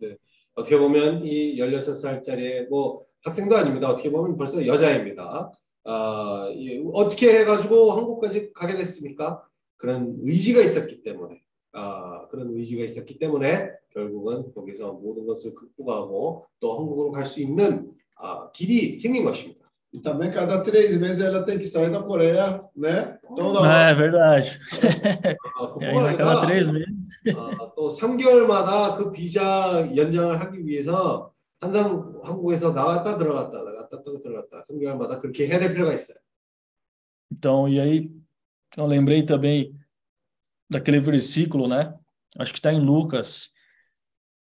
네. 0.00 0.16
어떻게 0.54 0.76
보면 0.76 1.24
이 1.24 1.56
16살짜리 1.58 2.68
뭐 2.68 3.04
학생도 3.24 3.56
아닙니다. 3.56 3.88
어떻게 3.88 4.10
보면 4.10 4.36
벌써 4.36 4.64
여자입니다. 4.66 5.52
아, 5.84 6.48
이, 6.54 6.82
어떻게 6.92 7.38
해가지고 7.40 7.92
한국까지 7.92 8.52
가게 8.52 8.74
됐습니까? 8.74 9.46
그런 9.76 10.16
의지가 10.22 10.60
있었기 10.60 11.02
때문에 11.02 11.40
아, 11.72 12.26
그런 12.28 12.50
의지가 12.50 12.84
있었기 12.84 13.18
때문에 13.18 13.70
결국은 13.97 14.53
거기서 14.53 14.93
모든 14.93 15.25
것을 15.25 15.55
극복하고 15.55 16.45
또 16.59 16.77
한국으로 16.77 17.11
갈 17.11 17.25
수 17.25 17.41
있는 17.41 17.91
아, 18.15 18.51
길이 18.51 18.99
생긴 18.99 19.23
것입니다. 19.25 19.57
E 19.93 20.01
também 20.01 20.31
cada 20.31 20.61
três 20.63 20.97
meses 20.99 21.23
ela 21.23 21.45
tem 21.45 21.57
que 21.57 21.65
sair 21.65 21.89
da 21.89 22.03
Coreia, 22.03 22.61
né? 22.75 23.17
Então, 23.31 23.65
É 23.65 23.93
verdade. 23.95 24.59
아, 25.55 25.77
E 25.81 25.85
aí, 25.85 25.93
그뿐만 25.93 26.13
a 26.13 26.17
cada 26.17 26.41
três 26.45 26.67
meses. 26.67 27.35
아, 27.35 27.71
또 27.75 27.87
3개월마다 27.89 28.97
그 28.97 29.11
비자 29.11 29.89
연장을 29.95 30.39
하기 30.41 30.67
위해서 30.67 31.31
항상 31.61 32.19
한국에서 32.23 32.73
나갔다 32.73 33.17
들어갔다 33.17 33.63
나갔다 33.63 34.03
또 34.03 34.21
들어갔다 34.21 34.63
3개월마다 34.69 35.21
그렇게 35.21 35.47
해야 35.47 35.57
될 35.57 35.73
필요가 35.73 35.93
있어요. 35.93 36.17
Então, 37.31 37.67
e 37.69 37.79
aí, 37.79 38.11
eu 38.77 38.85
lembrei 38.85 39.23
também 39.25 39.73
daquele 40.69 40.99
versículo, 40.99 41.67
né? 41.67 41.93
Acho 42.37 42.51
que 42.51 42.59
está 42.59 42.71
em 42.73 42.79
Lucas, 42.79 43.53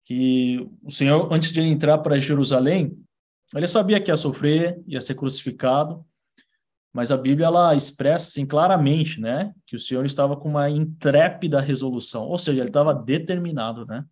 que 0.05 0.69
o 0.83 0.91
Senhor, 0.91 1.33
antes 1.33 1.53
de 1.53 1.61
ele 1.61 1.69
entrar 1.69 1.99
para 1.99 2.19
Jerusalém, 2.19 2.97
ele 3.55 3.67
sabia 3.67 4.01
que 4.01 4.11
ia 4.11 4.17
sofrer, 4.17 4.83
ia 4.87 5.01
ser 5.01 5.15
crucificado, 5.15 6.05
mas 6.93 7.13
a 7.13 7.17
Bíblia 7.17 7.47
ela 7.47 7.75
expressa 7.75 8.29
assim 8.29 8.47
claramente, 8.47 9.21
né, 9.21 9.53
que 9.67 9.77
o 9.77 9.79
Senhor 9.79 10.07
estava 10.07 10.37
com 10.37 10.49
uma 10.49 10.71
intrépida 10.71 11.61
resolução, 11.61 12.27
ou 12.27 12.39
seja, 12.39 12.61
ele 12.61 12.71
estava 12.71 12.95
determinado, 12.95 13.85
né? 13.85 14.05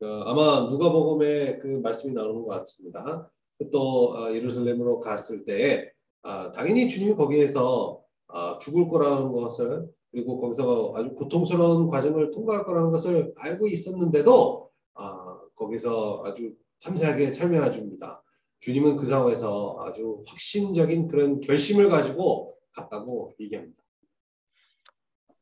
어, 0.00 0.06
아마 0.06 0.70
누가복음에 0.70 1.58
그 1.58 1.66
말씀이 1.66 2.12
나오는 2.12 2.42
것 2.42 2.48
같습니다. 2.48 3.30
또 3.72 4.14
어, 4.14 4.34
예루살렘으로 4.34 5.00
갔을 5.00 5.44
때 5.44 5.90
아, 6.22 6.52
당연히 6.52 6.88
주님이 6.88 7.14
거기에서 7.14 8.02
아, 8.28 8.58
죽을 8.58 8.88
거라는 8.88 9.32
것을 9.32 9.88
그리고 10.11 10.39
거기서 10.39 10.93
아주 10.95 11.13
고통스러운 11.15 11.87
과정을 11.89 12.31
통과할 12.31 12.65
거라는 12.65 12.91
것을 12.91 13.33
알고 13.37 13.67
있었는데도 13.67 14.69
아, 14.93 15.39
거기서 15.55 16.23
아주 16.25 16.53
참세하게 16.79 17.31
설명해 17.31 17.71
줍니다. 17.71 18.21
주님은 18.59 18.95
그 18.97 19.05
상황에서 19.05 19.77
아주 19.79 20.23
확신적인 20.27 21.07
그런 21.07 21.39
결심을 21.39 21.89
가지고 21.89 22.57
갔다고 22.73 23.33
얘기합니다. 23.39 23.81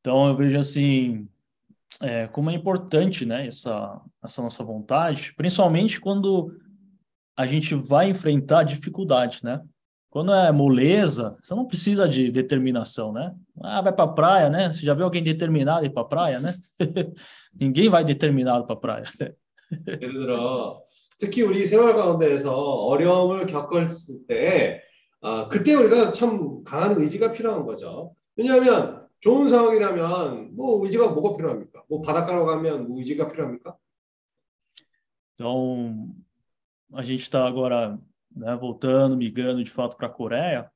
Então 0.02 0.30
eu 0.30 0.36
vejo 0.38 0.58
assim, 0.58 1.28
é, 2.02 2.28
como 2.28 2.50
é 2.50 2.54
importante, 2.54 3.26
né, 3.26 3.48
essa, 3.48 4.02
essa 4.24 4.42
nossa 4.42 4.64
vontade, 4.64 5.34
principalmente 5.36 6.00
quando 6.00 6.58
a 7.36 7.46
gente 7.46 7.76
vai 7.76 8.10
enfrentar 8.10 8.64
dificuldade, 8.64 9.44
né? 9.44 9.62
Quando 10.10 10.34
é 10.34 10.52
moleza, 10.52 11.38
você 11.44 11.54
não 11.54 11.68
precisa 11.68 12.10
de 12.10 12.32
determinação, 12.32 13.14
né? 13.14 13.36
Ah, 13.62 13.82
vai 13.82 13.94
para 13.94 14.06
a 14.06 14.14
praia, 14.14 14.50
né? 14.50 14.72
Você 14.72 14.84
já 14.84 14.94
viu 14.96 15.06
alguém 15.06 15.22
determinado 15.22 15.86
ir 15.86 15.92
para 15.92 16.02
a 16.02 16.06
praia, 16.06 16.40
né? 16.40 16.56
Ninguém 17.54 17.90
vai 17.90 18.04
determinado 18.04 18.66
para 18.66 18.76
a 18.76 18.80
praia. 18.80 19.06
예를 19.88 20.14
들어 20.22 20.82
특히 21.20 21.44
우리 21.44 21.64
생활 21.64 21.96
가운데에서 21.96 22.56
어려움을 22.56 23.46
겪었을 23.46 24.26
때 24.28 24.82
아, 25.22 25.48
그때 25.48 25.76
우리가 25.76 26.12
참 26.12 26.64
강한 26.64 27.00
의지가 27.00 27.34
필요한 27.34 27.66
거죠. 27.66 28.16
왜냐하면 28.36 29.06
좋은 29.20 29.48
상황이라면 29.48 30.56
뭐 30.56 30.84
의지가 30.84 31.10
뭐가 31.10 31.36
필요합니까? 31.38 31.84
뭐 31.90 32.02
바닷가로 32.02 32.46
가면 32.46 32.88
뭐 32.88 32.98
의지가 33.00 33.28
필요합니까? 33.28 33.76
Então, 35.36 36.16
a 36.94 37.04
gente 37.04 37.22
está 37.22 37.46
agora 37.46 37.98
né, 38.39 38.57
voltando, 38.57 39.17
migrando 39.17 39.63
de 39.63 39.71
fato 39.71 39.97
para 39.97 40.07
a 40.07 40.11
Coreia, 40.11 40.71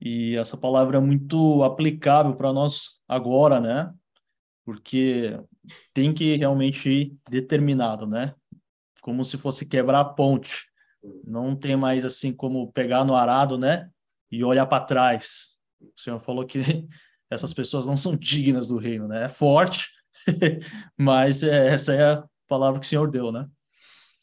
e 0.00 0.36
essa 0.36 0.56
palavra 0.56 0.98
é 0.98 1.00
muito 1.00 1.62
aplicável 1.64 2.36
para 2.36 2.52
nós 2.52 3.00
agora, 3.08 3.60
né? 3.60 3.92
Porque 4.64 5.38
tem 5.92 6.14
que 6.14 6.36
realmente 6.36 6.88
ir 6.88 7.16
determinado, 7.28 8.06
né? 8.06 8.34
Como 9.02 9.24
se 9.24 9.36
fosse 9.36 9.66
quebrar 9.66 10.00
a 10.00 10.04
ponte. 10.04 10.66
Não 11.24 11.56
tem 11.56 11.76
mais 11.76 12.04
assim 12.04 12.32
como 12.32 12.72
pegar 12.72 13.04
no 13.04 13.14
arado, 13.16 13.58
né? 13.58 13.90
E 14.30 14.44
olhar 14.44 14.66
para 14.66 14.84
trás. 14.84 15.56
O 15.80 16.00
Senhor 16.00 16.20
falou 16.20 16.46
que 16.46 16.60
essas 17.30 17.52
pessoas 17.52 17.86
não 17.86 17.96
são 17.96 18.16
dignas 18.16 18.68
do 18.68 18.78
reino, 18.78 19.08
né? 19.08 19.24
É 19.24 19.28
forte, 19.28 19.90
mas 20.96 21.42
é, 21.42 21.68
essa 21.68 21.92
é 21.92 22.12
a 22.12 22.24
palavra 22.46 22.78
que 22.78 22.86
o 22.86 22.88
Senhor 22.88 23.10
deu, 23.10 23.32
né? 23.32 23.48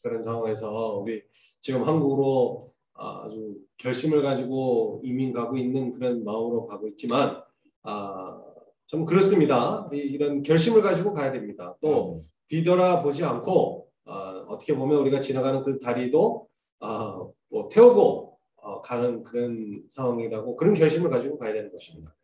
그런 0.06 0.22
상황에서 0.22 0.98
우리 0.98 1.22
지금 1.61 1.83
한국으로 1.87 2.71
아주 2.93 3.55
결심을 3.77 4.21
가지고 4.21 5.01
이민 5.03 5.31
가고 5.33 5.57
있는 5.57 5.93
그런 5.93 6.23
마음으로 6.23 6.67
가고 6.67 6.87
있지만 6.89 7.41
아, 7.83 8.41
참 8.87 9.05
그렇습니다. 9.05 9.89
이- 9.93 9.97
이런 9.97 10.43
결심을 10.43 10.81
가지고 10.81 11.13
가야 11.13 11.31
됩니다. 11.31 11.75
또 11.81 12.19
뒤돌아 12.47 13.01
보지 13.01 13.23
않고 13.23 13.87
아, 14.05 14.45
어떻게 14.49 14.75
보면 14.75 14.97
우리가 14.99 15.21
지나가는 15.21 15.63
그 15.63 15.79
다리도 15.79 16.47
아, 16.79 17.17
뭐 17.49 17.69
태우고 17.69 18.37
어, 18.57 18.81
가는 18.81 19.23
그런 19.23 19.83
상황이라고 19.89 20.55
그런 20.55 20.73
결심을 20.73 21.09
가지고 21.09 21.37
가야 21.39 21.53
되는 21.53 21.71
것입니다. 21.71 22.15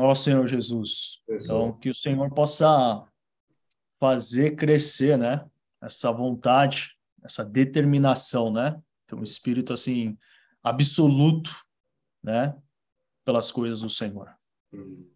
Ó 0.00 0.12
Senhor 0.14 0.48
Jesus. 0.48 1.20
Então, 1.28 1.78
que 1.78 1.90
o 1.90 1.94
Senhor 1.94 2.30
possa 2.30 3.04
fazer 4.00 4.56
crescer, 4.56 5.18
né? 5.18 5.44
Essa 5.82 6.10
vontade, 6.12 6.92
essa 7.22 7.44
determinação, 7.44 8.52
né? 8.52 8.80
Ter 9.06 9.14
um 9.14 9.22
espírito, 9.22 9.72
assim, 9.72 10.16
absoluto, 10.62 11.50
né? 12.22 12.56
Pelas 13.24 13.50
coisas 13.52 13.80
do 13.80 13.90
Senhor. 13.90 14.28
음, 14.74 15.10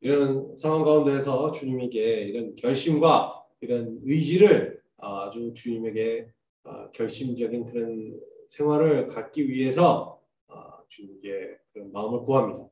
이런 0.00 0.56
상황 0.56 0.84
가운데서 0.84 1.52
주님에게 1.52 2.24
이런 2.24 2.54
결심과 2.56 3.44
이런 3.60 4.00
의지를 4.04 4.80
아주 4.96 5.52
주님에게 5.54 6.32
아, 6.64 6.90
결심적인 6.92 7.66
그런 7.66 8.18
생활을 8.48 9.08
갖기 9.08 9.48
위해서 9.48 10.20
아, 10.48 10.78
주님께 10.88 11.58
그런 11.72 11.92
마음을 11.92 12.20
구합니다. 12.20 12.68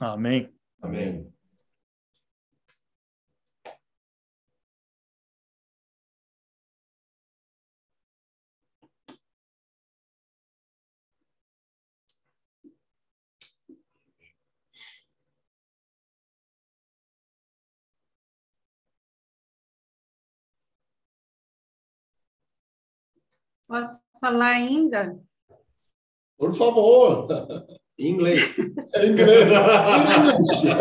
Amém. 0.00 0.52
아멘. 0.82 1.32
Posso 23.70 24.00
falar 24.20 24.54
ainda? 24.54 25.16
Por 26.36 26.52
favor. 26.52 27.28
Em 27.96 28.10
inglês. 28.10 28.58
Em 28.98 29.10
inglês. 29.10 29.48
English. 30.28 30.74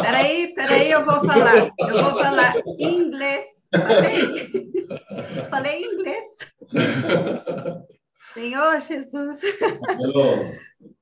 Peraí, 0.00 0.54
peraí, 0.54 0.92
eu 0.92 1.04
vou 1.04 1.24
falar. 1.24 1.72
Eu 1.76 2.04
vou 2.04 2.22
falar 2.22 2.54
inglês. 2.78 3.46
Falei, 3.72 4.70
falei 5.50 5.82
inglês. 5.82 6.24
Senhor 8.32 8.80
Jesus. 8.82 9.40
Hello. 9.42 10.54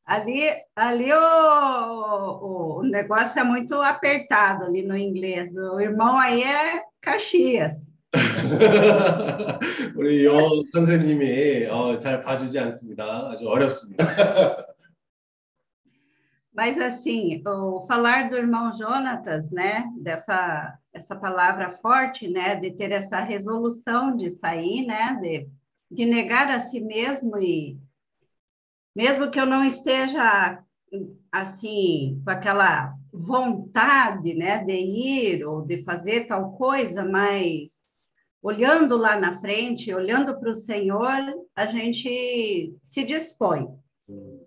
Ali, 0.06 0.48
ali 0.74 1.12
o, 1.12 2.78
o 2.78 2.82
negócio 2.84 3.38
é 3.38 3.44
muito 3.44 3.74
apertado 3.74 4.64
ali 4.64 4.80
no 4.80 4.96
inglês. 4.96 5.54
O 5.56 5.78
irmão 5.78 6.18
aí 6.18 6.42
é 6.42 6.82
Caxias. 7.02 7.89
우리 9.95 10.25
여 10.25 10.63
선생님이 10.71 11.67
어, 11.67 11.99
잘 11.99 12.21
봐주지 12.21 12.59
않습니다. 12.59 13.29
아주 13.31 13.47
어렵습니다. 13.47 14.05
Mas 16.55 16.79
assim, 16.79 17.43
o 17.45 17.85
falar 17.85 18.29
do 18.29 18.37
irmão 18.37 18.71
Jonatas, 18.71 19.51
né, 19.51 19.83
dessa 20.01 20.79
essa 20.93 21.13
palavra 21.13 21.71
forte, 21.71 22.29
né, 22.29 22.55
de 22.55 22.71
ter 22.71 22.93
essa 22.93 23.19
resolução 23.19 24.15
de 24.15 24.31
sair, 24.31 24.85
né, 24.85 25.19
de, 25.21 25.49
de 25.91 26.05
negar 26.05 26.49
a 26.49 26.59
si 26.61 26.79
mesmo 26.79 27.37
e 27.37 27.77
mesmo 28.95 29.29
que 29.29 29.37
eu 29.37 29.45
não 29.45 29.65
esteja 29.65 30.63
assim 31.29 32.21
com 32.23 32.31
aquela 32.31 32.93
vontade, 33.11 34.33
né, 34.33 34.63
de 34.63 34.71
ir 34.71 35.45
ou 35.45 35.61
de 35.61 35.83
fazer 35.83 36.25
tal 36.27 36.53
coisa, 36.53 37.03
mas 37.03 37.85
olhando 38.42 38.96
lá 38.96 39.18
na 39.18 39.38
frente, 39.40 39.92
olhando 39.94 40.38
para 40.38 40.50
o 40.50 40.54
Senhor, 40.54 41.34
a 41.54 41.66
gente 41.66 42.74
se 42.82 43.04
dispõe. 43.04 43.66
음, 44.08 44.40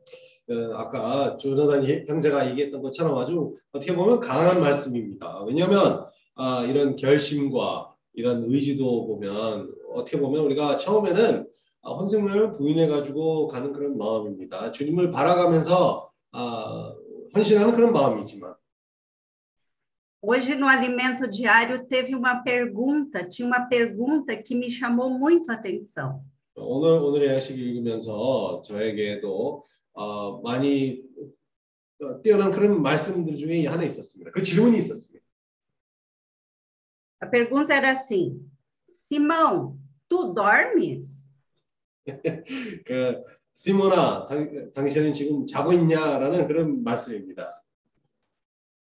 그 0.45 0.74
아까 0.76 1.38
조나단 1.38 1.86
형제가 2.07 2.49
얘기했던 2.52 2.82
것처럼 2.82 3.18
아주 3.18 3.56
어떻게 3.72 3.95
보면 3.95 4.20
강한 4.20 4.60
말씀입니다. 4.60 5.44
왜냐하면 5.44 6.06
아, 6.36 6.64
이런 6.64 6.95
결심과 6.95 7.94
이런 8.14 8.44
의지도 8.49 9.07
보면 9.07 9.74
어떻게 9.94 10.20
보면 10.20 10.44
우리가 10.45 10.78
처음에는 10.78 11.48
아, 11.84 11.91
혼생명을 11.91 12.53
부인해 12.53 12.88
가지고 12.88 13.48
가는 13.48 13.72
그런 13.72 13.98
마음입니다. 13.98 14.72
주님을 14.72 15.11
바라가면서 15.11 16.10
아, 16.32 16.94
헌신하는 17.36 17.76
그런 17.76 17.94
마음이지만 17.94 18.53
Hoje 20.23 20.56
no 20.56 20.66
alimento 20.66 21.28
diário 21.28 21.86
teve 21.86 22.15
uma 22.15 22.43
pergunta, 22.43 23.24
tinha 23.28 23.47
uma 23.47 23.66
pergunta 23.66 24.36
que 24.36 24.55
me 24.55 24.70
chamou 24.70 25.10
muito 25.10 25.51
a 25.51 25.55
atenção. 25.55 26.24
오늘 26.56 26.98
오늘의 26.98 27.35
양식 27.35 27.56
읽으면서 27.56 28.60
저에게도 28.62 29.65
어, 29.93 30.40
많이 30.43 31.02
뛰어난 32.23 32.51
그런 32.51 32.82
말씀들 32.82 33.36
중에 33.36 33.66
하나 33.66 33.85
있었습니다. 33.85 34.32
그 34.32 34.43
질문이 34.43 34.78
있었습니다. 34.78 35.24
A 37.23 37.31
pergunta 37.31 37.74
era 37.74 37.90
assim: 37.90 38.40
Simão, 38.93 39.77
tu 40.09 40.35
dormes? 40.35 41.28
그 42.85 43.23
시모나 43.52 44.27
당, 44.27 44.73
당신은 44.73 45.12
지금 45.12 45.47
자고 45.47 45.73
있냐라는 45.73 46.47
그런 46.47 46.82
말씀입니다. 46.82 47.61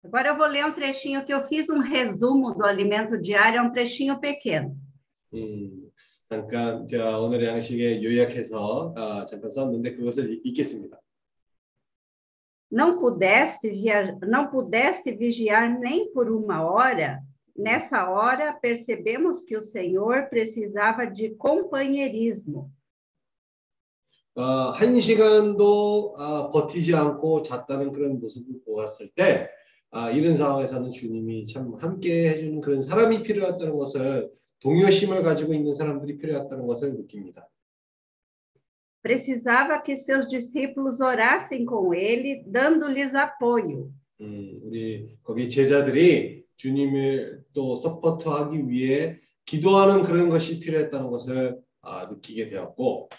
Agora 0.04 0.28
eu 0.28 0.36
vou 0.36 0.46
ler 0.46 0.64
um 0.64 0.72
trechinho 0.72 1.24
que 1.24 1.34
eu 1.34 1.44
fiz 1.46 1.68
um 1.68 1.80
resumo 1.80 2.54
do 2.54 2.64
alimento 2.64 3.18
diário, 3.18 3.58
é 3.58 3.62
um 3.62 3.72
trechinho 3.72 4.20
pequeno. 4.20 4.76
음, 5.34 5.90
잠깐 6.28 6.86
제가 6.86 7.18
오늘의 7.18 7.48
양식에 7.48 8.02
요약해서 8.02 8.94
아, 8.96 9.24
잠깐 9.26 9.50
썼는데 9.50 9.96
그것을 9.96 10.40
읽겠습니다. 10.44 11.00
Não 12.70 12.98
pudesse, 12.98 13.70
via... 13.70 14.16
não 14.22 14.48
pudesse 14.48 15.12
vigiar 15.12 15.78
nem 15.78 16.12
por 16.12 16.30
uma 16.30 16.64
hora, 16.64 17.22
nessa 17.56 18.08
hora 18.08 18.52
percebemos 18.54 19.42
que 19.42 19.56
o 19.56 19.62
Senhor 19.62 20.28
precisava 20.28 21.06
de 21.06 21.30
companheirismo. 21.36 22.70
어, 24.36 24.70
한 24.70 25.00
시간도 25.00 26.14
아, 26.18 26.50
버티지 26.50 26.94
않고 26.94 27.42
잤다는 27.42 27.90
그런 27.90 28.20
모습을 28.20 28.60
보았을 28.66 29.08
때 29.14 29.48
아, 29.91 30.09
이런 30.09 30.35
상황에서는 30.35 30.91
주님이 30.91 31.45
참 31.45 31.73
함께 31.75 32.29
해주는 32.29 32.61
그런 32.61 32.81
사람이 32.81 33.23
필요했다는 33.23 33.77
것을 33.77 34.31
동요심을 34.61 35.21
가지고 35.21 35.53
있는 35.53 35.73
사람들이 35.73 36.17
필요했다는 36.17 36.65
것을 36.65 36.93
느낍니다. 36.95 37.47
Precisava 39.03 39.81
que 39.81 39.97
seus 39.97 40.27
discípulos 40.27 41.01
orassem 41.01 41.65
com 41.65 41.93
ele, 41.93 42.43
dando-lhes 42.45 43.15
apoio. 43.15 43.91
음, 44.21 44.59
우리 44.63 45.17
거기 45.23 45.49
제자들이 45.49 46.45
주님을 46.55 47.43
또 47.53 47.75
서포트하기 47.75 48.69
위해 48.69 49.17
기도하는 49.45 50.03
그런 50.03 50.29
것이 50.29 50.59
필요했다는 50.59 51.09
것을 51.09 51.59
아, 51.81 52.05
느끼게 52.05 52.49
되었고 52.49 53.09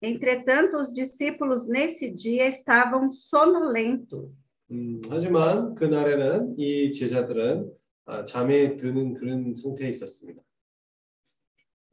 Entretanto, 0.00 0.78
os 0.78 0.92
discípulos 0.92 1.66
nesse 1.68 2.08
dia 2.14 2.46
estavam 2.46 3.10
sonolentos. 3.10 4.47
음, 4.71 5.01
하지만 5.09 5.75
그날에는 5.75 6.55
이 6.57 6.91
제자들은 6.91 7.71
아, 8.05 8.23
잠에 8.23 8.75
드는 8.75 9.13
그런 9.13 9.53
상태에 9.53 9.89
있었습니다. 9.89 10.41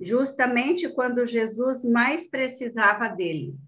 justamente 0.01 0.89
quando 0.95 1.27
Jesus 1.27 1.85
mais 1.85 2.28
precisava 2.31 3.15
deles. 3.15 3.61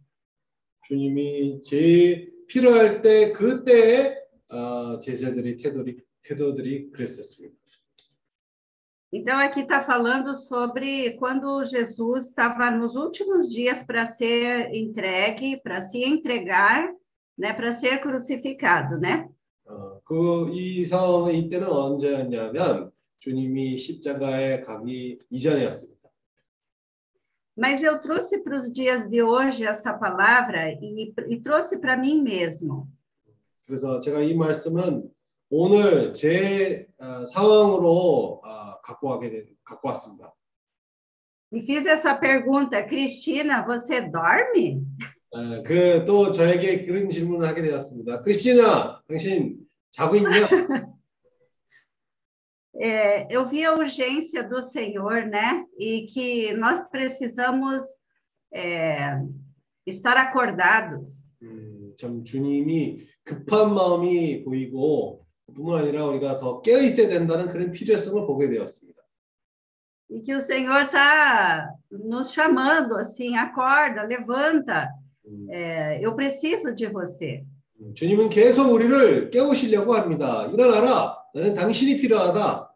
주님이 0.89 1.61
제일 1.61 2.33
필요할 2.47 3.03
때 3.03 3.33
그때에 3.33 4.17
어, 4.49 4.99
제자들이 4.99 5.57
태도리, 5.57 5.99
태도들이 6.23 6.91
그랬었습니다. 6.91 7.55
Então, 9.15 9.39
aqui 9.39 9.61
está 9.61 9.85
falando 9.85 10.35
sobre 10.35 11.19
quando 11.19 11.63
Jesus 11.67 12.29
estava 12.29 12.71
nos 12.71 12.97
últimos 12.97 13.53
dias 13.53 13.85
para 13.85 14.07
ser 14.07 14.75
entregue, 14.75 15.61
para 15.63 15.83
se 15.83 16.03
entregar, 16.03 16.91
né, 17.39 17.53
para 17.53 17.73
ser 17.73 18.01
crucificado, 18.01 18.99
né? 18.99 19.29
어, 19.67 20.01
그이 20.05 20.85
상황은 20.85 21.35
이때는 21.35 21.69
언제였냐면 21.69 22.91
주님이 23.19 23.77
십자가에 23.77 24.61
가기 24.61 25.21
이전이었습니다. 25.31 26.03
Mas 27.55 27.83
eu 27.83 28.01
trouxe 28.01 28.43
para 28.43 28.57
os 28.57 28.73
dias 28.73 29.09
de 29.11 29.23
hoje 29.23 29.67
essa 29.67 29.93
palavra 29.93 30.73
e, 30.73 31.13
e 31.29 31.41
trouxe 31.41 31.79
para 31.79 31.97
mim 31.97 32.23
mesmo. 32.23 32.89
그래서 33.67 33.99
제가 33.99 34.21
이 34.21 34.35
말씀은 34.35 35.11
오늘 35.51 36.13
제 36.13 36.89
어, 36.99 37.27
상황으로 37.27 38.41
어, 38.43 38.81
갖고 38.81 39.09
가게 39.09 39.31
된, 39.31 39.47
갖고 39.65 39.89
왔습니다. 39.89 40.33
E 41.53 41.61
fiz 41.61 41.87
essa 41.87 42.15
pergunta, 42.15 42.83
Cristina, 42.83 43.63
você 43.63 44.01
dorme? 44.01 44.83
어, 45.32 45.64
그또 45.64 46.32
저에게 46.32 46.86
그런 46.86 47.10
질문을 47.10 47.48
하게 47.48 47.62
되었습니다. 47.62 48.22
크리스티나, 48.24 49.02
당신 49.08 49.58
자고 49.92 50.16
있냐? 50.16 50.48
É, 52.80 53.26
eu 53.32 53.48
vi 53.48 53.66
a 53.66 53.74
urgência 53.74 54.44
do 54.44 54.62
Senhor, 54.62 55.26
né? 55.26 55.66
E 55.80 56.06
que 56.06 56.54
nós 56.54 56.88
precisamos 56.88 57.84
é, 58.54 59.20
estar 59.84 60.16
acordados. 60.16 61.26
음, 61.42 61.94
참 61.98 62.24
주님이 62.24 63.00
급한 63.24 63.74
마음이 63.74 64.44
보이고 64.44 65.26
뿐만 65.56 65.82
아니라 65.82 66.06
우리가 66.06 66.38
더 66.38 66.62
깨어 66.62 66.82
있어야 66.82 67.10
된다는 67.10 67.50
그런 67.50 67.72
필요성을 67.72 68.28
보게 68.28 68.48
되었습니다. 68.48 69.02
E 70.10 70.22
que 70.22 70.36
o 70.36 70.42
Senhor 70.42 70.86
está 70.86 71.74
nos 71.90 72.32
chamando 72.32 72.96
assim, 72.96 73.36
acorda, 73.36 74.04
levanta. 74.04 74.88
É, 75.50 76.00
eu 76.02 76.16
preciso 76.16 76.74
de 76.74 76.88
você. 76.88 77.46
음, 77.80 77.94
주님은 77.94 78.30
계속 78.30 78.72
우리를 78.72 79.30
깨우시려고 79.30 79.94
합니다. 79.94 80.46
일어나라. 80.48 81.18
나는 81.34 81.54
당신이 81.54 81.98
필요하다. 82.02 82.68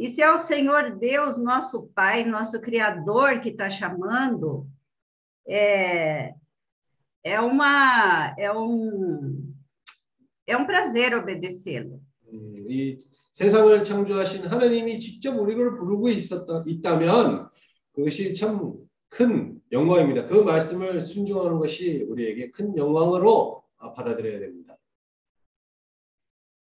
E 0.00 0.06
se 0.06 0.22
é 0.22 0.30
o 0.30 0.38
Senhor 0.38 0.96
Deus, 0.96 1.36
nosso 1.38 1.90
Pai, 1.92 2.24
nosso 2.24 2.60
Criador, 2.60 3.40
que 3.40 3.48
está 3.48 3.68
chamando, 3.68 4.64
é, 5.48 6.34
é, 7.24 7.40
uma, 7.40 8.32
é, 8.38 8.52
um, 8.52 9.52
é 10.46 10.56
um 10.56 10.64
prazer 10.64 11.14
obedecê-lo. 11.14 12.00
음, 12.32 12.66
이 12.70 12.96
세상을 13.32 13.82
창조하신 13.82 14.46
하나님이 14.46 14.98
직접 14.98 15.36
우리를 15.36 15.74
부르고 15.74 16.08
있었다 16.10 16.62
있다면 16.66 17.48
그것이 17.92 18.34
참큰 18.34 19.57
영광입니다. 19.71 20.25
그 20.25 20.35
말씀을 20.35 21.01
순종하는 21.01 21.57
것이 21.59 22.03
우리에게 22.09 22.51
큰 22.51 22.75
영광으로 22.77 23.63
받아들여야 23.95 24.39
됩니다. 24.39 24.77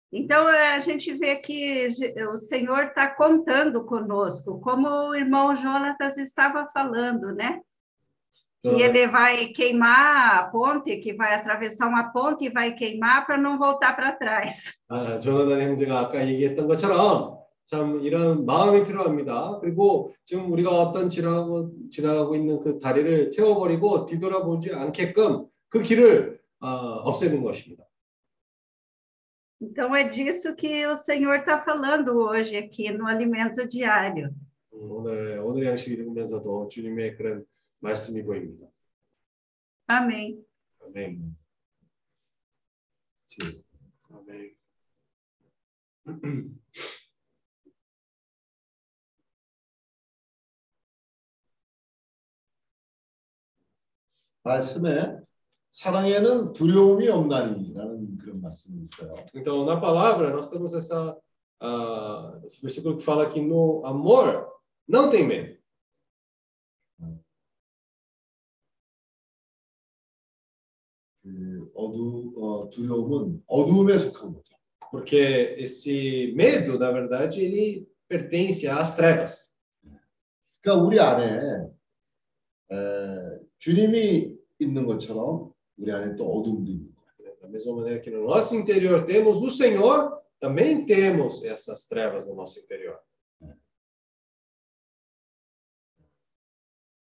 Então, 0.09 0.47
a 0.47 0.79
gente 0.79 1.13
vê 1.13 1.35
que 1.35 1.89
o 2.31 2.37
Senhor 2.37 2.85
está 2.85 3.07
contando 3.07 3.83
conosco, 3.83 4.59
como 4.61 4.87
o 4.87 5.13
irmão 5.13 5.53
Jonatas 5.53 6.17
estava 6.17 6.65
falando, 6.73 7.35
né? 7.35 7.59
Que 8.61 8.81
ele 8.81 9.07
vai 9.07 9.47
queimar 9.47 10.39
a 10.39 10.43
ponte, 10.45 10.97
que 10.97 11.13
vai 11.13 11.35
atravessar 11.35 11.87
uma 11.87 12.11
ponte 12.11 12.45
e 12.45 12.49
vai 12.49 12.73
queimar 12.73 13.25
para 13.25 13.37
não 13.37 13.59
voltar 13.59 13.95
para 13.95 14.13
trás. 14.13 14.77
아, 14.87 15.19
조나단 15.19 15.61
형제가 15.61 15.99
아까 15.99 16.25
얘기했던 16.25 16.67
것처럼 16.67 17.37
참 17.66 18.00
이런 18.00 18.44
마음이 18.44 18.84
필요합니다. 18.84 19.58
그리고 19.60 20.12
지금 20.24 20.52
우리가 20.52 20.70
어떤 20.70 21.08
지나가고 21.08 21.88
지나가고 21.90 22.34
있는 22.34 22.60
그 22.60 22.78
다리를 22.78 23.30
태워버리고 23.30 24.06
뒤돌아보지 24.06 24.74
않게끔 24.74 25.46
그 25.68 25.82
길을 25.82 26.40
어, 26.60 26.66
없애는 26.66 27.42
것입니다. 27.42 27.84
Então, 29.64 29.94
é 29.94 30.08
disso 30.08 30.56
que 30.56 30.84
o 30.88 30.96
Senhor 30.96 31.38
está 31.38 31.60
falando 31.60 32.18
hoje 32.18 32.56
aqui 32.56 32.90
no 32.90 33.06
alimento 33.06 33.64
diário. 33.64 34.34
음, 34.72 34.90
오늘 34.90 35.38
오늘 35.38 35.66
양식 35.66 35.92
읽으면서도 35.92 36.66
주님의 36.66 37.16
그런 37.16 37.46
말씀이 37.78 38.24
보입니다. 38.24 38.66
아멘. 39.86 40.44
Jesus. 43.28 43.64
아멘. 44.10 44.54
말씀에 54.43 55.17
사랑에는 55.69 56.53
두려움이 56.53 57.07
없나니라는 57.07 58.17
그런 58.17 58.41
말씀이 58.41 58.81
있어요. 58.81 59.13
Então, 59.35 59.65
na 59.65 59.79
palavra, 59.79 60.31
nós 60.31 60.49
temos 60.49 60.73
essa, 60.73 61.15
uh, 61.61 62.45
esse 62.45 62.61
versículo 62.61 62.97
que 62.97 63.03
fala 63.03 63.29
que 63.29 63.41
no 63.41 63.85
amor 63.85 64.47
não 64.87 65.09
tem 65.09 65.27
medo. 65.27 65.57
그 71.21 71.71
어두 71.75 72.33
어, 72.37 72.69
두려움은 72.69 73.43
어두움에 73.47 73.97
속한 73.97 74.33
거죠. 74.33 74.55
Porque 74.89 75.55
esse 75.59 76.33
medo, 76.35 76.79
na 76.79 76.91
verdade, 76.91 77.41
ele 77.41 77.85
pertence 78.07 78.65
às 78.67 78.95
trevas. 78.95 79.57
그러니까 80.61 80.85
우리 80.85 80.99
안에 80.99 81.69
에, 82.71 83.39
주님이 83.62 84.36
있는 84.58 84.86
것처럼 84.86 85.52
우리 85.76 85.92
안에 85.92 86.16
또 86.16 86.26
어둠도 86.26 86.68
있는 86.68 86.92
거예요. 86.92 87.38
Da 87.40 87.48
mesma 87.48 87.72
maneira 87.74 88.00
que 88.00 88.10
no 88.10 88.24
nosso 88.24 88.56
interior 88.56 89.04
temos 89.04 89.40
o 89.40 89.50
Senhor, 89.50 90.20
também 90.40 90.84
temos 90.84 91.44
essas 91.44 91.86
trevas 91.86 92.26
no 92.26 92.34
nosso 92.34 92.58
interior. 92.58 92.98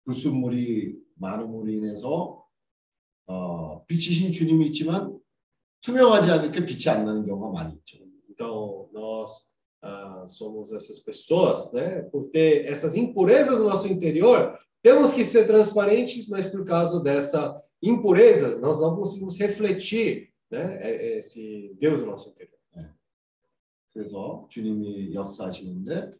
불순물이 0.05 0.97
많음으로 1.17 1.69
인해서 1.69 2.47
어, 3.27 3.85
빛이신 3.85 4.33
주님이 4.33 4.69
있지만 4.69 5.21
투명하지 5.83 6.31
않으니까 6.31 6.65
빛이 6.65 6.89
안 6.89 7.05
나는 7.05 7.27
경우가 7.27 7.51
많이 7.51 7.75
있죠. 7.75 7.99
Então, 8.31 8.89
nós 8.95 9.53
ah, 9.83 10.25
somos 10.27 10.73
essas 10.73 10.99
pessoas, 11.01 11.75
né? 11.75 12.09
Por 12.11 12.31
ter 12.31 12.65
essas 12.65 12.95
impurezas 12.95 13.59
no 13.59 13.65
nosso 13.65 13.87
interior, 13.87 14.59
temos 14.88 15.14
que 15.14 15.24
ser 15.24 15.46
transparentes, 15.48 16.28
mas 16.28 16.46
por 16.46 16.66
causa 16.66 17.00
dessa 17.02 17.60
impureza, 17.82 18.58
nós 18.60 18.80
não 18.82 18.96
conseguimos 18.96 19.38
refletir, 19.38 20.30
né? 20.52 20.78
é- 20.82 21.18
Esse 21.20 21.76
Deus 21.80 22.02
no 22.02 22.08
nosso 22.08 22.30
interior. 22.30 22.54
그래서 23.94 24.48
주님이 24.50 25.14
역사하시는데 25.14 26.12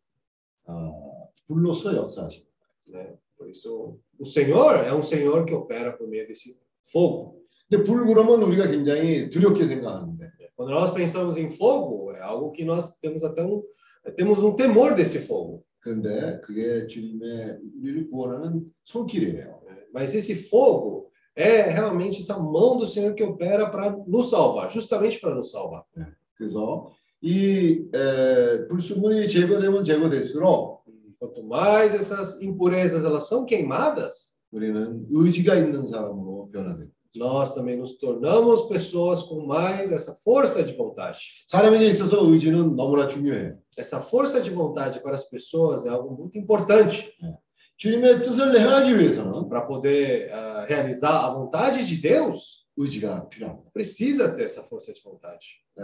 어, 0.68 1.30
불로서 1.48 1.96
역사하시는 1.96 2.46
Né? 2.90 3.18
Por 3.38 3.50
isso, 3.50 3.98
o 4.20 4.26
Senhor 4.26 4.76
é 4.86 4.94
um 4.94 5.02
Senhor 5.02 5.46
que 5.46 5.54
opera 5.56 5.92
por 5.98 6.08
meio 6.08 6.28
desse 6.28 6.60
fogo. 6.84 7.42
근데 7.70 7.84
불 7.84 8.06
그러면 8.06 8.44
우리가 8.44 8.68
굉장히 8.70 9.30
두렵게 9.30 9.66
생각하는데 9.66 10.32
Quando 10.56 10.70
nós 10.72 10.92
pensamos 10.94 11.36
em 11.38 11.50
fogo, 11.50 12.12
é 12.14 12.22
algo 12.22 12.52
que 12.52 12.64
nós 12.64 12.98
temos 13.00 13.24
até 13.24 13.44
um 13.44 13.64
temos 14.16 14.38
um 14.40 14.56
temor 14.56 14.94
desse 14.96 15.20
fogo. 15.20 15.64
그런데 15.88 16.40
그게 16.44 16.88
주님의 16.88 17.60
우리를 17.82 18.10
구원하는 18.10 18.66
손길이에요. 18.86 19.62
né? 19.68 19.78
Mas 19.94 20.14
esse 20.16 20.36
fogo 20.36 21.12
é 21.36 21.64
realmente 21.70 22.20
essa 22.22 22.38
mão 22.38 22.78
do 22.78 22.88
Senhor 22.88 23.14
que 23.14 23.24
opera 23.24 23.70
para 23.70 23.92
nos 24.08 24.30
salvar, 24.30 24.70
justamente 24.70 25.20
para 25.20 25.36
nos 25.36 25.52
salvar. 25.52 25.84
그래서 26.36 26.90
이 27.22 27.86
에, 27.94 28.68
불순물이 28.68 29.28
제거되면 29.28 29.84
제거될수록 29.84 30.84
Quanto 31.20 31.42
mais 31.44 31.94
essas 31.94 32.42
impurezas 32.42 33.06
elas 33.06 33.28
são 33.30 33.46
queimadas, 33.46 34.38
우리는 34.52 35.06
의지가 35.10 35.56
있는 35.56 35.86
사람으로 35.88 36.50
변화됩니다. 36.52 36.94
nós 37.16 37.54
também 37.54 37.78
nos 37.78 37.96
tornamos 37.98 38.64
pessoas 38.68 39.22
com 39.22 39.46
mais 39.46 39.92
essa 39.92 40.14
força 40.16 40.64
de 40.64 40.74
vontade. 40.74 41.46
사람에게 41.48 41.86
있어서 41.88 42.26
의지는 42.30 42.76
너무나 42.76 43.08
중요해요. 43.08 43.58
Essa 43.78 44.00
força 44.00 44.40
de 44.42 44.50
vontade 44.50 45.00
para 45.02 45.14
as 45.14 45.30
pessoas 45.30 45.86
é 45.86 45.90
algo 45.90 46.12
muito 46.16 46.38
importante 46.38 47.12
주님의 47.78 48.22
뜻을 48.22 48.58
행하기 48.60 48.98
위해서는 49.00 49.50
para 49.50 49.66
poder 49.66 50.32
ah, 50.32 50.66
realizar 50.68 51.26
a 51.26 51.34
vontade 51.34 51.84
de 51.86 51.98
Deus. 52.02 52.64
의지가 52.78 53.30
필요합니다. 53.30 53.70
Precisa 53.74 54.34
ter 54.36 54.44
essa 54.46 54.64
força 54.64 54.94
de 54.94 55.02
vontade. 55.04 55.62
에, 55.78 55.84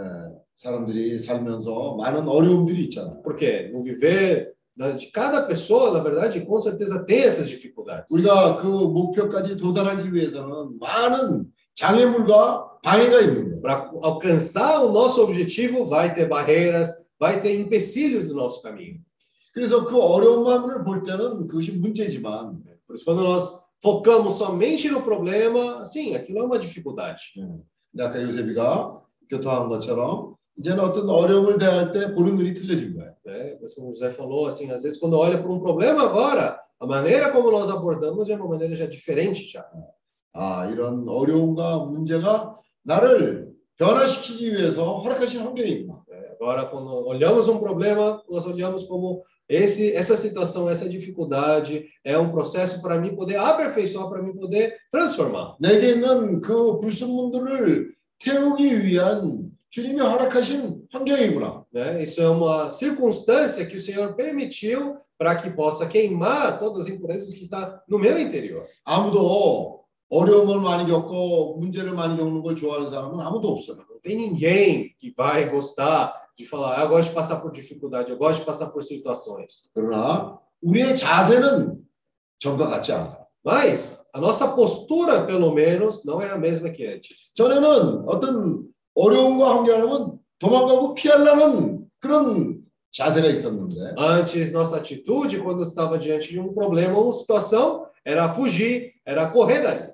사람들이 0.55 1.17
살면서 1.19 1.95
많은 1.97 2.27
어려움들이 2.27 2.83
있잖아요. 2.85 3.21
Porque 3.23 3.69
no 3.71 3.83
viver 3.83 4.53
da- 4.75 4.91
de 4.93 5.07
cada 5.11 5.45
pessoa, 5.47 5.91
na 5.91 5.99
verdade, 5.99 6.41
com 6.45 6.59
certeza 6.59 7.03
tem 7.05 7.19
essas 7.21 7.47
dificuldades. 7.47 8.11
우리가 8.11 8.57
그 8.61 8.65
목표까지 8.67 9.57
도달하기 9.57 10.13
위해서는 10.13 10.79
많은 10.79 11.45
장애물과 11.75 12.79
방해가 12.83 13.19
있는 13.21 13.43
거예요. 13.43 13.61
Para 13.61 13.91
alcançar 14.03 14.81
o 14.83 14.91
nosso 14.91 15.21
objetivo, 15.23 15.85
vai 15.85 16.13
ter 16.15 16.27
barreiras, 16.27 16.89
vai 17.19 17.41
ter 17.41 17.59
empecilhos 17.59 18.27
no 18.27 18.35
nosso 18.35 18.61
caminho. 18.61 18.99
그래서 19.53 19.85
그 19.85 19.99
어려움만을 20.01 20.83
볼 20.83 21.03
때는 21.03 21.47
그것이 21.47 21.71
문제지만 21.73 22.63
Por 22.89 22.95
isso, 22.95 23.05
quando 23.05 23.23
nós 23.23 23.61
focamos 23.79 24.37
somente 24.37 24.89
no 24.89 25.03
problema, 25.03 25.85
sim, 25.85 26.15
aquilo 26.15 26.39
é 26.39 26.43
uma 26.43 26.57
dificuldade. 26.57 27.21
근데 27.91 28.03
아까 28.03 28.21
요셉이가 28.21 28.99
교통한 29.29 29.67
것처럼 29.67 30.35
이제는 30.57 30.83
어떤 30.83 31.07
어려움을 31.07 31.59
대할 31.59 31.91
때 31.91 32.13
보는 32.13 32.35
눈이 32.35 32.55
틀려진 32.55 32.95
거예요. 32.95 33.13
Né? 33.25 33.57
Mas 33.61 33.75
como 33.75 33.89
o 33.89 33.91
José 33.91 34.09
falou, 34.09 34.47
assim, 34.47 34.71
às 34.71 34.81
vezes 34.81 34.99
quando 34.99 35.17
olha 35.17 35.37
para 35.39 35.51
um 35.51 35.59
problema 35.59 36.01
agora, 36.01 36.59
a 36.79 36.85
maneira 36.87 37.31
como 37.31 37.51
nós 37.51 37.69
abordamos 37.69 38.27
é 38.27 38.35
uma 38.35 38.47
maneira 38.47 38.75
já 38.75 38.87
diferente 38.87 39.43
já. 39.51 39.63
아 40.33 40.67
이런 40.71 41.07
어려움과 41.07 41.85
문제가 41.85 42.57
나를 42.83 43.53
변화시키기 43.77 44.51
위해서 44.51 44.99
허락하신 44.99 45.41
환경이구나. 45.41 46.02
né? 46.43 46.43
Agora, 46.43 46.65
quando 46.65 46.89
olhamos 47.07 47.47
um 47.47 47.59
problema, 47.59 48.21
nós 48.29 48.45
olhamos 48.45 48.83
como 48.83 49.23
esse, 49.47 49.93
essa 49.93 50.15
situação, 50.15 50.69
essa 50.69 50.87
dificuldade 50.87 51.87
é 52.03 52.17
um 52.17 52.29
processo 52.29 52.81
para 52.81 52.99
mim 52.99 53.15
poder 53.15 53.37
aperfeiçoar, 53.37 54.07
para 54.07 54.21
mim 54.21 54.33
poder 54.33 54.75
transformar. 54.91 55.55
내게 55.59 55.93
있는 55.93 56.41
그 56.41 56.79
불순물들을 56.79 57.95
태우기 58.19 58.83
위한 58.85 59.49
주님이 59.69 60.01
허락하신 60.01 60.87
환경이구나. 60.91 61.65
Né? 61.73 62.03
Isso 62.03 62.21
é 62.21 62.29
uma 62.29 62.69
circunstância 62.69 63.65
que 63.65 63.75
o 63.75 63.79
Senhor 63.79 64.13
permitiu 64.13 64.97
para 65.17 65.35
que 65.35 65.49
possa 65.49 65.85
queimar 65.87 66.59
todas 66.59 66.83
as 66.83 66.87
impurezas 66.87 67.33
que 67.33 67.43
está 67.43 67.81
no 67.87 67.99
meu 67.99 68.19
interior. 68.19 68.65
아무도 68.85 69.85
어려움을 70.09 70.59
많이 70.61 70.89
겪고 70.89 71.57
문제를 71.57 71.93
많이 71.93 72.17
겪는 72.17 72.41
걸 72.41 72.55
좋아하는 72.55 72.89
사람은 72.89 73.19
아무도 73.19 73.49
없어요. 73.49 73.77
Não 74.03 74.03
tem 74.03 74.15
ninguém 74.15 74.95
que 74.97 75.13
vai 75.15 75.49
gostar 75.49 76.13
de 76.37 76.45
falar, 76.45 76.79
ah, 76.79 76.83
eu 76.83 76.89
gosto 76.89 77.09
de 77.09 77.15
passar 77.15 77.37
por 77.41 77.51
dificuldade, 77.51 78.11
eu 78.11 78.17
gosto 78.17 78.39
de 78.39 78.45
passar 78.45 78.67
por 78.71 78.81
situações. 78.83 79.69
그러나 79.73 80.39
우리의 80.61 80.95
자세는 80.95 81.77
전과 82.39 82.67
같지 82.67 82.91
않아요. 82.93 83.27
Mas 83.43 84.05
a 84.13 84.19
nossa 84.19 84.47
postura, 84.49 85.25
pelo 85.25 85.53
menos, 85.53 86.03
não 86.05 86.21
é 86.21 86.29
a 86.29 86.37
mesma 86.37 86.69
que 86.69 86.85
antes. 86.85 87.33
전에는 87.35 88.07
어떤 88.07 88.65
어려움과 88.95 89.57
환경하면 89.57 90.19
도망가고 90.39 90.93
피하려는 90.93 91.85
그런 91.99 92.61
자세가 92.91 93.27
있었는데 93.27 93.95
Antes, 93.97 94.51
nossa 94.51 94.77
atitude, 94.77 95.39
quando 95.41 95.63
estava 95.63 95.97
diante 95.99 96.29
de 96.29 96.39
um 96.39 96.53
problema 96.53 96.97
ou 96.97 97.05
uma 97.05 97.11
situação, 97.11 97.85
era 98.03 98.27
fugir, 98.27 98.93
era 99.05 99.29
correr 99.29 99.61
dali. 99.61 99.93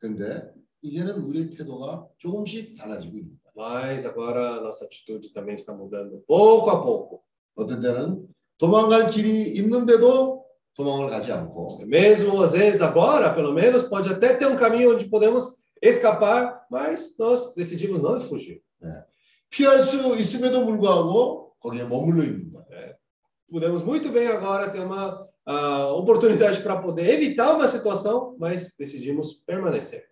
근데 0.00 0.52
이제는 0.86 1.20
우리의 1.20 1.50
태도가 1.50 2.08
조금씩 2.18 2.76
달라지고 2.76 3.18
있는 3.18 3.38
거예요. 3.38 3.42
Mas 3.54 4.06
agora 4.06 4.56
a 4.56 4.60
nossa 4.60 4.86
atitude 4.86 5.32
também 5.32 5.54
está 5.54 5.74
mudando 5.74 6.22
pouco 6.26 6.70
a 6.70 6.82
pouco. 6.82 7.22
어떤 7.54 7.80
때는 7.80 8.26
도망갈 8.58 9.08
길이 9.08 9.54
있는데도 9.56 10.44
도망을 10.74 11.10
가지 11.10 11.30
않고 11.32 11.84
Mesmo 11.86 12.42
às 12.42 12.52
vezes 12.52 12.80
agora, 12.80 13.34
pelo 13.34 13.52
menos, 13.52 13.84
pode 13.84 14.08
até 14.08 14.34
ter 14.34 14.46
um 14.46 14.56
caminho 14.56 14.94
onde 14.94 15.04
podemos 15.08 15.44
escapar, 15.82 16.64
mas 16.70 17.14
nós 17.18 17.54
decidimos 17.54 18.00
não 18.00 18.18
fugir. 18.20 18.62
피할 19.50 19.82
수 19.82 20.16
있음에도 20.16 20.64
불구하고 20.64 21.54
거기에 21.60 21.84
머물러 21.84 22.24
있는 22.24 22.52
거예요. 22.52 22.94
Podemos 23.50 23.82
muito 23.82 24.10
bem 24.10 24.28
agora 24.28 24.70
ter 24.70 24.80
uma 24.80 25.28
ah, 25.44 25.88
oportunidade 25.92 26.62
para 26.62 26.80
poder 26.80 27.10
evitar 27.10 27.54
uma 27.54 27.68
situação, 27.68 28.34
mas 28.38 28.74
decidimos 28.78 29.34
permanecer. 29.46 30.08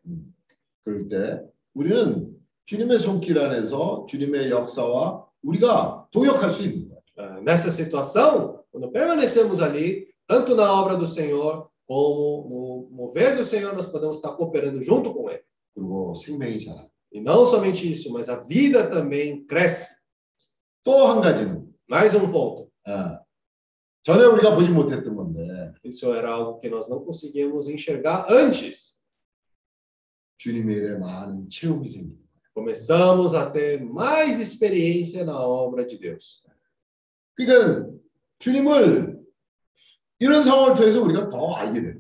그럴 0.85 1.09
때 1.09 1.43
우리는 1.75 2.37
주님의 2.65 2.99
손길 2.99 3.39
안에서 3.39 4.07
주님의 4.09 4.51
역사와 4.51 5.27
우리가 5.43 6.09
동역할 6.11 6.51
수 6.51 6.63
있는 6.63 6.89
거예요. 6.89 7.01
Ah, 7.17 7.41
nessa 7.43 7.71
situação, 7.71 8.65
quando 8.71 8.91
permanecemos 8.91 9.61
ali, 9.61 10.09
tanto 10.27 10.55
na 10.55 10.73
obra 10.73 10.97
do 10.97 11.07
Senhor 11.07 11.69
como 11.87 12.47
no 12.49 12.97
mover 12.97 13.37
do 13.37 13.45
Senhor, 13.45 13.75
nós 13.75 13.87
podemos 13.87 14.17
estar 14.17 14.33
cooperando 14.37 14.81
junto 14.81 15.13
com 15.13 15.29
Ele. 15.31 15.43
그리고 15.75 16.15
생명이 16.15 16.59
자라. 16.65 16.87
E 17.13 17.21
não 17.21 17.45
somente 17.45 17.91
isso, 17.91 18.13
mas 18.13 18.29
a 18.29 18.37
vida 18.37 18.89
também 18.89 19.45
cresce. 19.47 20.01
또 20.85 21.09
한 21.09 21.21
가지는 21.21 21.69
Mais 21.89 22.15
um 22.15 22.31
ponto. 22.31 22.71
아, 22.87 23.21
전에 24.03 24.25
우리가 24.25 24.55
보지 24.55 24.71
못했던 24.71 25.15
건데 25.15 25.75
Isso 25.85 26.15
era 26.15 26.31
algo 26.33 26.59
que 26.59 26.71
nós 26.71 26.89
não 26.89 27.05
conseguíamos 27.05 27.69
enxergar 27.69 28.27
antes. 28.31 28.94
주님의 30.38 30.76
일에 30.78 30.98
많은 30.98 31.50
체험이 31.50 31.90
생깁니다. 31.90 32.26
Começamos 32.54 33.36
a 33.36 33.52
ter 33.52 33.82
mais 33.84 34.40
experiência 34.40 35.26
na 35.26 35.38
obra 35.38 35.86
de 35.86 35.98
Deus. 35.98 36.42
그러니까 37.34 37.90
주님을 38.40 39.20
이런 40.20 40.42
상황을 40.44 40.76
통해서 40.76 41.02
우리가 41.02 41.28
더 41.30 41.54
알게 41.54 41.82
돼요. 41.82 42.00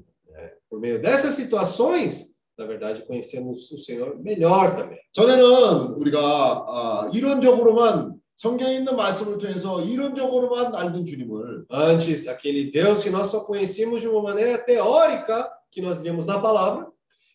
Por 0.69 0.79
meio 0.79 1.01
dessas 1.01 1.35
situações, 1.35 2.35
na 2.57 2.65
verdade, 2.65 3.05
conhecemos 3.05 3.71
o 3.71 3.77
Senhor 3.77 4.17
melhor 4.19 4.75
também. 4.75 4.99
전에는 5.11 5.95
우리가 5.95 6.65
아, 6.67 7.09
이론적으로만 7.13 8.15
성경에 8.37 8.75
있는 8.75 8.95
말씀을 8.95 9.37
통해서 9.37 9.81
이론적으로만 9.81 10.75
알던 10.75 11.05
주님을 11.05 11.65
Antes, 11.71 12.27
aquele 12.27 12.71
Deus 12.71 13.03
que 13.03 13.09
nós 13.09 13.27
só 13.27 13.45
conhecíamos 13.45 14.01
de 14.01 14.07
uma 14.07 14.21
maneira 14.21 14.57
teórica, 14.57 15.49
que 15.71 15.81
nós 15.81 15.99
líamos 15.99 16.25
na 16.25 16.41
palavra, 16.41 16.87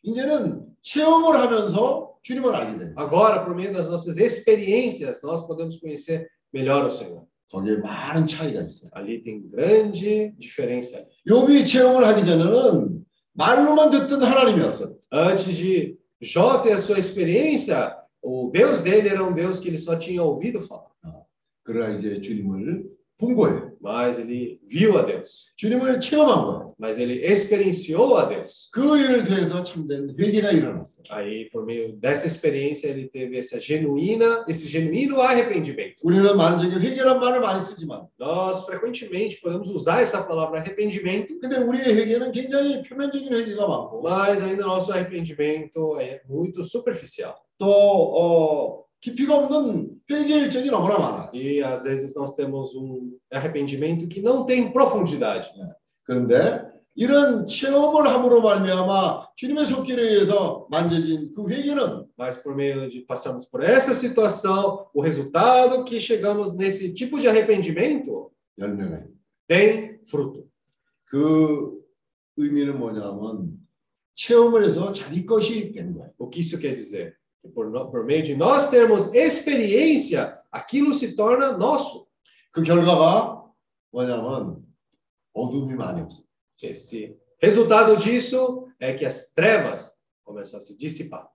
이제는 0.03 0.70
체험을 0.82 1.40
하면서 1.40 2.14
주님을 2.24 2.54
알게 2.54 2.78
돼요. 2.78 2.94
Agora, 2.98 3.44
por 3.46 3.56
meio 3.56 3.72
das 3.72 3.88
nossas 3.88 4.18
experiências, 4.18 5.22
nós 5.24 5.46
podemos 5.48 5.78
conhecer 5.80 6.28
melhor 6.54 6.86
o 6.86 6.90
Senhor. 6.90 7.26
거기에 7.52 7.78
많은 7.78 8.26
차이가 8.26 8.62
있어요. 8.62 8.90
Ali 8.94 9.24
tem 9.24 9.50
grande 9.50 10.34
diferença. 10.38 11.06
욥이 11.28 11.66
체험을 11.66 12.04
하기 12.06 12.26
전에는 12.26 13.06
말로만 13.34 13.92
듣던 13.92 14.24
하나님이었어요. 14.24 14.98
Antes 15.12 15.56
de 15.56 15.98
Jó 16.22 16.62
ter 16.64 16.74
a 16.74 16.78
sua 16.78 16.98
experiência, 16.98 17.96
o 18.22 18.50
Deus 18.52 18.82
dele 18.82 19.10
era 19.10 19.24
um 19.24 19.34
Deus 19.34 19.60
que 19.60 19.68
ele 19.68 19.78
só 19.78 19.96
tinha 19.96 20.24
ouvido 20.24 20.60
falar. 20.62 20.90
그러나 21.64 21.94
이제 21.96 22.20
주님을 22.22 22.86
본 23.20 23.34
거예요. 23.34 23.72
Mas 23.82 24.20
ele 24.20 24.60
viu 24.68 24.98
a 24.98 25.06
Deus. 25.06 25.46
주님을 25.56 26.02
체험한 26.02 26.46
거예요. 26.46 26.76
Mas 26.78 27.00
ele 27.00 27.24
experienciou 27.24 28.18
a 28.18 28.28
Deus. 28.28 28.70
그 28.74 28.98
일을 29.00 29.24
통해서 29.24 29.64
참된 29.64 30.14
회개가 30.20 30.52
일어났어요. 30.52 31.06
Aí, 31.12 31.50
por 31.50 31.64
meio 31.66 31.96
dessa 31.96 32.28
experiência, 32.28 32.90
ele 32.90 33.08
teve 33.08 33.38
essa 33.38 33.58
genuína, 33.58 34.44
esse 34.50 34.68
genuíno 34.68 35.22
arrependimento. 35.22 35.96
우리는 36.04 36.36
많은 36.36 36.60
적에 36.60 36.76
회개란 36.76 37.20
말을 37.20 37.40
많이 37.40 37.62
쓰지만 37.62 38.06
Nós 38.20 38.66
frequentemente 38.66 39.40
podemos 39.40 39.70
usar 39.70 40.02
essa 40.02 40.28
palavra 40.28 40.60
arrependimento, 40.60 41.40
근데 41.40 41.58
우리의 41.58 41.96
회개는 41.96 42.34
굉장히 42.34 42.84
표면적인 42.84 43.32
회개가 43.34 43.66
많고 43.66 44.02
mas 44.02 44.44
ainda 44.44 44.66
nosso 44.66 44.92
arrependimento 44.92 45.98
é 46.02 46.22
muito 46.28 46.62
superficial. 46.64 47.36
또 47.58 47.70
어, 47.70 48.86
깊이가 49.02 49.38
없는 49.38 49.92
회개 50.10 50.40
일정이 50.40 50.70
너무나 50.70 50.98
많아요. 50.98 51.30
E 51.34 51.62
às 51.62 51.84
vezes 51.84 52.16
nós 52.16 52.36
temos 52.36 52.74
um 52.76 53.18
arrependimento 53.32 54.08
que 54.08 54.22
não 54.22 54.46
tem 54.46 54.72
profundidade. 54.72 55.52
그런데 56.04 56.76
이런 56.96 57.46
체험을 57.46 58.08
함으로 58.08 58.42
말미암아 58.42 59.30
주님의 59.36 59.66
손길에 59.66 60.02
의해서 60.02 60.66
만져진 60.70 61.34
그 61.34 61.48
회개는 61.50 62.06
Mas 62.18 62.42
por 62.42 62.56
meio 62.56 62.90
de 62.90 63.02
passarmos 63.02 63.46
por 63.46 63.62
essa 63.62 63.94
situação, 63.94 64.88
o 64.94 65.02
resultado 65.02 65.84
que 65.84 66.00
chegamos 66.00 66.56
nesse 66.56 66.94
tipo 66.94 67.20
de 67.20 67.28
arrependimento 67.28 68.32
열매가 68.58 68.98
있는 68.98 69.16
tem 69.48 70.00
fruto. 70.08 70.48
그 71.06 71.84
의미는 72.38 72.80
뭐냐면 72.80 73.60
체험을 74.16 74.64
해서 74.64 74.92
자기 74.92 75.26
것이 75.26 75.74
된 75.74 75.94
거예요. 75.94 76.12
O 76.18 76.30
que 76.30 76.40
isso 76.40 76.58
quer 76.58 76.74
dizer? 76.74 77.14
Que 77.42 77.50
por, 77.50 77.70
no- 77.70 77.90
por 77.92 78.04
meio 78.06 78.24
de 78.24 78.36
nós 78.36 78.70
termos 78.70 79.14
experiência, 79.14 80.40
aquilo 80.52 80.94
se 80.94 81.16
torna 81.16 81.52
nosso. 81.58 82.08
그 82.52 82.64
결과가 82.64 83.44
뭐냐면 83.92 84.64
어둠이 85.34 85.76
많이 85.76 86.02
없어요. 86.02 86.26
Esse 86.64 87.16
resultado 87.42 87.98
disso 87.98 88.68
é 88.80 88.94
que 88.94 89.06
as 89.06 89.34
trevas 89.34 89.92
começam 90.24 90.58
a 90.58 90.60
se 90.62 90.78
dissipar. 90.78 91.28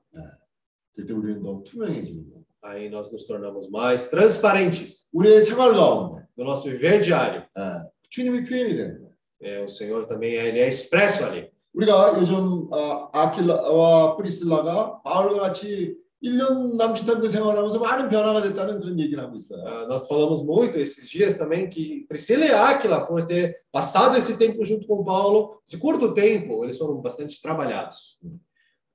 그때 0.95 1.13
우리는 1.13 1.43
더 1.43 1.63
투명해지는 1.63 2.31
거예요. 2.31 2.45
Aí 2.63 2.89
nós 2.91 3.11
nos 3.13 3.25
tornamos 3.27 3.69
mais 3.71 4.09
transparentes 4.11 5.09
우리의 5.15 5.43
생활 5.43 5.73
가운데 5.75 6.27
no 6.37 6.45
nosso 6.45 6.69
viver 6.69 7.01
diário. 7.01 7.45
예, 7.57 7.91
주님이 8.11 8.45
표현이 8.45 8.75
되는 8.77 8.99
거예요. 9.01 9.11
É, 9.43 9.63
o 9.63 9.69
Senhor 9.69 10.07
também 10.07 10.35
ele 10.35 10.59
é 10.59 10.69
expresso 10.69 11.25
ali. 11.25 11.51
우리가 11.75 12.17
요즘 12.21 12.69
아, 12.73 13.09
아킬라와 13.13 14.17
프리슬라가 14.17 15.01
바울과 15.03 15.41
같이 15.41 15.97
1년 16.23 16.77
남짓한 16.77 17.21
그 17.21 17.29
생활하면서 17.31 17.79
많은 17.79 18.09
변화가 18.11 18.43
됐다는 18.43 18.81
그런 18.81 18.99
얘기를 19.01 19.23
하고 19.25 19.37
있어요. 19.37 19.65
Ah, 19.65 19.87
nós 19.87 20.07
falamos 20.07 20.43
muito 20.45 20.79
esses 20.79 21.09
dias 21.09 21.39
também 21.39 21.71
que 21.71 22.05
Priscila 22.09 22.45
e 22.45 22.53
Áquila, 22.53 23.07
por 23.07 23.25
ter 23.25 23.55
passado 23.73 24.19
esse 24.19 24.37
tempo 24.37 24.63
junto 24.65 24.87
com 24.87 25.03
Paulo, 25.03 25.63
esse 25.67 25.79
curto 25.79 26.13
tempo, 26.13 26.63
eles 26.63 26.77
foram 26.77 27.01
bastante 27.01 27.41
trabalhados. 27.41 28.19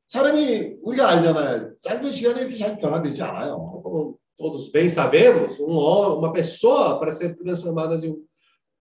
사람이 0.08 0.76
우리가 0.84 1.10
알잖아요. 1.10 1.74
짧은 1.82 2.12
시간에 2.12 2.42
이렇게 2.42 2.56
잘 2.56 2.78
변화되지 2.78 3.24
않아요. 3.24 3.82
Como 3.82 4.20
todos 4.38 4.70
bem 4.72 4.88
sabemos, 4.88 5.60
um, 5.60 5.72
hom- 5.80 6.20
uma 6.20 6.32
pessoa 6.32 7.00
para 7.00 7.12
ser 7.12 7.36
transformada 7.36 7.96
em 8.06 8.12
um 8.12 8.24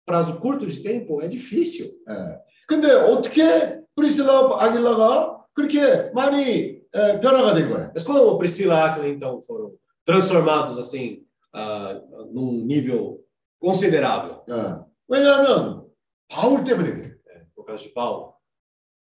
prazo 0.06 0.35
curto 0.41 0.68
de 0.68 0.81
tempo 0.81 1.22
é 1.22 1.27
difícil. 1.30 1.94
예. 2.10 2.38
근데 2.68 2.91
어떻게 2.91 3.77
프리슬라 3.98 4.57
아길라가 4.60 5.45
그렇게 5.53 6.11
많이 6.14 6.81
예, 6.95 7.19
변화가 7.19 7.53
된 7.56 7.69
거예요? 7.69 7.91
Mas 7.94 8.03
como 8.03 8.38
Priscila 8.38 8.76
e 8.76 8.81
Áquila, 8.81 9.07
então, 9.07 9.41
foram 9.41 9.72
transformados 10.06 10.77
assim, 10.77 11.23
ah, 11.52 11.99
num 12.31 12.65
nível 12.65 13.19
considerável? 13.60 14.44
예. 14.49 14.84
왜냐하면 15.07 15.88
바울 16.27 16.64
때문에 16.64 16.91
그래요. 16.91 17.15
É, 17.30 17.45
por 17.56 17.65
causa 17.65 17.84
de 17.84 17.94
Paulo. 17.94 18.34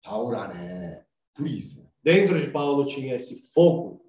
바울 0.01 0.35
안에 0.35 1.01
불이 1.34 1.57
있어요. 1.57 1.85
Dentro 2.03 2.39
de 2.39 2.51
Paulo 2.51 2.85
tinha 2.85 3.15
esse 3.15 3.35
fogo. 3.53 4.01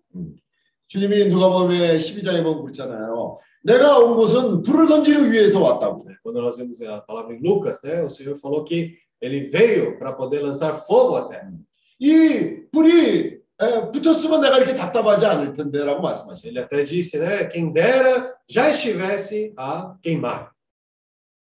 주님이 0.89 1.29
누가복음의 1.29 1.99
12장에 1.99 2.43
보면 2.43 2.63
그렇잖아요. 2.63 3.39
내가 3.65 3.99
온 3.99 4.17
곳은 4.17 4.63
불을 4.63 4.87
던지기 4.87 5.33
위해서 5.33 5.61
왔다고. 5.61 6.05
né? 6.05 6.15
Quando 6.23 6.41
nós 6.41 6.57
vemos 6.57 6.81
a 6.83 7.01
palavra 7.01 7.35
em 7.35 7.41
Lucas, 7.41 7.83
né, 7.83 8.03
o 8.03 8.09
Senhor 8.09 8.37
falou 8.37 8.65
que 8.65 8.97
ele 9.21 9.49
veio 9.49 9.99
para 9.99 10.13
poder 10.13 10.41
lançar 10.41 10.73
fogo 10.75 11.17
à 11.17 11.29
terra. 11.29 11.53
이 12.01 12.67
불이 12.73 13.41
에, 13.61 13.93
붙었으면 13.93 14.41
내가 14.41 14.59
이렇게 14.59 14.75
답답하지 14.75 15.25
않을 15.27 15.55
텐데라고 15.55 16.03
말씀하시죠. 16.03 16.49
Ele 16.49 16.59
até 16.59 16.85
disse, 16.85 17.19
né, 17.19 17.49
quem 17.49 17.73
dera 17.73 18.35
já 18.49 18.69
estivesse 18.69 19.55
a 19.57 19.97
queimar. 20.03 20.53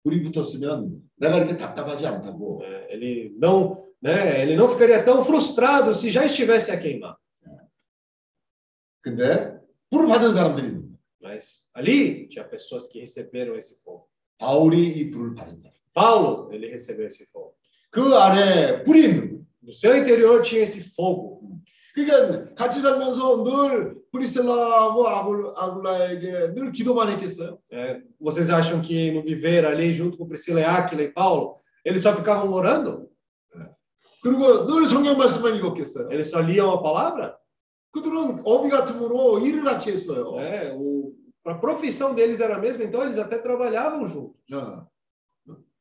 불이 0.05 0.23
붙었으면 0.23 1.03
내가 1.17 1.39
이렇게 1.39 1.57
답답하지 1.57 2.07
않다고. 2.07 2.63
É, 2.65 2.93
Ele 2.93 3.35
não, 3.39 3.89
né, 4.03 4.43
ele 4.43 4.55
não 4.57 4.69
ficaria 4.69 5.03
tão 5.03 5.25
frustrado 5.25 5.95
se 5.95 6.11
já 6.11 6.25
estivesse 6.25 6.71
a 6.71 6.79
queimar. 6.79 7.17
근데 9.01 9.59
불을 9.91 10.07
받은 10.09 10.33
사람들이 10.33 10.67
있는 10.67 10.81
거예요. 10.83 10.93
Mas 11.23 11.65
ali 11.73 12.29
tinha 12.29 12.45
pessoas 12.45 12.87
que 12.87 13.01
receberam 13.01 13.57
esse 13.57 13.81
fogo. 13.83 14.09
바울이 14.39 14.99
이 14.99 15.11
불을 15.11 15.35
받은 15.35 15.59
사람. 15.59 15.77
Paulo, 15.95 16.53
ele 16.53 16.69
recebeu 16.69 17.07
esse 17.07 17.27
fogo. 17.27 17.55
그 17.91 18.15
안에 18.17 18.83
불이 18.85 19.05
있는 19.05 19.21
거예요. 19.21 19.33
No 19.65 19.73
seu 19.73 19.93
interior 19.93 20.43
tinha 20.43 20.63
esse 20.63 20.81
fogo. 20.81 21.41
그러니까 21.95 22.55
같이 22.55 22.81
살면서 22.81 23.45
늘 23.45 23.95
브리셀라하고 24.13 25.09
아굴, 25.09 25.53
아굴라에게 25.57 26.55
늘 26.55 26.73
기도만 26.73 27.11
했겠어요? 27.13 27.59
É, 27.71 28.01
vocês 28.21 28.51
acham 28.51 28.81
que 28.81 29.11
no 29.13 29.23
viver 29.23 29.67
ali 29.67 29.93
junto 29.93 30.17
com 30.19 30.27
Priscila 30.27 30.61
e 30.61 30.65
Áquila 30.65 31.03
e 31.03 31.13
Paulo, 31.13 31.57
eles 31.85 32.01
só 32.03 32.15
ficavam 32.15 32.53
orando? 32.53 33.09
그리고 34.23 34.67
늘 34.67 34.87
성경 34.87 35.17
말씀만 35.19 35.57
읽었겠어요? 35.57 36.09
Eles 36.11 36.31
só 36.31 36.41
liam 36.41 36.71
a 36.71 36.83
palavra? 36.83 37.37
그들은 37.93 38.43
어비 38.45 38.71
같으므로 38.71 39.39
일을 39.41 39.65
같이 39.65 39.91
했어요. 39.91 40.39
É, 40.41 40.73
o, 40.75 41.13
a 41.45 41.55
profissão 41.55 42.15
deles 42.15 42.41
era 42.41 42.57
a 42.57 42.59
mesma, 42.59 42.85
então 42.85 43.03
eles 43.03 43.19
até 43.19 43.39
trabalhavam 43.39 44.07
juntos. 44.09 44.37
어. 44.53 44.87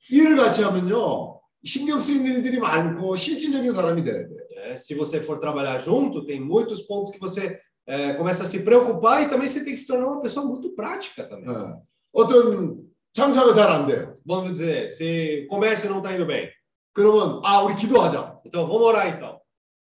일을 0.10 0.35
같이 0.38 0.64
하면요 0.64 1.35
신경 1.64 1.99
쓰이는 1.99 2.26
일들이 2.26 2.60
많고 2.60 3.15
실질적인 3.15 3.72
사람이 3.73 4.03
돼야 4.03 4.27
돼. 4.27 4.30
É, 4.57 4.77
se 4.77 4.95
você 4.95 5.19
for 5.22 5.39
trabalhar 5.39 5.80
junto, 5.80 6.26
tem 6.26 6.39
muitos 6.39 6.81
pontos 6.84 7.11
que 7.11 7.19
você 7.19 7.60
é, 7.85 8.14
começa 8.14 8.43
a 8.43 8.48
se 8.48 8.64
preocupar 8.64 9.23
e 9.23 9.30
também 9.30 9.48
você 9.48 9.64
tem 9.64 9.73
que 9.73 9.80
se 9.80 9.88
tornar 9.88 10.07
uma 10.07 10.22
pessoa 10.22 10.45
muito 10.45 10.73
prática 10.76 11.27
também. 11.27 11.49
어. 11.49 11.81
어떤 12.14 12.77
장사가 13.14 13.53
잘 13.53 13.69
안 13.72 13.85
돼요. 13.88 14.14
Vamos 14.26 14.53
dizer, 14.53 14.88
se 14.89 15.45
o 15.45 15.48
comércio 15.48 15.89
não 15.89 15.98
está 15.98 16.14
indo 16.14 16.26
bem, 16.26 16.49
그러면 16.93 17.41
아 17.43 17.61
우리 17.61 17.76
기도하자. 17.76 18.41
então 18.45 18.68
vamos 18.68 18.88
orar 18.88 19.07
então. 19.10 19.39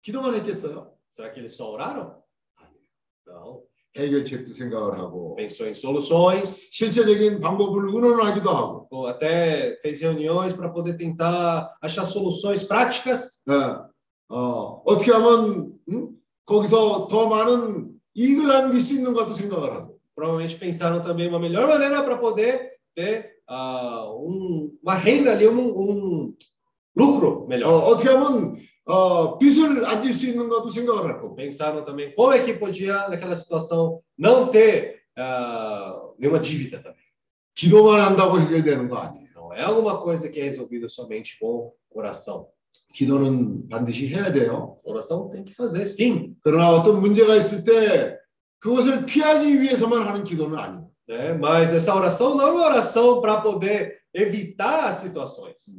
기도만 0.03 0.35
했겠어요? 0.35 0.93
Será 1.11 1.31
que 1.31 1.41
eles 1.41 1.55
só 1.55 1.71
oraram? 1.71 2.23
Não. 3.27 3.63
해결책도 3.97 4.53
생각을 4.53 4.99
하고 4.99 5.37
Pensou 5.37 5.67
em 5.69 5.75
soluções, 5.75 6.69
실제적인 6.73 7.41
방법을 7.41 7.89
의논하기도 7.95 8.49
하고. 8.51 8.89
ou 8.91 9.07
até 9.07 9.79
fez 9.83 10.01
reuniões 10.01 10.53
para 10.55 10.71
poder 10.73 10.97
tentar 10.97 11.71
achar 11.83 12.05
soluções 12.05 12.65
práticas. 12.67 13.43
어, 13.49 13.89
어, 14.35 14.83
어떻게 14.87 15.13
하면 15.13 15.73
음? 15.91 16.09
거기서 16.47 17.09
더 17.09 17.29
많은 17.29 17.91
이익을 18.15 18.47
남길 18.49 18.81
수 18.81 18.95
있는가도 18.95 19.33
생각을 19.33 19.73
하고. 19.73 19.99
Provavelmente 20.15 20.59
pensaram 20.59 21.03
também 21.03 21.29
uma 21.29 21.39
melhor 21.39 21.67
maneira 21.69 22.03
para 22.03 22.19
poder 22.19 22.73
ter 22.95 23.31
ah, 23.49 24.05
um, 24.11 24.71
uma 24.83 24.95
renda 24.95 25.33
ali, 25.33 25.47
um, 25.49 25.59
um 25.59 26.35
lucro 26.95 27.45
어, 27.45 27.47
melhor. 27.47 27.69
어떻게 27.85 28.09
하면 28.11 28.57
어, 28.87 29.39
빚을 29.39 29.85
안질 29.85 30.13
수 30.13 30.27
있는가도 30.29 30.69
생각을 30.71 31.05
할 31.05 31.21
거고. 31.21 31.37
Pensaram 31.37 31.85
também 31.85 32.15
como 32.15 32.33
é 32.33 32.43
que 32.43 32.55
podia, 32.55 33.09
naquela 33.09 33.37
situação, 33.37 34.01
não 34.19 34.51
ter 34.51 35.03
ah, 35.17 35.95
nenhuma 36.19 36.41
dívida 36.41 36.81
também. 36.83 37.03
기도만 37.55 38.01
한다고 38.01 38.41
해결되는 38.41 38.89
거 38.89 38.97
아니에요. 38.97 39.29
Não 39.35 39.53
é 39.53 39.63
alguma 39.63 39.99
coisa 39.99 40.29
que 40.29 40.41
é 40.41 40.45
resolvida 40.45 40.89
somente 40.89 41.39
com 41.39 41.73
oração. 41.91 42.49
기도는 42.95 43.69
반드시 43.69 44.09
해야 44.09 44.33
돼요. 44.33 44.79
Oração 44.85 45.31
tem 45.31 45.45
que 45.45 45.55
fazer, 45.55 45.85
sim. 45.85 46.37
그러나 46.43 46.71
어떤 46.71 47.01
문제가 47.01 47.37
있을 47.37 47.65
때 47.65 48.19
그것을 48.59 49.07
피하기 49.07 49.61
위해서만 49.61 50.03
하는 50.03 50.25
기도는 50.25 50.59
아니에요. 50.59 50.91
Né? 51.09 51.33
Mas 51.33 51.73
essa 51.73 51.95
oração 51.95 52.35
não 52.35 52.49
é 52.49 52.51
uma 52.53 52.67
oração 52.67 53.21
para 53.21 53.41
poder 53.41 53.99
evitar 54.15 54.89
as 54.89 54.97
situações. 54.97 55.71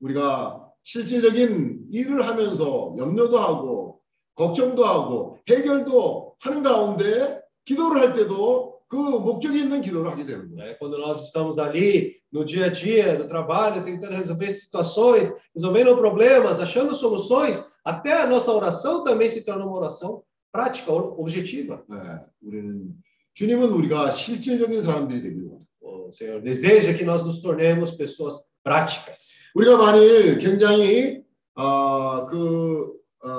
우리가 0.00 0.65
실질적인 0.86 1.86
일을 1.92 2.26
하면서 2.26 2.94
염려도 2.96 3.38
하고 3.38 4.00
걱정도 4.34 4.84
하고 4.84 5.38
해결도 5.48 6.34
하는 6.40 6.62
가운데 6.62 7.40
기도를 7.64 8.00
할 8.00 8.12
때도 8.14 8.72
그 8.88 8.96
목적이 8.96 9.60
있는 9.60 9.80
기도를 9.80 10.10
하게 10.10 10.26
되는 10.26 10.50
거예요. 10.54 10.56
né? 10.72 10.76
Quando 10.78 10.98
nós 10.98 11.22
estamos 11.24 11.58
ali 11.58 12.16
no 12.32 12.44
dia 12.44 12.66
a 12.66 12.68
dia 12.70 13.16
do 13.16 13.26
trabalho, 13.26 13.82
tentando 13.84 14.14
resolver 14.16 14.50
situações, 14.50 15.32
resolvendo 15.54 15.96
problemas, 15.96 16.60
achando 16.60 16.94
soluções, 16.94 17.62
até 17.84 18.12
a 18.12 18.26
nossa 18.26 18.52
oração 18.52 19.02
também 19.02 19.28
se 19.30 19.44
torna 19.44 19.64
uma 19.64 19.76
oração 19.78 20.22
prática, 20.52 20.92
o- 20.92 21.18
objetiva. 21.20 21.82
네, 21.88 21.96
우리는 22.42 22.92
주님은 23.34 23.70
우리가 23.70 24.10
실질적인 24.10 24.82
사람들이 24.82 25.22
되기를 25.22 25.44
원해요. 25.46 25.62
O 25.80 26.12
Senhor 26.12 26.42
deseja 26.42 26.92
que 26.92 27.04
nós 27.04 27.24
nos 27.24 27.40
tornemos 27.40 27.92
pessoas 27.96 28.44
práticas. 28.67 29.31
우리가 29.55 29.77
만일 29.77 30.37
굉장히 30.39 31.23
어그 31.55 32.93
어, 33.23 33.29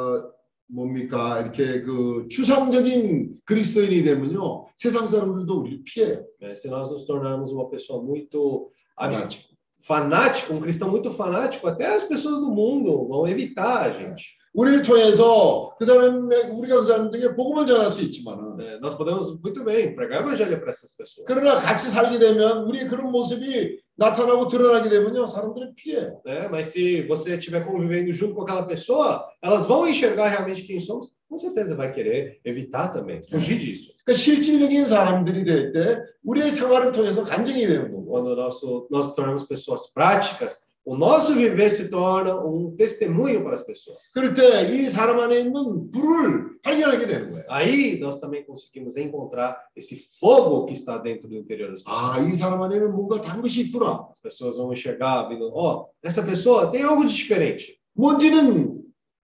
뭡니까 0.71 1.41
이렇게 1.41 1.81
그 1.83 2.27
추상적인 2.29 3.41
그리스도인이 3.45 4.03
되면요 4.03 4.67
세상 4.77 5.07
사람들도 5.07 5.61
우리를 5.61 5.83
피해요. 5.85 6.25
né? 6.41 6.53
Se 6.55 6.69
nós 6.69 6.91
nos 6.91 7.07
tornarmos 7.07 7.53
uma 7.53 7.69
pessoa 7.71 8.03
muito 8.03 8.71
abs- 8.97 9.49
fanática, 9.81 10.53
um 10.53 10.61
cristão 10.61 10.91
muito 10.91 11.11
fanático, 11.11 11.67
até 11.69 11.87
as 11.95 12.05
pessoas 12.05 12.41
do 12.41 12.51
mundo 12.51 13.07
vão 13.09 13.27
evitar 13.29 13.83
a 13.83 13.91
gente. 13.91 14.37
우리를 14.59 14.83
통해서 14.83 15.73
그 15.79 15.85
사람의 15.85 16.51
우리가 16.51 16.81
그 16.81 16.85
사람들에게 16.85 17.37
복음을 17.37 17.65
전할 17.65 17.91
수 17.93 18.03
있지만은 18.03 18.57
né? 18.59 18.79
Nós 18.83 18.97
podemos 18.99 19.39
muito 19.41 19.63
bem 19.65 19.95
pregar 19.95 20.19
o 20.19 20.27
evangelho 20.27 20.59
para 20.59 20.71
essas 20.71 20.97
pessoas. 20.99 21.25
그러나 21.27 21.61
같이 21.61 21.89
살게 21.89 22.19
되면 22.19 22.67
우리의 22.67 22.89
그런 22.89 23.13
모습이 23.13 23.79
나타나고 23.95 24.49
드러나게 24.49 24.89
되면요 24.91 25.29
사람들은 25.29 25.75
피해요. 25.77 26.21
né? 26.27 26.49
Mas 26.51 26.73
se 26.73 27.03
você 27.07 27.37
estiver 27.39 27.65
convivendo 27.65 28.13
junto 28.13 28.35
com 28.35 28.43
aquela 28.43 28.67
pessoa, 28.67 29.25
elas 29.41 29.65
vão 29.65 29.87
enxergar 29.87 30.29
realmente 30.29 30.63
quem 30.65 30.81
somos, 30.81 31.13
com 31.31 31.39
certeza 31.39 31.77
vai 31.77 31.93
querer 31.93 32.41
evitar 32.45 32.89
também, 32.89 33.23
fugir 33.23 33.59
disso. 33.59 33.95
그러니까 34.05 34.15
실질적인 34.19 34.87
사람들이 34.89 35.45
될 35.45 35.71
때 35.73 36.03
우리의 36.25 36.51
생활을 36.51 36.91
통해서 36.91 37.23
간증이 37.23 37.65
되는 37.65 37.93
거고 37.93 38.07
Quando 38.11 38.35
nosso, 38.35 38.89
nós 38.91 39.15
tornamos 39.15 39.47
pessoas 39.47 39.93
práticas, 39.95 40.67
o 40.88 40.98
nosso 40.98 41.34
viver 41.34 41.70
se 41.72 41.88
torna 41.88 42.36
um 42.36 42.76
testemunho 42.76 43.42
para 43.42 43.54
as 43.54 43.64
pessoas. 43.66 44.12
그럴 44.14 44.34
때 44.34 44.68
이 44.70 44.90
사람 44.90 45.18
안에 45.20 45.40
있는 45.40 45.90
불을 45.92 46.60
발견하게 46.62 47.08
되는 47.08 47.32
거예요. 47.32 47.46
Aí 47.50 47.98
nós 48.00 48.20
também 48.20 48.44
conseguimos 48.46 48.98
encontrar 48.98 49.58
esse 49.78 49.96
fogo 50.20 50.66
que 50.66 50.74
está 50.74 50.98
dentro 50.98 51.30
do 51.30 51.36
interior 51.38 51.70
das 51.72 51.82
pessoas. 51.84 52.18
아, 52.18 52.20
이 52.20 52.36
사람 52.36 52.62
안에는 52.62 52.92
뭔가 52.92 53.22
다른 53.22 53.42
것이 53.42 53.62
있구나. 53.62 54.10
As 54.12 54.20
pessoas 54.20 54.58
vão 54.58 54.74
enxergar, 54.74 55.30
vindo, 55.30 55.50
ó, 55.54 55.88
essa 56.04 56.22
pessoa 56.22 56.70
tem 56.70 56.84
algo 56.84 57.06
de 57.08 57.14
diferente. 57.16 57.80
뭔지는 57.96 58.82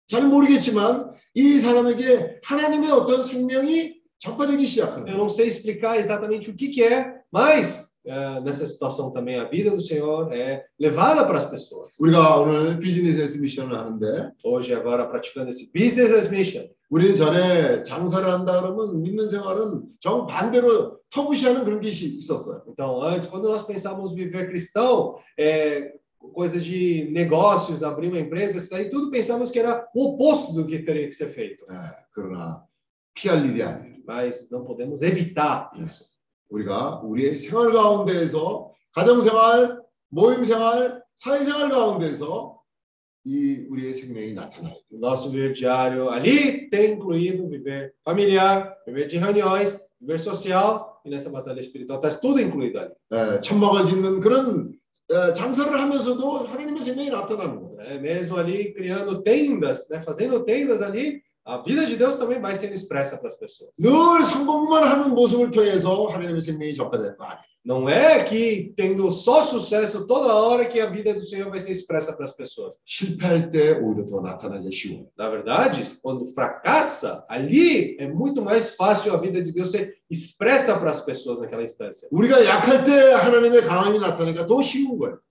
잘 0.07 0.23
모르겠지만 0.27 1.11
이 1.35 1.59
사람에게 1.59 2.39
하나님의 2.43 2.89
어떤 2.91 3.21
생명이 3.21 3.99
전파되기 4.19 4.65
시작하는 4.65 5.07
Eu 5.07 5.13
거예요. 5.13 5.17
não 5.17 5.29
sei 5.29 5.47
explicar 5.47 5.97
exatamente 5.97 6.49
o 6.49 6.55
que, 6.55 6.69
que 6.69 6.83
é, 6.83 7.19
mas 7.31 7.92
eh, 8.05 8.41
nessa 8.41 8.65
situação 8.65 9.11
também 9.11 9.37
a 9.39 9.45
vida 9.45 9.69
do 9.71 9.81
Senhor 9.81 10.31
é 10.33 10.65
levada 10.79 11.25
para 11.25 11.37
as 11.37 11.45
pessoas. 11.45 11.95
우리가 11.99 12.37
오늘 12.37 12.79
비즈니스 12.79 13.37
미션을 13.37 13.75
하는데 13.75 14.31
Hoje, 14.43 14.73
agora, 14.73 15.07
praticando 15.07 15.49
esse 15.49 15.71
business 15.71 16.13
as 16.13 16.27
mission, 16.29 16.67
우리는 16.89 17.15
전에 17.15 17.83
장사를 17.83 18.27
한다 18.27 18.61
그러면 18.61 19.01
믿는 19.01 19.29
생활은 19.29 19.83
정반대로 19.99 20.99
터부시하는 21.11 21.63
그런 21.63 21.81
게 21.81 21.89
있었어요. 21.89 22.63
Então, 22.67 23.03
antes, 23.03 23.29
quando 23.29 23.47
nós 23.47 23.63
pensávamos 23.65 24.13
viver 24.15 24.47
cristão, 24.49 25.15
é, 25.37 25.93
coisa 26.33 26.59
de 26.59 27.09
negócios, 27.11 27.83
abrir 27.83 28.07
uma 28.09 28.19
empresa, 28.19 28.57
isso 28.57 28.73
aí 28.75 28.89
tudo 28.89 29.11
pensávamos 29.11 29.51
que 29.51 29.59
era 29.59 29.87
o 29.95 30.13
oposto 30.13 30.53
do 30.53 30.65
que 30.65 30.79
teria 30.79 31.07
que 31.07 31.13
ser 31.13 31.27
feito. 31.27 31.63
예, 31.69 31.75
그러나 32.11 32.65
피할 33.13 33.45
일이 33.45 33.61
아니에요. 33.61 33.99
Mas 34.05 34.49
não 34.49 34.65
podemos 34.65 35.03
evitar 35.03 35.69
isso. 35.75 36.09
우리가 36.50 37.00
우리의 37.04 37.36
생활 37.36 37.72
가운데에서 37.72 38.72
가정생활, 38.92 39.80
모임생활, 40.10 41.02
사회생활 41.16 41.70
가운데서 41.70 42.60
이 43.24 43.66
우리의 43.70 43.94
생명이 43.94 44.34
나타나요. 44.34 44.74
O 44.90 44.98
nosso 44.98 45.30
viver 45.30 45.52
diário 45.54 46.10
ali 46.10 46.68
tem 46.68 46.92
incluído 46.92 47.48
viver 47.48 47.94
familiar, 48.04 48.76
viver 48.86 49.08
de 49.08 49.18
reuniões, 49.18 49.78
viver 49.98 50.18
social, 50.18 51.00
e 51.06 51.10
nessa 51.10 51.30
batalha 51.30 51.60
espiritual 51.60 52.00
está 52.00 52.20
tudo 52.20 52.40
incluído 52.40 52.78
ali. 52.78 52.92
예, 53.12 53.40
천막을 53.40 53.86
짓는 53.86 54.20
그런 54.20 54.72
예, 55.10 55.32
장사를 55.32 55.72
하면서도 55.72 56.46
하나님의 56.46 56.82
생명이 56.82 57.10
나타나는 57.10 57.60
거예요. 57.60 57.74
né? 57.84 57.98
Mesmo 57.98 58.36
ali 58.36 58.72
criando 58.72 59.22
tendas, 59.22 59.88
né? 59.90 60.00
fazendo 60.02 60.44
tendas 60.44 60.82
ali, 60.82 61.22
a 61.44 61.58
vida 61.58 61.84
de 61.84 61.96
Deus 61.96 62.16
também 62.16 62.40
vai 62.40 62.54
sendo 62.54 62.74
expressa 62.74 63.18
para 63.18 63.28
as 63.28 63.36
pessoas. 63.36 63.70
Não 67.64 67.88
é 67.88 68.22
que 68.22 68.74
tendo 68.76 69.10
só 69.10 69.42
sucesso 69.42 70.06
toda 70.06 70.34
hora 70.34 70.66
que 70.66 70.78
a 70.80 70.86
vida 70.90 71.14
do 71.14 71.20
Senhor 71.22 71.48
vai 71.48 71.58
ser 71.58 71.72
expressa 71.72 72.14
para 72.14 72.26
as 72.26 72.36
pessoas. 72.36 72.76
Na 75.16 75.30
verdade, 75.30 75.98
quando 76.02 76.26
fracassa, 76.26 77.24
ali 77.26 77.96
é 77.98 78.06
muito 78.06 78.42
mais 78.42 78.74
fácil 78.74 79.14
a 79.14 79.16
vida 79.16 79.42
de 79.42 79.50
Deus 79.50 79.70
ser 79.70 79.96
expressa 80.10 80.78
para 80.78 80.90
as 80.90 81.00
pessoas 81.00 81.40
naquela 81.40 81.62
instância. 81.62 82.06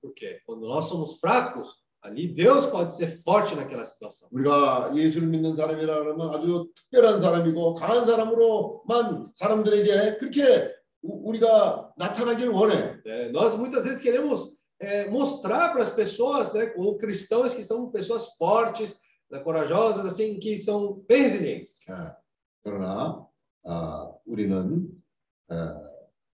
Porque 0.01 0.39
quando 0.47 0.67
nós 0.67 0.85
somos 0.85 1.19
fracos, 1.19 1.82
ali 2.03 2.27
Deus 2.33 2.65
pode 2.67 2.91
ser 2.95 3.07
forte 3.23 3.55
naquela 3.55 3.85
situação. 3.85 4.27
우리가 4.31 4.91
예수를 4.95 5.27
믿는 5.29 5.55
사람이라 5.55 5.99
그러면 6.03 6.33
아주 6.33 6.69
특별한 6.75 7.19
사람이고 7.21 7.75
강한 7.75 8.05
사람으로만 8.05 9.31
사람들에게 9.35 10.17
그렇게 10.17 10.71
우- 11.01 11.29
우리가 11.29 11.93
나타나기를 11.97 12.51
원해. 12.51 12.95
né? 13.05 13.31
Nós 13.31 13.55
muitas 13.57 13.85
vezes 13.85 14.01
queremos 14.01 14.51
é, 14.79 15.07
mostrar 15.09 15.71
para 15.71 15.81
as 15.83 15.89
pessoas, 15.89 16.51
né, 16.53 16.65
como 16.67 16.97
cristãos 16.97 17.53
que 17.53 17.63
são 17.63 17.89
pessoas 17.89 18.35
fortes, 18.35 18.97
né, 19.31 19.39
corajosas, 19.39 20.05
assim, 20.05 20.37
que 20.39 20.57
são 20.57 21.01
bem 21.07 21.23
resilientes. 21.23 21.85
자, 21.85 22.17
그러나 22.63 23.25
아, 23.65 24.11
우리는 24.25 24.89
어, 25.49 25.55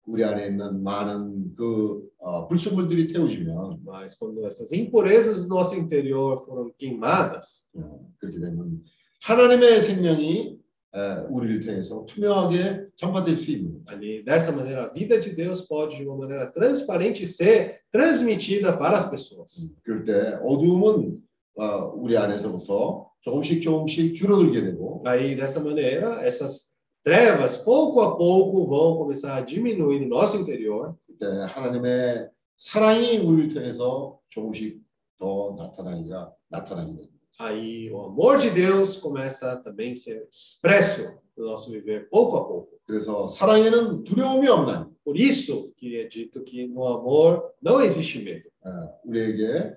우리 0.06 0.24
안에 0.24 0.46
있는 0.46 0.82
많은 0.82 1.54
그 1.54 2.07
어, 2.27 2.47
불순물들이 2.47 3.07
태워지면 3.07 3.81
Mas 3.85 4.15
quando 4.17 4.45
essas 4.45 4.71
impurezas 4.71 5.43
do 5.43 5.47
nosso 5.49 5.75
interior 5.75 6.37
foram 6.45 6.71
queimadas, 6.77 7.69
어, 7.75 7.99
그렇게 8.17 8.39
되면 8.39 8.83
하나님의 9.21 9.81
생명이 9.81 10.57
에, 10.95 10.99
우리를 11.29 11.61
통해서 11.61 12.05
투명하게 12.05 12.85
전파될 12.95 13.35
수 13.35 13.49
있는 13.51 13.71
거예요. 13.71 13.83
ali 13.87 14.23
dessa 14.23 14.51
maneira 14.51 14.85
a 14.85 14.89
vida 14.93 15.17
de 15.19 15.31
Deus 15.35 15.61
pode 15.61 15.97
de 15.97 16.05
uma 16.05 16.15
maneira 16.17 16.45
transparente 16.51 17.25
ser 17.25 17.79
transmitida 17.91 18.77
para 18.77 18.97
as 18.97 19.09
pessoas. 19.09 19.75
그럴 19.83 20.03
때 20.03 20.37
어두움은 20.43 21.19
어, 21.55 21.91
우리 21.95 22.15
안에서부터 22.17 23.09
조금씩 23.21 23.61
조금씩 23.61 24.15
줄어들게 24.15 24.61
되고 24.61 25.01
Aí 25.05 25.35
dessa 25.35 25.59
maneira 25.59 26.21
essas 26.25 26.73
trevas 27.03 27.57
pouco 27.57 27.99
a 28.01 28.15
pouco 28.15 28.67
vão 28.67 28.97
começar 28.97 29.35
a 29.35 29.41
diminuir 29.41 29.99
no 29.99 30.07
nosso 30.09 30.37
interior 30.37 30.95
그 31.06 31.06
때 31.18 31.26
하나님의 31.26 32.28
사랑이 32.56 33.18
우리를 33.18 33.54
통해서 33.54 34.18
조금씩 34.28 34.80
더 35.18 35.56
나타나기가 35.58 36.32
나타나게 36.48 36.96
됩니다. 36.96 37.18
aí 37.40 37.88
o 37.92 38.04
amor 38.06 38.36
de 38.36 38.50
Deus 38.50 38.98
começa 38.98 39.52
a 39.52 39.56
também 39.56 39.94
ser 39.94 40.26
expresso 40.28 41.20
no 41.36 41.44
nosso 41.46 41.70
viver 41.70 42.08
pouco 42.10 42.36
a 42.36 42.46
pouco. 42.48 42.78
그래서 42.84 43.28
사랑에는 43.28 44.04
두려움이 44.04 44.48
없나니 44.48 44.86
Por 45.04 45.16
isso 45.16 45.72
que 45.76 45.96
é 45.96 46.06
dito 46.06 46.42
que 46.44 46.66
no 46.66 46.86
amor 46.86 47.52
não 47.62 47.80
existe 47.80 48.22
medo. 48.22 48.50
어, 48.64 48.98
우리에게 49.04 49.74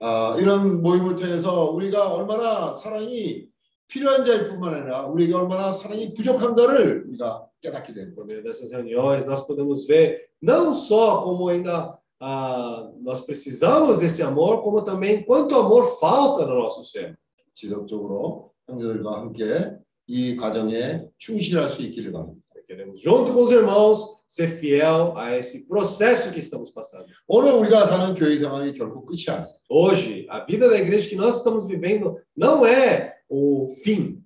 아, 0.00 0.36
이런 0.38 0.82
모임을 0.82 1.16
통해서 1.16 1.70
우리가 1.70 2.12
얼마나 2.14 2.72
사랑이 2.72 3.46
필요한 3.86 4.24
자일 4.24 4.48
뿐만 4.48 4.74
아니라 4.74 5.06
우리에게 5.06 5.34
얼마나 5.34 5.70
사랑이 5.70 6.14
부족한가를 6.14 7.04
우리가 7.08 7.46
깨닫게 7.60 7.92
되는 7.92 8.14
Por 8.14 8.24
거예요. 8.26 8.26
meio 8.26 8.42
dessas 8.42 8.72
reuniões, 8.72 9.26
nós 9.26 9.46
podemos 9.46 9.86
ver 9.86 10.23
não 10.41 10.73
só 10.73 11.21
como 11.23 11.47
ainda 11.49 11.97
ah, 12.19 12.91
nós 13.01 13.21
precisamos 13.21 13.99
desse 13.99 14.21
amor, 14.21 14.61
como 14.61 14.83
também 14.83 15.23
quanto 15.23 15.55
amor 15.55 15.99
falta 15.99 16.45
no 16.45 16.55
nosso 16.55 16.83
ser. 16.83 17.17
지속적으로 17.53 18.53
형제들과 18.69 19.19
함께 19.19 19.77
이 20.07 20.35
과정에 20.37 21.05
충실할 21.17 21.69
수 21.69 21.81
있기를 21.81 22.11
바랍니다. 22.11 22.49
Queremos, 22.69 23.01
junto 23.01 23.33
com 23.33 23.41
os 23.41 23.51
irmãos, 23.51 24.21
ser 24.27 24.47
fiel 24.47 25.17
a 25.17 25.35
esse 25.35 25.65
processo 25.67 26.31
que 26.31 26.39
estamos 26.39 26.71
passando. 26.71 27.07
오늘 27.27 27.53
우리가 27.53 27.87
사는 27.87 28.13
교회 28.13 28.37
생활이 28.37 28.73
결코 28.77 29.03
끝이 29.05 29.25
아니에요. 29.27 29.49
Hoje, 29.67 30.27
a 30.29 30.45
vida 30.45 30.69
da 30.69 30.77
igreja 30.77 31.09
que 31.09 31.15
nós 31.15 31.37
estamos 31.37 31.65
vivendo 31.65 32.15
não 32.37 32.63
é 32.63 33.15
o 33.27 33.69
fim. 33.83 34.21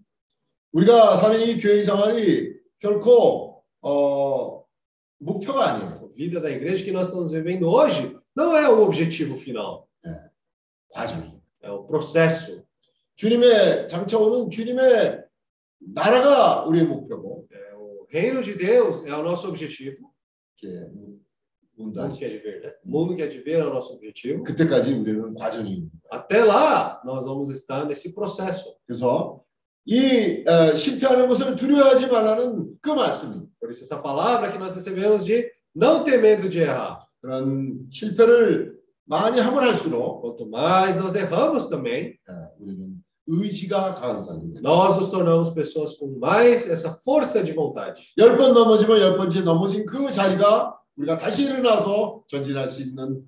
우리가 0.74 1.18
사는 1.18 1.40
이 1.40 1.58
교회 1.58 1.84
생활이 1.84 2.54
결코 2.80 3.64
어, 3.82 4.66
목표가 5.20 5.76
아니에요. 5.76 5.97
A 6.18 6.18
vida 6.18 6.40
da 6.40 6.50
igreja 6.50 6.84
que 6.84 6.92
nós 6.92 7.08
estamos 7.08 7.32
vivendo 7.32 7.68
hoje 7.70 8.18
não 8.36 8.56
é 8.56 8.68
o 8.70 8.82
objetivo 8.84 9.36
final, 9.38 9.88
과정이에요. 10.90 11.42
é 11.62 11.70
o 11.72 11.84
processo. 11.86 12.64
주님의 13.16 13.88
장차오는 13.88 14.50
주님의 14.50 15.24
나라가 15.80 16.66
우리의 16.66 16.86
목표고 16.88 17.48
É, 17.52 17.76
o 17.76 18.06
reino 18.10 18.42
de 18.42 18.54
Deus 18.56 19.06
é 19.06 19.14
o 19.16 19.24
nosso 19.24 19.48
objetivo. 19.48 20.12
이렇게 20.62 20.90
O 21.76 21.84
문다. 21.86 22.04
mundo 22.04 22.18
quer 22.18 22.30
de 22.30 22.38
ver, 22.40 22.62
né? 22.62 22.74
O 22.86 22.90
mundo 22.90 23.16
quer 23.16 23.28
de 23.28 23.40
ver 23.40 23.60
é 23.60 23.66
o 23.66 23.74
nosso 23.74 23.94
objetivo. 23.94 24.44
그때까지 24.44 24.92
우리는 24.94 25.34
과정이 25.36 25.90
Até 26.12 26.44
lá, 26.44 27.02
nós 27.06 27.26
vamos 27.26 27.50
estar 27.50 27.86
nesse 27.86 28.14
processo. 28.14 28.78
그래서 28.88 29.42
이 29.86 30.44
어, 30.48 30.76
실패하는 30.76 31.28
것을 31.28 31.56
두려워하지 31.56 32.08
말라는 32.08 32.78
그 32.82 32.90
말씀이 32.92 33.48
Por 33.60 33.70
isso, 33.72 33.84
essa 33.86 34.02
palavra 34.02 34.52
que 34.52 34.58
nós 34.58 34.74
recebemos 34.76 35.24
de 35.26 35.50
não 35.78 36.04
ter 36.04 36.22
medo 36.22 36.48
de 36.50 36.60
errar. 36.60 37.00
그런 37.22 37.88
실패를 37.92 38.74
많이 39.06 39.40
하면 39.40 39.64
할수록 39.64 40.22
Quanto 40.22 40.46
mais 40.50 40.98
nós 40.98 41.16
erramos 41.16 41.68
também, 41.70 42.16
어, 42.28 42.34
우리는 42.60 43.04
의지가 43.28 43.96
강한 43.96 44.22
사람이에요. 44.24 44.62
nós 44.62 44.98
nos 44.98 45.10
tornamos 45.10 45.50
pessoas 45.52 45.94
com 45.98 46.18
mais 46.20 46.68
essa 46.70 46.94
força 47.06 47.44
de 47.44 47.54
vontade. 47.54 48.02
열 48.18 48.36
번 48.38 48.54
넘어지면 48.54 49.00
열 49.00 49.18
번째 49.18 49.42
넘어진 49.42 49.86
그 49.86 50.12
자리가 50.12 50.78
우리가 50.98 51.18
다시 51.18 51.46
일어나서 51.46 52.24
전진할 52.28 52.70
수 52.70 52.82
있는 52.82 53.24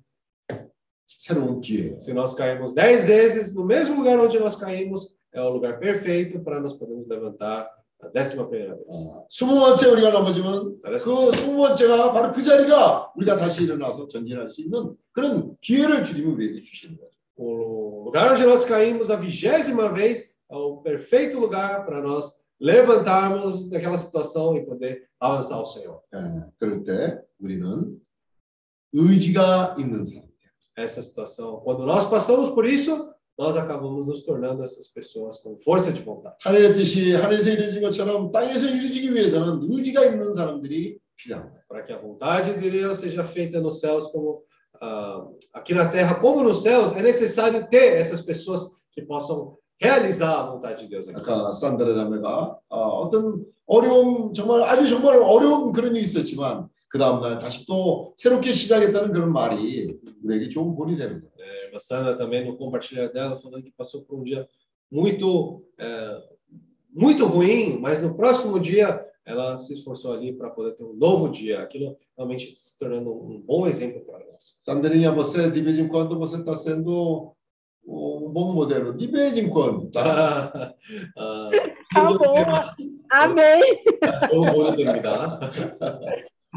새로운 1.06 1.60
기회예요. 1.60 1.98
Se 2.00 2.12
nós 2.12 2.34
caímos 2.34 2.74
dez 2.74 3.06
vezes 3.06 3.54
no 3.54 3.64
mesmo 3.64 3.96
lugar 3.96 4.18
onde 4.18 4.38
nós 4.38 4.56
caímos, 4.56 5.08
é 5.32 5.40
o 5.40 5.48
lugar 5.50 5.78
perfeito 5.78 6.40
para 6.40 6.60
nós 6.60 6.72
podermos 6.74 7.06
levantar 7.08 7.68
décima 8.09 8.47
primeira 8.47 8.75
vez. 8.75 9.07
어, 9.09 9.27
스무 9.29 9.59
번째 9.59 9.87
우리가 9.89 10.09
넘어지면 10.11 10.81
그 10.81 10.99
스무 10.99 11.57
번째가 11.57 12.11
바로 12.11 12.31
그 12.33 12.43
자리가 12.43 13.13
우리가 13.15 13.37
다시 13.37 13.63
일어나서 13.63 14.07
전진할 14.07 14.49
수 14.49 14.61
있는 14.61 14.95
그런 15.11 15.55
기회를 15.61 16.03
주님이 16.03 16.27
우리에게 16.27 16.61
주시는 16.61 16.97
거죠. 16.97 17.11
O 17.37 18.03
lugar 18.05 18.31
onde 18.31 18.43
nós 18.43 18.65
caímos 18.65 19.09
a 19.09 19.15
vigésima 19.15 19.91
vez 19.93 20.35
é 20.49 20.55
o 20.55 20.77
perfeito 20.77 21.39
lugar 21.39 21.85
para 21.85 22.01
nós 22.01 22.39
levantarmos 22.59 23.69
daquela 23.69 23.97
situação 23.97 24.55
e 24.55 24.65
poder 24.65 25.07
avançar 25.19 25.55
ao 25.55 25.65
Senhor. 25.65 26.01
예, 26.13 26.51
그럴 26.59 26.83
때 26.83 27.21
우리는 27.39 27.99
의지가 28.93 29.75
있는 29.79 30.03
사람. 30.03 30.31
Essa 30.77 31.01
situação, 31.03 31.61
quando 31.63 31.85
nós 31.85 32.09
passamos 32.09 32.49
por 32.51 32.65
isso, 32.65 33.10
nós 33.37 33.57
acabamos 33.57 34.07
nos 34.07 34.23
tornando 34.23 34.63
essas 34.63 34.87
pessoas 34.87 35.37
com 35.41 35.57
força 35.59 35.91
de 35.91 36.01
vontade. 36.01 36.35
하늘의 36.41 36.73
뜻이 36.73 37.13
하늘에서 37.13 37.49
이루어진 37.49 37.81
것처럼 37.81 38.31
땅에서 38.31 38.67
이루어지기 38.67 39.13
위해서는 39.13 39.61
의지가 39.63 40.05
있는 40.05 40.33
사람들이 40.33 40.97
필요합니다. 41.15 41.61
Para 41.67 41.83
que 41.83 41.93
a 41.93 41.97
vontade 41.97 42.53
de 42.59 42.69
Deus 42.69 42.99
seja 42.99 43.23
feita 43.23 43.59
nos 43.59 43.79
céus 43.79 44.07
como 44.11 44.43
ah, 44.81 45.25
aqui 45.53 45.73
na 45.73 45.89
terra, 45.89 46.15
como 46.19 46.43
nos 46.43 46.61
céus, 46.63 46.93
é 46.95 47.01
necessário 47.01 47.67
ter 47.69 47.97
essas 47.97 48.21
pessoas 48.21 48.61
que 48.91 49.01
possam 49.01 49.57
realizar 49.79 50.39
a 50.39 50.51
vontade 50.51 50.83
de 50.83 50.89
Deus 50.89 51.07
aqui. 51.07 51.19
아까 51.19 51.53
산드라 51.53 51.93
자매가 51.95 52.59
어, 52.69 52.77
어떤 52.77 53.43
어려움 53.65 54.33
정말 54.33 54.61
아주 54.63 54.87
정말 54.87 55.17
어려운 55.17 55.71
그런 55.71 55.95
일이 55.95 56.03
있었지만 56.03 56.67
그 56.87 56.99
다음 56.99 57.21
날 57.21 57.37
다시 57.39 57.65
또 57.65 58.13
새롭게 58.17 58.51
시작했다는 58.51 59.13
그런 59.13 59.31
말이 59.31 59.97
우리에게 60.23 60.49
좋은 60.49 60.75
본이 60.75 60.97
거예요. 60.97 61.21
É, 61.39 61.60
a 61.75 61.79
Sandra 61.79 62.15
também 62.15 62.45
no 62.45 62.57
compartilhar 62.57 63.07
dela, 63.07 63.37
falando 63.37 63.63
que 63.63 63.71
passou 63.71 64.03
por 64.03 64.19
um 64.19 64.23
dia 64.23 64.47
muito, 64.91 65.63
é, 65.79 66.23
muito 66.93 67.25
ruim, 67.25 67.79
mas 67.79 68.01
no 68.01 68.15
próximo 68.15 68.59
dia 68.59 69.05
ela 69.25 69.59
se 69.59 69.73
esforçou 69.73 70.13
ali 70.13 70.33
para 70.33 70.49
poder 70.49 70.73
ter 70.73 70.83
um 70.83 70.93
novo 70.93 71.29
dia. 71.29 71.61
Aquilo 71.61 71.95
realmente 72.17 72.49
tá 72.49 72.55
se 72.55 72.77
tornando 72.77 73.11
um 73.11 73.41
bom 73.41 73.67
exemplo 73.67 74.01
para 74.01 74.19
nós. 74.19 74.57
Sandrinha, 74.59 75.11
você 75.11 75.49
de 75.49 75.61
vez 75.61 75.77
em 75.77 75.87
quando 75.87 76.17
você 76.17 76.37
está 76.37 76.55
sendo 76.57 77.33
um 77.85 78.29
bom 78.29 78.53
modelo, 78.53 78.93
de 78.93 79.07
vez 79.07 79.37
em 79.37 79.49
quando. 79.49 79.89
Ah, 79.97 80.73
ah, 81.17 81.49
tá, 81.93 82.07
tá 82.07 82.17
bom, 82.17 82.35
amém. 83.11 83.61
Eu 84.31 84.43
vou 84.45 84.75
dormir, 84.75 85.01
tá? 85.01 85.39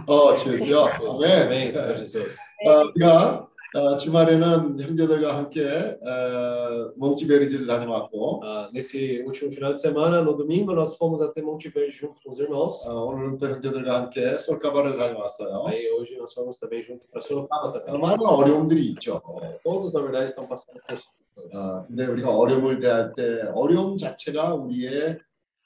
Ó, 0.06 0.36
Jesus, 0.36 0.70
amém. 0.70 1.42
Amém, 1.42 1.72
Senhor 1.72 1.96
Jesus. 1.96 2.36
Ah, 2.66 2.82
amém 2.82 3.46
어, 3.75 3.97
주말에는 3.97 4.79
형제들과 4.79 5.37
함께 5.37 5.63
어, 6.01 6.91
몽치베리지를 6.97 7.67
다녀왔고 7.67 8.41
Ah, 8.43 8.69
nesse 8.73 9.21
último 9.23 9.51
final 9.51 9.73
de 9.75 9.79
semana, 9.79 10.21
no 10.23 10.35
domingo, 10.35 10.73
nós 10.73 10.97
fomos 10.97 11.21
até 11.21 11.41
Monte 11.43 11.69
Verde 11.69 11.95
junto 11.95 12.19
com 12.23 12.31
os 12.31 12.39
irmãos. 12.39 12.83
어, 12.87 13.05
오늘은 13.05 13.37
또 13.37 13.47
형제들과 13.47 13.93
함께 14.01 14.37
솔카바를 14.39 14.97
다녀왔어요. 14.97 15.65
Aí 15.67 15.87
hoje 15.91 16.17
nós 16.17 16.33
fomos 16.33 16.57
também 16.57 16.81
junto 16.81 17.05
para 17.11 17.21
Sorocaba 17.21 17.67
어, 17.69 17.73
também. 17.73 18.01
많은 18.01 18.25
어려움들이 18.25 18.89
있죠. 18.93 19.21
É, 19.43 19.59
todos, 19.63 19.93
na 19.93 20.01
verdade, 20.01 20.31
estão 20.31 20.47
passando 20.47 20.79
por 20.81 20.95
isso. 20.95 21.09
어, 21.53 21.85
근데 21.87 22.07
우리가 22.07 22.35
어려움을 22.35 22.79
대할 22.79 23.13
때 23.13 23.43
어려움 23.53 23.97
자체가 23.97 24.55
우리의 24.55 25.19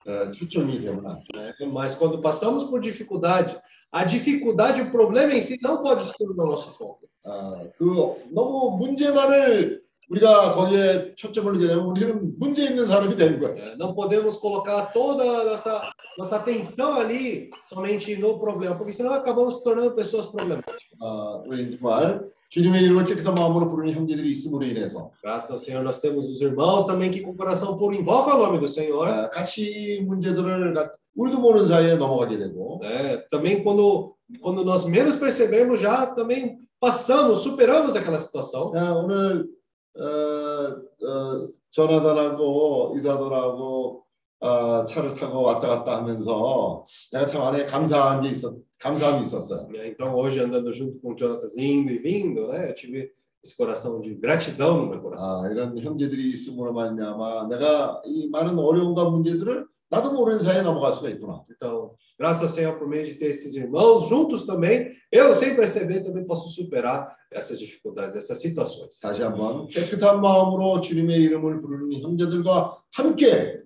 어, 0.05 0.29
초점이 0.31 0.81
되면 0.81 1.07
안 1.07 1.15
돼요. 1.31 1.41
né? 1.41 1.53
Mas 1.71 1.95
quando 1.95 2.19
passamos 2.19 2.65
por 2.65 2.81
dificuldade, 2.81 3.57
a 3.89 4.03
dificuldade, 4.03 4.81
o 4.81 4.91
problema 4.91 5.31
em 5.33 5.39
si 5.39 5.57
não 5.61 5.81
pode 5.81 6.03
se 6.05 6.17
tornar 6.17 6.43
o 6.43 6.47
nosso 6.51 6.69
foco. 6.77 7.07
어, 7.27 7.63
그 7.77 7.85
너무 8.31 8.77
문제만을 8.77 9.81
우리가 10.09 10.53
거기에 10.53 11.15
초점을 11.15 11.53
두게 11.53 11.67
되면 11.67 11.85
우리는 11.85 12.33
문제 12.37 12.65
있는 12.65 12.85
사람이 12.85 13.15
되는 13.15 13.39
거예요. 13.39 13.55
É, 13.55 13.75
Não 13.77 13.95
podemos 13.95 14.37
colocar 14.37 14.91
toda 14.93 15.23
a 15.23 15.43
nossa, 15.45 15.81
nossa 16.17 16.35
atenção 16.35 16.93
ali 16.95 17.49
somente 17.69 18.15
no 18.17 18.37
problema, 18.37 18.75
porque 18.75 18.91
senão 18.91 19.13
acabamos 19.13 19.57
se 19.57 19.63
tornando 19.63 19.95
pessoas 19.95 20.25
problemáticas. 20.27 20.75
어, 21.01 21.41
우리 21.47 21.77
정말 21.79 22.21
주님의 22.49 22.83
이름을 22.83 23.05
깨끗한 23.05 23.33
마음으로 23.33 23.67
부르는 23.69 23.93
형제들이 23.93 24.29
있음으로 24.31 24.65
인해서 24.65 25.09
Graças 25.23 25.49
ao 25.51 25.57
Senhor, 25.57 25.81
nós 25.83 25.99
temos 25.99 26.27
os 26.27 26.39
irmãos 26.41 26.85
também 26.85 27.09
que 27.09 27.21
com 27.21 27.31
o 27.31 27.35
coração 27.37 27.77
puro 27.77 27.95
invocam 27.95 28.37
o 28.37 28.43
nome 28.45 28.59
do 28.59 28.67
Senhor. 28.67 29.07
어, 29.07 29.29
같이 29.31 30.01
문제들을 30.05 30.73
가- 30.73 30.91
우리도 31.15 31.39
모르는 31.39 31.65
사이에 31.67 31.95
넘어가게 31.95 32.37
되고 32.37 32.79
né? 32.83 33.23
Também 33.31 33.63
quando, 33.63 34.13
quando 34.41 34.63
nós 34.65 34.85
menos 34.85 35.15
percebemos, 35.15 35.79
já 35.79 36.07
também 36.13 36.59
passamos, 36.80 37.40
superamos 37.40 37.96
aquela 37.96 38.18
situação. 38.18 38.72
야, 38.76 38.92
오늘 38.92 39.48
어, 39.96 40.02
어, 40.02 41.48
조나단하고 41.70 42.94
이사도라고 42.96 44.04
어, 44.40 44.84
차를 44.84 45.14
타고 45.14 45.42
왔다 45.42 45.68
갔다 45.68 45.96
하면서 45.98 46.86
내가 47.12 47.26
참 47.26 47.42
안에 47.42 47.66
감사한 47.66 48.22
게 48.22 48.28
있었 48.28 48.54
감사함이 48.78 49.22
있었어요. 49.22 49.68
Então, 49.86 50.14
hoje, 50.14 50.38
andando 50.40 50.72
junto 50.72 51.00
com 51.00 51.12
o 51.12 51.16
Jonatas, 51.16 51.56
indo 51.56 51.90
e 51.90 51.98
vindo, 51.98 52.46
né? 52.46 52.70
eu 52.70 52.74
tive 52.74 53.10
esse 53.44 53.56
coração 53.56 54.00
de 54.00 54.14
gratidão 54.14 54.82
no 54.82 54.88
meu 54.88 55.00
coração. 55.00 55.44
아, 55.44 55.50
이런 55.50 55.76
형제들이 55.76 56.30
있음으로 56.30 56.72
말미암아 56.72 57.48
내가 57.48 58.00
이 58.04 58.28
많은 58.30 58.56
어려움과 58.56 59.10
문제들을 59.10 59.66
나도 59.89 60.11
모르는 60.11 60.39
사이에 60.39 60.61
넘어갈 60.61 60.93
수가 60.93 61.09
있구나. 61.09 61.43
Então, 61.51 61.91
graças 62.17 62.41
ao 62.41 62.49
Senhor 62.49 62.79
por 62.79 62.87
meio 62.87 63.05
de 63.05 63.13
ter 63.15 63.29
esses 63.29 63.55
irmãos 63.55 64.09
juntos 64.09 64.45
também, 64.45 64.89
eu, 65.11 65.35
sem 65.35 65.55
perceber, 65.55 66.01
também 66.01 66.25
posso 66.25 66.49
superar 66.49 67.15
essas 67.31 67.59
dificuldades, 67.59 68.15
essas 68.15 68.41
situações. 68.41 68.99
다시 68.99 69.21
한번 69.21 69.67
깨끗한 69.67 70.21
마음으로 70.21 70.81
주님의 70.81 71.21
이름을 71.21 71.61
부르는 71.61 72.01
형제들과 72.01 72.81
함께 72.91 73.63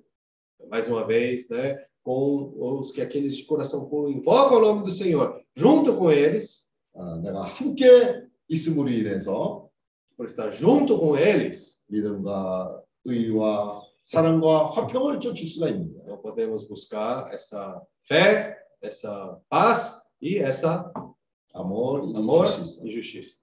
Mais 0.69 0.88
uma 0.89 1.06
vez, 1.06 1.49
né? 1.49 1.77
Com 2.03 2.53
os 2.80 2.91
que 2.91 3.02
aqueles 3.02 3.35
de 3.35 3.45
coração 3.45 3.88
puro 3.88 4.10
invocam 4.10 4.57
o 4.57 4.61
nome 4.61 4.84
do 4.84 4.91
Senhor, 4.91 5.41
junto 5.56 5.95
com 5.95 6.11
eles, 6.11 6.68
어, 6.94 7.18
내가 7.18 7.44
함께 7.44 8.23
있음으로 8.49 8.89
인해서 8.89 9.69
por 10.15 10.26
estar 10.26 10.52
junto 10.52 10.98
com 10.99 11.18
eles, 11.18 11.84
믿음과 11.88 12.81
의와 13.06 13.81
사랑과 14.03 14.68
화평을 14.72 15.19
쫓을 15.19 15.48
수가 15.48 15.69
있는 15.69 15.94
거예요. 15.94 16.01
Então 16.22 16.22
podemos 16.22 16.68
buscar 16.68 17.34
essa 17.34 17.81
fé, 18.03 18.57
essa 18.81 19.39
paz 19.49 19.95
e 20.22 20.38
essa 20.38 20.91
amor 21.53 22.10
e 22.10 22.15
amor 22.15 22.48
justiça. 22.48 22.81
e 22.88 22.91
justiça. 22.91 23.35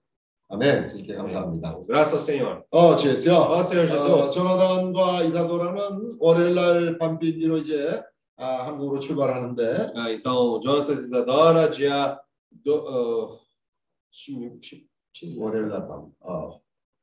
아멘. 0.49 0.89
주님께 0.89 1.15
감사합니다. 1.15 1.79
Graças 1.87 2.15
ao 2.15 2.21
Senhor. 2.21 2.65
어, 2.71 2.97
주였어요. 2.97 3.35
Ó 3.51 3.61
Senhor 3.63 3.85
어, 3.85 3.89
Jesus. 3.89 4.35
조나단과 4.35 5.23
이사도라는 5.25 6.19
월요일 6.21 6.55
날 6.55 6.99
밤비행기로 6.99 7.59
이제 7.59 8.03
아, 8.37 8.67
한국으로 8.67 8.99
출발하는데 9.01 9.93
Ah, 9.95 10.11
então, 10.11 10.61
Jonatas 10.61 11.07
Isadora, 11.07 11.71
dia 11.71 12.21
do, 12.51 12.85
ah, 12.87 13.39
월요일 15.39 15.69
날 15.69 15.87
밤. 15.89 16.13
어. 16.21 16.61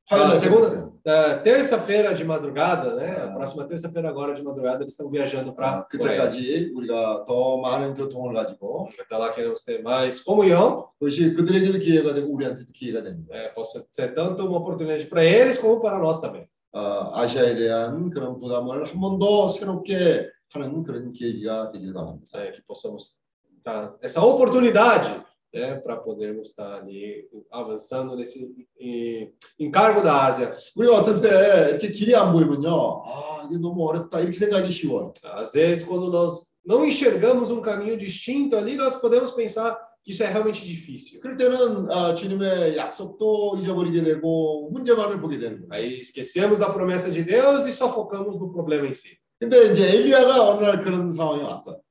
Ah, 0.10 0.16
화요일 0.18 0.28
날 0.30 0.40
segunda, 0.40 0.70
새벽에. 0.70 0.92
ah, 1.08 1.40
terça-feira 1.42 2.14
de 2.14 2.24
madrugada, 2.26 2.96
né? 2.96 3.16
A 3.24 3.28
próxima 3.32 3.64
terça-feira 3.66 4.10
agora 4.10 4.34
de 4.36 4.44
madrugada 4.44 4.84
eles 4.84 4.92
estão 4.94 5.10
viajando 5.10 5.52
아, 5.52 5.56
para 5.56 5.88
그때까지 5.88 6.74
우리가 6.76 7.26
더 7.26 7.58
많은 7.62 7.94
교통을 7.96 8.34
가지고 8.34 8.90
Até 9.00 9.18
lá 9.18 9.32
queremos 9.32 9.64
ter 9.64 9.82
mais 9.82 10.22
comunhão. 10.22 10.90
그것이 11.00 11.34
그들에게도 11.34 11.80
기회가 11.80 12.14
되고 12.14 12.28
우리한테도 12.34 12.72
기회가 12.74 13.02
됩니다. 13.04 13.34
É, 13.34 13.48
possa 13.54 13.86
ser 13.90 14.14
tanto 14.14 14.46
uma 14.46 14.58
oportunidade 14.60 15.06
para 15.08 15.24
eles 15.24 15.58
como 15.58 15.80
para 15.82 15.98
nós 15.98 16.20
também. 16.20 16.46
어, 16.74 17.12
아시아에 17.16 17.56
대한 17.56 18.10
그런 18.10 18.38
부담을 18.40 18.86
한 18.90 19.00
번 19.00 19.18
더 19.18 19.48
새롭게 19.50 20.30
하는 20.54 20.84
그런 20.84 21.14
계기가 21.14 21.72
되길 21.72 21.94
바랍니다. 21.94 22.38
É, 22.44 22.52
que 22.52 22.62
possamos 22.68 23.16
dar 23.64 23.96
essa 24.02 24.22
oportunidade 24.22 25.24
né, 25.56 25.76
para 25.76 25.98
podermos 25.98 26.50
estar 26.50 26.76
ali 26.76 27.28
avançando 27.52 28.16
nesse 28.16 28.68
eh, 28.80 29.30
encargo 29.60 30.02
da 30.02 30.26
Ásia. 30.26 30.54
우리가 30.76 31.00
어떨 31.00 31.22
때 31.22 31.70
이렇게 31.72 31.92
길이 31.92 32.16
안 32.16 32.32
보이면요. 32.32 33.04
아, 33.06 33.48
이게 33.50 33.58
너무 33.60 33.86
어렵다. 33.86 34.20
이렇게 34.20 34.38
생각이 34.38 34.72
쉬워요. 34.72 35.14
Às 35.24 35.54
vezes, 35.54 35.86
quando 35.86 36.10
nós 36.10 36.48
não 36.66 36.86
enxergamos 36.86 37.52
um 37.52 37.62
caminho 37.62 37.98
distinto 37.98 38.56
ali, 38.56 38.78
nós 38.78 38.96
podemos 38.96 39.32
pensar 39.32 39.76
que 40.04 40.12
isso 40.12 40.24
é 40.24 40.28
realmente 40.28 40.66
difícil. 40.66 41.20
그럴 41.20 41.36
때는 41.36 41.92
아, 41.92 42.16
주님의 42.16 42.78
약속도 42.78 43.58
잊어버리게 43.60 44.04
되고 44.04 44.70
문제만을 44.72 45.20
보게 45.20 45.38
되는 45.38 45.68
거예요. 45.68 45.74
Aí 45.74 46.00
esquecemos 46.00 46.60
da 46.60 46.72
promessa 46.72 47.12
de 47.12 47.24
Deus 47.24 47.66
e 47.66 47.74
só 47.74 47.92
focamos 47.92 48.40
no 48.40 48.52
problema 48.52 48.88
em 48.88 48.94
si. 48.94 49.18
근데 49.38 49.72
이제 49.72 49.98
엘리야가 49.98 50.50
어느 50.50 50.64
날 50.64 50.82
그런 50.82 51.12
상황이 51.12 51.44
왔어. 51.44 51.82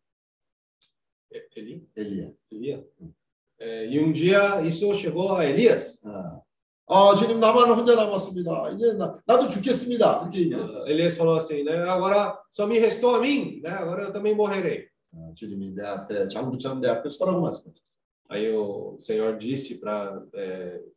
Eli? 1.56 1.82
엘리야. 1.96 2.30
Elia? 2.50 2.82
É, 3.65 3.87
e 3.87 3.99
um 3.99 4.11
dia 4.11 4.61
isso 4.61 4.93
chegou 4.93 5.35
a 5.35 5.43
Elias. 5.43 5.99
아, 6.05 6.39
아, 6.87 7.15
주님 7.15 7.39
나만 7.39 7.71
혼자 7.71 7.95
남았습니다. 7.95 8.69
이제 8.75 8.93
나, 8.93 9.17
나도 9.25 9.47
죽겠습니다. 9.49 10.19
그렇게 10.19 10.41
얘기했어. 10.41 10.85
Ah, 10.85 10.91
Elias 10.91 11.17
falou 11.17 11.35
assim, 11.35 11.63
né? 11.63 11.73
Agora 11.89 12.37
só 12.51 12.67
me 12.67 12.77
restou 12.77 13.15
a 13.15 13.19
mim, 13.19 13.61
né? 13.63 13.71
Agora 13.71 14.03
eu 14.03 14.11
também 14.11 14.35
morrerei. 14.35 14.85
아, 15.15 15.33
주님이 15.33 15.73
내 15.73 15.81
앞에 15.81 16.27
장부처럼 16.27 16.79
내 16.79 16.89
앞에 16.89 17.09
서라고 17.09 17.41
말씀하셨어. 17.41 17.97
Aí 18.29 18.53
o 18.55 18.95
Senhor 18.99 19.35
disse 19.39 19.79
para 19.79 20.21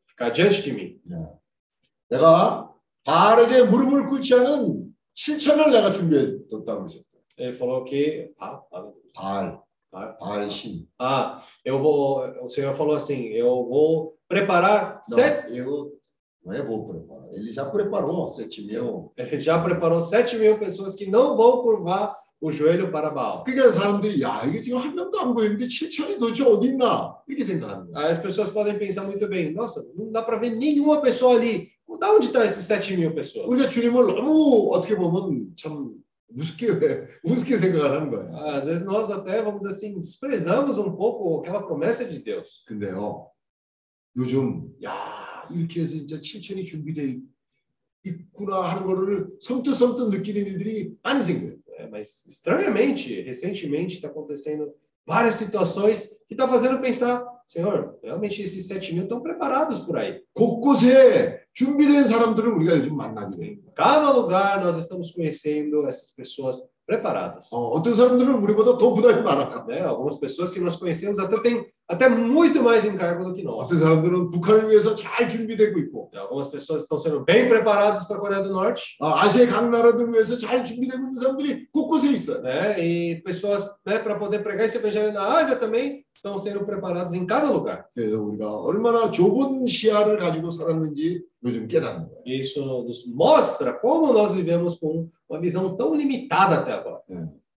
ficar 0.04 0.30
diante 0.30 0.60
de 0.60 0.72
mim. 0.72 1.00
내가 2.10 2.70
바르게 3.04 3.62
무릎을 3.64 4.06
꿇지 4.10 4.34
않은 4.34 4.94
실천을 5.14 5.70
내가 5.70 5.90
준비해 5.90 6.36
뒀다고 6.50 6.84
그러셨어요. 6.84 7.22
Ele 7.38 7.54
falou 7.54 7.84
que 7.84 8.34
ah, 8.38 8.60
ah, 8.72 8.92
발, 9.14 9.58
ah, 9.97 10.17
발 10.19 10.49
신. 10.49 10.87
ah, 10.99 11.41
eu 11.63 11.79
vou. 11.79 12.23
O 12.41 12.49
Senhor 12.49 12.73
falou 12.73 12.95
assim, 12.95 13.27
eu 13.27 13.65
vou 13.65 14.15
preparar 14.27 15.01
sete. 15.03 15.55
Eu 15.55 15.93
não 16.43 16.53
é 16.53 16.61
vou 16.61 16.87
preparar. 16.87 17.29
Ele 17.31 17.49
já 17.49 17.65
preparou 17.65 18.27
sete 18.29 18.65
mil. 18.65 19.13
Ele 19.15 19.39
já 19.39 19.61
preparou 19.61 20.01
sete 20.01 20.35
mil 20.37 20.57
pessoas 20.59 20.95
que 20.95 21.09
não 21.09 21.37
vão 21.37 21.61
curvar 21.61 22.13
o 22.41 22.51
joelho 22.51 22.91
para 22.91 23.09
Baal. 23.09 23.45
그러니까 23.45 23.71
사람들이 23.71 24.21
야 24.21 24.43
이게 24.45 24.59
지금 24.59 24.79
한 24.79 24.93
명도 24.93 25.17
안 25.17 25.33
보이는데 25.33 25.65
7천이 25.65 26.19
도대체 26.19 26.43
어디 26.43 26.67
있나 26.67 27.15
이렇게 27.25 27.41
생각하는 27.45 27.89
거야. 27.89 28.03
Aí 28.03 28.11
as 28.11 28.21
pessoas 28.21 28.49
podem 28.49 28.77
pensar 28.77 29.05
muito 29.05 29.25
bem, 29.29 29.53
nossa, 29.53 29.81
não 29.95 30.11
dá 30.11 30.21
para 30.21 30.37
ver 30.37 30.49
nenhuma 30.49 31.01
pessoa 31.01 31.35
ali. 31.35 31.71
Da 31.99 32.11
onde 32.11 32.25
estão 32.25 32.43
esses 32.43 32.65
sete 32.65 32.97
mil 32.97 33.13
pessoas? 33.15 33.47
우리가 33.47 33.69
주님을 33.69 34.07
너무 34.07 34.73
어떻게 34.73 34.95
보면 34.97 35.53
참 35.55 35.93
우습게 36.29 37.07
우습게 37.23 37.57
생각을 37.57 37.95
하는 37.95 38.09
거야. 38.09 38.55
Às 38.55 38.67
vezes 38.67 38.85
nós 38.85 39.11
até, 39.11 39.41
vamos 39.41 39.61
dizer 39.61 39.73
assim, 39.73 39.99
desprezamos 39.99 40.77
um 40.77 40.95
pouco 40.95 41.39
aquela 41.41 41.61
promessa 41.61 42.05
de 42.05 42.19
Deus. 42.19 42.65
근데요 42.67 43.29
요즘 44.17 44.73
야 44.83 45.43
이렇게 45.51 45.81
해서 45.81 45.93
진짜 45.95 46.17
7천이 46.17 46.65
준비돼 46.65 47.19
있구나 48.03 48.61
하는 48.61 48.85
거를 48.85 49.27
섬뜩섬뜩 49.41 50.09
느끼는 50.09 50.45
일들이 50.45 50.95
많이 51.03 51.21
생겨요. 51.21 51.57
É, 51.77 51.87
mas 51.87 52.25
estranhamente, 52.27 53.21
recentemente 53.21 53.95
está 53.95 54.07
acontecendo 54.07 54.71
várias 55.05 55.35
situações 55.35 56.07
que 56.27 56.33
está 56.33 56.47
fazendo 56.47 56.79
pensar, 56.79 57.25
Senhor, 57.47 57.97
realmente 58.03 58.41
esses 58.41 58.67
sete 58.67 58.93
mil 58.93 59.03
estão 59.03 59.21
preparados 59.21 59.79
por 59.79 59.97
aí. 59.97 60.21
곳곳에 60.33 61.41
준비된 61.53 62.05
사람들을 62.05 62.51
우리가 62.53 62.77
요즘 62.77 62.95
만나게 62.95 63.37
돼요. 63.37 63.57
Cada 63.75 64.11
lugar 64.11 64.61
nós 64.61 64.77
estamos 64.77 65.11
conhecendo 65.13 65.87
essas 65.87 66.13
pessoas 66.15 66.57
preparadas. 66.85 67.49
어, 67.53 67.69
어떤 67.71 67.93
사람들은 67.95 68.35
우리보다 68.43 68.77
더 68.77 68.93
부담이 68.93 69.21
많아요. 69.23 69.65
Né? 69.67 69.81
Algumas 69.81 70.19
pessoas 70.19 70.51
que 70.51 70.59
nós 70.59 70.75
conhecemos 70.75 71.19
até 71.19 71.39
têm 71.41 71.65
até 71.87 72.07
muito 72.09 72.63
mais 72.63 72.85
encargo 72.85 73.25
do 73.25 73.33
que 73.33 73.43
nós. 73.43 73.65
어떤 73.65 73.79
사람들은 73.79 74.31
북한을 74.31 74.69
위해서 74.69 74.95
잘 74.95 75.27
준비되고 75.27 75.77
있고 75.79 76.09
Algumas 76.15 76.47
pessoas 76.47 76.83
estão 76.83 76.97
sendo 76.97 77.23
bem 77.25 77.47
preparadas 77.47 78.05
para 78.07 78.17
a 78.17 78.19
Coreia 78.19 78.41
do 78.41 78.49
Norte. 78.51 78.97
아, 79.01 79.23
아시아의 79.25 79.47
각 79.49 79.69
나라들을 79.69 80.11
위해서 80.13 80.37
잘 80.37 80.63
준비되고 80.63 81.03
있는 81.03 81.19
사람들이 81.19 81.67
곳곳에 81.71 82.09
있어요. 82.11 82.41
né? 82.41 82.79
E 82.79 83.21
pessoas, 83.23 83.63
né, 83.85 83.99
para 83.99 84.17
poder 84.17 84.39
pregar 84.43 84.65
esse 84.65 84.77
evangelho 84.77 85.11
na 85.13 85.23
Ásia 85.37 85.55
também 85.57 86.03
estão 86.15 86.37
sendo 86.39 86.65
preparadas 86.65 87.13
em 87.13 87.25
cada 87.25 87.51
lugar. 87.51 87.85
그래서 87.93 88.21
우리가 88.21 88.49
얼마나 88.61 89.11
좁은 89.11 89.67
시야를 89.67 90.17
가지고 90.17 90.51
살았는지 90.51 91.21
요즘 91.43 91.67
깨닫는 91.67 92.07
거예요. 92.07 92.23
Isso 92.25 92.61
nos 92.85 93.05
mostra 93.13 93.73
como 93.73 94.13
nós 94.13 94.31
vivemos 94.31 94.79
com 94.79 95.05
uma 95.29 95.39
visão 95.41 95.75
tão 95.75 95.93
limitada 95.93 96.55
até 96.55 96.71
agora. 96.71 97.01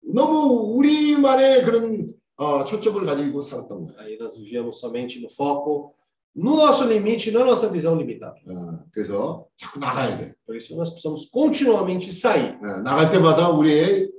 너무 0.04 0.76
우리만의 0.78 1.64
그런 1.64 2.08
어, 2.40 2.64
초점을 2.64 3.06
가지고 3.06 3.42
살았던 3.42 3.86
거예요. 3.86 4.00
Aí 4.00 4.18
nós 4.18 4.38
vivíamos 4.38 4.80
somente 4.80 5.20
no 5.22 5.30
foco, 5.30 5.92
no 6.36 6.58
nosso 6.58 6.86
limite, 6.86 7.32
na 7.32 7.46
nossa 7.46 7.70
visão 7.70 7.96
limitada. 7.96 8.36
어, 8.48 8.84
그래서 8.92 9.48
자꾸 9.56 9.80
나가야 9.80 10.18
돼. 10.18 10.34
Por 10.46 10.56
isso 10.56 10.76
nós 10.76 10.90
precisamos 10.90 11.30
continuamente 11.32 12.12
sair. 12.12 12.58
어, 12.62 12.82
나갈 12.82 13.10
때마다 13.10 13.50
우리의 13.52 14.12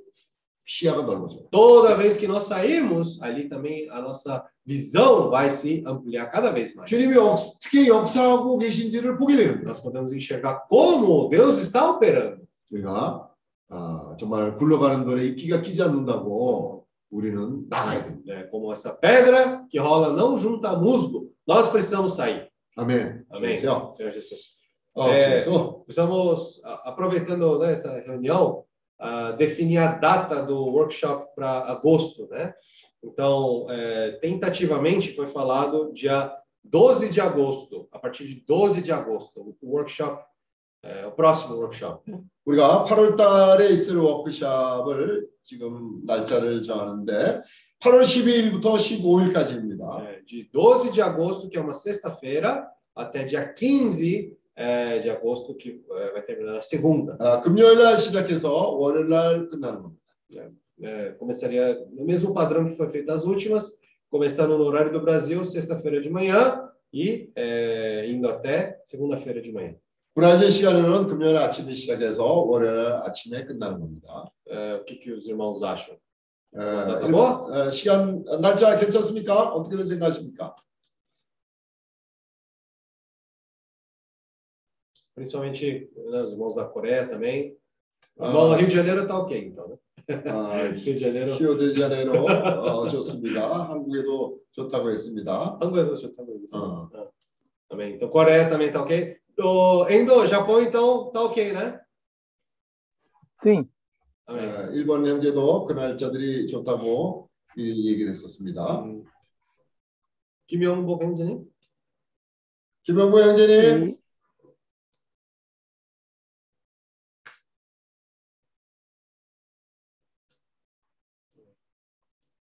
시야가 0.65 1.03
넓어져요. 1.03 1.49
Toda 1.51 1.95
vez 1.95 2.17
que 2.17 2.27
nós 2.27 2.45
sairmos, 2.45 3.21
ali 3.23 3.49
também 3.49 3.89
a 3.91 4.01
nossa 4.01 4.45
visão 4.65 5.31
vai 5.31 5.51
se 5.51 5.85
ampliar 5.87 6.31
cada 6.31 6.51
vez 6.51 6.75
mais. 6.75 6.89
주님이 6.89 7.17
어떻게 7.19 7.87
역사하고 7.87 8.59
계신지를 8.59 9.19
보게 9.19 9.37
되는 9.37 9.61
거예요. 9.61 9.65
Nós 9.69 9.81
podemos 9.83 10.13
enxergar 10.13 10.67
como 10.69 11.29
Deus 11.29 11.59
está 11.61 11.91
operando. 11.91 12.47
우리가 12.73 13.31
아, 13.69 14.17
정말 14.19 14.57
굴러가는 14.57 15.05
돌에 15.05 15.27
이끼가 15.27 15.61
끼지 15.61 15.83
않는다고 15.83 16.80
우리는 17.11 17.67
나가야 17.69 18.05
됩니다. 18.05 18.35
né? 18.35 18.45
Como 18.51 18.73
essa 18.73 18.93
pedra 18.95 19.65
que 19.71 19.79
rola 19.79 20.13
não 20.13 20.37
junta 20.37 20.75
musgo, 20.77 21.31
nós 21.47 21.69
precisamos 21.71 22.15
sair. 22.17 22.49
아멘. 22.77 23.25
Amém. 23.31 23.55
그래서 23.55 23.93
Senhor 23.95 24.13
Jesus. 24.13 24.57
어, 24.95 25.09
É. 25.11 25.29
그래서 25.29 25.85
Precisamos, 25.87 26.61
a- 26.65 26.91
aproveitando 26.91 27.59
né, 27.59 27.73
essa 27.73 27.93
reunião, 28.01 28.65
ah, 28.99 29.33
definir 29.33 29.79
a 29.79 29.93
data 29.93 30.43
do 30.43 30.57
workshop 30.67 31.35
para 31.35 31.71
agosto, 31.71 32.27
né? 32.29 32.55
Então, 33.05 33.67
é, 33.71 34.13
tentativamente 34.21 35.13
foi 35.15 35.27
falado 35.27 35.93
dia 35.93 36.33
12 36.65 37.09
de 37.11 37.21
agosto, 37.21 37.89
a 37.93 37.99
partir 38.01 38.27
de 38.27 38.41
12 38.45 38.83
de 38.83 38.91
agosto, 38.91 39.55
o 39.63 39.71
workshop, 39.71 40.25
é, 40.83 41.07
o 41.07 41.13
próximo 41.13 41.55
workshop. 41.57 42.03
우리가 42.45 42.85
8월 42.85 43.17
달에 43.17 43.69
있을 43.71 43.97
워크숍을 43.99 45.29
지금 45.45 46.01
날짜를 46.05 46.63
정하는데 46.63 47.43
8월 47.81 48.03
12일부터 48.03 48.77
15일까지입니다. 48.77 50.07
É, 50.07 50.23
de 50.25 50.49
12 50.53 50.93
de 50.93 51.03
agosto, 51.03 51.49
que 51.49 51.57
é 51.57 51.61
uma 51.61 51.75
sexta-feira, 51.75 52.67
até 52.95 53.25
dia 53.25 53.53
15 53.53 54.33
é, 54.57 54.99
de 54.99 55.11
agosto, 55.11 55.55
que 55.55 55.83
é, 55.91 56.13
vai 56.13 56.23
terminar 56.23 56.55
na 56.55 56.61
segunda. 56.61 57.17
아, 57.21 57.41
금요일 57.41 57.79
날 57.79 57.99
시작해서 57.99 58.73
월요일 58.77 59.09
날 59.09 59.49
끝나는 59.49 59.83
겁니다. 59.83 60.03
É, 60.83 61.13
começaria 61.19 61.79
no 61.93 62.05
mesmo 62.05 62.35
padrão 62.35 62.67
que 62.67 62.75
foi 62.75 62.89
feito 62.89 63.11
as 63.11 63.25
últimas, 63.25 63.79
começando 64.11 64.59
no 64.59 64.65
horário 64.65 64.93
do 64.93 65.01
Brasil, 65.01 65.45
sexta-feira 65.45 66.01
de 66.01 66.11
manhã, 66.11 66.69
e 66.93 67.31
é, 67.35 68.07
indo 68.09 68.29
até 68.29 68.81
segunda-feira 68.85 69.41
de 69.41 69.53
manhã. 69.53 69.75
브라질 70.22 70.52
시간으로는 70.52 71.08
금요일 71.08 71.36
아침에 71.36 71.74
시작해서 71.74 72.24
월요일 72.44 72.78
아침에 73.04 73.44
끝나는 73.44 73.80
겁니다. 73.80 74.32
É, 74.48 74.76
o 74.76 74.86
que, 74.86 75.00
que 75.00 75.12
os 75.12 75.26
irmãos 75.26 75.64
acham? 75.64 75.98
에, 76.54 76.60
다 76.60 77.00
일본- 77.00 77.12
뭐? 77.12 77.50
에, 77.52 77.72
시간 77.72 78.24
날짜 78.40 78.78
괜찮습니까? 78.78 79.50
어떻게들 79.52 79.88
생각하십니까? 79.88 80.56
Principalmente 85.16 85.90
né, 86.12 86.22
os 86.22 86.34
irmãos 86.34 86.54
da 86.54 86.66
Coreia 86.66 87.10
também. 87.10 87.58
Ah. 88.20 88.56
Rio 88.56 88.68
de 88.68 88.76
Janeiro 88.76 89.08
tá 89.08 89.18
ok, 89.18 89.36
então, 89.40 89.70
né? 89.70 89.76
아, 90.30 90.54
Rio 90.70 90.94
de 90.94 91.00
Janeiro, 91.00 91.34
히오데자네이로 91.34 92.26
어, 92.26 92.88
좋습니다. 92.90 93.64
한국에도 93.70 94.38
좋다고 94.52 94.92
했습니다. 94.92 95.58
한국에서 95.60 95.96
좋다고 95.96 96.32
얘기했어요. 96.36 96.62
어. 96.62 96.90
아, 96.94 97.08
também. 97.70 97.96
Então, 97.96 98.12
Coreia 98.12 98.48
também 98.48 98.72
tá 98.72 98.84
ok. 98.84 99.21
O 99.44 99.90
Endo, 99.90 100.26
Japão, 100.28 100.62
então, 100.62 101.12
tá 101.12 101.22
ok, 101.24 101.52
né? 101.54 101.82
Sim. 103.44 103.68
Amém. 104.28 104.44
에, 104.44 104.74
일본 104.74 105.08
형제도 105.08 105.66
그 105.66 105.74
날짜들이 105.74 106.48
좋다고 106.48 107.30
이 107.58 107.90
얘기를 107.90 108.12
했었습니다. 108.12 108.84
음, 108.84 109.04
김영복 110.48 111.02
행진님? 111.02 111.46
김영구 112.84 113.20
형제님, 113.20 113.86
네. 113.88 114.02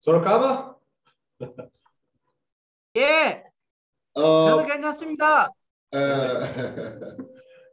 Sorocaba? 0.03 0.75
예, 2.97 3.43
어, 4.15 4.21
저도 4.21 4.65
괜찮습니다. 4.65 5.49
에, 5.93 5.97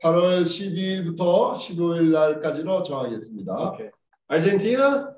8월 0.03 0.43
12일부터 0.45 1.55
15일 1.55 2.13
날까지로 2.13 2.83
정하겠습니다. 2.83 3.53
Ok. 3.53 3.91
Argentina? 4.29 5.15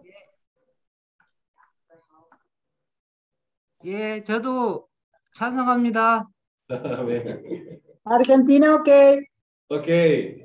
예, 3.85 4.23
저도 4.23 4.87
찬성합니다. 5.35 6.29
아멘. 6.69 7.81
Argentina, 8.05 8.75
ok. 8.75 9.27
오케이. 9.69 10.37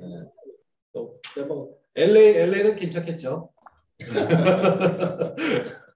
또, 0.92 1.20
뭐, 1.46 1.76
LA, 1.94 2.38
LA는 2.38 2.74
괜찮겠죠? 2.76 3.52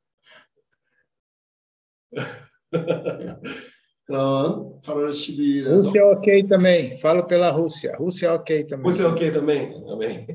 그럼 4.05 4.79
8월 4.83 5.09
12일에서 5.09 5.83
Rússia 5.83 6.05
ok 6.05 6.47
também. 6.47 6.97
Falo 6.99 7.27
pela 7.27 7.51
Rússia. 7.51 7.95
Rússia 7.97 8.33
ok 8.33 8.67
também. 8.67 8.85
Rússia 8.85 9.07
ok 9.09 9.31
também. 9.31 9.73
아멘. 9.89 10.27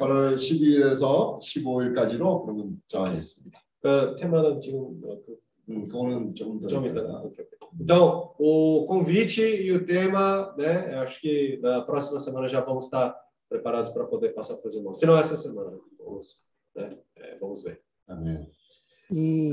8월 0.00 0.34
12일에서 0.34 1.38
15일까지로 1.38 2.42
그러면 2.44 2.82
정하겠습니다. 2.88 3.60
그 3.82 4.16
테마는 4.18 4.60
지금 4.60 5.00
어, 5.04 5.16
그, 5.24 5.38
음, 5.70 5.86
그거는 5.86 6.34
조금 6.34 6.58
더 6.58 6.66
좀 6.66 6.86
이따가. 6.86 7.00
이따가. 7.08 7.20
오케이, 7.22 7.46
오케이. 7.46 7.60
Então, 7.80 8.34
o 8.36 8.84
convite 8.88 9.40
e 9.42 9.70
o 9.70 9.86
tema, 9.86 10.52
né? 10.58 10.92
Eu 10.96 11.00
acho 11.02 11.20
que 11.20 11.58
na 11.62 11.82
próxima 11.82 12.18
semana 12.18 12.48
já 12.48 12.60
vamos 12.60 12.86
estar 12.86 13.14
preparados 13.48 13.90
para 13.92 14.04
poder 14.06 14.30
passar 14.34 14.56
para 14.56 14.66
os 14.66 14.74
irmãos. 14.74 14.98
Se 14.98 15.06
não 15.06 15.16
essa 15.16 15.36
semana, 15.36 15.78
vamos, 15.98 16.40
né? 16.74 16.98
É, 17.16 17.38
vamos 17.38 17.62
ver. 17.62 17.80
아멘. 18.08 18.50
E, 19.12 19.52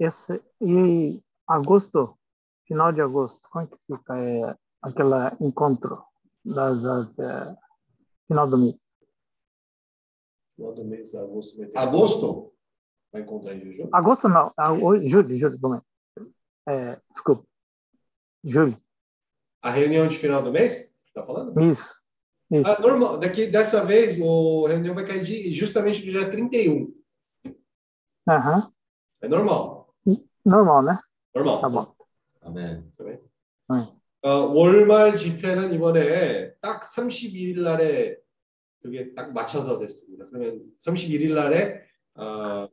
esse, 0.00 0.40
e 0.62 1.20
agosto, 1.46 2.16
final 2.69 2.93
de 2.93 3.01
agosto, 3.01 3.41
quando 3.51 3.73
é 3.73 3.75
que 3.75 3.97
fica 3.97 4.17
é, 4.17 4.55
aquele 4.81 5.35
encontro 5.41 6.03
das, 6.45 6.81
das 6.81 7.19
é, 7.19 7.57
final 8.27 8.47
do 8.47 8.57
mês? 8.59 8.75
Final 10.55 10.73
do 10.75 10.85
mês, 10.85 11.15
agosto. 11.15 11.57
Vai 11.57 11.67
ter 11.67 11.79
agosto? 11.79 12.53
Vai 13.11 13.23
encontrar 13.23 13.55
em 13.55 13.71
julho? 13.71 13.89
Agosto 13.91 14.29
não, 14.29 14.53
a, 14.55 14.71
o, 14.71 14.95
julho, 14.99 15.35
julho, 15.35 15.57
bom, 15.57 15.75
é? 15.75 15.81
é, 16.69 17.01
desculpa, 17.11 17.43
julho. 18.43 18.79
A 19.63 19.71
reunião 19.71 20.07
de 20.07 20.15
final 20.15 20.43
do 20.43 20.51
mês? 20.51 20.95
Tá 21.13 21.25
falando? 21.25 21.59
Isso. 21.59 21.83
isso. 22.51 22.69
Ah, 22.69 22.79
normal, 22.79 23.19
daqui, 23.19 23.47
dessa 23.47 23.83
vez, 23.83 24.17
o 24.21 24.67
a 24.67 24.69
reunião 24.69 24.93
vai 24.93 25.05
cair 25.05 25.23
de, 25.23 25.51
justamente 25.51 26.05
no 26.05 26.11
dia 26.11 26.29
31. 26.29 26.93
Aham. 28.29 28.55
Uhum. 28.57 28.71
É 29.21 29.27
normal. 29.27 29.95
Normal, 30.45 30.83
né? 30.83 30.99
Normal. 31.35 31.61
Tá 31.61 31.67
bom. 31.69 31.98
아멘. 32.41 32.91
어, 34.21 34.29
월말 34.29 35.15
집회는 35.15 35.73
이번에 35.73 36.53
딱 36.61 36.81
31일 36.81 37.61
날에 37.61 38.17
그게 38.81 39.13
딱 39.13 39.33
맞춰서 39.33 39.79
됐습니다. 39.79 40.25
그러면 40.29 40.61
31일 40.85 41.33
날에 41.33 41.81
어, 42.15 42.67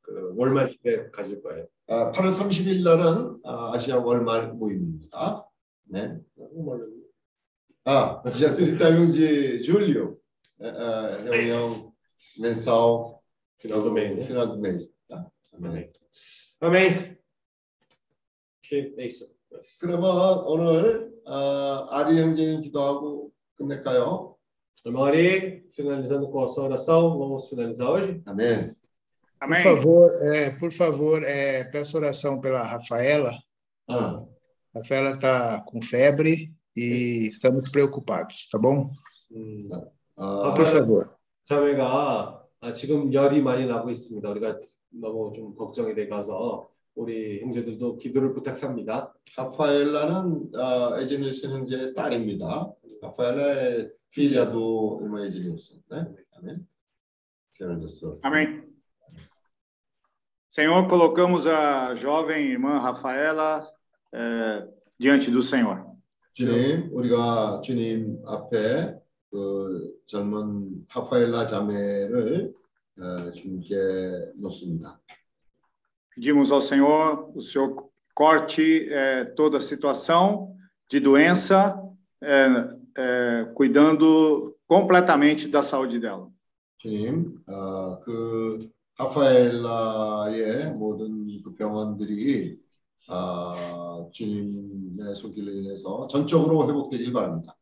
그 0.00 0.32
월말 0.36 0.70
집회 0.70 1.10
가질 1.10 1.42
거예요. 1.42 1.66
아, 1.88 2.12
8월 2.12 2.30
30일 2.32 2.82
날은 2.84 3.40
아, 3.44 3.74
아시아 3.74 3.98
월말 3.98 4.52
모임입니다. 4.52 5.48
네. 5.84 6.20
Ah, 7.84 8.22
já 8.30 8.54
31 8.54 9.10
de 9.10 9.60
julho, 9.60 10.16
é, 10.60 10.68
é, 10.68 11.28
reunião 11.28 11.92
mensal 12.38 13.20
Final 13.58 13.82
do 13.82 13.92
mês, 13.92 14.16
né? 14.16 14.24
final 14.24 14.46
do 14.46 14.58
mês. 14.58 14.92
Tá? 15.08 15.30
Amém. 15.52 15.90
아 16.60 16.68
멘. 18.71 18.93
오케이, 18.93 18.93
é 18.99 19.05
isso. 19.05 19.35
그러면 19.79 20.43
오늘 20.45 21.11
아, 21.25 21.87
아리 21.91 22.19
형제님 22.19 22.61
기도하고 22.61 23.31
끝낼까요? 23.55 24.35
Irmão 24.85 25.03
Ari, 25.03 25.67
finalizando 25.73 26.29
com 26.29 26.43
a 26.43 26.47
sua 26.47 26.63
oração, 26.63 27.17
vamos 27.17 27.49
finalizar 27.49 27.89
hoje? 27.89 28.21
Amém. 28.25 28.73
Por 29.37 29.57
favor, 29.57 30.27
é, 30.29 30.49
por 30.51 30.71
favor, 30.71 31.23
é, 31.23 31.65
peço 31.65 31.97
oração 31.97 32.39
pela 32.39 32.63
Rafaela. 32.63 33.31
Ah. 33.89 34.23
Rafaela 34.73 35.11
está 35.11 35.59
com 35.61 35.81
febre 35.81 36.53
e 36.75 37.27
estamos 37.27 37.69
preocupados, 37.69 38.47
tá 38.49 38.57
bom? 38.57 38.89
음, 39.31 39.69
아, 40.15 40.53
Por 40.55 40.65
favor. 40.65 41.09
자매가 41.45 42.45
아, 42.61 42.71
지금 42.71 43.11
열이 43.11 43.41
많이 43.41 43.65
나고 43.65 43.89
있습니다. 43.89 44.29
우리가 44.29 44.57
너무 44.89 45.33
좀 45.33 45.53
걱정이 45.55 45.95
돼 45.95 46.07
가서 46.07 46.69
우리 46.94 47.40
형제들도 47.40 47.98
기도를 47.98 48.32
부탁합니다. 48.34 49.14
라파엘라는 49.36 50.50
아, 50.54 50.96
에제니우스 51.00 51.46
형제의 51.46 51.94
딸입니다. 51.94 52.72
라파엘라의 53.00 53.90
Edilson, 54.14 55.82
né? 55.90 56.06
Amém. 56.36 56.66
Senhor 57.52 57.80
Jesus. 57.80 58.20
Amém. 58.22 58.62
Senhor, 60.50 60.86
colocamos 60.86 61.46
a 61.46 61.94
jovem 61.94 62.50
irmã 62.50 62.78
Rafaela 62.78 63.66
eh, 64.12 64.68
diante 64.98 65.30
do 65.30 65.42
Senhor. 65.42 65.90
주님, 66.34 66.90
우리가 66.92 67.60
주님 67.62 68.22
앞에 68.26 68.98
그 69.30 69.94
젊은 70.06 70.86
하파엘라 70.88 71.46
자매를 71.46 72.52
어, 72.98 73.30
주님께 73.30 74.32
놓습니다. 74.36 75.00
Pedimos 76.15 76.51
ao 76.51 76.61
Senhor, 76.61 77.31
o 77.35 77.41
Senhor 77.41 77.89
corte 78.13 78.87
eh, 78.89 79.25
toda 79.35 79.59
a 79.59 79.61
situação 79.61 80.55
de 80.89 80.99
doença, 80.99 81.79
eh, 82.21 82.69
eh, 82.97 83.51
cuidando 83.53 84.55
completamente 84.67 85.47
da 85.47 85.61
saúde 85.61 85.99
dela. 85.99 86.31
주님, 86.77 87.43
어, 87.47 87.99
그 88.01 88.59
하파엘라의 88.97 90.73
모든 90.73 91.41
그 91.43 91.53
병원들이 91.55 92.59
아, 93.09 94.05
주님의 94.11 95.15
손길로 95.15 95.51
인해서 95.51 96.07
전적으로 96.07 96.67
회복되길 96.67 97.13
바랍니다. 97.13 97.55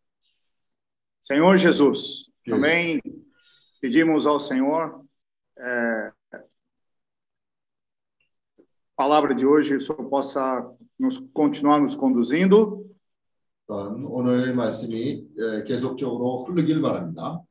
Senhor 1.21 1.57
Jesus, 1.57 2.31
também 2.45 2.99
pedimos 3.81 4.25
ao 4.27 4.39
Senhor 4.39 5.03
eh, 5.57 6.11
a 6.18 6.18
palavra 8.99 9.33
de 9.35 9.45
hoje, 9.45 9.75
o 9.75 9.79
Senhor 9.79 10.09
possa 10.09 10.65
nos 10.97 11.17
continuar 11.33 11.79
nos 11.81 11.95
conduzindo 11.95 12.85
또한 13.67 14.05
오늘 14.05 14.53
말씀이 14.53 15.27
에, 15.37 15.63
계속적으로 15.63 16.45
흐르길 16.45 16.81
바랍니다. 16.81 17.41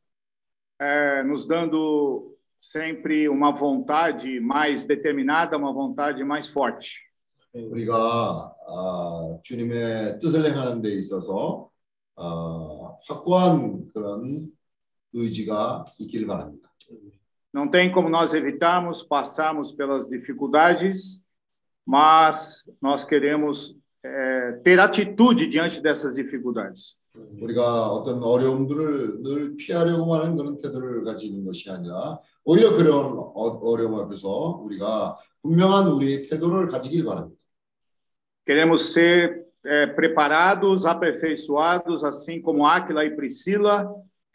eh, 0.80 1.22
nos 1.24 1.46
dando 1.46 2.34
sempre 2.58 3.28
uma 3.28 3.50
vontade 3.52 4.40
mais 4.40 4.84
determinada, 4.84 5.56
uma 5.56 5.72
vontade 5.72 6.24
mais 6.24 6.48
forte. 6.48 7.02
우리가 7.52 7.94
아, 8.66 9.38
주님의 9.44 10.18
뜻을 10.18 10.44
행하는 10.44 10.82
데 10.82 10.90
있어서 10.94 11.68
아, 12.16 12.96
확고한 13.08 13.88
그런 13.92 14.48
의지가 15.12 15.84
있길 16.00 16.26
바랍니다. 16.26 16.68
Não 17.52 17.68
tem 17.70 17.92
como 17.92 18.08
nós 18.10 18.34
evitarmos 18.34 19.02
passarmos 19.04 19.70
pelas 19.70 20.08
dificuldades, 20.08 21.22
mas 21.86 22.64
nós 22.82 23.04
queremos 23.04 23.76
eh, 24.04 24.60
ter 24.62 24.78
atitude 24.80 25.46
diante 25.46 25.80
dessas 25.80 26.14
dificuldades. 26.14 26.96
우리가 27.40 27.90
어떤 27.92 28.22
어려움들을 28.22 29.22
늘 29.22 29.56
피하려고 29.56 30.16
하는 30.16 30.36
그런 30.36 30.58
태도를 30.58 31.04
가지는 31.04 31.44
것이 31.44 31.70
아니라 31.70 32.18
오히려 32.44 32.74
그런 32.76 33.16
어- 33.18 33.60
어려움 33.62 33.94
앞에서 34.00 34.60
우리가 34.64 35.16
분명한 35.42 35.86
우리의 35.92 36.28
태도를 36.28 36.68
가지길 36.68 37.04
바랍니다. 37.04 37.40
Queremos 38.44 38.92
ser 38.92 39.44
eh, 39.64 39.86
preparados, 39.94 40.84
aperfeiçoados, 40.84 42.02
assim 42.04 42.42
como 42.42 42.66
Áquila 42.66 43.04
e 43.04 43.14
Priscila 43.16 43.88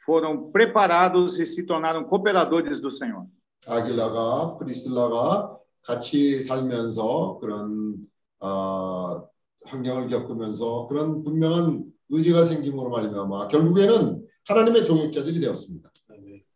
foram 0.06 0.50
preparados 0.50 1.38
e 1.38 1.46
se 1.46 1.64
tornaram 1.66 2.04
cooperadores 2.06 2.80
do 2.80 2.90
Senhor. 2.90 3.26
아길라가 3.68 4.58
프리슬라가 4.58 5.58
같이 5.87 6.41
살면서 6.43 7.39
그런 7.41 7.97
아, 8.41 9.23
환경을 9.67 10.09
겪으면서 10.09 10.87
그런 10.89 11.23
분명한 11.25 11.85
의지가 12.11 12.45
생김으로 12.45 12.91
말미암아 12.91 13.49
결국에는 13.49 14.23
하나님의 14.47 14.87
동역자들이 14.87 15.41
되었습니다. 15.41 15.91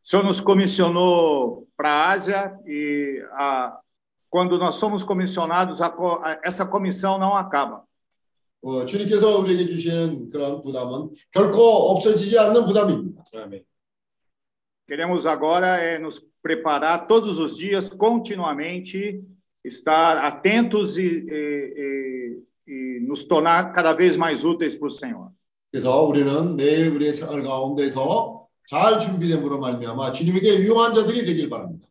O 0.01 0.11
Senhor 0.11 0.25
nos 0.25 0.41
comissionou 0.41 1.67
para 1.77 1.91
a 1.91 2.11
Ásia 2.13 2.51
e 2.67 3.21
a, 3.39 3.79
quando 4.31 4.57
nós 4.59 4.77
somos 4.77 5.03
comissionados, 5.05 5.83
a, 5.83 5.89
a- 5.89 6.41
essa 6.45 6.65
comissão 6.67 7.19
não 7.19 7.37
acaba. 7.37 7.85
어, 8.63 8.85
주님께서 8.87 9.39
우리에게 9.39 9.69
주시는 9.69 10.31
그런 10.31 10.63
부담은 10.63 11.11
결코 11.31 11.61
없어지지 11.93 12.39
않는 12.39 12.65
부담입니다. 12.67 13.23
아멘. 13.37 13.63
Queremos 14.88 15.26
agora 15.26 15.78
é 15.78 15.98
nos 15.98 16.20
preparar 16.42 17.08
todos 17.08 17.40
os 17.40 17.58
dias, 17.58 17.90
continuamente, 17.90 19.24
estar 19.64 20.18
atentos 20.18 20.98
e, 20.98 21.26
e- 21.30 21.74
e- 22.68 22.72
e 22.72 23.00
nos 23.08 23.24
tornar 23.24 23.72
cada 23.72 23.94
vez 23.94 24.16
mais 24.18 24.44
úteis 24.44 24.76
para 24.76 24.88
o 24.88 24.92
Senhor. 24.92 25.32
그래서 25.72 26.04
우리는 26.04 26.56
매일 26.56 26.90
우리의 26.90 27.14
생활 27.14 27.42
가운데서 27.44 28.48
잘 28.68 29.00
준비됨으로 29.00 29.60
말미암아 29.60 30.12
주님에게 30.12 30.60
유용한 30.60 30.94
자들이 30.94 31.26
되길 31.26 31.50
바랍니다. 31.50 31.88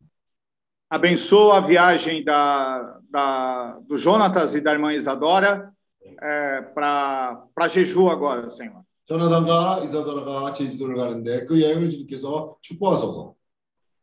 Abençoa 0.90 1.56
a 1.56 1.60
viagem 1.60 2.22
da, 2.22 3.00
da, 3.10 3.78
do 3.88 3.96
Jonatas 3.96 4.54
e 4.54 4.60
da 4.60 4.72
irmã 4.72 4.92
Isadora. 4.92 5.72
é, 6.20 6.60
para 6.74 7.68
jejum 7.70 8.08
agora, 8.10 8.50
Senhor. 8.50 8.84
조나단과 9.06 9.82
이사도라가 9.84 10.52
제주도를 10.52 10.96
가는데 10.96 11.44
그 11.44 11.60
여행을 11.60 11.90
주님께서 11.90 12.56
축복하소서. 12.60 13.34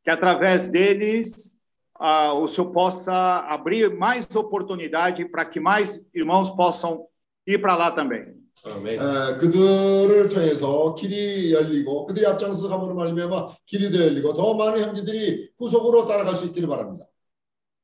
Que 0.03 0.11
através 0.11 0.69
deles 0.69 1.57
ah, 1.99 2.34
o 2.34 2.48
Senhor 2.48 2.72
possa 2.72 3.45
abrir 3.49 3.90
mais 3.94 4.27
oportunidade 4.36 5.26
para 5.26 5.45
que 5.45 5.60
mais 5.60 6.02
irmãos 6.14 6.49
possam 6.49 7.06
ir 7.45 7.60
para 7.60 7.76
lá 7.76 7.91
também. 7.91 8.40
Amém. 8.65 8.99
에, 8.99 9.38
그들을 9.38 10.27
통해서 10.30 10.94
길이 10.95 11.53
열리고 11.53 12.06
그들이 12.07 12.26
앞장서 12.26 12.68
가므로 12.68 12.94
말미암아 12.95 13.56
길이 13.65 13.91
더 13.91 14.03
열리고 14.03 14.34
더 14.34 14.53
많은 14.53 14.81
형제들이 14.81 15.52
후속으로 15.57 16.07
따라갈 16.07 16.36
수 16.36 16.45
있기를 16.48 16.68
바랍니다. 16.68 17.06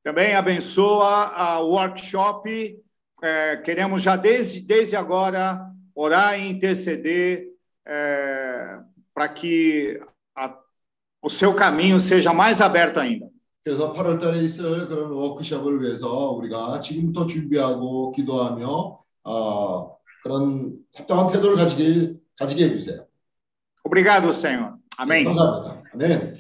Também 0.04 0.36
abençoa 0.36 1.32
a 1.36 1.60
workshop. 1.62 2.84
eh, 3.24 3.58
queremos 3.58 4.04
já 4.04 4.16
desde, 4.16 4.62
desde 4.62 4.96
agora 4.96 5.69
orar 5.96 6.38
e 6.40 6.50
interceder 6.50 7.48
eh, 7.88 8.80
para 9.14 9.30
que 9.30 10.00
a- 10.36 10.58
o 11.22 11.30
seu 11.30 11.54
caminho 11.54 12.00
seja 12.00 12.34
mais 12.34 12.62
aberto 12.62 13.00
ainda. 13.00 13.28
그래서 13.64 13.94
8월 13.94 14.20
달에 14.20 14.42
있을 14.44 14.88
그런 14.88 15.12
워크숍을 15.12 15.82
위해서 15.82 16.32
우리가 16.32 16.80
지금부터 16.82 17.26
준비하고 17.26 18.12
기도하며 18.12 19.00
어, 19.24 19.98
그런 20.22 20.78
합당한 20.94 21.32
태도를 21.32 21.58
가지길 21.58 22.20
가지게 22.38 22.66
해주세요. 22.66 23.06
Obrigado, 23.84 24.30
Senhor. 24.34 24.74
Amém. 24.98 25.24
감사합니다. 25.26 25.84
아멘. 25.94 26.36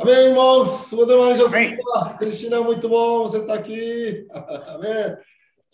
Amém, 0.00 0.14
irmãos. 0.28 0.88
Sudah 0.90 1.16
많으셨습니다. 1.16 2.16
Cristina, 2.18 2.60
muito 2.62 2.88
bom 2.88 3.22
você 3.22 3.38
estar 3.40 3.54
aqui. 3.54 4.26
Amém. 4.32 5.16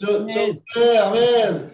Jo- 0.01 0.27
José, 0.31 0.99
amém. 0.99 1.71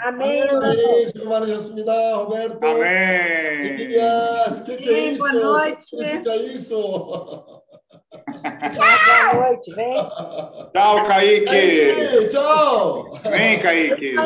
Amém. 0.00 0.42
Amém. 0.48 1.08
수고 1.14 1.28
많으셨습니다. 1.28 1.92
Roberto. 2.16 2.64
Amém. 2.64 3.80
Elias, 3.82 4.60
que 4.60 4.76
que 4.76 4.88
é 4.88 4.94
Sim, 4.94 5.08
isso? 5.10 5.18
boa 5.18 5.32
noite. 5.32 5.76
O 5.94 5.98
que 5.98 6.04
significa 6.06 6.36
isso? 6.36 6.80
Boa 8.76 9.34
noite, 9.34 9.74
vem. 9.74 9.94
Tchau, 10.74 11.04
Kaique. 11.06 11.48
Aí, 11.50 12.28
tchau. 12.28 13.12
Vem, 13.30 13.58
Kaique. 13.60 14.12